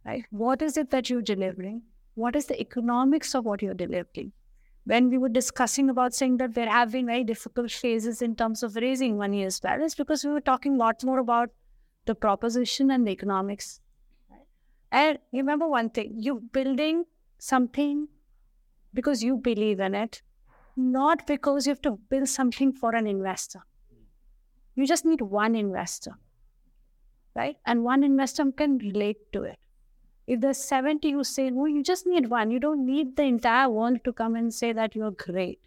right? 0.06 0.26
What 0.32 0.62
is 0.62 0.76
it 0.76 0.90
that 0.90 1.10
you're 1.10 1.22
delivering? 1.22 1.84
What 2.16 2.36
is 2.36 2.48
the 2.48 2.60
economics 2.60 3.36
of 3.36 3.46
what 3.46 3.62
you're 3.62 3.76
delivering? 3.76 4.32
When 4.90 5.12
we 5.12 5.20
were 5.20 5.30
discussing 5.30 5.92
about 5.92 6.16
saying 6.16 6.38
that 6.38 6.56
there 6.56 6.68
have 6.68 6.94
been 6.94 7.06
very 7.06 7.24
difficult 7.24 7.70
phases 7.70 8.24
in 8.24 8.36
terms 8.36 8.64
of 8.64 8.76
raising 8.76 9.20
money 9.20 9.44
as 9.44 9.62
well, 9.64 9.84
is 9.84 9.94
because 9.94 10.26
we 10.26 10.32
were 10.32 10.42
talking 10.42 10.74
a 10.74 10.78
lot 10.78 11.04
more 11.04 11.20
about 11.20 11.52
the 12.08 12.16
proposition 12.16 12.90
and 12.90 13.06
the 13.06 13.12
economics. 13.12 13.82
And 14.92 15.20
remember 15.32 15.68
one 15.68 15.92
thing, 15.92 16.14
you're 16.16 16.40
building 16.40 17.04
something 17.38 18.08
because 18.92 19.24
you 19.24 19.38
believe 19.38 19.80
in 19.80 19.94
it, 19.94 20.24
not 20.76 21.28
because 21.28 21.68
you 21.68 21.72
have 21.74 21.84
to 21.84 22.00
build 22.10 22.28
something 22.28 22.74
for 22.74 22.96
an 22.96 23.06
investor. 23.06 23.62
You 24.74 24.88
just 24.88 25.06
need 25.06 25.22
one 25.22 25.54
investor, 25.54 26.18
right? 27.36 27.58
And 27.64 27.84
one 27.84 28.04
investor 28.04 28.52
can 28.52 28.80
relate 28.80 29.32
to 29.34 29.44
it. 29.44 29.60
If 30.30 30.42
there's 30.42 30.60
70 30.60 31.12
who 31.12 31.24
say, 31.24 31.50
no, 31.50 31.66
you 31.66 31.82
just 31.82 32.06
need 32.06 32.30
one. 32.30 32.52
You 32.52 32.60
don't 32.60 32.86
need 32.86 33.16
the 33.16 33.24
entire 33.24 33.68
world 33.68 34.04
to 34.04 34.14
come 34.14 34.36
and 34.36 34.54
say 34.54 34.74
that 34.74 34.96
you're 34.96 35.10
great. 35.12 35.60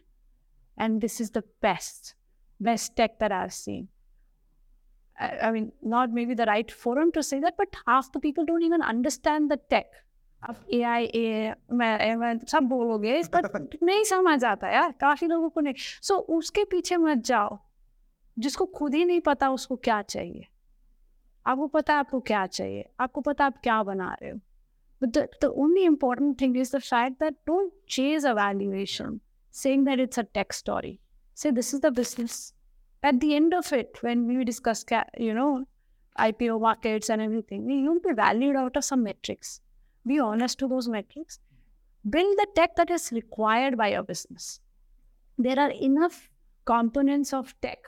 And 0.78 1.00
this 1.00 1.20
is 1.20 1.30
the 1.30 1.42
best, 1.60 2.14
best 2.60 2.94
tech 2.94 3.18
that 3.18 3.32
I've 3.32 3.52
seen. 3.52 3.88
I, 5.18 5.30
I 5.48 5.50
mean, 5.50 5.72
not 5.82 6.12
maybe 6.12 6.34
the 6.34 6.46
right 6.46 6.70
forum 6.70 7.10
to 7.12 7.24
say 7.24 7.40
that, 7.40 7.56
but 7.56 7.74
half 7.88 8.12
the 8.12 8.20
people 8.20 8.44
don't 8.44 8.62
even 8.62 8.82
understand 8.82 9.50
the 9.50 9.58
tech. 9.68 9.86
अब 10.48 10.64
ए 10.74 10.80
आई 10.82 11.04
ए 11.14 11.54
मैं 11.72 12.38
सब 12.50 12.62
बोलोगे 12.68 13.20
नहीं 13.82 14.04
समझ 14.04 14.44
आता 14.44 14.70
यार 14.70 14.92
काफ़ी 15.00 15.26
लोगों 15.26 15.48
को 15.50 15.60
नहीं 15.60 15.74
सो 16.08 16.16
उसके 16.36 16.64
पीछे 16.70 16.96
मत 16.96 17.18
जाओ 17.30 17.58
जिसको 18.38 18.66
खुद 18.78 18.94
ही 18.94 19.04
नहीं 19.04 19.20
पता 19.28 19.50
उसको 19.58 19.76
क्या 19.86 20.00
चाहिए 20.02 20.46
आपको 21.46 21.66
पता 21.76 21.92
है 21.92 21.98
आपको 21.98 22.20
क्या 22.30 22.46
चाहिए 22.46 22.88
आपको 23.00 23.20
पता 23.20 23.46
आप 23.46 23.60
क्या 23.62 23.82
बना 23.82 24.12
रहे 24.22 24.30
हो 24.30 24.38
But 25.02 25.14
the, 25.14 25.28
the 25.40 25.52
only 25.54 25.84
important 25.84 26.38
thing 26.38 26.54
is 26.54 26.70
the 26.70 26.80
fact 26.80 27.18
that 27.18 27.34
don't 27.44 27.72
chase 27.88 28.22
a 28.22 28.34
valuation, 28.34 29.20
saying 29.50 29.82
that 29.86 29.98
it's 29.98 30.16
a 30.16 30.22
tech 30.22 30.52
story. 30.52 31.00
Say 31.34 31.50
this 31.50 31.74
is 31.74 31.80
the 31.80 31.90
business. 31.90 32.52
At 33.02 33.18
the 33.18 33.34
end 33.34 33.52
of 33.52 33.72
it, 33.72 33.98
when 34.02 34.28
we 34.28 34.44
discuss, 34.44 34.84
you 35.18 35.34
know, 35.34 35.64
IPO 36.20 36.60
markets 36.60 37.10
and 37.10 37.20
everything, 37.20 37.68
you'll 37.68 37.98
be 37.98 38.12
valued 38.12 38.54
out 38.54 38.76
of 38.76 38.84
some 38.84 39.02
metrics. 39.02 39.60
Be 40.06 40.20
honest 40.20 40.60
to 40.60 40.68
those 40.68 40.86
metrics. 40.86 41.40
Build 42.08 42.38
the 42.38 42.46
tech 42.54 42.76
that 42.76 42.88
is 42.88 43.10
required 43.10 43.76
by 43.76 43.88
your 43.88 44.04
business. 44.04 44.60
There 45.36 45.58
are 45.58 45.72
enough 45.72 46.30
components 46.64 47.32
of 47.32 47.60
tech 47.60 47.80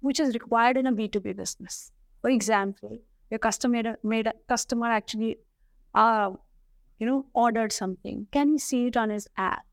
which 0.00 0.20
is 0.20 0.34
required 0.34 0.76
in 0.76 0.86
a 0.86 0.92
B2B 0.92 1.34
business. 1.34 1.92
For 2.20 2.28
example, 2.28 2.98
your 3.30 3.38
customer 3.38 3.72
made 3.72 3.86
a, 3.86 3.96
made 4.02 4.26
a 4.26 4.34
customer 4.46 4.88
actually 4.88 5.38
uh, 5.93 6.31
you 6.99 7.07
know, 7.07 7.25
ordered 7.33 7.71
something. 7.71 8.27
Can 8.31 8.51
he 8.51 8.57
see 8.57 8.87
it 8.87 8.97
on 8.97 9.09
his 9.09 9.27
app? 9.37 9.65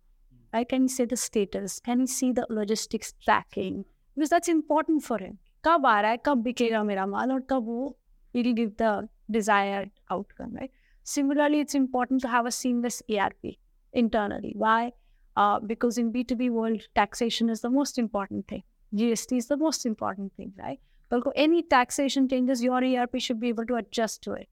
Right? 0.53 0.69
Can 0.69 0.83
he 0.83 0.89
see 0.89 1.05
the 1.05 1.17
status? 1.17 1.81
Can 1.81 2.01
he 2.01 2.07
see 2.07 2.33
the 2.33 2.47
logistics 2.49 3.15
tracking? 3.25 3.85
Because 4.15 4.31
that's 4.31 4.49
important 4.49 5.05
for 5.05 5.19
him. 5.19 5.39
कब 5.65 5.87
आ 5.87 6.01
रहा 6.01 6.11
है 6.11 6.19
कब 6.27 6.43
बिकेगा 6.43 6.83
मेरा 6.85 7.07
माल 7.07 7.33
और 7.33 7.41
कब 7.51 7.67
वो 7.67 7.97
will 8.35 8.53
give 8.53 8.77
the 8.77 9.09
desired 9.31 9.91
outcome, 10.11 10.55
right? 10.55 10.71
Similarly, 11.05 11.61
it's 11.61 11.75
important 11.75 12.23
to 12.23 12.29
have 12.29 12.47
a 12.47 12.51
seamless 12.51 13.03
ERP 13.11 13.57
internally. 13.93 14.53
Why? 14.57 14.93
Uh, 15.37 15.61
because 15.61 15.99
in 15.99 16.13
B2B 16.13 16.51
world, 16.51 16.83
taxation 16.95 17.49
is 17.49 17.61
the 17.61 17.71
most 17.71 17.99
important 17.99 18.49
thing. 18.49 18.63
GST 18.95 19.37
is 19.37 19.49
the 19.49 19.57
most 19.57 19.87
important 19.87 20.33
thing, 20.37 20.53
right? 20.59 20.81
But 21.11 21.23
any 21.35 21.63
taxation 21.63 22.29
changes, 22.29 22.63
your 22.63 22.83
ERP 22.83 23.21
should 23.21 23.41
be 23.41 23.49
able 23.49 23.67
to 23.67 23.77
adjust 23.77 24.23
to 24.23 24.33
it. 24.33 24.49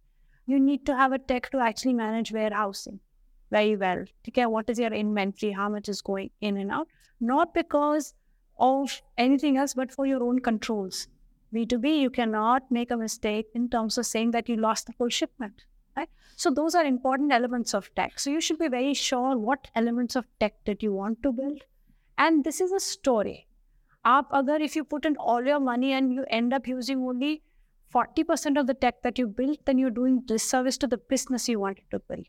you 0.47 0.59
need 0.59 0.85
to 0.85 0.95
have 0.95 1.11
a 1.11 1.19
tech 1.19 1.49
to 1.51 1.59
actually 1.59 1.93
manage 1.93 2.31
warehousing 2.31 2.99
very 3.51 3.75
well. 3.75 4.05
Okay, 4.27 4.45
what 4.45 4.69
is 4.69 4.79
your 4.79 4.93
inventory? 4.93 5.51
How 5.51 5.69
much 5.69 5.89
is 5.89 6.01
going 6.01 6.31
in 6.41 6.57
and 6.57 6.71
out? 6.71 6.87
Not 7.19 7.53
because 7.53 8.13
of 8.59 9.01
anything 9.17 9.57
else, 9.57 9.73
but 9.73 9.91
for 9.91 10.05
your 10.05 10.23
own 10.23 10.39
controls. 10.39 11.07
B2B, 11.53 11.99
you 11.99 12.09
cannot 12.09 12.71
make 12.71 12.91
a 12.91 12.97
mistake 12.97 13.47
in 13.53 13.69
terms 13.69 13.97
of 13.97 14.05
saying 14.05 14.31
that 14.31 14.49
you 14.49 14.55
lost 14.55 14.87
the 14.87 14.93
whole 14.97 15.09
shipment. 15.09 15.65
Right? 15.95 16.09
So 16.35 16.51
those 16.51 16.75
are 16.75 16.85
important 16.85 17.31
elements 17.31 17.73
of 17.73 17.93
tech. 17.95 18.19
So 18.19 18.29
you 18.29 18.41
should 18.41 18.59
be 18.59 18.67
very 18.67 18.93
sure 18.93 19.37
what 19.37 19.67
elements 19.75 20.15
of 20.15 20.25
tech 20.39 20.55
that 20.65 20.83
you 20.83 20.93
want 20.93 21.23
to 21.23 21.31
build. 21.31 21.61
And 22.17 22.43
this 22.43 22.61
is 22.61 22.71
a 22.71 22.79
story. 22.79 23.47
Aap 24.05 24.27
other 24.31 24.55
if 24.55 24.75
you 24.75 24.83
put 24.83 25.05
in 25.05 25.17
all 25.17 25.43
your 25.43 25.59
money 25.59 25.91
and 25.93 26.13
you 26.13 26.25
end 26.29 26.53
up 26.53 26.67
using 26.67 26.99
only 26.99 27.41
40% 27.93 28.59
of 28.59 28.67
the 28.67 28.73
tech 28.73 29.01
that 29.03 29.17
you 29.17 29.27
built, 29.27 29.59
then 29.65 29.77
you're 29.77 29.89
doing 29.89 30.21
disservice 30.25 30.77
to 30.79 30.87
the 30.87 30.97
business 30.97 31.47
you 31.47 31.59
wanted 31.59 31.85
to 31.91 31.99
build. 31.99 32.25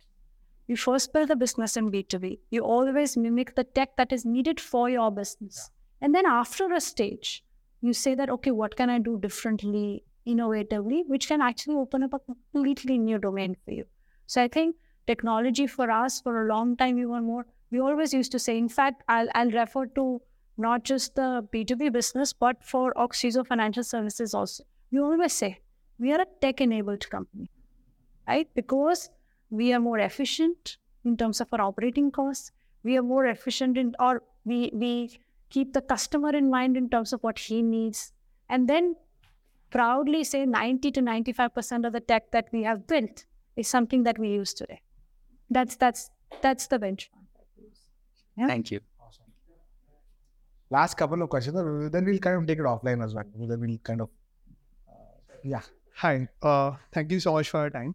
You 0.68 0.76
first 0.76 1.12
build 1.12 1.28
the 1.28 1.36
business 1.36 1.76
in 1.76 1.90
B2B. 1.90 2.38
You 2.50 2.62
always 2.62 3.16
mimic 3.16 3.54
the 3.54 3.64
tech 3.64 3.96
that 3.96 4.12
is 4.12 4.24
needed 4.24 4.60
for 4.60 4.88
your 4.90 5.10
business. 5.10 5.70
And 6.00 6.14
then 6.14 6.26
after 6.26 6.72
a 6.72 6.80
stage, 6.80 7.42
you 7.80 7.92
say 7.92 8.14
that, 8.14 8.30
okay, 8.30 8.50
what 8.50 8.76
can 8.76 8.90
I 8.90 8.98
do 8.98 9.18
differently, 9.18 10.04
innovatively, 10.26 11.02
which 11.06 11.26
can 11.26 11.40
actually 11.40 11.76
open 11.76 12.02
up 12.02 12.12
a 12.12 12.20
completely 12.52 12.98
new 12.98 13.18
domain 13.18 13.56
for 13.64 13.72
you. 13.72 13.84
So 14.26 14.42
I 14.42 14.48
think 14.48 14.76
technology 15.06 15.66
for 15.66 15.90
us 15.90 16.20
for 16.20 16.44
a 16.44 16.54
long 16.54 16.76
time, 16.76 16.96
we 16.96 17.06
were 17.06 17.22
more, 17.22 17.46
we 17.70 17.80
always 17.80 18.12
used 18.12 18.30
to 18.32 18.38
say, 18.38 18.58
in 18.58 18.68
fact, 18.68 19.02
I'll, 19.08 19.28
I'll 19.34 19.50
refer 19.50 19.86
to 19.86 20.20
not 20.58 20.84
just 20.84 21.14
the 21.14 21.48
B2B 21.52 21.92
business, 21.92 22.32
but 22.32 22.62
for 22.62 22.92
Oxyzo 22.94 23.46
Financial 23.46 23.82
Services 23.82 24.34
also. 24.34 24.64
We 24.90 25.00
always 25.00 25.32
say, 25.32 25.60
we 25.98 26.12
are 26.12 26.20
a 26.20 26.26
tech 26.40 26.60
enabled 26.60 27.08
company, 27.10 27.50
right? 28.26 28.48
Because 28.54 29.10
we 29.50 29.72
are 29.72 29.80
more 29.80 29.98
efficient 29.98 30.76
in 31.04 31.16
terms 31.16 31.40
of 31.40 31.48
our 31.52 31.60
operating 31.60 32.10
costs. 32.10 32.52
We 32.84 32.96
are 32.96 33.02
more 33.02 33.26
efficient 33.26 33.76
in, 33.76 33.94
or 33.98 34.22
we, 34.44 34.70
we 34.72 35.18
keep 35.50 35.72
the 35.72 35.80
customer 35.80 36.30
in 36.30 36.50
mind 36.50 36.76
in 36.76 36.88
terms 36.88 37.12
of 37.12 37.22
what 37.22 37.38
he 37.38 37.62
needs. 37.62 38.12
And 38.48 38.68
then 38.68 38.96
proudly 39.70 40.24
say 40.24 40.46
90 40.46 40.90
to 40.92 41.00
95% 41.00 41.86
of 41.86 41.92
the 41.92 42.00
tech 42.00 42.30
that 42.32 42.48
we 42.52 42.62
have 42.62 42.86
built 42.86 43.24
is 43.56 43.68
something 43.68 44.04
that 44.04 44.18
we 44.18 44.28
use 44.28 44.54
today. 44.54 44.80
That's, 45.50 45.76
that's, 45.76 46.10
that's 46.42 46.66
the 46.66 46.78
benchmark. 46.78 47.08
Yeah. 48.36 48.46
Thank 48.46 48.70
you. 48.70 48.80
Awesome. 49.00 49.24
Last 50.70 50.96
couple 50.96 51.20
of 51.22 51.28
questions, 51.28 51.56
then 51.56 52.04
we'll 52.04 52.18
kind 52.18 52.36
of 52.36 52.46
take 52.46 52.58
it 52.58 52.64
offline 52.64 53.04
as 53.04 53.14
well. 53.14 53.24
Then 53.34 53.60
we'll 53.60 53.78
kind 53.78 54.00
of, 54.00 54.10
yeah. 55.42 55.62
Hi, 55.96 56.28
uh, 56.42 56.72
thank 56.92 57.10
you 57.10 57.20
so 57.20 57.32
much 57.32 57.50
for 57.50 57.62
your 57.62 57.70
time. 57.70 57.94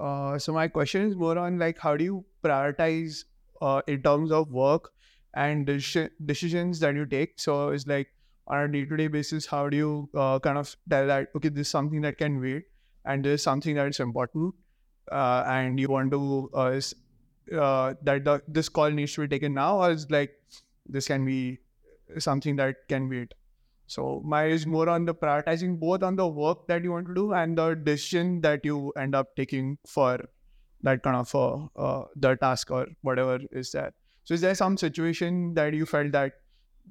Uh, 0.00 0.38
so 0.38 0.52
my 0.52 0.66
question 0.68 1.06
is 1.08 1.14
more 1.14 1.38
on 1.38 1.58
like 1.58 1.78
how 1.78 1.96
do 1.96 2.04
you 2.04 2.24
prioritize 2.42 3.24
uh, 3.62 3.80
in 3.86 4.02
terms 4.02 4.32
of 4.32 4.50
work 4.50 4.90
and 5.34 5.66
deci- 5.66 6.10
decisions 6.26 6.80
that 6.80 6.94
you 6.94 7.06
take? 7.06 7.34
So 7.36 7.68
it's 7.68 7.86
like 7.86 8.08
on 8.48 8.58
a 8.58 8.68
day-to-day 8.68 9.06
basis, 9.08 9.46
how 9.46 9.68
do 9.68 9.76
you 9.76 10.08
uh, 10.14 10.38
kind 10.40 10.58
of 10.58 10.74
tell 10.90 11.06
that 11.06 11.28
okay, 11.36 11.48
this 11.48 11.68
is 11.68 11.68
something 11.68 12.00
that 12.02 12.18
can 12.18 12.40
wait, 12.40 12.64
and 13.04 13.24
this 13.24 13.40
is 13.40 13.42
something 13.42 13.76
that 13.76 13.88
is 13.88 14.00
important, 14.00 14.54
uh, 15.12 15.44
and 15.46 15.78
you 15.78 15.88
want 15.88 16.10
to 16.10 16.50
uh, 16.54 16.80
uh, 17.56 17.94
that 18.02 18.24
the, 18.24 18.42
this 18.48 18.68
call 18.68 18.90
needs 18.90 19.14
to 19.14 19.20
be 19.22 19.28
taken 19.28 19.54
now, 19.54 19.78
or 19.78 19.92
is 19.92 20.10
like 20.10 20.32
this 20.86 21.06
can 21.06 21.24
be 21.24 21.58
something 22.18 22.56
that 22.56 22.88
can 22.88 23.08
wait. 23.08 23.32
So 23.86 24.22
my 24.24 24.46
is 24.46 24.66
more 24.66 24.88
on 24.88 25.04
the 25.04 25.14
prioritizing 25.14 25.78
both 25.78 26.02
on 26.02 26.16
the 26.16 26.26
work 26.26 26.66
that 26.68 26.82
you 26.82 26.92
want 26.92 27.06
to 27.08 27.14
do 27.14 27.32
and 27.32 27.58
the 27.58 27.74
decision 27.74 28.40
that 28.40 28.64
you 28.64 28.92
end 28.92 29.14
up 29.14 29.36
taking 29.36 29.78
for 29.86 30.18
that 30.82 31.02
kind 31.02 31.16
of 31.16 31.34
uh, 31.34 31.66
uh, 31.76 32.04
the 32.16 32.36
task 32.36 32.70
or 32.70 32.86
whatever 33.02 33.40
is 33.52 33.72
there. 33.72 33.92
So 34.24 34.34
is 34.34 34.40
there 34.40 34.54
some 34.54 34.76
situation 34.76 35.54
that 35.54 35.74
you 35.74 35.86
felt 35.86 36.12
that 36.12 36.32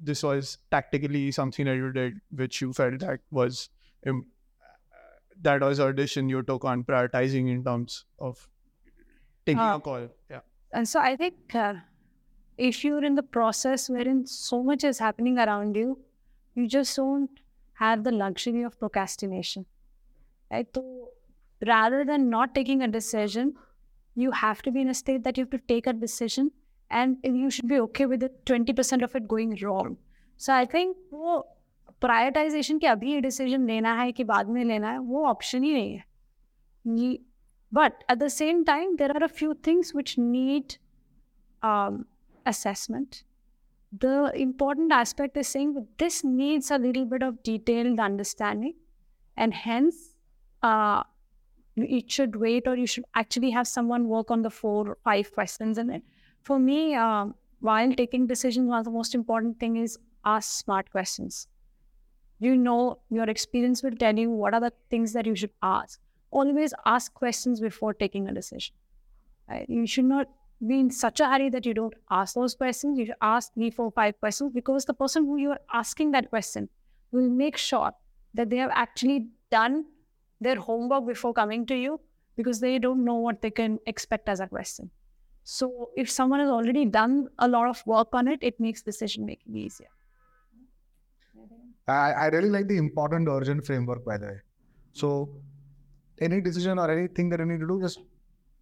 this 0.00 0.22
was 0.22 0.58
tactically 0.70 1.30
something 1.32 1.66
that 1.66 1.76
you 1.76 1.92
did 1.92 2.20
which 2.30 2.60
you 2.60 2.72
felt 2.72 3.00
that 3.00 3.20
was 3.30 3.68
um, 4.06 4.26
that 5.42 5.60
was 5.60 5.78
a 5.80 5.92
decision 5.92 6.28
you 6.28 6.42
took 6.42 6.64
on 6.64 6.84
prioritizing 6.84 7.50
in 7.50 7.64
terms 7.64 8.04
of 8.18 8.48
taking 9.46 9.58
Uh, 9.58 9.76
a 9.76 9.80
call? 9.80 10.08
Yeah. 10.30 10.40
And 10.72 10.88
so 10.88 11.00
I 11.00 11.16
think 11.16 11.54
uh, 11.54 11.74
if 12.56 12.84
you're 12.84 13.04
in 13.04 13.14
the 13.14 13.22
process 13.22 13.88
wherein 13.90 14.26
so 14.26 14.62
much 14.62 14.84
is 14.84 14.98
happening 14.98 15.38
around 15.38 15.76
you, 15.76 15.98
you 16.55 16.67
just 16.67 16.95
don't 16.95 17.29
have 17.73 18.03
the 18.03 18.11
luxury 18.11 18.63
of 18.63 18.79
procrastination. 18.79 19.65
Right? 20.51 20.67
So 20.73 21.09
rather 21.65 22.03
than 22.05 22.29
not 22.29 22.55
taking 22.55 22.81
a 22.81 22.87
decision, 22.87 23.53
you 24.15 24.31
have 24.31 24.61
to 24.63 24.71
be 24.71 24.81
in 24.81 24.89
a 24.89 24.93
state 24.93 25.23
that 25.23 25.37
you 25.37 25.43
have 25.43 25.51
to 25.51 25.59
take 25.67 25.87
a 25.87 25.93
decision 25.93 26.51
and 26.89 27.17
you 27.23 27.49
should 27.49 27.67
be 27.67 27.79
okay 27.79 28.05
with 28.05 28.23
it 28.23 28.45
20% 28.45 29.03
of 29.03 29.15
it 29.15 29.27
going 29.27 29.57
wrong. 29.61 29.97
So 30.37 30.53
I 30.53 30.65
think 30.65 30.97
वो 31.11 31.39
prioritisation 32.01 32.77
कि 32.79 32.87
अभी 32.87 33.11
ये 33.11 33.21
decision 33.21 33.65
लेना 33.67 33.93
है 34.01 34.11
कि 34.11 34.23
बाद 34.23 34.49
में 34.49 34.63
लेना 34.65 34.91
है 34.91 34.99
वो 34.99 35.25
ऑप्शन 35.27 35.63
ही 35.63 35.73
नहीं 35.73 35.95
है 35.95 36.03
ये 36.99 37.17
but 37.71 38.03
at 38.11 38.19
the 38.19 38.29
same 38.29 38.63
time 38.65 38.95
there 38.99 39.11
are 39.15 39.23
a 39.23 39.29
few 39.39 39.53
things 39.53 39.93
which 39.93 40.17
need 40.17 40.77
um, 41.61 42.05
assessment 42.45 43.23
the 44.00 44.32
important 44.34 44.92
aspect 44.92 45.36
is 45.36 45.48
saying 45.48 45.86
this 45.98 46.24
needs 46.24 46.70
a 46.70 46.78
little 46.78 47.04
bit 47.04 47.22
of 47.22 47.42
detailed 47.42 48.00
understanding 48.00 48.74
and 49.36 49.54
hence 49.54 50.14
uh, 50.62 51.02
it 51.76 52.10
should 52.10 52.36
wait 52.36 52.66
or 52.66 52.76
you 52.76 52.86
should 52.86 53.04
actually 53.14 53.50
have 53.50 53.68
someone 53.68 54.08
work 54.08 54.30
on 54.30 54.42
the 54.42 54.50
four 54.50 54.88
or 54.88 54.98
five 55.04 55.32
questions 55.32 55.78
in 55.78 55.90
it. 55.90 56.02
For 56.42 56.58
me 56.58 56.94
um, 56.94 57.34
while 57.60 57.92
taking 57.92 58.26
decisions 58.26 58.68
one 58.68 58.78
of 58.78 58.84
the 58.84 58.90
most 58.90 59.14
important 59.14 59.60
thing 59.60 59.76
is 59.76 59.98
ask 60.24 60.50
smart 60.64 60.90
questions. 60.90 61.46
You 62.38 62.56
know 62.56 62.98
your 63.10 63.28
experience 63.28 63.82
will 63.82 63.96
tell 63.96 64.18
you 64.18 64.30
what 64.30 64.54
are 64.54 64.60
the 64.60 64.72
things 64.90 65.12
that 65.12 65.26
you 65.26 65.36
should 65.36 65.52
ask. 65.62 66.00
Always 66.30 66.74
ask 66.84 67.14
questions 67.14 67.60
before 67.60 67.94
taking 67.94 68.28
a 68.28 68.34
decision 68.34 68.74
right? 69.48 69.68
you 69.68 69.86
should 69.86 70.04
not 70.04 70.28
be 70.68 70.80
in 70.80 70.90
such 70.90 71.20
a 71.20 71.28
hurry 71.28 71.48
that 71.50 71.66
you 71.66 71.74
don't 71.74 71.94
ask 72.10 72.34
those 72.34 72.54
questions 72.54 72.98
you 72.98 73.14
ask 73.20 73.52
three 73.54 73.70
four 73.70 73.90
five 73.90 74.18
questions 74.20 74.52
because 74.52 74.84
the 74.84 74.94
person 74.94 75.24
who 75.24 75.36
you 75.36 75.50
are 75.50 75.60
asking 75.72 76.12
that 76.12 76.28
question 76.30 76.68
will 77.12 77.28
make 77.28 77.56
sure 77.56 77.92
that 78.34 78.50
they 78.50 78.56
have 78.56 78.70
actually 78.74 79.28
done 79.50 79.84
their 80.40 80.56
homework 80.56 81.06
before 81.06 81.32
coming 81.32 81.66
to 81.66 81.76
you 81.76 82.00
because 82.36 82.60
they 82.60 82.78
don't 82.78 83.04
know 83.04 83.14
what 83.14 83.40
they 83.42 83.50
can 83.50 83.78
expect 83.86 84.28
as 84.28 84.40
a 84.40 84.46
question 84.46 84.90
so 85.42 85.90
if 85.96 86.10
someone 86.10 86.40
has 86.40 86.48
already 86.48 86.84
done 86.84 87.28
a 87.38 87.48
lot 87.48 87.68
of 87.68 87.86
work 87.86 88.08
on 88.12 88.28
it 88.28 88.42
it 88.42 88.58
makes 88.58 88.82
decision 88.82 89.26
making 89.26 89.56
easier 89.56 89.88
I, 91.86 92.12
I 92.12 92.26
really 92.28 92.48
like 92.48 92.66
the 92.68 92.78
important 92.78 93.28
urgent 93.28 93.66
framework, 93.66 94.04
by 94.04 94.16
the 94.16 94.26
way. 94.26 94.40
So, 94.92 95.28
any 96.18 96.40
decision 96.40 96.78
or 96.78 96.90
anything 96.90 97.28
that 97.30 97.40
you 97.40 97.46
need 97.46 97.60
to 97.60 97.66
do, 97.66 97.80
just 97.80 98.00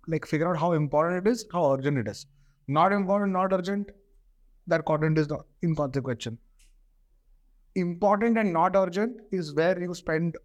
like 0.06 0.26
figure 0.26 0.48
out 0.48 0.58
how 0.58 0.72
important 0.72 1.26
it 1.26 1.30
is, 1.30 1.46
how 1.52 1.72
urgent 1.72 1.98
it 1.98 2.08
is. 2.08 2.26
Not 2.68 2.92
important, 2.92 3.32
not 3.32 3.52
urgent, 3.52 3.90
that 4.66 4.84
quadrant 4.84 5.18
is 5.18 5.28
not 5.28 5.46
inconsequential. 5.62 6.36
Important 7.74 8.38
and 8.38 8.52
not 8.52 8.76
urgent 8.76 9.20
is 9.30 9.54
where 9.54 9.78
you 9.80 9.94
spend 9.94 10.36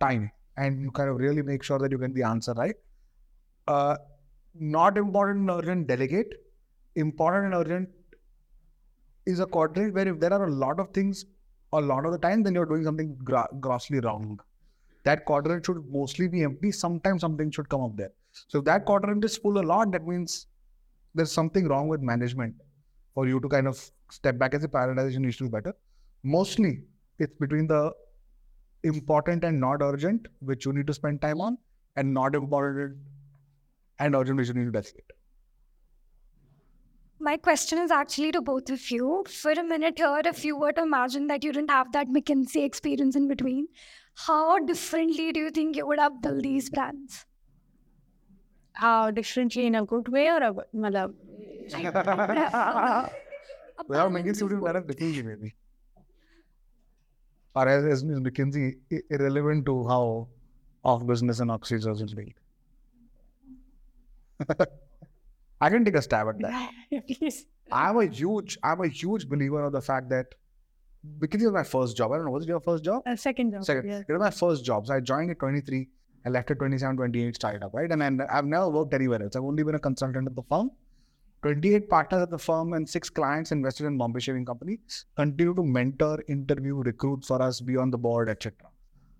time 0.00 0.30
and 0.56 0.82
you 0.82 0.90
kind 0.90 1.08
of 1.08 1.16
really 1.16 1.42
make 1.42 1.62
sure 1.62 1.78
that 1.78 1.90
you 1.90 1.98
get 1.98 2.14
the 2.14 2.22
answer 2.22 2.52
right. 2.54 2.74
Uh, 3.66 3.96
not 4.54 4.98
important 4.98 5.40
and 5.40 5.50
urgent, 5.50 5.86
delegate. 5.86 6.34
Important 6.96 7.46
and 7.46 7.54
urgent 7.54 7.88
is 9.26 9.40
a 9.40 9.46
quadrant 9.46 9.94
where 9.94 10.06
if 10.06 10.20
there 10.20 10.32
are 10.32 10.44
a 10.44 10.50
lot 10.50 10.78
of 10.78 10.90
things 10.92 11.24
a 11.72 11.80
lot 11.80 12.06
of 12.06 12.12
the 12.12 12.18
time, 12.18 12.42
then 12.42 12.54
you're 12.54 12.66
doing 12.66 12.84
something 12.84 13.16
grossly 13.60 14.00
wrong. 14.00 14.38
That 15.04 15.24
quadrant 15.24 15.66
should 15.66 15.84
mostly 15.90 16.28
be 16.28 16.42
empty. 16.42 16.70
Sometimes 16.72 17.20
something 17.20 17.50
should 17.50 17.68
come 17.68 17.82
up 17.82 17.96
there. 17.96 18.12
So 18.48 18.58
if 18.58 18.64
that 18.64 18.84
quadrant 18.84 19.24
is 19.24 19.36
full 19.36 19.58
a 19.58 19.62
lot, 19.62 19.92
that 19.92 20.06
means 20.06 20.46
there's 21.14 21.32
something 21.32 21.68
wrong 21.68 21.88
with 21.88 22.00
management 22.00 22.54
for 23.14 23.28
you 23.28 23.40
to 23.40 23.48
kind 23.48 23.68
of 23.68 23.90
step 24.10 24.38
back 24.38 24.54
and 24.54 24.62
say 24.62 24.68
prioritization 24.68 25.18
needs 25.18 25.36
to 25.36 25.44
be 25.44 25.50
better. 25.50 25.74
Mostly 26.22 26.84
it's 27.18 27.36
between 27.38 27.66
the 27.66 27.92
important 28.82 29.44
and 29.44 29.60
not 29.60 29.82
urgent, 29.82 30.26
which 30.40 30.66
you 30.66 30.72
need 30.72 30.86
to 30.88 30.94
spend 30.94 31.22
time 31.22 31.40
on, 31.40 31.58
and 31.96 32.12
not 32.12 32.34
important 32.34 32.98
and 33.98 34.14
urgent, 34.14 34.36
which 34.36 34.48
you 34.48 34.54
need 34.54 34.64
to 34.64 34.72
delegate. 34.72 35.12
My 37.20 37.36
question 37.36 37.78
is 37.78 37.90
actually 37.90 38.32
to 38.32 38.42
both 38.42 38.68
of 38.68 38.90
you. 38.90 39.24
For 39.28 39.52
a 39.52 39.62
minute 39.62 39.98
here, 39.98 40.20
if 40.24 40.44
you 40.44 40.56
were 40.56 40.72
to 40.72 40.82
imagine 40.82 41.28
that 41.28 41.44
you 41.44 41.52
didn't 41.52 41.70
have 41.70 41.92
that 41.92 42.08
McKinsey 42.08 42.64
experience 42.64 43.16
in 43.16 43.28
between, 43.28 43.68
how 44.16 44.58
differently 44.58 45.32
do 45.32 45.40
you 45.40 45.50
think 45.50 45.76
you 45.76 45.86
would 45.86 45.98
have 45.98 46.20
built 46.20 46.42
these 46.42 46.68
brands? 46.68 47.24
How 48.74 49.10
differently 49.10 49.66
in 49.66 49.74
a 49.76 49.84
good 49.84 50.08
way 50.08 50.28
or 50.28 50.42
a 50.42 50.52
malab, 50.74 51.14
Without 53.88 54.10
McKinsey, 54.12 54.42
would 54.42 54.52
have 54.52 54.64
done 54.64 54.76
it 54.76 54.86
differently, 54.86 55.22
maybe. 55.22 55.54
Or 57.54 57.68
as, 57.68 57.84
as 57.84 58.02
is 58.02 58.20
McKinsey 58.20 58.76
irrelevant 59.10 59.64
to 59.66 59.86
how 59.88 60.28
OfBusiness 60.84 61.40
and 61.40 61.50
Oxyzo 61.50 61.94
is 62.02 62.14
built? 62.14 62.32
I 65.60 65.70
can 65.70 65.84
take 65.84 65.94
a 65.94 66.02
stab 66.02 66.28
at 66.28 66.38
that. 66.40 66.70
please 67.06 67.46
I'm 67.72 67.96
a 67.98 68.06
huge, 68.06 68.58
I'm 68.62 68.80
a 68.80 68.88
huge 68.88 69.28
believer 69.28 69.62
of 69.62 69.72
the 69.72 69.80
fact 69.80 70.08
that 70.10 70.34
McKinsey 71.18 71.44
was 71.44 71.52
my 71.52 71.62
first 71.62 71.96
job. 71.96 72.12
I 72.12 72.16
don't 72.16 72.26
know, 72.26 72.32
was 72.32 72.44
it 72.44 72.48
your 72.48 72.60
first 72.60 72.84
job? 72.84 73.02
a 73.06 73.16
second 73.16 73.52
job 73.52 73.64
Second. 73.64 73.88
yeah. 73.88 74.02
It 74.06 74.12
was 74.12 74.20
my 74.20 74.30
first 74.30 74.64
job. 74.64 74.86
So 74.86 74.94
I 74.94 75.00
joined 75.00 75.30
at 75.30 75.38
23. 75.38 75.88
I 76.26 76.30
left 76.30 76.50
at 76.50 76.58
27, 76.58 76.96
28, 76.96 77.34
started 77.34 77.62
up, 77.62 77.74
right? 77.74 77.90
And 77.90 78.00
then 78.00 78.20
I've 78.30 78.46
never 78.46 78.68
worked 78.70 78.94
anywhere 78.94 79.22
else. 79.22 79.36
I've 79.36 79.44
only 79.44 79.62
been 79.62 79.74
a 79.74 79.78
consultant 79.78 80.26
at 80.26 80.34
the 80.34 80.42
firm. 80.42 80.70
28 81.42 81.90
partners 81.90 82.22
at 82.22 82.30
the 82.30 82.38
firm 82.38 82.72
and 82.72 82.88
six 82.88 83.10
clients 83.10 83.52
invested 83.52 83.84
in 83.84 83.98
Bombay 83.98 84.20
Shaving 84.20 84.46
Company 84.46 84.78
continue 85.14 85.54
to 85.54 85.62
mentor, 85.62 86.24
interview, 86.28 86.76
recruit 86.76 87.22
for 87.26 87.42
us, 87.42 87.60
be 87.60 87.76
on 87.76 87.90
the 87.90 87.98
board, 87.98 88.30
etc. 88.30 88.54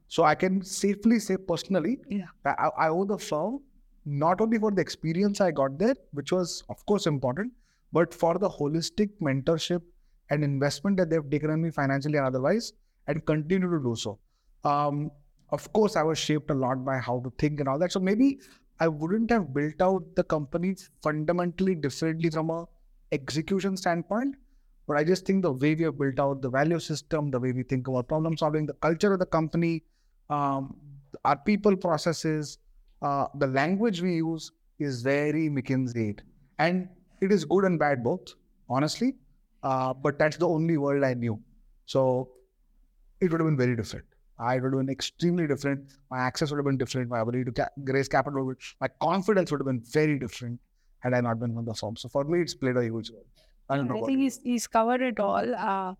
So 0.09 0.25
I 0.25 0.35
can 0.35 0.63
safely 0.63 1.19
say 1.19 1.37
personally, 1.37 1.99
Yeah. 2.09 2.27
that 2.45 2.59
I, 2.59 2.87
I 2.87 2.89
owe 2.89 3.05
the 3.05 3.19
firm 3.19 3.61
not 4.07 4.41
only 4.41 4.59
for 4.59 4.71
the 4.71 4.81
experience 4.81 5.41
I 5.43 5.51
got 5.51 5.79
there, 5.79 5.95
which 6.13 6.33
was 6.33 6.63
of 6.71 6.85
course 6.87 7.07
important, 7.07 7.53
but 7.93 8.15
for 8.15 8.39
the 8.39 8.49
holistic 8.49 9.11
mentorship 9.21 9.83
and 10.31 10.43
investment 10.43 10.97
that 10.97 11.11
they've 11.11 11.31
taken 11.31 11.51
on 11.51 11.61
me 11.61 11.71
financially 11.71 12.17
and 12.17 12.27
otherwise, 12.27 12.73
and 13.07 13.25
continue 13.27 13.69
to 13.71 13.83
do 13.83 13.95
so. 13.95 14.19
Um, 14.65 15.11
of 15.51 15.73
course, 15.73 15.97
I 15.97 16.03
was 16.03 16.19
shaped 16.19 16.51
a 16.51 16.55
lot 16.55 16.85
by 16.85 16.99
how 16.99 17.21
to 17.21 17.33
think 17.39 17.61
and 17.61 17.69
all 17.69 17.79
that. 17.79 17.93
So 17.93 18.01
maybe 18.01 18.41
I 18.81 18.89
wouldn't 18.89 19.31
have 19.31 19.55
built 19.55 19.81
out 19.81 20.03
the 20.17 20.25
company 20.25 20.77
fundamentally 21.03 21.75
differently 21.75 22.31
from 22.31 22.51
a 22.51 22.67
execution 23.13 23.77
standpoint. 23.77 24.37
But 24.87 24.97
I 24.99 25.05
just 25.05 25.25
think 25.25 25.43
the 25.43 25.53
way 25.53 25.75
we 25.75 25.85
have 25.85 25.99
built 25.99 26.19
out 26.19 26.43
the 26.43 26.51
value 26.51 26.79
system, 26.79 27.31
the 27.31 27.41
way 27.41 27.53
we 27.53 27.63
think 27.63 27.89
about 27.89 28.09
problem 28.09 28.37
solving, 28.37 28.67
the 28.67 28.75
culture 28.75 29.13
of 29.13 29.19
the 29.19 29.27
company, 29.27 29.83
um, 30.29 30.77
our 31.25 31.37
people 31.37 31.77
processes, 31.77 32.59
uh, 33.01 33.27
the 33.37 33.47
language 33.47 34.03
we 34.03 34.17
use 34.17 34.51
is 34.79 35.03
very 35.03 35.49
McKinsey. 35.49 36.19
And 36.59 36.89
it 37.21 37.33
is 37.33 37.45
good 37.45 37.65
and 37.65 37.79
bad 37.79 38.03
both, 38.05 38.35
honestly. 38.69 39.15
Uh, 39.63 39.95
but 39.95 40.19
that's 40.19 40.37
the 40.37 40.49
only 40.49 40.77
world 40.77 41.05
I 41.05 41.15
knew. 41.15 41.41
So 41.87 42.31
it 43.21 43.31
would 43.31 43.41
have 43.41 43.47
been 43.47 43.57
very 43.57 43.77
different. 43.77 44.05
I 44.39 44.57
would 44.57 44.73
have 44.73 44.81
been 44.81 44.91
extremely 44.91 45.47
different. 45.47 45.93
My 46.11 46.19
access 46.19 46.51
would 46.51 46.59
have 46.59 46.65
been 46.65 46.77
different. 46.77 47.09
My 47.09 47.21
ability 47.21 47.45
to 47.45 47.53
ca- 47.53 47.69
raise 47.85 48.09
capital, 48.09 48.45
would, 48.45 48.59
my 48.81 48.89
confidence 49.01 49.51
would 49.51 49.61
have 49.61 49.67
been 49.67 49.83
very 49.93 50.19
different 50.19 50.61
had 50.99 51.15
I 51.15 51.21
not 51.21 51.39
been 51.39 51.57
on 51.57 51.65
the 51.65 51.75
firm. 51.75 51.97
So 51.97 52.09
for 52.09 52.25
me, 52.25 52.41
it's 52.41 52.55
played 52.55 52.77
a 52.77 52.83
huge 52.83 53.11
role. 53.11 53.27
I 53.69 53.77
don't 53.77 53.89
know. 53.89 54.03
I 54.03 54.07
think 54.07 54.19
he's, 54.19 54.41
he's 54.43 54.67
covered 54.67 55.03
it 55.03 55.21
all. 55.21 55.55
Uh, 55.55 55.95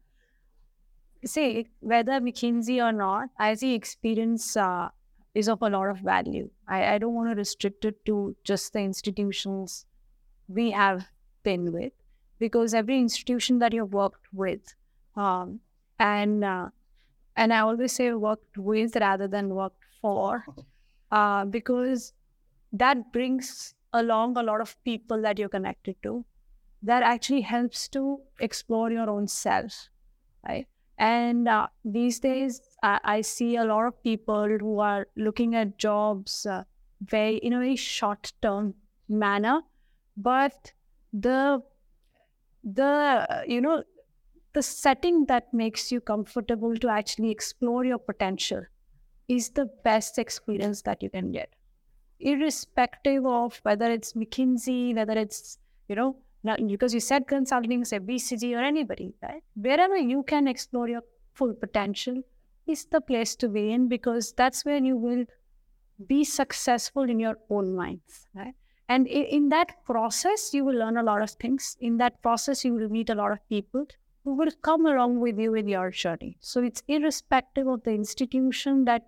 say, 1.25 1.67
whether 1.81 2.21
McKinsey 2.21 2.83
or 2.83 2.93
not, 2.93 3.29
I 3.39 3.55
think 3.55 3.75
experience 3.77 4.57
uh, 4.57 4.89
is 5.35 5.49
of 5.49 5.63
a 5.63 5.71
lot 5.71 5.91
of 5.91 5.99
value. 5.99 6.51
I, 6.69 6.95
I 6.95 6.99
don't 6.99 7.15
want 7.15 7.31
to 7.31 7.37
restrict 7.37 7.85
it 7.85 8.05
to 8.07 8.37
just 8.45 8.73
the 8.73 8.81
institutions 8.81 9.87
we 10.49 10.73
have 10.73 11.07
been 11.43 11.73
with, 11.73 11.93
because 12.39 12.75
every 12.75 12.99
institution 12.99 13.59
that 13.61 13.73
you've 13.73 13.95
worked 13.95 14.27
with, 14.33 14.75
um, 15.17 15.61
and 15.99 16.45
uh, 16.45 16.69
and 17.37 17.53
I 17.53 17.61
always 17.61 17.93
say 17.93 18.13
worked 18.13 18.59
with 18.59 18.97
rather 18.97 19.29
than 19.29 19.55
worked 19.55 19.85
for, 20.01 20.45
uh, 21.11 21.45
because 21.47 22.13
that 22.73 23.13
brings 23.13 23.75
along 23.93 24.37
a 24.37 24.43
lot 24.43 24.61
of 24.61 24.83
people 24.85 25.23
that 25.23 25.39
you're 25.39 25.49
connected 25.49 25.97
to 26.03 26.25
that 26.83 27.03
actually 27.03 27.43
helps 27.43 27.89
to 27.89 28.21
explore 28.41 28.91
your 28.91 29.09
own 29.11 29.29
self 29.29 29.89
right? 30.49 30.67
And 30.99 31.49
uh, 31.49 31.69
these 31.85 32.21
days 32.21 32.61
I, 32.83 33.01
I 33.05 33.21
see 33.23 33.57
a 33.57 33.65
lot 33.65 33.87
of 33.87 34.03
people 34.03 34.49
who 34.59 34.79
are 34.79 35.09
looking 35.17 35.55
at 35.55 35.79
jobs 35.79 36.47
uh, 36.47 36.65
very 37.01 37.37
in 37.39 37.53
a 37.53 37.59
very 37.59 37.77
short 37.77 38.33
term 38.43 38.75
manner 39.09 39.63
but 40.17 40.73
the 41.13 41.63
the 42.63 43.45
you 43.47 43.61
know 43.61 43.85
the 44.55 44.63
setting 44.63 45.25
that 45.27 45.53
makes 45.53 45.91
you 45.93 46.01
comfortable 46.01 46.77
to 46.77 46.89
actually 46.89 47.31
explore 47.31 47.85
your 47.85 47.99
potential 47.99 48.63
is 49.29 49.51
the 49.51 49.67
best 49.85 50.19
experience 50.19 50.83
that 50.83 51.03
you 51.03 51.11
can 51.11 51.33
get 51.33 51.55
irrespective 52.21 53.27
of 53.27 53.61
whether 53.63 53.91
it's 53.91 54.13
mckinsey 54.13 54.95
whether 54.95 55.15
it's 55.15 55.59
you 55.89 55.97
know 55.97 56.17
now, 56.45 56.57
because 56.59 56.93
you 56.93 57.01
said 57.01 57.27
consulting, 57.27 57.87
say 57.87 57.99
BCG 57.99 58.55
or 58.55 58.63
anybody, 58.63 59.15
right? 59.23 59.43
Wherever 59.55 59.97
you 59.97 60.23
can 60.23 60.47
explore 60.47 60.89
your 60.89 61.01
full 61.33 61.55
potential 61.55 62.23
is 62.67 62.85
the 62.85 63.01
place 63.01 63.35
to 63.37 63.49
be 63.49 63.73
in 63.73 63.89
because 63.89 64.35
that's 64.37 64.65
where 64.65 64.77
you 64.77 64.97
will 64.97 65.25
be 66.07 66.23
successful 66.23 67.05
in 67.05 67.19
your 67.19 67.37
own 67.49 67.75
minds, 67.75 68.27
right? 68.35 68.55
And 68.91 69.07
in, 69.07 69.25
in 69.25 69.49
that 69.49 69.85
process, 69.87 70.53
you 70.53 70.67
will 70.67 70.77
learn 70.77 70.99
a 70.99 71.03
lot 71.03 71.23
of 71.23 71.31
things. 71.31 71.79
In 71.81 71.97
that 71.97 72.21
process, 72.21 72.63
you 72.63 72.75
will 72.75 72.91
meet 72.91 73.09
a 73.09 73.15
lot 73.15 73.33
of 73.33 73.39
people 73.49 73.87
who 74.25 74.35
will 74.35 74.51
come 74.63 74.87
along 74.87 75.21
with 75.21 75.39
you 75.39 75.55
in 75.55 75.69
your 75.69 75.91
journey. 75.91 76.37
So 76.41 76.63
it's 76.63 76.83
irrespective 76.89 77.67
of 77.67 77.83
the 77.85 77.91
institution 77.93 78.85
that, 78.87 79.03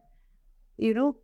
you 0.77 0.95
know, 0.95 1.17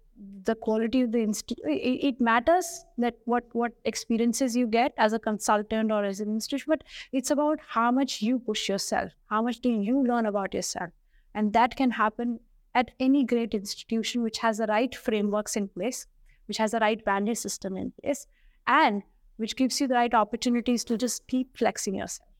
the 0.44 0.54
quality 0.54 1.02
of 1.02 1.12
the 1.12 1.22
institute 1.22 1.58
it, 1.64 2.04
it 2.08 2.20
matters 2.20 2.84
that 2.98 3.14
what 3.24 3.44
what 3.52 3.72
experiences 3.84 4.54
you 4.54 4.66
get 4.66 4.92
as 4.98 5.12
a 5.12 5.18
consultant 5.18 5.90
or 5.90 6.04
as 6.04 6.20
an 6.20 6.28
institution 6.28 6.66
but 6.68 6.84
it's 7.12 7.30
about 7.30 7.58
how 7.66 7.90
much 7.90 8.20
you 8.20 8.38
push 8.38 8.68
yourself 8.68 9.10
how 9.30 9.42
much 9.42 9.60
do 9.60 9.70
you 9.70 10.04
learn 10.06 10.26
about 10.26 10.54
yourself 10.54 10.90
and 11.34 11.52
that 11.52 11.74
can 11.76 11.90
happen 11.90 12.38
at 12.74 12.90
any 13.00 13.24
great 13.24 13.54
institution 13.54 14.22
which 14.22 14.38
has 14.38 14.58
the 14.58 14.66
right 14.66 14.94
frameworks 14.94 15.56
in 15.56 15.66
place 15.66 16.06
which 16.46 16.58
has 16.58 16.72
the 16.72 16.80
right 16.80 17.04
value 17.04 17.34
system 17.34 17.76
in 17.76 17.92
place 18.02 18.26
and 18.66 19.02
which 19.38 19.56
gives 19.56 19.80
you 19.80 19.88
the 19.88 19.94
right 19.94 20.14
opportunities 20.14 20.84
to 20.84 20.98
just 20.98 21.26
keep 21.26 21.56
flexing 21.56 21.94
yourself 21.94 22.31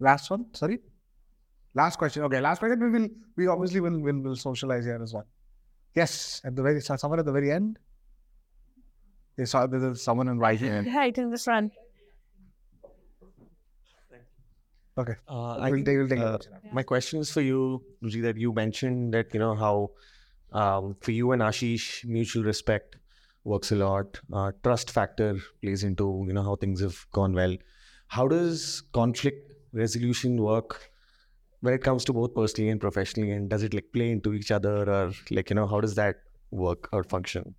Last 0.00 0.30
one, 0.30 0.46
sorry. 0.54 0.80
Last 1.74 1.96
question. 1.96 2.22
Okay, 2.24 2.40
last 2.40 2.58
question. 2.58 2.80
We 2.80 2.90
will. 2.90 3.08
We 3.36 3.46
obviously 3.46 3.80
will 3.80 4.00
will, 4.00 4.20
will 4.20 4.36
socialize 4.36 4.84
here 4.84 5.00
as 5.02 5.14
well. 5.14 5.26
Yes, 5.94 6.40
at 6.44 6.56
the 6.56 6.62
very 6.62 6.80
somewhere 6.80 7.20
at 7.20 7.26
the 7.26 7.32
very 7.32 7.52
end. 7.52 7.78
They 9.36 9.44
saw 9.44 9.66
there's 9.66 10.02
someone 10.02 10.28
in 10.28 10.38
right 10.38 10.58
hand. 10.58 10.86
right 10.94 11.16
in 11.16 11.30
the 11.30 11.38
front 11.38 11.72
Okay, 14.98 15.14
Uh, 15.28 15.56
I 15.56 15.70
we'll 15.70 15.76
think, 15.76 15.86
take 15.86 15.96
we'll 15.96 16.08
take 16.08 16.18
uh, 16.18 16.38
a 16.70 16.74
my 16.74 16.82
question 16.82 17.20
is 17.20 17.30
for 17.30 17.40
you, 17.40 17.82
Ruchi, 18.02 18.22
that 18.22 18.36
you 18.36 18.52
mentioned 18.52 19.14
that, 19.14 19.32
you 19.32 19.40
know, 19.40 19.54
how 19.54 19.90
um, 20.52 20.96
for 21.00 21.12
you 21.12 21.32
and 21.32 21.40
Asish, 21.40 22.04
mutual 22.04 22.42
respect 22.42 22.96
works 23.44 23.72
a 23.72 23.76
lot. 23.76 24.20
Uh, 24.32 24.52
trust 24.62 24.90
factor 24.90 25.38
plays 25.62 25.84
into, 25.84 26.24
you 26.26 26.34
know, 26.34 26.42
how 26.42 26.56
things 26.56 26.80
have 26.80 27.06
gone 27.12 27.32
well. 27.32 27.56
How 28.08 28.26
does 28.28 28.82
conflict 28.92 29.49
resolution 29.72 30.36
work 30.42 30.90
when 31.60 31.74
it 31.74 31.82
comes 31.82 32.04
to 32.04 32.12
both 32.12 32.34
personally 32.34 32.70
and 32.70 32.80
professionally 32.80 33.32
and 33.32 33.50
does 33.50 33.62
it 33.62 33.74
like 33.74 33.92
play 33.92 34.10
into 34.10 34.34
each 34.34 34.50
other 34.50 34.90
or 34.90 35.12
like 35.30 35.50
you 35.50 35.56
know 35.56 35.66
how 35.66 35.80
does 35.80 35.94
that 35.96 36.16
work 36.50 36.88
or 36.92 37.04
function? 37.04 37.54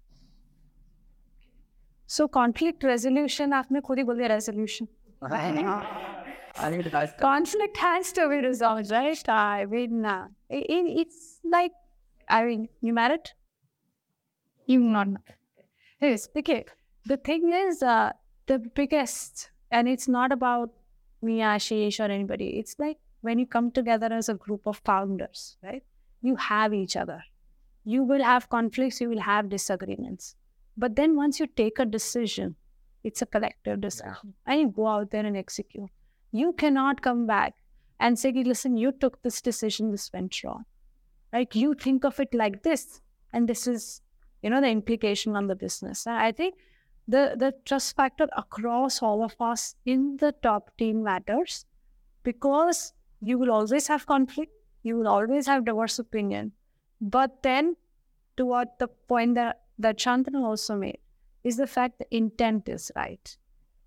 So 2.15 2.27
conflict 2.37 2.83
resolution 2.89 3.55
aapne 3.59 3.81
khud 3.89 4.01
hi 4.01 4.07
bol 4.11 4.21
diya 4.21 4.29
resolution. 4.35 4.89
Conflict 7.19 7.77
has 7.77 8.11
to 8.13 8.27
be 8.29 8.37
resolved 8.45 8.91
right? 8.91 9.29
I 9.29 9.65
mean 9.65 10.05
uh, 10.05 10.27
it, 10.49 10.85
it's 11.03 11.39
like 11.43 11.71
i 12.29 12.43
mean 12.45 12.67
you 12.81 12.93
married? 12.93 13.31
You 14.65 14.79
not 14.79 15.07
yes 16.01 16.29
okay. 16.35 16.65
The 17.05 17.17
thing 17.17 17.51
is 17.53 17.83
uh, 17.83 18.13
the 18.47 18.59
biggest 18.59 19.51
and 19.71 19.87
it's 19.87 20.07
not 20.07 20.31
about 20.31 20.71
me, 21.21 21.39
Asish, 21.39 21.99
or 21.99 22.11
anybody. 22.11 22.59
It's 22.59 22.75
like 22.79 22.97
when 23.21 23.39
you 23.39 23.45
come 23.45 23.71
together 23.71 24.11
as 24.11 24.29
a 24.29 24.33
group 24.35 24.65
of 24.65 24.81
founders, 24.83 25.57
right? 25.63 25.83
You 26.21 26.35
have 26.35 26.73
each 26.73 26.95
other. 26.95 27.23
You 27.83 28.03
will 28.03 28.23
have 28.23 28.49
conflicts, 28.49 29.01
you 29.01 29.09
will 29.09 29.21
have 29.21 29.49
disagreements. 29.49 30.35
But 30.77 30.95
then 30.95 31.15
once 31.15 31.39
you 31.39 31.47
take 31.47 31.79
a 31.79 31.85
decision, 31.85 32.55
it's 33.03 33.21
a 33.21 33.25
collective 33.25 33.81
decision, 33.81 34.35
and 34.45 34.59
you 34.61 34.67
go 34.69 34.87
out 34.87 35.11
there 35.11 35.25
and 35.25 35.35
execute 35.35 35.89
you 36.31 36.53
cannot 36.53 37.01
come 37.01 37.27
back 37.27 37.55
and 37.99 38.17
say, 38.17 38.31
listen, 38.31 38.77
you 38.77 38.91
took 38.91 39.21
this 39.21 39.41
decision, 39.41 39.91
this 39.91 40.09
went 40.13 40.43
wrong. 40.43 40.65
Right? 41.31 41.53
You 41.55 41.75
think 41.75 42.03
of 42.03 42.19
it 42.19 42.33
like 42.33 42.63
this, 42.63 43.01
and 43.31 43.47
this 43.47 43.67
is, 43.67 44.01
you 44.41 44.49
know, 44.49 44.59
the 44.59 44.67
implication 44.67 45.35
on 45.35 45.47
the 45.47 45.55
business. 45.55 46.07
I 46.07 46.31
think 46.31 46.55
the 47.11 47.35
the 47.43 47.53
trust 47.65 47.95
factor 47.95 48.27
across 48.41 49.01
all 49.01 49.23
of 49.23 49.35
us 49.39 49.75
in 49.85 50.17
the 50.17 50.31
top 50.47 50.71
team 50.77 51.03
matters 51.03 51.65
because 52.23 52.93
you 53.21 53.37
will 53.37 53.51
always 53.51 53.87
have 53.87 54.05
conflict, 54.05 54.51
you 54.83 54.95
will 54.97 55.07
always 55.07 55.47
have 55.47 55.65
diverse 55.65 55.99
opinion. 55.99 56.51
But 56.99 57.43
then 57.43 57.75
to 58.37 58.45
what 58.45 58.79
the 58.79 58.87
point 58.87 59.35
that, 59.35 59.61
that 59.79 59.97
Shantanu 59.97 60.43
also 60.43 60.75
made 60.75 60.99
is 61.43 61.57
the 61.57 61.67
fact 61.67 61.99
the 61.99 62.15
intent 62.15 62.69
is 62.69 62.91
right. 62.95 63.37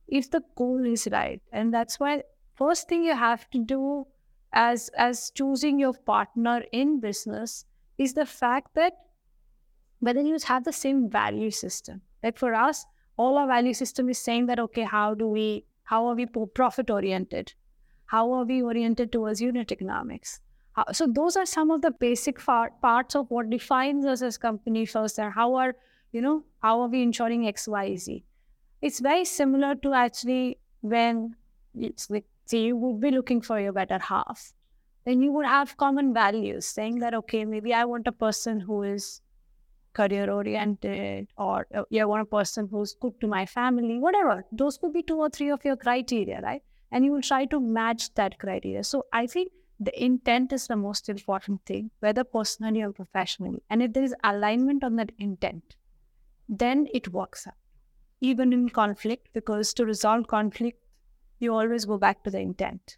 If 0.07 0.31
the 0.31 0.43
goal 0.57 0.85
is 0.85 1.09
right, 1.11 1.41
and 1.53 1.73
that's 1.73 1.99
why 1.99 2.23
first 2.55 2.89
thing 2.89 3.05
you 3.05 3.17
have 3.17 3.49
to 3.51 3.59
do 3.59 4.07
as 4.53 4.91
as 4.97 5.31
choosing 5.31 5.79
your 5.79 5.95
partner 5.95 6.63
in 6.73 7.01
business 7.01 7.65
is 7.99 8.15
the 8.15 8.27
fact 8.27 8.75
that 8.75 8.93
whether 10.01 10.21
you 10.21 10.37
have 10.45 10.65
the 10.65 10.73
same 10.73 11.09
value 11.09 11.51
system. 11.51 12.03
Like 12.23 12.39
for 12.39 12.55
us, 12.55 12.85
all 13.17 13.39
our 13.39 13.47
value 13.47 13.75
system 13.75 14.09
is 14.09 14.19
saying 14.19 14.47
that 14.47 14.59
okay, 14.59 14.83
how 14.83 15.15
do 15.15 15.29
we 15.29 15.65
how 15.85 16.07
are 16.07 16.15
we 16.15 16.27
profit 16.27 16.91
oriented? 16.91 17.53
How 18.07 18.33
are 18.33 18.45
we 18.45 18.63
oriented 18.63 19.13
towards 19.13 19.41
unit 19.41 19.73
economics? 19.73 20.41
How, 20.73 20.85
so 20.93 21.07
those 21.07 21.37
are 21.37 21.47
some 21.47 21.71
of 21.71 21.83
the 21.83 21.91
basic 21.91 22.41
far, 22.41 22.71
parts 22.83 23.15
of 23.15 23.31
what 23.31 23.51
defines 23.51 24.05
us 24.07 24.23
as 24.23 24.39
company 24.39 24.87
first. 24.87 25.19
And 25.19 25.33
how 25.33 25.55
are 25.55 25.75
you 26.13 26.21
know 26.21 26.45
how 26.61 26.81
are 26.81 26.89
we 26.89 27.03
ensuring 27.03 27.47
X 27.47 27.69
Y 27.69 27.97
Z? 27.97 28.25
It's 28.83 29.01
very 29.01 29.25
similar 29.25 29.75
to 29.77 29.93
actually 29.95 30.59
when 30.81 31.37
it's 31.79 32.11
like 32.11 32.25
say 32.47 32.59
you 32.59 32.77
would 32.77 33.01
be 33.01 33.11
looking 33.11 33.41
for 33.41 33.59
your 33.61 33.73
better 33.73 33.99
half 33.99 34.53
then 35.05 35.21
you 35.21 35.33
would 35.33 35.47
have 35.47 35.77
common 35.77 36.13
values 36.13 36.67
saying 36.67 36.99
that 36.99 37.15
okay 37.15 37.45
maybe 37.45 37.73
i 37.73 37.85
want 37.85 38.07
a 38.07 38.13
person 38.13 38.61
who 38.61 38.83
is 38.83 39.21
career 39.95 40.31
oriented 40.31 41.29
or 41.39 41.67
uh, 41.75 41.85
want 42.09 42.23
a 42.23 42.31
person 42.37 42.69
who's 42.71 42.95
good 43.01 43.19
to 43.21 43.27
my 43.27 43.45
family 43.47 43.99
whatever 43.99 44.45
those 44.53 44.79
could 44.79 44.93
be 44.93 45.03
two 45.03 45.19
or 45.27 45.31
three 45.31 45.51
of 45.51 45.65
your 45.65 45.77
criteria 45.77 46.41
right 46.43 46.63
and 46.91 47.05
you 47.05 47.13
will 47.13 47.29
try 47.33 47.45
to 47.45 47.61
match 47.61 48.13
that 48.15 48.39
criteria 48.39 48.85
so 48.85 49.05
i 49.13 49.27
think 49.27 49.51
the 49.81 50.03
intent 50.03 50.53
is 50.53 50.67
the 50.67 50.77
most 50.77 51.09
important 51.09 51.65
thing, 51.67 51.91
whether 52.01 52.25
personally 52.25 52.83
or 52.83 52.93
professionally. 52.93 53.63
And 53.71 53.83
if 53.83 53.93
there 53.93 54.05
is 54.05 54.15
alignment 54.23 54.85
on 54.85 54.97
that 54.97 55.13
intent, 55.19 55.77
then 56.49 56.87
it 56.95 57.09
works 57.09 57.47
out. 57.47 57.55
Even 58.21 58.53
in 58.53 58.69
conflict, 58.69 59.29
because 59.33 59.75
to 59.75 59.85
resolve 59.85 60.29
conflict, 60.29 60.79
you 61.41 61.53
always 61.53 61.85
go 61.85 61.99
back 61.99 62.23
to 62.25 62.31
the 62.31 62.39
intent. 62.39 62.97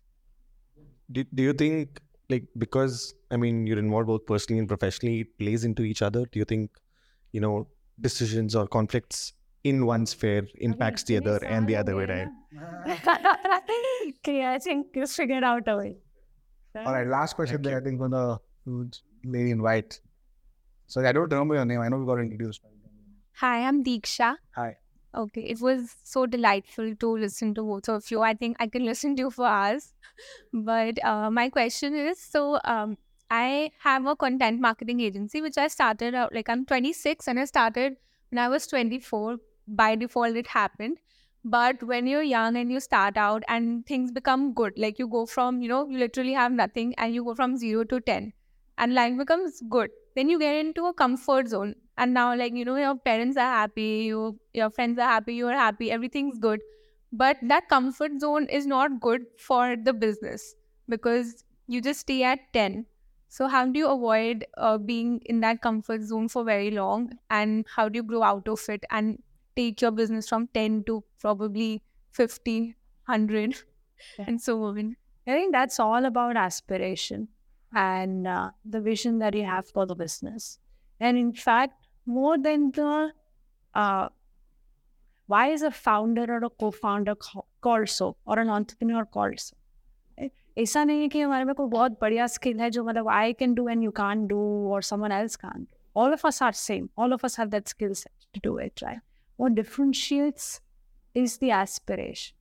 Do, 1.11 1.25
do 1.25 1.43
you 1.43 1.53
think, 1.53 2.01
like, 2.29 2.45
because 2.59 3.15
I 3.31 3.37
mean, 3.37 3.67
you're 3.67 3.79
involved 3.79 4.09
both 4.09 4.27
personally 4.27 4.59
and 4.59 4.69
professionally, 4.69 5.21
it 5.21 5.39
plays 5.39 5.65
into 5.65 5.83
each 5.83 6.03
other? 6.03 6.27
Do 6.27 6.39
you 6.39 6.45
think, 6.45 6.71
you 7.37 7.43
know, 7.45 7.67
decisions 8.01 8.57
or 8.59 8.67
conflicts 8.67 9.35
in 9.63 9.85
one 9.85 10.07
sphere 10.07 10.47
impacts 10.69 11.03
the 11.09 11.17
other 11.19 11.37
and 11.45 11.69
the 11.69 11.77
other 11.77 11.95
way, 11.97 12.07
right? 12.07 12.29
okay, 14.19 14.39
I 14.55 14.59
think 14.59 14.97
you 15.01 15.07
figured 15.07 15.45
out 15.45 15.69
a 15.69 15.77
way. 15.77 15.97
All 16.77 16.93
right, 16.93 17.07
last 17.07 17.37
question 17.37 17.61
there, 17.61 17.79
I 17.81 17.83
think, 17.83 18.01
on 18.01 18.11
the 18.11 18.39
lady 19.25 19.51
in 19.51 19.63
white. 19.63 20.01
Sorry, 20.87 21.07
I 21.09 21.13
don't 21.13 21.31
remember 21.31 21.57
your 21.57 21.67
name. 21.67 21.81
I 21.81 21.89
know 21.89 21.99
we 21.99 22.07
got 22.07 22.21
introduced. 22.21 22.63
Hi, 23.45 23.67
I'm 23.69 23.85
Deeksha. 23.85 24.37
Hi. 24.55 24.77
Okay, 25.15 25.43
it 25.43 25.61
was 25.61 25.95
so 26.05 26.27
delightful 26.27 26.95
to 26.95 27.17
listen 27.25 27.55
to 27.55 27.63
both 27.63 27.89
of 27.89 28.11
you. 28.11 28.23
I 28.23 28.35
think 28.35 28.57
I 28.61 28.67
can 28.67 28.85
listen 28.85 29.17
to 29.17 29.25
you 29.25 29.31
for 29.31 29.47
hours. 29.47 29.93
But 30.53 31.05
uh, 31.05 31.31
my 31.31 31.51
question 31.51 31.95
is 31.95 32.19
so 32.19 32.59
um, 32.65 32.97
I 33.31 33.73
have 33.81 34.07
a 34.07 34.17
content 34.17 34.61
marketing 34.61 35.01
agency 35.01 35.41
which 35.41 35.59
I 35.59 35.69
started 35.69 36.15
out 36.15 36.35
like 36.35 36.49
I'm 36.49 36.65
26 36.65 37.27
and 37.29 37.41
I 37.41 37.45
started 37.45 37.97
when 38.31 38.39
I 38.39 38.49
was 38.49 38.67
24. 38.67 39.39
By 39.69 39.97
default, 39.97 40.37
it 40.37 40.47
happened. 40.47 40.99
But 41.45 41.83
when 41.83 42.07
you're 42.07 42.23
young 42.23 42.57
and 42.57 42.71
you 42.71 42.81
start 42.81 43.17
out 43.17 43.43
and 43.49 43.85
things 43.87 44.13
become 44.13 44.53
good, 44.55 44.73
like 44.77 44.99
you 44.99 45.09
go 45.09 45.27
from, 45.27 45.61
you 45.61 45.69
know, 45.69 45.87
you 45.89 45.99
literally 45.99 46.33
have 46.33 46.53
nothing 46.53 46.95
and 46.99 47.15
you 47.15 47.25
go 47.25 47.35
from 47.35 47.57
zero 47.57 47.85
to 47.85 48.01
10 48.01 48.33
and 48.79 48.95
life 48.95 49.17
becomes 49.17 49.63
good. 49.69 49.91
Then 50.15 50.29
you 50.29 50.39
get 50.39 50.55
into 50.57 50.87
a 50.87 50.95
comfort 50.95 51.49
zone. 51.49 51.75
And 51.99 52.15
now, 52.15 52.37
like, 52.37 52.53
you 52.55 52.65
know, 52.65 52.77
your 52.77 52.97
parents 52.97 53.37
are 53.37 53.53
happy, 53.53 54.05
you, 54.07 54.39
your 54.53 54.71
friends 54.71 54.99
are 54.99 55.09
happy, 55.09 55.35
you're 55.35 55.53
happy, 55.53 55.91
everything's 55.91 56.39
good. 56.39 56.61
But 57.13 57.39
that 57.43 57.69
comfort 57.69 58.21
zone 58.21 58.47
is 58.47 58.67
not 58.67 59.01
good 59.01 59.27
for 59.39 59.77
the 59.77 59.93
business 59.93 60.55
because 60.89 61.45
you 61.67 61.81
just 61.81 62.01
stay 62.01 62.23
at 62.23 62.41
10 62.53 62.87
so, 63.29 63.49
how 63.49 63.67
do 63.67 63.79
you 63.79 63.89
avoid 63.89 64.45
uh, 64.57 64.79
being 64.79 65.21
in 65.27 65.41
that 65.41 65.61
comfort 65.61 66.03
zone 66.03 66.29
for 66.29 66.45
very 66.45 66.71
long? 66.71 67.11
And 67.31 67.67
how 67.75 67.89
do 67.89 67.99
you 67.99 68.03
grow 68.03 68.23
out 68.23 68.49
of 68.49 68.61
it 68.69 68.85
and 68.91 69.23
take 69.57 69.81
your 69.81 69.91
business 69.91 70.29
from 70.29 70.49
10 70.49 70.85
to 70.85 71.05
probably 71.19 71.83
50, 72.13 72.77
100, 73.07 73.57
Yeah. 74.19 74.27
and 74.29 74.41
so 74.41 74.63
on? 74.65 74.97
I 75.27 75.33
think 75.33 75.53
that's 75.53 75.81
all 75.81 76.05
about 76.05 76.37
aspiration 76.37 77.29
and 77.75 78.27
uh, 78.27 78.51
the 78.65 78.81
vision 78.81 79.19
that 79.19 79.35
you 79.35 79.45
have 79.45 79.69
for 79.69 79.87
the 79.87 79.95
business. 79.97 80.59
And 81.01 81.19
in 81.19 81.33
fact, 81.35 81.87
more 82.07 82.39
than 82.39 82.71
the 82.71 83.13
uh, 83.75 84.09
why 85.27 85.49
is 85.51 85.63
a 85.63 85.71
founder 85.71 86.25
or 86.29 86.43
a 86.45 86.51
co-founder 86.51 87.15
ca- 87.15 87.43
called 87.61 87.89
so 87.89 88.17
or 88.27 88.39
an 88.41 88.49
entrepreneur 88.49 89.05
called 89.05 89.39
so? 89.39 89.57
Eh, 90.56 90.62
ऐसा 90.62 90.84
नहीं 90.84 91.02
है 91.02 91.08
कि 91.08 91.22
हमारे 91.22 91.44
में 91.46 91.54
कोई 91.56 91.68
बहुत 91.70 91.92
बढ़िया 92.02 92.28
skill 92.28 92.60
है 92.60 92.70
जो 92.70 92.84
मतलब 92.84 93.08
I 93.10 93.34
can 93.34 93.54
do 93.54 93.68
and 93.70 93.84
you 93.84 93.92
can 94.00 94.26
do 94.28 94.40
और 94.74 94.84
someone 94.84 95.12
else 95.12 95.36
can't 95.36 95.68
all 95.94 96.14
of 96.14 96.24
us 96.26 96.42
are 96.42 96.54
same 96.54 96.90
all 96.98 97.14
of 97.14 97.24
us 97.28 97.36
have 97.36 97.50
that 97.52 97.68
skill 97.68 97.94
set 97.94 98.28
to 98.34 98.42
do 98.44 98.58
it 98.58 98.82
right 98.82 99.00
what 99.36 99.56
differentiates 99.56 100.62
is 101.14 101.38
the 101.40 101.52
aspiration 101.52 102.36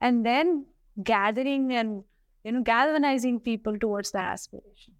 and 0.00 0.26
then 0.26 0.66
gathering 1.02 1.72
and 1.72 2.04
you 2.44 2.52
know 2.52 2.62
galvanizing 2.62 3.38
people 3.40 3.78
towards 3.78 4.10
that 4.10 4.28
aspiration 4.32 4.94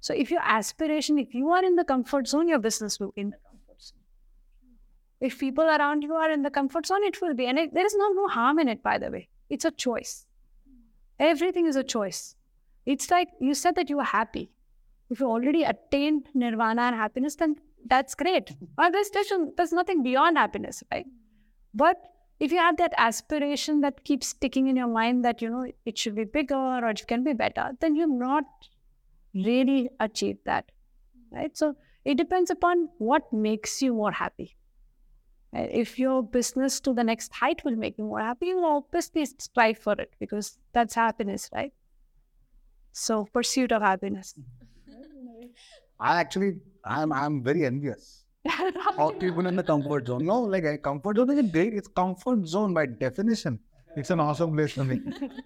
so 0.00 0.14
if 0.14 0.30
your 0.30 0.40
aspiration 0.42 1.18
if 1.18 1.34
you 1.34 1.50
are 1.50 1.64
in 1.64 1.76
the 1.76 1.84
comfort 1.84 2.26
zone 2.26 2.48
your 2.48 2.58
business 2.58 2.98
will 2.98 3.12
be 3.14 3.20
in 3.26 3.30
the 3.30 3.40
comfort 3.50 3.82
zone 3.82 5.28
if 5.28 5.38
people 5.38 5.64
around 5.64 6.02
you 6.02 6.14
are 6.14 6.30
in 6.30 6.42
the 6.42 6.50
comfort 6.50 6.86
zone 6.86 7.04
it 7.04 7.20
will 7.20 7.34
be 7.34 7.46
and 7.46 7.58
it, 7.58 7.74
there 7.74 7.84
is 7.84 7.94
no, 7.94 8.08
no 8.12 8.28
harm 8.28 8.58
in 8.58 8.68
it 8.68 8.82
by 8.82 8.96
the 8.96 9.10
way 9.10 9.28
it's 9.50 9.66
a 9.66 9.70
choice 9.72 10.24
everything 11.19 11.65
is 11.65 11.75
a 11.75 11.83
choice. 11.83 12.35
It's 12.85 13.09
like 13.09 13.29
you 13.39 13.53
said 13.53 13.75
that 13.75 13.89
you 13.89 13.97
were 13.97 14.03
happy. 14.03 14.51
If 15.09 15.19
you 15.19 15.27
already 15.27 15.63
attained 15.63 16.27
nirvana 16.33 16.83
and 16.83 16.95
happiness 16.95 17.35
then 17.35 17.55
that's 17.85 18.15
great. 18.15 18.51
Well, 18.77 18.91
there's, 18.91 19.09
there's, 19.57 19.73
nothing 19.73 20.03
beyond 20.03 20.37
happiness 20.37 20.83
right? 20.91 21.05
But 21.73 21.97
if 22.39 22.51
you 22.51 22.57
have 22.57 22.77
that 22.77 22.93
aspiration 22.97 23.81
that 23.81 24.03
keeps 24.03 24.27
sticking 24.27 24.67
in 24.67 24.75
your 24.75 24.87
mind 24.87 25.23
that 25.25 25.41
you 25.41 25.49
know 25.49 25.65
it 25.85 25.97
should 25.97 26.15
be 26.15 26.23
bigger 26.23 26.55
or 26.55 26.89
it 26.89 27.05
can 27.07 27.23
be 27.23 27.33
better 27.33 27.71
then 27.79 27.95
you've 27.95 28.09
not 28.09 28.43
really 29.33 29.89
achieved 29.99 30.39
that 30.45 30.71
right? 31.31 31.55
So 31.57 31.75
it 32.05 32.15
depends 32.15 32.51
upon 32.51 32.89
what 32.97 33.31
makes 33.31 33.81
you 33.81 33.93
more 33.93 34.11
happy? 34.11 34.55
Uh, 35.55 35.67
if 35.69 35.99
your 35.99 36.23
business 36.23 36.79
to 36.79 36.93
the 36.93 37.03
next 37.03 37.33
height 37.33 37.63
will 37.63 37.75
make 37.75 37.97
you 37.97 38.05
more 38.05 38.19
happy 38.19 38.47
you 38.47 38.55
will 38.55 38.65
obviously 38.65 39.25
strive 39.25 39.77
for 39.77 39.93
it 39.93 40.13
because 40.19 40.57
that's 40.73 40.95
happiness 40.95 41.49
right 41.53 41.73
so 42.91 43.25
pursuit 43.33 43.71
of 43.71 43.81
happiness 43.81 44.33
I 45.99 46.19
actually, 46.19 46.55
I'm, 46.83 47.13
I'm 47.13 47.43
very 47.43 47.65
envious 47.65 48.25
of 48.97 49.19
people 49.19 49.47
in 49.47 49.55
the 49.55 49.63
comfort 49.63 50.07
zone. 50.07 50.25
No, 50.25 50.41
like 50.41 50.65
a 50.65 50.77
comfort 50.77 51.17
zone 51.17 51.29
is 51.31 51.51
great. 51.51 51.73
It's 51.73 51.87
comfort 51.87 52.45
zone 52.45 52.73
by 52.73 52.87
definition. 52.87 53.59
It's 53.95 54.09
an 54.09 54.19
awesome 54.19 54.53
place 54.53 54.73
for 54.73 54.83
me. 54.83 54.99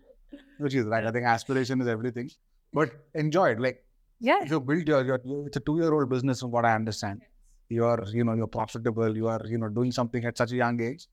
Which 0.57 0.73
is 0.73 0.85
right. 0.85 1.05
I 1.05 1.11
think 1.11 1.25
aspiration 1.25 1.79
is 1.81 1.87
everything. 1.87 2.31
But 2.73 2.91
enjoy 3.13 3.51
it. 3.51 3.59
Like 3.59 3.83
yeah 4.19 4.39
if 4.41 4.49
you 4.49 4.59
build 4.59 4.87
your, 4.87 5.05
your, 5.05 5.21
your 5.23 5.45
it's 5.45 5.57
a 5.57 5.59
two-year-old 5.59 6.09
business 6.09 6.39
from 6.39 6.49
what 6.49 6.65
I 6.65 6.73
understand. 6.73 7.21
You 7.69 7.85
are, 7.85 8.03
you 8.13 8.23
know, 8.23 8.33
you're 8.33 8.47
profitable. 8.47 9.15
You 9.15 9.27
are, 9.27 9.41
you 9.45 9.57
know, 9.57 9.69
doing 9.69 9.91
something 9.91 10.23
at 10.25 10.37
such 10.37 10.51
a 10.53 10.55
young 10.55 10.81
age. 10.81 11.07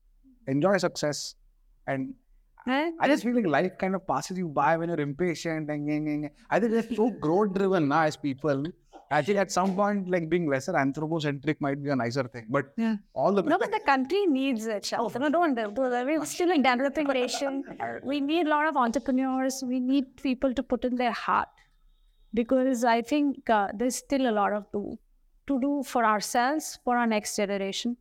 Enjoy 0.47 0.77
success, 0.77 1.35
and 1.87 2.13
I 2.67 3.07
just 3.07 3.23
feel 3.23 3.35
like 3.35 3.45
life 3.45 3.73
kind 3.77 3.93
of 3.95 4.07
passes 4.07 4.37
you 4.37 4.47
by 4.47 4.77
when 4.77 4.89
you're 4.89 4.99
impatient. 5.01 5.69
And, 5.69 5.89
and, 5.89 6.07
and 6.07 6.29
I 6.49 6.59
think 6.59 6.71
we're 6.71 6.95
so 6.95 7.09
growth-driven 7.11 7.87
now 7.87 8.03
as 8.03 8.15
people. 8.17 8.63
I 9.11 9.21
think 9.21 9.37
at 9.37 9.51
some 9.51 9.75
point, 9.75 10.09
like 10.09 10.29
being 10.29 10.49
lesser 10.49 10.75
anthropocentric 10.75 11.61
might 11.61 11.81
be 11.83 11.89
a 11.89 11.95
nicer 11.95 12.23
thing. 12.23 12.47
But 12.49 12.71
Yeah. 12.75 12.95
all 13.13 13.33
the 13.33 13.43
No, 13.43 13.59
but 13.59 13.71
the 13.71 13.79
country 13.85 14.25
needs 14.25 14.65
it, 14.65 14.83
Shantanu. 14.83 15.31
Don't 15.31 15.53
do 15.55 15.89
that. 15.89 16.05
We're 16.07 16.25
still 16.25 16.49
in 16.51 16.63
developing 16.63 17.07
nation. 17.21 17.63
We 18.03 18.19
need 18.19 18.47
a 18.47 18.49
lot 18.49 18.67
of 18.67 18.75
entrepreneurs. 18.77 19.63
We 19.65 19.79
need 19.79 20.17
people 20.17 20.53
to 20.55 20.63
put 20.63 20.85
in 20.85 20.95
their 20.95 21.11
heart 21.11 21.49
because 22.33 22.83
I 22.83 23.01
think 23.03 23.47
uh, 23.49 23.67
there's 23.75 23.95
still 23.97 24.27
a 24.27 24.33
lot 24.41 24.53
of 24.53 24.65
do 24.71 24.97
to 25.47 25.59
do 25.61 25.83
for 25.83 26.05
ourselves, 26.05 26.79
for 26.83 26.97
our 26.97 27.07
next 27.07 27.35
generation, 27.35 27.97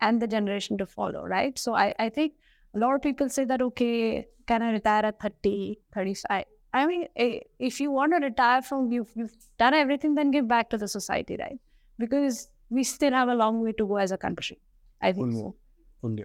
and 0.00 0.20
the 0.22 0.26
generation 0.26 0.78
to 0.78 0.86
follow. 0.86 1.24
Right. 1.24 1.58
So 1.58 1.74
I, 1.74 1.94
I 1.98 2.08
think 2.08 2.34
a 2.74 2.78
lot 2.78 2.94
of 2.94 3.02
people 3.02 3.28
say 3.28 3.44
that 3.44 3.60
okay, 3.62 4.26
can 4.46 4.62
I 4.62 4.72
retire 4.72 5.06
at 5.06 5.20
30, 5.20 5.78
35? 5.94 6.44
I 6.72 6.86
mean, 6.86 7.06
if 7.16 7.80
you 7.80 7.90
want 7.90 8.12
to 8.12 8.24
retire 8.24 8.62
from 8.62 8.92
you've, 8.92 9.10
you've 9.14 9.34
done 9.58 9.74
everything, 9.74 10.14
then 10.14 10.30
give 10.30 10.46
back 10.46 10.70
to 10.70 10.78
the 10.78 10.86
society, 10.86 11.36
right? 11.38 11.58
Because 11.98 12.48
we 12.70 12.84
still 12.84 13.12
have 13.12 13.28
a 13.28 13.34
long 13.34 13.60
way 13.60 13.72
to 13.72 13.86
go 13.86 13.96
as 13.96 14.12
a 14.12 14.16
country. 14.16 14.60
I 15.02 15.12
think 15.12 15.32
so. 15.32 15.56
Only. 16.04 16.24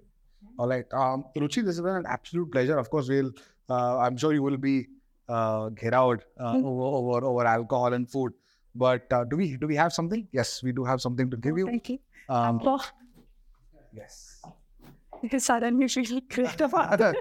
All 0.60 0.68
right. 0.70 0.86
Um, 0.94 1.26
Ruchi, 1.36 1.56
this 1.66 1.78
has 1.78 1.82
been 1.82 1.96
an 1.96 2.06
absolute 2.08 2.52
pleasure. 2.52 2.78
Of 2.78 2.90
course, 2.92 3.10
we'll. 3.10 3.32
Uh, 3.68 3.98
I'm 3.98 4.16
sure 4.16 4.34
you 4.34 4.44
will 4.44 4.58
be 4.58 4.88
uh, 5.28 5.70
get 5.70 5.94
out 5.96 6.24
uh, 6.40 6.54
Mm. 6.54 6.64
over, 6.66 6.98
over 6.98 7.26
over 7.26 7.46
alcohol 7.46 7.94
and 7.94 8.08
food. 8.10 8.34
But 8.76 9.12
uh, 9.12 9.24
do 9.24 9.38
we 9.38 9.56
do 9.58 9.68
we 9.68 9.76
have 9.76 9.94
something? 9.94 10.28
Yes, 10.32 10.62
we 10.62 10.72
do 10.74 10.84
have 10.84 11.00
something 11.02 11.30
to 11.32 11.38
give 11.38 11.58
you. 11.58 11.66
Thank 11.68 11.90
you. 11.90 12.00
Um, 12.28 12.60
Oh, 12.64 12.84
yes. 13.94 14.42
suddenly 15.38 15.88
feel 15.88 16.20
great 16.30 16.60
about 16.62 16.98
this. 17.06 17.16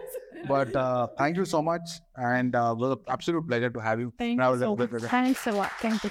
but 0.49 0.75
uh, 0.75 1.07
thank 1.17 1.37
you 1.37 1.45
so 1.45 1.63
much, 1.63 1.89
and 2.17 2.55
uh, 2.55 2.75
it 2.77 2.81
was 2.81 2.93
an 2.93 3.05
absolute 3.09 3.47
pleasure 3.47 3.71
to 3.71 3.81
have 3.81 4.01
you. 4.01 4.13
Thank 4.19 4.41
you 4.41 4.59
so 4.59 4.77
much. 4.77 4.91
Thanks 5.03 5.47
a 5.47 5.53
lot. 5.53 5.71
Thank 5.81 6.03
you. 6.05 6.11